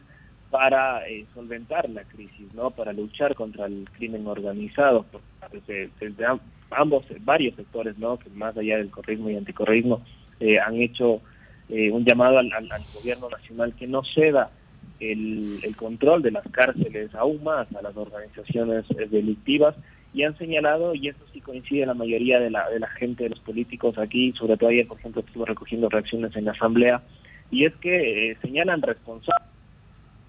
[0.54, 6.26] para eh, solventar la crisis, no, para luchar contra el crimen organizado, por- desde, desde
[6.28, 10.06] am- ambos, eh, varios sectores, no, que más allá del correísmo y anticorreísmo
[10.40, 11.24] eh, han hecho
[11.70, 14.52] eh, un llamado al, al- al gobierno nacional que no ceda
[15.00, 19.76] el, el control de las cárceles aún más a las organizaciones eh, delictivas
[20.14, 23.32] y han señalado, y eso sí coincide la mayoría de la, de la gente, de
[23.32, 27.02] los políticos aquí, sobre todo ayer, por ejemplo, estuve recogiendo reacciones en la Asamblea,
[27.50, 29.53] y es que eh, señalan responsables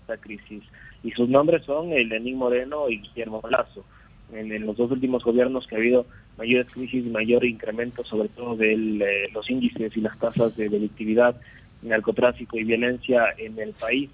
[0.04, 0.62] esta crisis,
[1.02, 3.84] y sus nombres son el Lenín Moreno y Guillermo Lazo.
[4.32, 6.06] En, en los dos últimos gobiernos que ha habido
[6.38, 11.36] mayores crisis y mayor incremento, sobre todo de los índices y las tasas de delictividad,
[11.82, 14.10] narcotráfico y violencia en el país,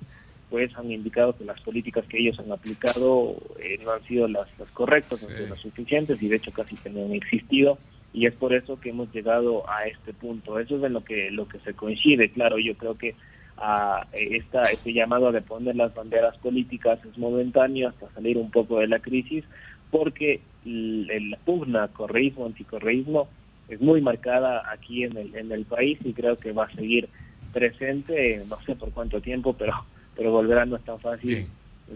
[0.50, 4.46] pues han indicado que las políticas que ellos han aplicado eh, no han sido las,
[4.58, 7.78] las correctas, no han sido las suficientes y de hecho casi que no han existido
[8.12, 10.58] y es por eso que hemos llegado a este punto.
[10.58, 12.30] Eso es en lo que lo que se coincide.
[12.32, 13.14] Claro, yo creo que
[13.60, 18.78] a esta, este llamado a deponer las banderas políticas es momentáneo hasta salir un poco
[18.78, 19.44] de la crisis,
[19.90, 23.28] porque la pugna correísmo, anticorreísmo
[23.68, 27.08] es muy marcada aquí en el, en el país y creo que va a seguir
[27.52, 29.74] presente, no sé por cuánto tiempo, pero
[30.16, 31.46] pero volverá no es tan fácil,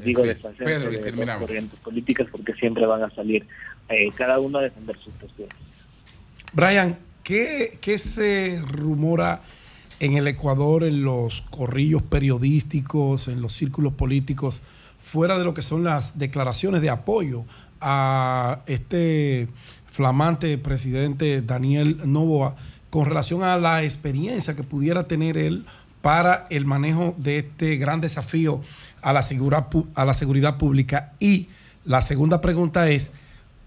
[0.03, 0.29] digo, Sí.
[0.29, 3.47] deshacerse Pedro, de las corrientes políticas porque siempre van a salir
[3.89, 5.55] eh, cada uno a defender sus posturas.
[6.55, 9.43] Brian, ¿qué, qué se rumora
[10.01, 14.63] en el Ecuador, en los corrillos periodísticos, en los círculos políticos,
[14.99, 17.45] fuera de lo que son las declaraciones de apoyo
[17.81, 19.49] a este
[19.87, 22.57] flamante presidente Daniel Novoa
[22.91, 25.65] con relación a la experiencia que pudiera tener él
[26.01, 28.61] para el manejo de este gran desafío
[29.03, 31.13] a la seguridad, pu- a la seguridad pública?
[31.21, 31.49] Y
[31.85, 33.13] la segunda pregunta es,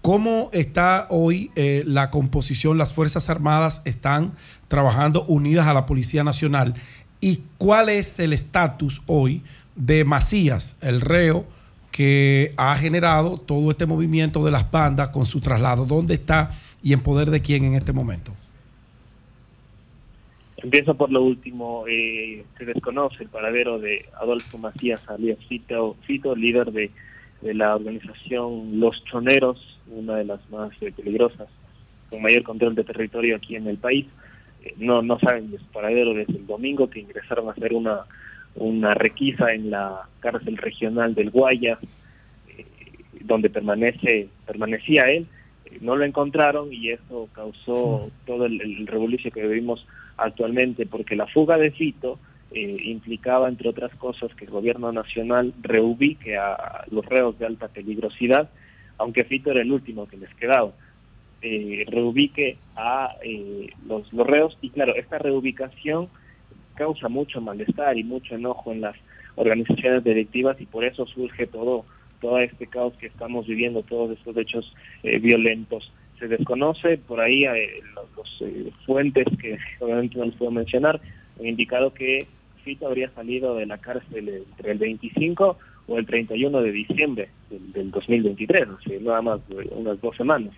[0.00, 2.78] ¿Cómo está hoy eh, la composición?
[2.78, 4.32] Las Fuerzas Armadas están
[4.68, 6.74] trabajando unidas a la Policía Nacional.
[7.20, 9.42] ¿Y cuál es el estatus hoy
[9.74, 11.46] de Macías, el reo
[11.90, 15.84] que ha generado todo este movimiento de las bandas con su traslado?
[15.84, 16.50] ¿Dónde está
[16.82, 18.32] y en poder de quién en este momento?
[20.58, 21.84] Empiezo por lo último.
[21.88, 25.96] Eh, se desconoce el paradero de Adolfo Macías alias Fito,
[26.36, 26.90] líder de,
[27.42, 31.48] de la organización Los Choneros, una de las más eh, peligrosas,
[32.10, 34.06] con mayor control de territorio aquí en el país.
[34.76, 38.00] No, no saben de su paradero desde el domingo que ingresaron a hacer una,
[38.56, 41.78] una requisa en la cárcel regional del Guayas,
[42.56, 42.64] eh,
[43.20, 45.26] donde permanece permanecía él.
[45.64, 51.26] Eh, no lo encontraron y eso causó todo el, el que vivimos actualmente, porque la
[51.26, 52.18] fuga de Fito
[52.50, 57.68] eh, implicaba, entre otras cosas, que el gobierno nacional reubique a los reos de alta
[57.68, 58.50] peligrosidad,
[58.96, 60.72] aunque Fito era el último que les quedaba,
[61.42, 66.08] eh, reubique a eh, los, los reos y claro, esta reubicación
[66.74, 68.96] causa mucho malestar y mucho enojo en las
[69.36, 71.84] organizaciones delictivas y por eso surge todo
[72.20, 75.92] todo este caos que estamos viviendo, todos estos hechos eh, violentos.
[76.18, 81.00] Se desconoce por ahí eh, los, los, eh, fuentes que obviamente no les puedo mencionar,
[81.38, 82.26] han indicado que
[82.64, 87.72] Fito habría salido de la cárcel entre el 25 o el 31 de diciembre del,
[87.72, 90.52] del 2023, o sea, nada más unas dos semanas.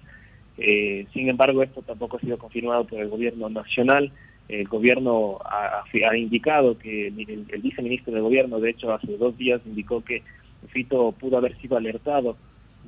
[0.58, 4.12] Eh, sin embargo, esto tampoco ha sido confirmado por el gobierno nacional.
[4.48, 5.84] El gobierno ha,
[6.16, 10.22] indicado que el, viceministro de gobierno, de hecho, hace dos días indicó que
[10.68, 12.36] Fito pudo haber sido alertado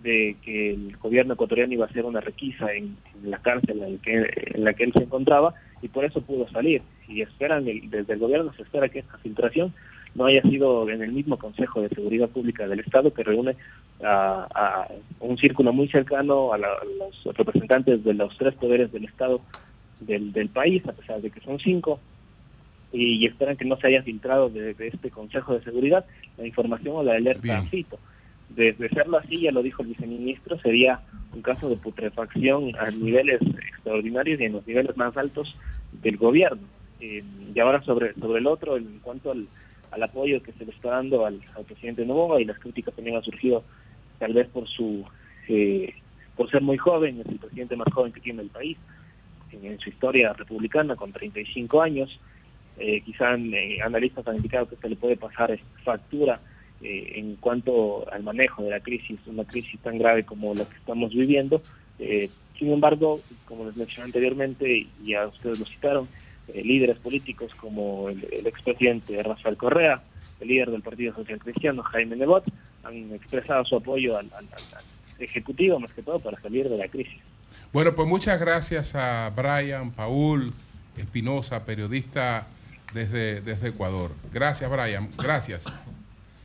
[0.02, 4.28] de que el gobierno ecuatoriano iba a hacer una requisa en, la cárcel en, que,
[4.54, 6.82] en la que él se encontraba y por eso pudo salir.
[7.08, 9.72] Y esperan, desde el gobierno se espera que esta filtración
[10.14, 13.56] no haya sido en el mismo Consejo de Seguridad Pública del Estado que reúne
[14.04, 14.88] a, a
[15.20, 19.40] un círculo muy cercano a, la, a, los representantes de los tres poderes del Estado
[20.00, 22.00] del, del país, a pesar de que son cinco,
[22.92, 26.04] y, y esperan que no se haya filtrado de, de, este Consejo de Seguridad
[26.36, 27.98] la información o la alerta a Fito.
[28.50, 31.00] De, de, serlo así, ya lo dijo el viceministro, sería
[31.34, 35.56] un caso de putrefacción a niveles extraordinarios y en los niveles más altos
[36.02, 36.60] del gobierno.
[37.00, 37.24] Eh,
[37.54, 39.46] y ahora sobre, sobre el otro, en cuanto al,
[39.92, 43.16] al apoyo que se le está dando al, al presidente Novoa y las críticas también
[43.16, 43.62] han surgido
[44.18, 45.04] tal vez por su
[45.48, 45.94] eh,
[46.36, 48.76] por ser muy joven, es el presidente más joven que tiene el país
[49.52, 52.18] en, su historia republicana con 35 años.
[52.78, 56.40] Eh, quizá eh, analistas han indicado que se le puede pasar factura
[56.82, 60.76] eh, en cuanto al manejo de la crisis, una crisis tan grave como la que
[60.76, 61.60] estamos viviendo.
[61.98, 66.08] Eh, sin embargo, como les mencioné anteriormente, y ya ustedes lo citaron,
[66.48, 70.02] eh, líderes políticos como el, el expresidente Rafael Correa,
[70.40, 72.44] el líder del Partido Social Cristiano, Jaime Nebot,
[72.82, 74.84] han expresado su apoyo al, al, al,
[75.18, 77.20] Ejecutivo, más que todo, para salir de la crisis.
[77.72, 80.52] Bueno, pues muchas gracias a Brian, Paul,
[80.96, 82.48] Espinosa, periodista
[82.92, 84.10] desde, desde Ecuador.
[84.32, 85.10] Gracias, Brian.
[85.16, 85.64] Gracias.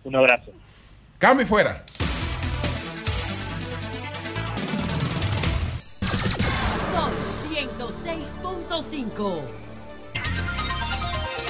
[0.03, 0.51] Un abrazo.
[1.17, 1.84] Cambio y fuera.
[6.93, 7.11] Son
[7.51, 9.67] 106.5.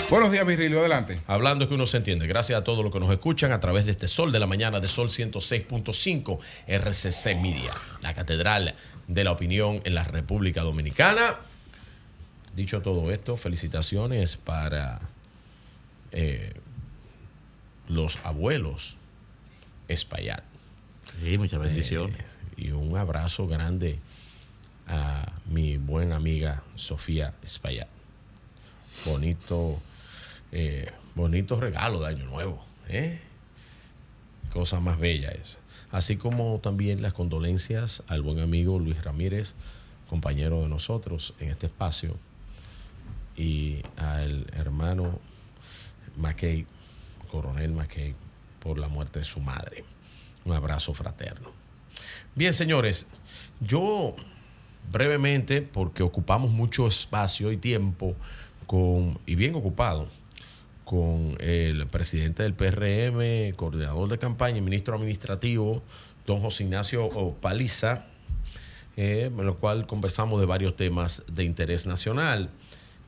[0.10, 1.20] Buenos días, Virgilio, adelante.
[1.28, 2.28] Hablando es que uno se entiende.
[2.28, 4.80] Gracias a todos los que nos escuchan a través de este Sol de la Mañana
[4.80, 8.74] de Sol 106.5 RCC Media, la catedral
[9.10, 11.36] de la opinión en la República Dominicana.
[12.56, 15.02] Dicho todo esto, felicitaciones para
[16.14, 16.54] eh,
[17.90, 18.96] los abuelos
[19.90, 20.44] Espaillat.
[21.22, 22.18] Sí, muchas bendiciones.
[22.18, 22.24] Eh,
[22.56, 24.00] y un abrazo grande
[24.88, 27.90] a mi buena amiga Sofía Espaillat.
[29.06, 29.82] Bonito,
[30.52, 32.64] eh, bonito regalo de Año Nuevo.
[32.88, 33.20] ¿eh?
[34.52, 35.60] Cosa más bella esa.
[35.92, 39.56] Así como también las condolencias al buen amigo Luis Ramírez,
[40.10, 42.18] compañero de nosotros en este espacio,
[43.36, 45.20] y al hermano
[46.18, 46.66] McKay,
[47.32, 48.16] coronel McKay,
[48.60, 49.86] por la muerte de su madre.
[50.44, 51.52] Un abrazo fraterno.
[52.36, 53.08] Bien, señores,
[53.60, 54.16] yo
[54.92, 58.16] brevemente, porque ocupamos mucho espacio y tiempo
[58.66, 60.08] con, y bien ocupado,
[60.88, 65.84] con el presidente del PRM, coordinador de campaña y ministro administrativo,
[66.26, 67.10] don José Ignacio
[67.42, 68.06] Paliza,
[68.96, 72.50] eh, en lo cual conversamos de varios temas de interés nacional,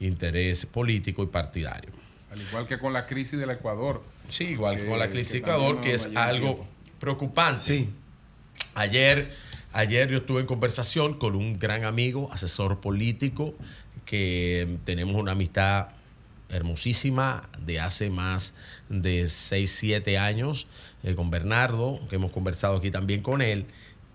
[0.02, 1.92] interés político y partidario.
[2.30, 4.04] Al igual que con la crisis del Ecuador.
[4.28, 6.68] Sí, igual que con la crisis del Ecuador, que es algo tiempo.
[7.00, 7.62] preocupante.
[7.62, 7.90] Sí.
[8.76, 9.34] Ayer,
[9.72, 13.54] ayer yo estuve en conversación con un gran amigo, asesor político,
[14.04, 15.92] que tenemos una amistad
[16.50, 18.56] hermosísima de hace más
[18.90, 20.68] de 6, 7 años
[21.04, 23.66] eh, con Bernardo, que hemos conversado aquí también con él,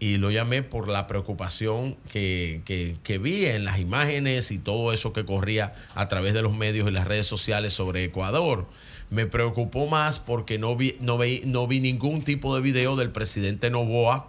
[0.01, 4.93] y lo llamé por la preocupación que, que, que, vi en las imágenes y todo
[4.93, 8.67] eso que corría a través de los medios y las redes sociales sobre Ecuador.
[9.11, 13.13] Me preocupó más porque no vi, no vi, no vi ningún tipo de video del
[13.13, 14.29] presidente Novoa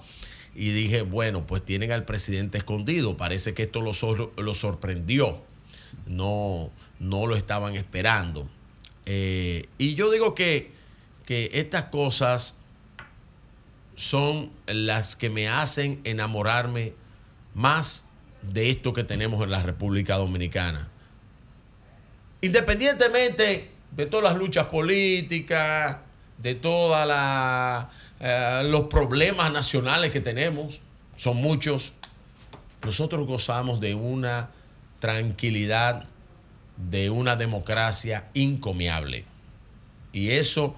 [0.56, 5.42] y dije, bueno, pues tienen al presidente escondido, parece que esto lo, sor lo sorprendió,
[6.06, 8.48] no, no lo estaban esperando.
[9.06, 10.72] Eh, y yo digo que,
[11.25, 12.59] que estas cosas
[13.95, 16.93] son las que me hacen enamorarme
[17.53, 18.09] más
[18.42, 20.90] de esto que tenemos en la República Dominicana.
[22.42, 25.98] independientemente de todas las luchas políticas,
[26.38, 27.08] de todos
[28.66, 30.82] los problemas nacionales que tenemos,
[31.16, 31.93] son muchos,
[32.84, 34.50] nosotros gozamos de una
[34.99, 36.07] tranquilidad,
[36.77, 39.25] de una democracia incomiable.
[40.11, 40.75] Y eso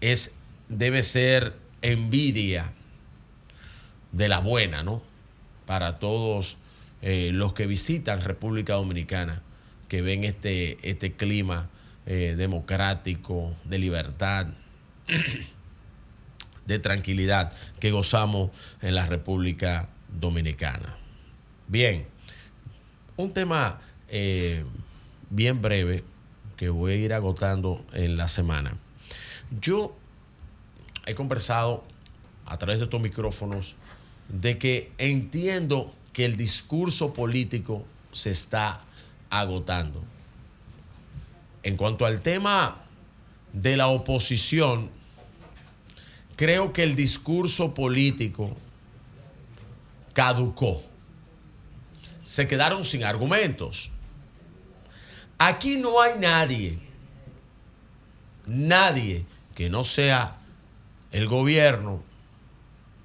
[0.00, 2.72] es, debe ser envidia
[4.12, 5.02] de la buena, ¿no?
[5.66, 6.56] Para todos
[7.02, 9.42] eh, los que visitan República Dominicana,
[9.88, 11.68] que ven este, este clima
[12.06, 14.46] eh, democrático, de libertad,
[16.66, 18.50] de tranquilidad que gozamos
[18.82, 20.96] en la República Dominicana.
[21.66, 22.06] Bien,
[23.18, 24.64] un tema eh,
[25.28, 26.04] bien breve
[26.56, 28.76] que voy a ir agotando en la semana.
[29.60, 29.94] Yo
[31.04, 31.84] he conversado
[32.46, 33.76] a través de estos micrófonos
[34.28, 38.80] de que entiendo que el discurso político se está
[39.30, 40.02] agotando.
[41.62, 42.82] En cuanto al tema
[43.52, 44.90] de la oposición,
[46.36, 48.56] creo que el discurso político
[50.12, 50.87] caducó.
[52.28, 53.90] Se quedaron sin argumentos.
[55.38, 56.78] Aquí no hay nadie,
[58.46, 59.24] nadie
[59.54, 60.36] que no sea
[61.10, 62.02] el gobierno,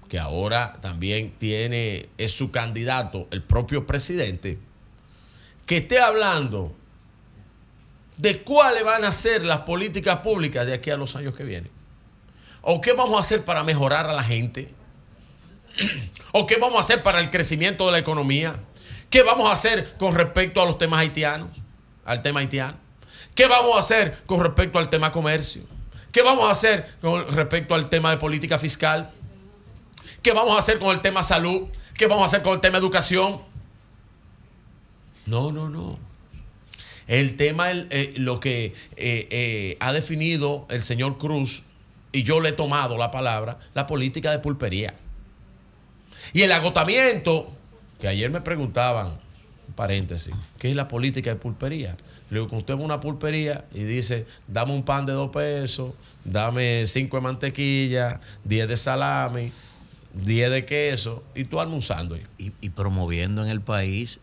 [0.10, 4.60] que ahora también tiene, es su candidato, el propio presidente,
[5.66, 6.76] que esté hablando
[8.18, 11.72] de cuáles van a ser las políticas públicas de aquí a los años que vienen.
[12.62, 14.74] ¿O qué vamos a hacer para mejorar a la gente?
[16.34, 18.60] ¿O qué vamos a hacer para el crecimiento de la economía?
[19.14, 21.58] ¿Qué vamos a hacer con respecto a los temas haitianos?
[22.04, 22.80] Al tema haitiano.
[23.36, 25.62] ¿Qué vamos a hacer con respecto al tema comercio?
[26.12, 29.12] ¿Qué vamos a hacer con respecto al tema de política fiscal?
[30.24, 31.68] ¿Qué vamos a hacer con el tema salud?
[31.96, 33.40] ¿Qué vamos a hacer con el tema educación?
[35.28, 36.00] No, no, no.
[37.06, 41.66] El tema, eh, lo que eh, eh, ha definido el señor Cruz,
[42.12, 44.96] y yo le he tomado la palabra, la política de pulpería.
[46.34, 47.56] Y el agotamiento,
[48.04, 49.14] que ayer me preguntaban,
[49.78, 51.96] paréntesis, ¿qué es la política de pulpería?
[52.30, 55.94] Le digo, usted va a una pulpería y dice, dame un pan de dos pesos,
[56.26, 59.54] dame cinco de mantequilla, diez de salami,
[60.14, 62.18] diez de queso, y tú almorzando.
[62.38, 64.20] Y, y promoviendo en el país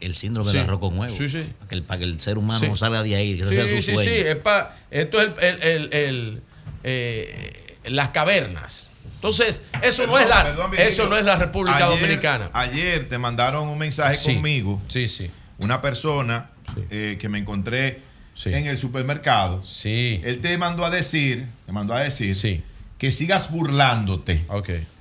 [0.00, 0.56] el síndrome Sí.
[0.58, 1.12] del arroz con huevo.
[1.12, 1.42] Sí, sí.
[1.58, 3.66] Para que el, para que el ser humano no salga de ahí, que Sí, ese
[3.66, 4.10] sea su sí, sueño.
[4.12, 6.42] sí, es pa- esto es el, el- el- el,
[6.84, 8.90] eh, las cavernas.
[9.14, 12.50] Entonces, eso no es la, Perdón, eso no es la República Ayer- Dominicana.
[12.52, 14.34] Ayer te mandaron un mensaje Sí.
[14.34, 14.82] conmigo.
[14.88, 15.30] Sí, sí.
[15.58, 16.50] Una persona
[16.90, 18.00] eh, que me encontré
[18.44, 19.64] en el supermercado.
[19.64, 20.20] Sí.
[20.24, 22.62] Él te mandó a decir, te mandó a decir
[22.98, 24.44] que sigas burlándote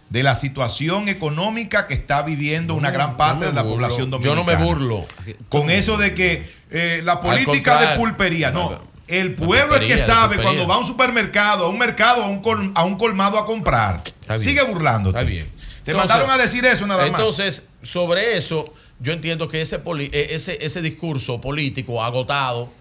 [0.10, 4.20] de la situación económica que está viviendo una gran parte no de la población Yo
[4.20, 4.36] dominicana.
[4.36, 5.06] no me burlo.
[5.50, 8.93] Con eso de que eh, la política de pulpería, no.
[9.08, 12.42] El pueblo es que sabe cuando va a un supermercado, a un mercado, a un,
[12.42, 14.02] col- a un colmado a comprar.
[14.28, 14.40] bien.
[14.40, 15.18] Sigue burlándote.
[15.20, 15.46] Está bien.
[15.84, 17.20] Te Entonces- mandaron a decir eso nada más.
[17.20, 18.64] Entonces, sobre eso,
[19.00, 22.72] yo entiendo que ese, eh, ese, ese discurso político agotado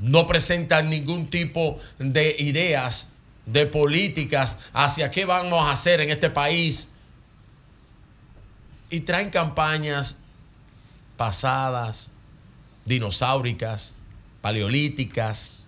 [0.00, 3.10] no presenta ningún tipo de ideas,
[3.46, 6.88] de políticas hacia qué vamos a hacer en este país.
[8.90, 10.16] Y traen campañas
[11.16, 12.10] pasadas,
[12.84, 13.94] dinosauricas,
[14.42, 15.64] paleolíticas.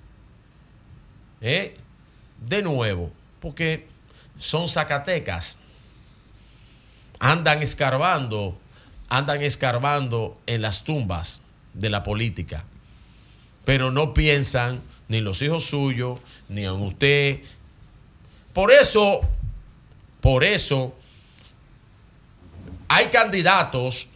[1.41, 1.75] ¿eh?
[2.47, 3.89] De nuevo, porque
[4.39, 5.59] son zacatecas
[7.25, 8.55] andan escarbando,
[9.09, 11.41] andan escarbando en las tumbas
[11.73, 12.65] de la política,
[13.65, 16.21] pero no piensan ni en los hijos suyos,
[16.51, 17.41] ni en usted.
[18.53, 19.23] Por eso,
[20.21, 20.95] por eso,
[22.89, 24.11] hay candidatos,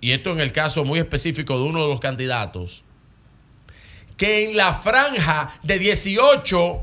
[0.00, 2.82] y esto en el caso muy específico de uno de los candidatos,
[4.20, 6.82] que en la franja de 18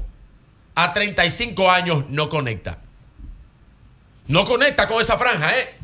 [0.73, 2.81] a 35 años no conecta.
[4.25, 5.75] No conecta con esa franja, ¿eh?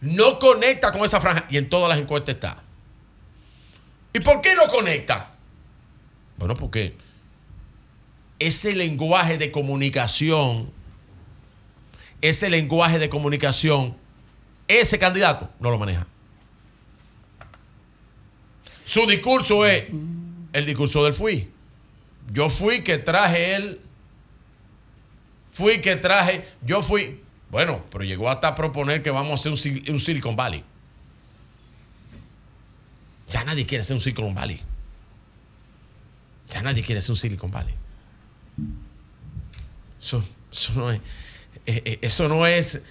[0.00, 1.46] No conecta con esa franja.
[1.50, 2.64] Y en todas las encuestas está.
[4.12, 5.30] ¿Y por qué no conecta?
[6.36, 6.96] Bueno, porque
[8.40, 10.72] ese lenguaje de comunicación,
[12.20, 13.96] ese lenguaje de comunicación,
[14.66, 16.08] ese candidato no lo maneja.
[18.94, 19.86] Su discurso es
[20.52, 21.50] el discurso del fui.
[22.32, 23.80] Yo fui que traje él
[25.50, 27.20] fui que traje, yo fui.
[27.50, 30.62] Bueno, pero llegó hasta proponer que vamos a hacer un, Sil- un Silicon Valley.
[33.28, 34.60] Ya nadie quiere hacer un Silicon Valley.
[36.50, 37.74] Ya nadie quiere hacer un Silicon Valley.
[40.00, 41.00] Eso, eso no es.
[41.66, 42.84] eh, eh, eso no es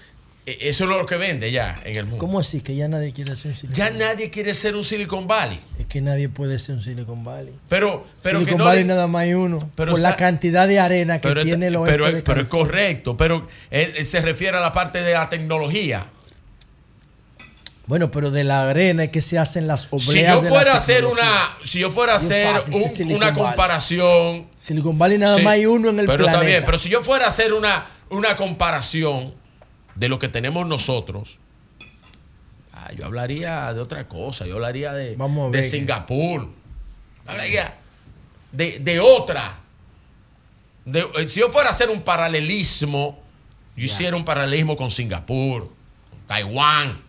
[0.45, 2.17] eso es lo que vende ya en el mundo.
[2.19, 2.59] ¿Cómo así?
[2.59, 5.59] Que ya nadie quiere ser un Silicon Ya nadie quiere ser un Silicon Valley.
[5.79, 7.53] Es que nadie puede ser un Silicon Valley.
[7.69, 9.59] Pero, pero Silicon que no Valley le- nada más hay uno.
[9.75, 12.41] Pero por está- la cantidad de arena que pero, tiene el oeste pero, de pero
[12.41, 16.05] es correcto, pero él, él se refiere a la parte de la tecnología.
[17.85, 20.77] Bueno, pero de la arena es que se hacen las obleas Si yo fuera a
[20.77, 23.33] hacer una, si yo fuera a hacer un- una Valley.
[23.43, 26.39] comparación, Silicon Valley nada Sí, más hay uno en el pero planeta.
[26.39, 29.33] está bien, pero si yo fuera a hacer una, una comparación
[29.95, 31.37] de lo que tenemos nosotros,
[32.73, 35.63] ah, yo hablaría de otra cosa, yo hablaría de, Vamos de.
[35.63, 36.49] Singapur,
[37.25, 37.77] hablaría
[38.51, 39.59] de, de otra.
[40.85, 43.21] De- eh, si yo fuera a hacer un paralelismo,
[43.75, 45.61] yo hiciera un paralelismo con Singapur,
[46.09, 47.01] con Taiwán.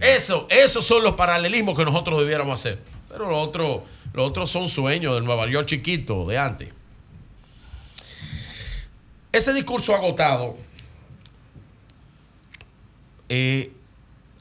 [0.00, 2.78] Eso, esos son los paralelismos que nosotros debiéramos hacer.
[3.08, 3.82] Pero los otros
[4.14, 6.68] los otros son sueños del Nueva York chiquito de antes.
[9.32, 10.56] Ese discurso agotado.
[13.34, 13.72] Eh,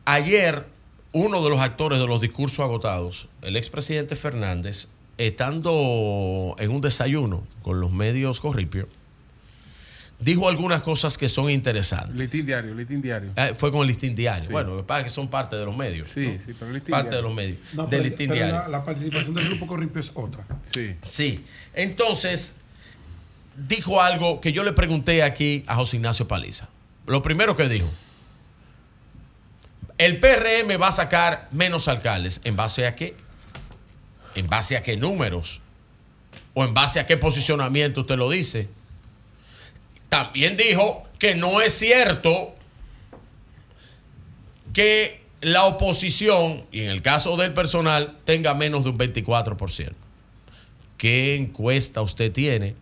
[0.03, 0.65] ayer,
[1.13, 7.43] uno de los actores de los discursos agotados, el expresidente Fernández, estando en un desayuno
[7.61, 8.87] con los medios corripios,
[10.19, 12.15] dijo algunas cosas que son interesantes.
[12.17, 13.31] Listín diario, listín diario.
[13.37, 14.47] Eh, fue con el listín diario.
[14.47, 14.51] Sí.
[14.51, 16.09] Bueno, lo que pasa es que son parte de los medios.
[16.13, 16.45] Sí, ¿no?
[16.45, 17.17] sí, pero el listín Parte diario.
[17.17, 17.57] de los medios.
[17.73, 18.55] No, del pero, listín pero diario.
[18.63, 20.45] la, la participación del grupo Corripio es otra.
[20.73, 20.95] Sí.
[21.01, 21.45] Sí.
[21.73, 22.57] Entonces,
[23.55, 26.67] dijo algo que yo le pregunté aquí a José Ignacio Paliza.
[27.07, 27.87] Lo primero que dijo.
[30.01, 32.41] El PRM va a sacar menos alcaldes.
[32.43, 33.15] ¿En base a qué?
[34.33, 35.61] ¿En base a qué números?
[36.55, 38.67] ¿O en base a qué posicionamiento usted lo dice?
[40.09, 42.55] También dijo que no es cierto
[44.73, 49.91] que la oposición, y en el caso del personal, tenga menos de un 24%.
[50.97, 52.73] ¿Qué encuesta usted tiene,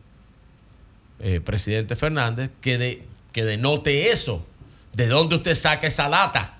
[1.19, 4.47] eh, presidente Fernández, que, de, que denote eso?
[4.93, 6.58] ¿De dónde usted saca esa data?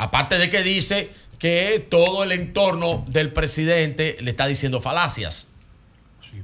[0.00, 5.49] Aparte de que dice que todo el entorno del presidente le está diciendo falacias.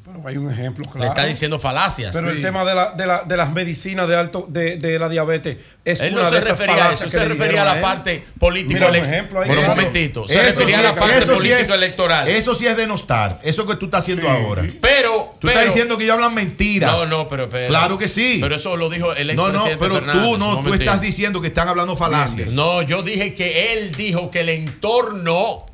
[0.04, 1.00] Pero hay un ejemplo claro.
[1.00, 2.14] Le está diciendo falacias.
[2.14, 2.42] Pero el Sí.
[2.42, 6.00] tema de, la, de, la- de las medicinas de alto de, de la diabetes es
[6.00, 8.74] Él una no de se esas refería a eso, se refería a la parte político
[8.74, 9.46] Mira un elec- ejemplo ahí.
[9.48, 10.26] Bueno, un momentito.
[10.28, 12.28] Se refería a la sí- parte eso sí político es- electoral.
[12.28, 13.40] Eso sí es denostar.
[13.42, 14.64] Eso que tú estás haciendo ahora.
[14.80, 15.34] Pero.
[15.40, 16.92] Tú estás diciendo que ellos hablan mentiras.
[16.92, 17.48] No, no, pero.
[17.48, 18.38] Claro que sí.
[18.40, 21.40] Pero eso lo dijo el No, no, expresidente pero Fernández, tú no, tú estás diciendo
[21.40, 22.52] que están hablando falacias.
[22.52, 25.66] No, yo dije que él dijo que el entorno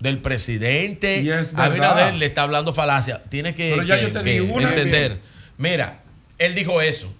[0.00, 1.70] del presidente Y es verdad.
[1.72, 3.22] Abinader le está hablando falacia.
[3.30, 4.68] Tiene que, Pero ya que- yo te que di una.
[4.68, 5.20] entender.
[5.58, 6.02] Mira,
[6.38, 7.12] él dijo eso.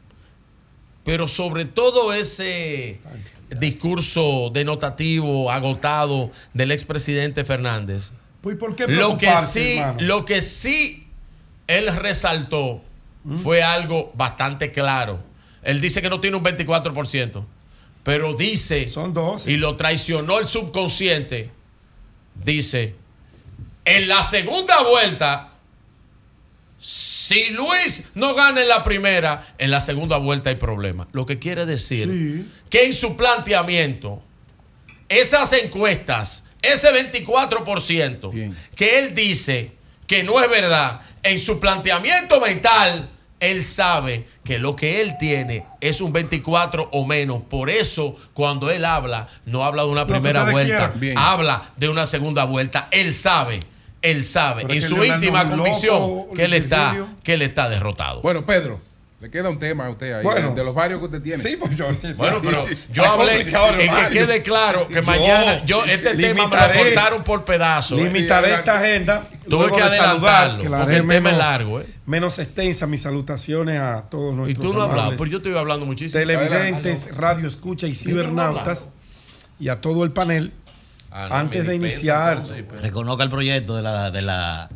[1.04, 2.98] Pero sobre todo ese
[3.60, 8.10] discurso denotativo, agotado del expresidente Fernández.
[8.40, 10.00] Pues, ¿por qué Lo que sí, hermano?
[10.00, 11.06] lo que sí
[11.66, 12.82] él resaltó
[13.42, 15.18] fue algo bastante claro.
[15.62, 17.44] Él dice que no tiene un 24%,
[18.04, 18.88] pero dice,
[19.46, 21.50] y lo traicionó el subconsciente,
[22.44, 22.94] dice,
[23.84, 25.52] en la segunda vuelta,
[26.78, 31.08] si Luis no gana en la primera, en la segunda vuelta hay problema.
[31.12, 34.22] Lo que quiere decir que en su planteamiento,
[35.08, 39.72] esas encuestas, ese 24% que él dice
[40.06, 45.66] que no es verdad, en su planteamiento mental, él sabe que lo que él tiene
[45.80, 47.42] es un 24 o menos.
[47.42, 52.44] Por eso, cuando él habla, no habla de una primera vuelta, habla de una segunda
[52.44, 52.88] vuelta.
[52.92, 53.60] Él sabe,
[54.02, 58.22] él sabe, Pero en su íntima convicción, loco, que él está, que él está derrotado.
[58.22, 58.80] Bueno, Pedro,
[59.18, 60.54] le queda un tema a usted ahí, Bueno.
[60.54, 61.42] de los varios que usted tiene.
[61.42, 61.86] Sí, pues yo.
[62.16, 67.24] Bueno, pero yo hablé, que quede claro que mañana, yo este tema me lo cortaron
[67.24, 67.98] por pedazos.
[68.00, 69.26] Limitaré esta agenda.
[69.48, 70.04] Tuve que de saludar,
[70.50, 71.86] adelantarlo, que la porque el tema es menos- largo, ¿eh?
[72.04, 75.36] Menos extensa mis salutaciones a todos Y nuestros tú no has hablado, amables pero yo
[75.38, 76.20] estoy hablando muchísimo.
[76.20, 78.90] televidentes, radio escucha y cibernautas
[79.58, 80.52] y a todo el panel.
[81.10, 82.82] Ah, no, Antes de iniciar, entonces, pues.
[82.82, 84.68] Reconozca el proyecto de la, de la,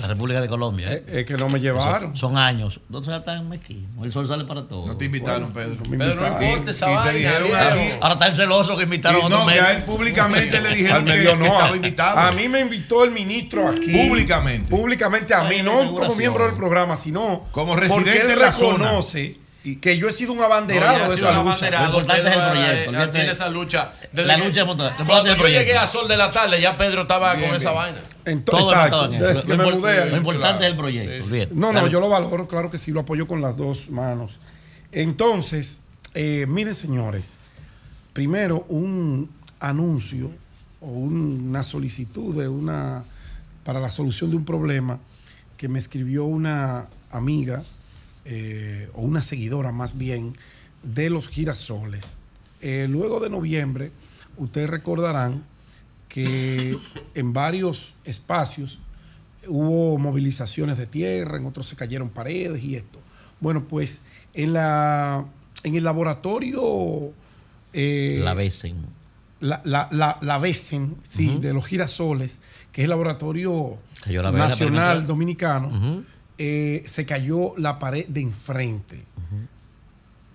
[0.00, 0.92] la República de Colombia.
[0.92, 1.04] ¿eh?
[1.08, 2.16] Es que no me llevaron.
[2.16, 2.80] Son, son años.
[2.90, 4.04] No seas tan mezquino.
[4.04, 4.86] El sol sale para todos.
[4.86, 5.84] No te invitaron, Pedro.
[5.88, 7.96] me Pedro, no importa esa Y te vaina.
[8.00, 9.64] Ahora está el celoso que invitaron Y a otro no, que medio.
[9.64, 11.44] a él públicamente le dijeron Al que, medio que no.
[11.46, 12.18] estaba invitado.
[12.18, 13.92] A mí me invitó el ministro aquí.
[14.08, 14.68] Públicamente.
[14.70, 18.38] Públicamente a mí, no como miembro del programa, sino Como porque residente él en
[19.74, 21.70] reconoce que yo he sido un abanderado No, de esa lucha.
[21.70, 23.92] Lo importante es el proyecto, eh, tiene esa lucha.
[24.12, 27.02] Desde La que- lucha es Cuando yo llegué a Sol de la tarde, ya Pedro
[27.02, 27.98] estaba Bien, con esa vaina.
[28.24, 28.72] Entonces,
[29.12, 29.42] en eso.
[29.46, 30.16] Lo, mudé.
[30.16, 31.54] importante es el proyecto.
[31.54, 34.38] No, no, yo lo valoro, claro que sí, lo apoyo con las dos manos.
[34.92, 35.82] Entonces,
[36.14, 37.38] eh, miren señores,
[38.12, 39.30] primero un
[39.60, 40.30] anuncio
[40.80, 43.04] o una solicitud de una
[43.64, 44.98] para la solución de un problema
[45.56, 47.62] que me escribió una amiga
[48.28, 50.32] eh, o una seguidora más bien
[50.82, 52.18] de los girasoles.
[52.60, 53.92] Eh, luego de noviembre,
[54.36, 55.44] ustedes recordarán
[56.08, 56.76] que
[57.14, 58.78] en varios espacios
[59.48, 62.98] hubo movilizaciones de tierra, en otros se cayeron paredes y esto.
[63.40, 64.02] Bueno, pues
[64.34, 65.24] en, la,
[65.62, 67.12] en el laboratorio...
[67.72, 68.76] eh, La Besen.
[69.40, 72.38] la, la, la, la Besen, sí, de los girasoles,
[72.72, 73.76] que es el laboratorio
[74.32, 76.04] nacional dominicano.
[76.38, 79.04] Eh, se cayó la pared de enfrente.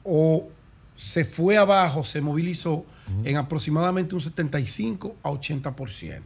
[0.04, 0.50] O
[0.96, 2.86] se fue abajo, se movilizó
[3.24, 6.22] en aproximadamente un 75 a 80%.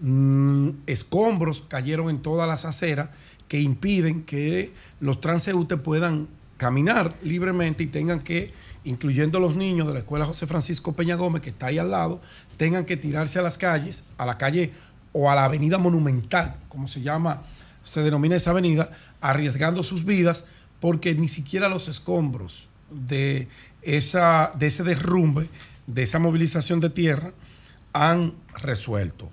[0.00, 3.10] Mm, escombros cayeron en todas las aceras
[3.46, 8.52] que impiden que los transeúntes puedan caminar libremente y tengan que,
[8.84, 12.20] incluyendo los niños de la escuela José Francisco Peña Gómez, que está ahí al lado,
[12.56, 14.72] tengan que tirarse a las calles, a la calle
[15.12, 17.42] o a la avenida monumental, como se llama,
[17.82, 20.44] se denomina esa avenida, arriesgando sus vidas
[20.80, 23.48] porque ni siquiera los escombros de,
[23.82, 25.48] esa, de ese derrumbe,
[25.86, 27.32] de esa movilización de tierra,
[27.92, 29.28] han resuelto.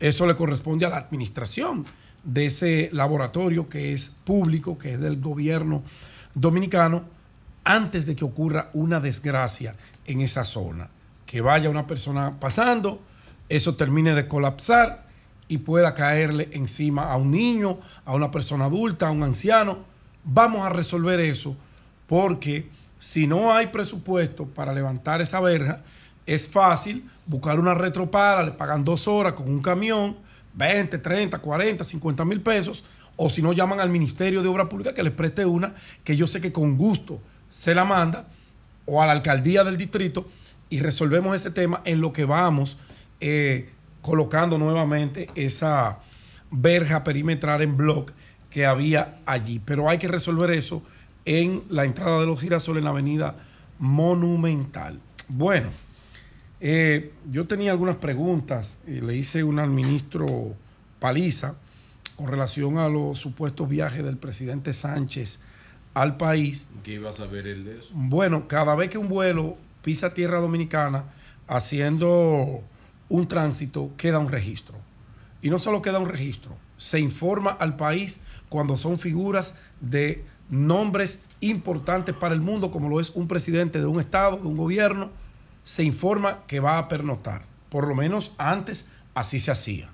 [0.00, 1.86] Eso le corresponde a la administración
[2.24, 5.82] de ese laboratorio que es público, que es del gobierno
[6.34, 7.04] dominicano,
[7.64, 10.90] antes de que ocurra una desgracia en esa zona.
[11.26, 13.00] Que vaya una persona pasando,
[13.48, 15.03] eso termine de colapsar
[15.48, 19.78] y pueda caerle encima a un niño, a una persona adulta, a un anciano.
[20.24, 21.56] Vamos a resolver eso
[22.06, 25.82] porque si no hay presupuesto para levantar esa verja,
[26.26, 30.16] es fácil buscar una retropala, le pagan dos horas con un camión,
[30.54, 32.84] 20, 30, 40, 50 mil pesos,
[33.16, 36.26] o si no llaman al Ministerio de Obra Pública que les preste una, que yo
[36.26, 38.26] sé que con gusto se la manda,
[38.86, 40.26] o a la alcaldía del distrito,
[40.70, 42.78] y resolvemos ese tema en lo que vamos
[43.20, 43.70] eh,
[44.04, 45.98] colocando nuevamente esa
[46.50, 48.12] verja perimetral en bloque
[48.50, 49.62] que había allí.
[49.64, 50.82] Pero hay que resolver eso
[51.24, 53.34] en la entrada de los girasoles en la avenida
[53.78, 55.00] Monumental.
[55.28, 55.70] Bueno,
[56.60, 60.54] eh, yo tenía algunas preguntas y le hice una al ministro
[61.00, 61.54] Paliza
[62.16, 65.40] con relación a los supuestos viajes del presidente Sánchez
[65.94, 66.68] al país.
[66.84, 67.88] ¿Qué iba a saber él de eso?
[67.94, 71.06] Bueno, cada vez que un vuelo pisa tierra dominicana
[71.48, 72.62] haciendo
[73.14, 74.76] un tránsito, queda un registro.
[75.40, 78.18] Y no solo queda un registro, se informa al país
[78.48, 83.86] cuando son figuras de nombres importantes para el mundo, como lo es un presidente de
[83.86, 85.12] un estado, de un gobierno,
[85.62, 87.42] se informa que va a pernoctar.
[87.68, 89.90] Por lo menos antes así se hacía.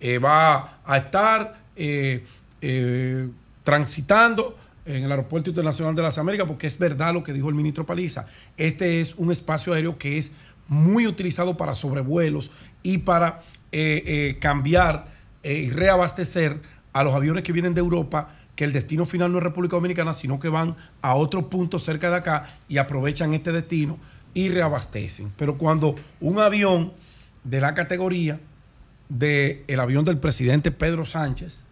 [0.00, 2.24] Eh, va a estar eh,
[2.60, 3.30] eh,
[3.62, 7.54] transitando en el Aeropuerto Internacional de las Américas, porque es verdad lo que dijo el
[7.54, 8.26] ministro Paliza.
[8.56, 10.32] Este es un espacio aéreo que es
[10.68, 12.50] muy utilizado para sobrevuelos
[12.82, 13.40] y para
[13.72, 15.08] eh, eh, cambiar
[15.42, 16.60] eh, y reabastecer
[16.92, 20.14] a los aviones que vienen de Europa, que el destino final no es República Dominicana,
[20.14, 23.98] sino que van a otro punto cerca de acá y aprovechan este destino
[24.32, 25.32] y reabastecen.
[25.36, 26.92] Pero cuando un avión
[27.42, 28.40] de la categoría
[29.08, 31.66] del avión del presidente Pedro Sánchez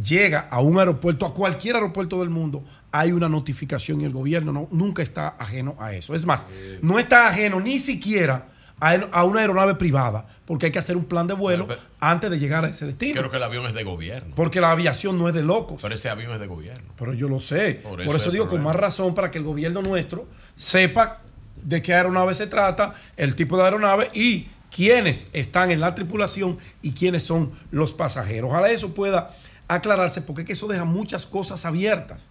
[0.00, 4.52] llega a un aeropuerto, a cualquier aeropuerto del mundo, hay una notificación y el gobierno
[4.52, 6.14] no, nunca está ajeno a eso.
[6.14, 6.46] Es más,
[6.80, 8.48] no está ajeno ni siquiera
[8.80, 11.66] a, una aeronave privada, porque hay que hacer un plan de vuelo
[12.00, 13.20] antes de llegar a ese destino.
[13.20, 14.34] Creo que el avión es de gobierno.
[14.34, 15.82] Porque la aviación no es de locos.
[15.82, 16.92] Pero ese avión es de gobierno.
[16.96, 17.80] Pero yo lo sé.
[17.82, 21.22] Por Por eso eso, es digo con más razón para que el gobierno nuestro sepa
[21.62, 26.58] de qué aeronave se trata, el tipo de aeronave y quiénes están en la tripulación
[26.82, 28.50] y quiénes son los pasajeros.
[28.50, 29.34] Ojalá eso pueda
[29.66, 32.30] aclararse porque es que eso deja muchas cosas abiertas.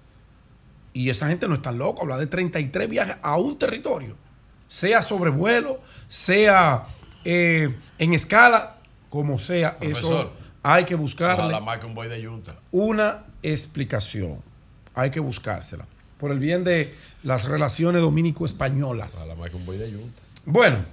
[0.98, 4.16] Y esa gente no está loca, habla de 33 viajes a un territorio,
[4.68, 6.86] sea sobrevuelo, sea
[7.24, 8.78] eh, en escala,
[9.12, 10.32] como sea, Profesor, eso
[10.64, 12.56] hay que Ojalá buscarle más que un boy de yunta.
[12.72, 14.42] una explicación.
[14.96, 15.86] Hay que buscársela.
[16.18, 19.18] Por el bien de las relaciones dominico-españolas.
[19.18, 20.20] Ojalá más que un boy de yunta.
[20.48, 20.84] Bueno,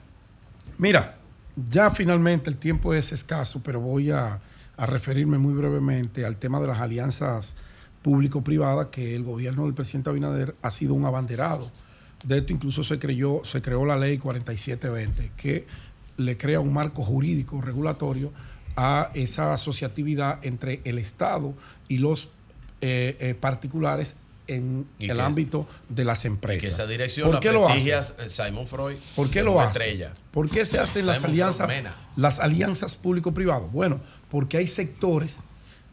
[0.76, 1.16] mira,
[1.56, 4.38] ya finalmente el tiempo es escaso, pero voy a,
[4.76, 7.56] a referirme muy brevemente al tema de las alianzas
[8.04, 11.70] público-privadas que el gobierno del presidente Abinader ha sido un abanderado.
[12.22, 15.66] De esto incluso se, creyó, se creó la ley 4720, que
[16.18, 18.30] le crea un marco jurídico regulatorio
[18.76, 21.54] a esa asociatividad entre el Estado
[21.88, 22.28] y los
[22.82, 24.16] eh, eh, particulares
[24.48, 26.70] en el ámbito de las Que empresas.
[26.70, 27.90] esa dirección ¿Por la qué lo hace?
[27.90, 28.96] eh, Simon Freud.
[29.16, 29.78] ¿Por qué lo hace?
[29.78, 30.12] estrella.
[30.30, 31.70] ¿Por qué se hacen las alianzas,
[32.16, 33.72] las alianzas público-privadas?
[33.72, 35.42] Bueno, porque hay sectores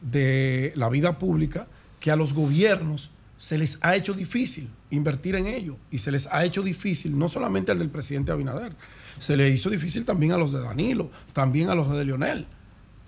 [0.02, 1.68] de la vida pública
[2.02, 6.28] que a los gobiernos se les ha hecho difícil invertir en ello y se les
[6.28, 8.76] ha hecho difícil, no solamente al del presidente Abinader,
[9.18, 12.46] se le hizo difícil también a los de Danilo, también a los de Lionel.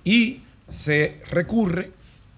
[0.05, 1.91] Y se recurre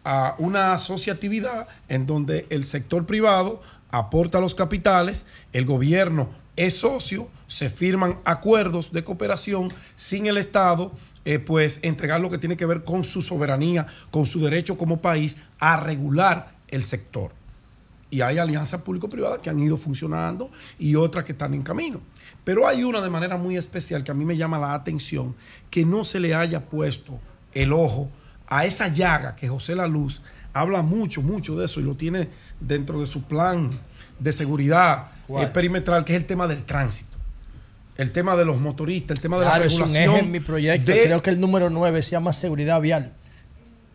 [0.04, 3.62] a una asociatividad en donde el sector privado
[3.92, 10.94] aporta los capitales, el gobierno es socio, se firman acuerdos de cooperación sin el Estado,
[11.26, 15.02] eh, pues entregar lo que tiene que ver con su soberanía, con su derecho como
[15.02, 17.32] país a regular el sector.
[18.12, 22.00] Y hay alianzas público-privadas que han ido funcionando y otras que están en camino.
[22.44, 25.36] Pero hay una de manera muy especial que a mí me llama la atención,
[25.70, 27.20] que no se le haya puesto
[27.54, 28.10] el ojo
[28.48, 30.22] a esa llaga que José La Luz
[30.54, 32.30] habla mucho, mucho de eso y lo tiene
[32.60, 33.70] dentro de su plan
[34.20, 37.15] de seguridad eh, perimetral, que es el tema del tránsito.
[37.98, 40.16] El tema de los motoristas, el tema de Claro, la es un regulación.
[40.16, 40.92] eje en mi proyecto.
[40.92, 43.14] de- Creo que el número 9 se llama seguridad vial.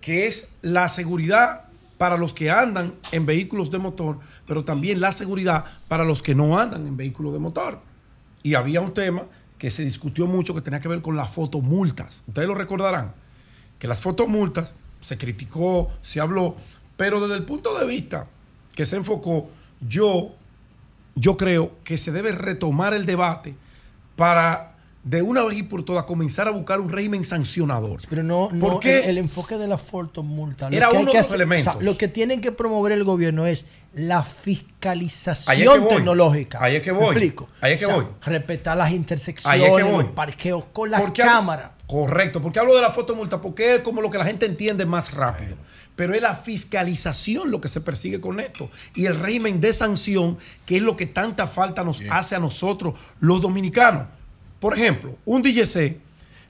[0.01, 1.65] que es la seguridad
[1.99, 6.35] para los que andan en vehículos de motor, pero también la seguridad para los que
[6.35, 7.83] no andan en vehículos de motor.
[8.43, 9.27] Y había un tema
[9.59, 12.23] que se discutió mucho que tenía que ver con las fotomultas.
[12.27, 13.13] Ustedes lo recordarán,
[13.79, 16.57] que las fotomultas se criticó, se habló,
[16.97, 18.27] pero desde el punto de vista
[18.75, 19.51] que se enfocó,
[19.87, 20.35] yo,
[21.15, 23.55] yo creo que se debe retomar el debate
[24.21, 28.01] para de una vez y por todas comenzar a buscar un régimen sancionador.
[28.11, 28.99] Pero no, no ¿Por qué?
[29.05, 31.69] El, el enfoque de la lo Era uno de los hacer- elementos.
[31.75, 35.95] o sea, lo que tienen que promover el gobierno es la Ahí es fiscalización que
[35.97, 36.59] tecnológica.
[36.63, 37.07] Ahí es que ¿Me voy.
[37.07, 37.49] explico?
[37.63, 38.07] Ahí es que O sea, voy.
[38.27, 40.03] Respetar las intersecciones, es que voy.
[40.05, 41.71] los parqueos con las Porque cámaras.
[41.87, 45.15] Correcto, porque hablo de la fotomulta, porque es como lo que la gente entiende más
[45.15, 45.57] rápido.
[46.01, 48.71] Pero es la fiscalización lo que se persigue con esto.
[48.95, 52.99] Y el régimen de sanción, que es lo que tanta falta nos hace a nosotros,
[53.19, 54.07] los dominicanos.
[54.61, 55.99] Por ejemplo, un DGC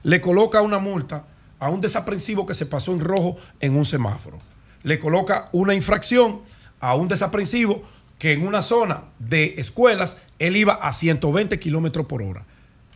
[0.05, 1.25] le coloca una multa
[1.59, 4.39] a un desaprensivo que se pasó en rojo en un semáforo.
[4.85, 6.43] Le coloca una infracción
[6.79, 7.83] a un desaprensivo
[8.20, 12.47] que en una zona de escuelas él iba a 120 kilómetros por hora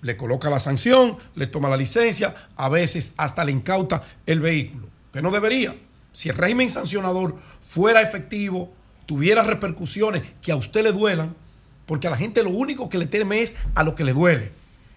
[0.03, 4.87] le coloca la sanción, le toma la licencia, a veces hasta le incauta el vehículo,
[5.15, 5.75] que no debería.
[6.15, 8.73] Si el régimen sancionador fuera efectivo,
[9.05, 11.35] tuviera repercusiones que a usted le duelan,
[11.87, 14.53] porque a la gente lo único que le teme es a lo que le duele.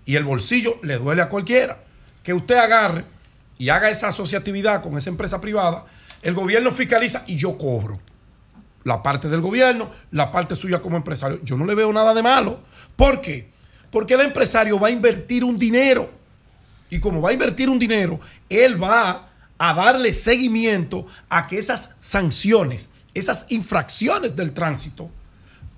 [0.06, 1.84] Y el bolsillo le duele a cualquiera.
[2.24, 3.04] Que usted agarre
[3.58, 5.86] y haga esa asociatividad con esa empresa privada,
[6.22, 8.00] el gobierno fiscaliza y yo cobro
[8.84, 11.40] la parte del gobierno, la parte suya como empresario.
[11.44, 12.62] Yo no le veo nada de malo.
[12.96, 13.50] ¿Por qué?
[13.92, 16.10] Porque el empresario va a invertir un dinero.
[16.90, 19.28] Y como va a invertir un dinero, él va
[19.58, 25.10] a darle seguimiento a que esas sanciones, esas infracciones del tránsito,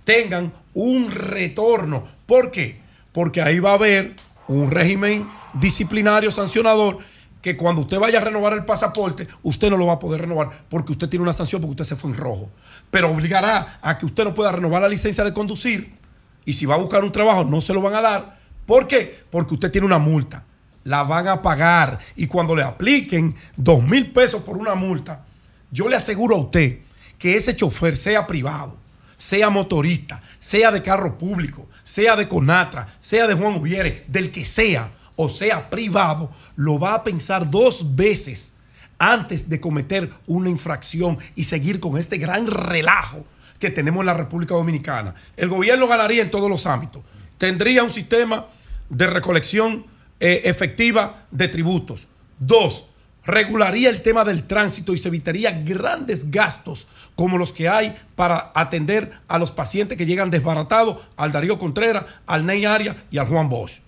[0.03, 2.03] tengan un retorno.
[2.25, 2.80] ¿Por qué?
[3.11, 4.16] Porque ahí va a haber
[4.48, 6.99] un régimen disciplinario sancionador
[7.41, 10.49] que cuando usted vaya a renovar el pasaporte, usted no lo va a poder renovar
[10.69, 12.51] porque usted tiene una sanción porque usted se fue en rojo.
[12.91, 15.98] Pero obligará a que usted no pueda renovar la licencia de conducir
[16.45, 18.40] y si va a buscar un trabajo no se lo van a dar.
[18.66, 19.24] ¿Por qué?
[19.32, 20.45] Porque usted tiene una multa.
[20.89, 25.23] La van a pagar y cuando le apliquen dos mil pesos por una multa,
[25.69, 26.79] yo le aseguro a usted
[27.19, 28.75] que ese chofer sea privado,
[29.15, 34.43] sea motorista, sea de carro público, sea de Conatra, sea de Juan Ubiere, del que
[34.43, 38.53] sea, o sea privado, lo va a pensar dos veces
[38.97, 43.23] antes de cometer una infracción y seguir con este gran relajo
[43.59, 45.13] que tenemos en la República Dominicana.
[45.37, 47.03] El gobierno ganaría en todos los ámbitos.
[47.37, 48.47] Tendría un sistema
[48.89, 49.85] de recolección
[50.19, 52.07] eh, efectiva de tributos.
[52.39, 52.88] Dos,
[53.25, 58.51] regularía el tema del tránsito y se evitaría grandes gastos como los que hay para
[58.56, 63.27] atender a los pacientes que llegan desbaratados al Darío Contreras, al Ney Aria y al
[63.27, 63.81] Juan Bosch.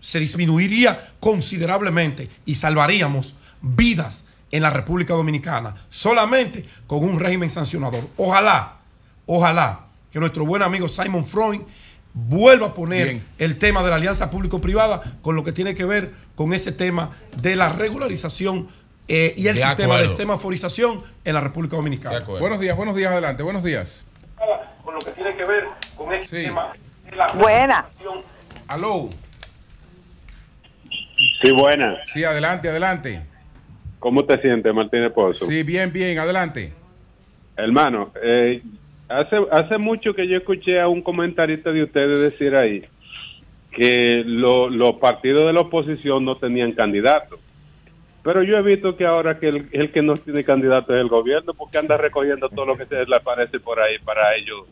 [0.00, 8.08] Se disminuiría considerablemente y salvaríamos vidas en la República Dominicana solamente con un régimen sancionador.
[8.16, 8.78] Ojalá,
[9.26, 11.60] ojalá que nuestro buen amigo Simon Freud
[12.26, 13.24] vuelva a poner Bien.
[13.38, 17.10] el tema de la alianza público-privada con lo que tiene que ver con ese tema
[17.40, 18.68] de la regularización
[19.06, 22.20] eh, y el De sistema de semaforización en la República Dominicana.
[22.20, 24.04] Buenos días, buenos días, adelante, buenos días.
[24.84, 25.64] Con lo que tiene que ver
[25.96, 26.72] con ese tema
[27.08, 27.86] de la Buena.
[28.66, 29.08] Aló.
[31.42, 31.96] Sí, buena.
[32.04, 33.22] Sí, adelante, adelante.
[33.98, 35.46] ¿Cómo te sientes, Martínez Pozo?
[35.46, 36.72] Sí, bien, bien, adelante.
[37.56, 38.62] Hermano, eh,
[39.08, 42.84] hace, hace mucho que yo escuché a un comentarista de ustedes decir ahí
[43.72, 47.38] que lo- los partidos de la oposición no tenían candidatos.
[48.24, 51.08] Pero yo he visto que ahora que el, el que no tiene candidato es el
[51.08, 54.66] gobierno, porque anda recogiendo todo lo que se le aparece por ahí para ellos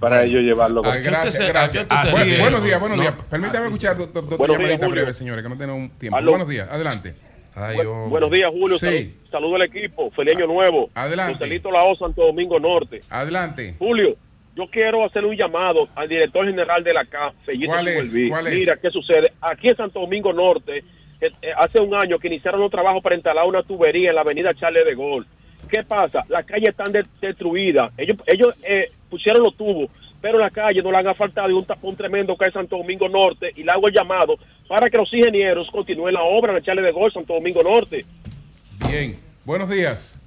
[0.00, 0.80] para ellos llevarlo.
[0.82, 1.86] Ah, gracias, gracias.
[1.90, 3.02] Ah, bueno, buenos días, buenos No.
[3.02, 3.14] días.
[3.28, 4.88] Permítame escuchar dos, llamaditas Julio.
[4.90, 6.16] breves, señores, que no tenemos tiempo.
[6.16, 6.30] Aló.
[6.30, 7.14] Buenos días, adelante.
[7.54, 8.78] Bu- buenos días, Julio.
[8.78, 8.86] Sí.
[8.86, 10.10] Salud- Saludo al equipo.
[10.12, 10.90] Feliz año nuevo.
[10.94, 11.34] Adelante.
[11.34, 13.00] Joselito Lao, Santo Domingo Norte.
[13.10, 13.74] Adelante.
[13.78, 14.16] Julio,
[14.56, 17.34] yo quiero hacer un llamado al director general de la CAF,
[17.66, 18.10] ¿Cuál es?
[18.10, 18.28] Suberví.
[18.28, 18.54] ¿Cuál es?
[18.54, 19.32] Mira, ¿qué sucede?
[19.40, 23.14] Aquí en Santo Domingo Norte, eh, eh, hace un año que iniciaron un trabajo para
[23.14, 25.26] instalar una tubería en la avenida Charles de Gaulle.
[25.68, 26.24] ¿Qué pasa?
[26.28, 27.92] Las calles están de- destruidas.
[27.96, 29.90] Ellos, ellos eh, pusieron los tubos,
[30.20, 32.76] pero la calle no le han asfaltado y un tapón tremendo que hay en Santo
[32.76, 34.36] Domingo Norte y le hago el llamado
[34.68, 38.04] para que los ingenieros continúen la obra en el Chale de Gol, Santo Domingo Norte.
[38.88, 39.16] Bien.
[39.44, 40.20] Buenos días.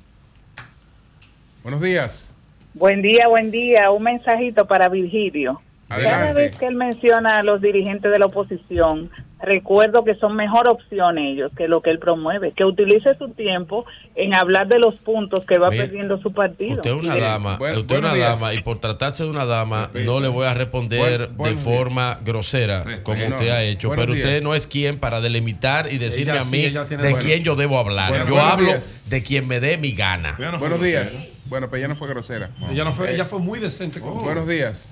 [1.64, 2.32] Buenos días.
[2.74, 3.92] Buen día, buen día.
[3.92, 5.62] Un mensajito para Virgilio.
[6.02, 9.10] Cada vez que él menciona a los dirigentes de la oposición,
[9.42, 13.86] recuerdo que son mejor opción ellos que lo que él promueve, que utilice su tiempo
[14.16, 16.76] en hablar de los puntos que va perdiendo su partido.
[16.78, 18.40] Usted es una dama, buen- usted es una días.
[18.40, 22.84] dama y por tratarse de una dama no le voy a responder de forma grosera
[23.04, 26.42] como No, usted ha hecho, pero usted no es quien para delimitar y decirme Ella
[26.42, 28.10] a mí de quién yo debo hablar.
[28.10, 29.04] Bueno, yo hablo días.
[29.10, 30.36] de quien me dé mi gana.
[30.60, 31.30] Buenos días.
[31.48, 32.50] Bueno, pues ella no fue grosera.
[32.72, 34.90] Ella, no fue, ella fue muy decente con Buenos días.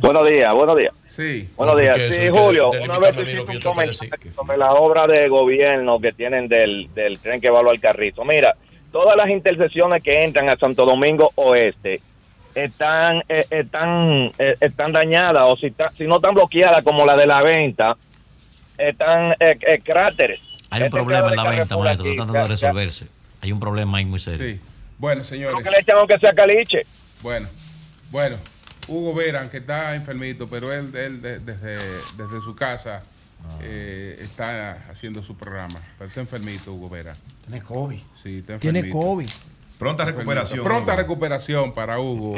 [0.00, 0.94] Buenos días, buenos días.
[1.06, 1.48] Sí.
[1.56, 1.96] Buenos días.
[1.96, 5.28] Sí, de que Julio, de- una vez hiciste que un comentario sobre la obra de
[5.28, 8.24] gobierno que tienen del, del tren que va al Carrizo.
[8.24, 8.54] Mira,
[8.92, 12.00] todas las intersecciones que entran a Santo Domingo Oeste
[12.54, 17.16] están eh, están eh, están dañadas o si, está- si no están bloqueadas como la
[17.16, 17.96] de la venta,
[18.78, 20.40] están eh, eh, cráteres.
[20.70, 23.06] Hay un Este problema en la venta, maestro, tratando de resolverse.
[23.40, 24.46] Hay un problema ahí muy serio.
[24.54, 24.60] Sí.
[24.98, 25.62] Bueno, señores.
[25.64, 26.82] que le echan aunque sea caliche.
[27.22, 27.48] Bueno,
[28.10, 28.36] bueno.
[28.88, 31.76] Hugo Veran, que está enfermito, pero él, él de- desde,
[32.16, 33.02] desde su casa
[33.62, 35.80] eh, está haciendo su programa.
[35.98, 37.16] Pero está enfermito, Hugo Veran.
[37.46, 38.00] Tiene COVID.
[38.22, 39.06] Sí, está Tiene enfermito.
[39.06, 39.28] COVID.
[39.78, 40.64] Pronta recuperación.
[40.64, 41.02] Pronta Hugo.
[41.02, 42.34] recuperación para Hugo.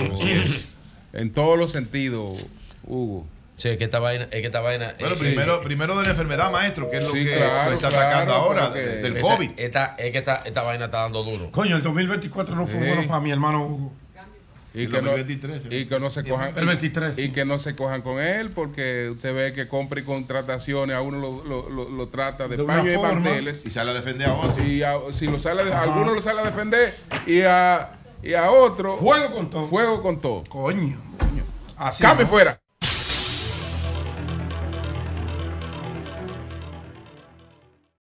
[1.12, 2.47] En todos los sentidos,
[2.85, 3.27] Hugo.
[3.57, 4.94] Sí, es que esta vaina, es que esta vaina.
[5.01, 7.89] Bueno, eh, primero, primero de la enfermedad, maestro, que es lo Sí, que claro, está
[7.89, 9.51] claro, atacando ahora, del esta- COVID.
[9.57, 11.51] Esta, es que esta, esta vaina está dando duro.
[11.51, 12.86] Coño, el 2024 no fue Sí.
[12.89, 13.93] bueno para mi hermano Hugo.
[14.82, 17.18] Y que, no, 2023, y que no se cojan El 23.
[17.18, 21.00] y que no se cojan con él porque usted ve que compra y contrataciones a
[21.00, 24.28] uno lo, lo- lo- lo trata de, De paño y manteles Y sale a defender
[24.28, 24.65] a otro.
[24.65, 25.82] y a- si lo sale a Ajá.
[25.82, 26.94] alguno lo sale a defender
[27.26, 27.90] y a
[28.23, 31.00] y a otro fuego con todo fuego con todo coño,
[31.76, 32.31] Así cambio no.
[32.31, 32.60] fuera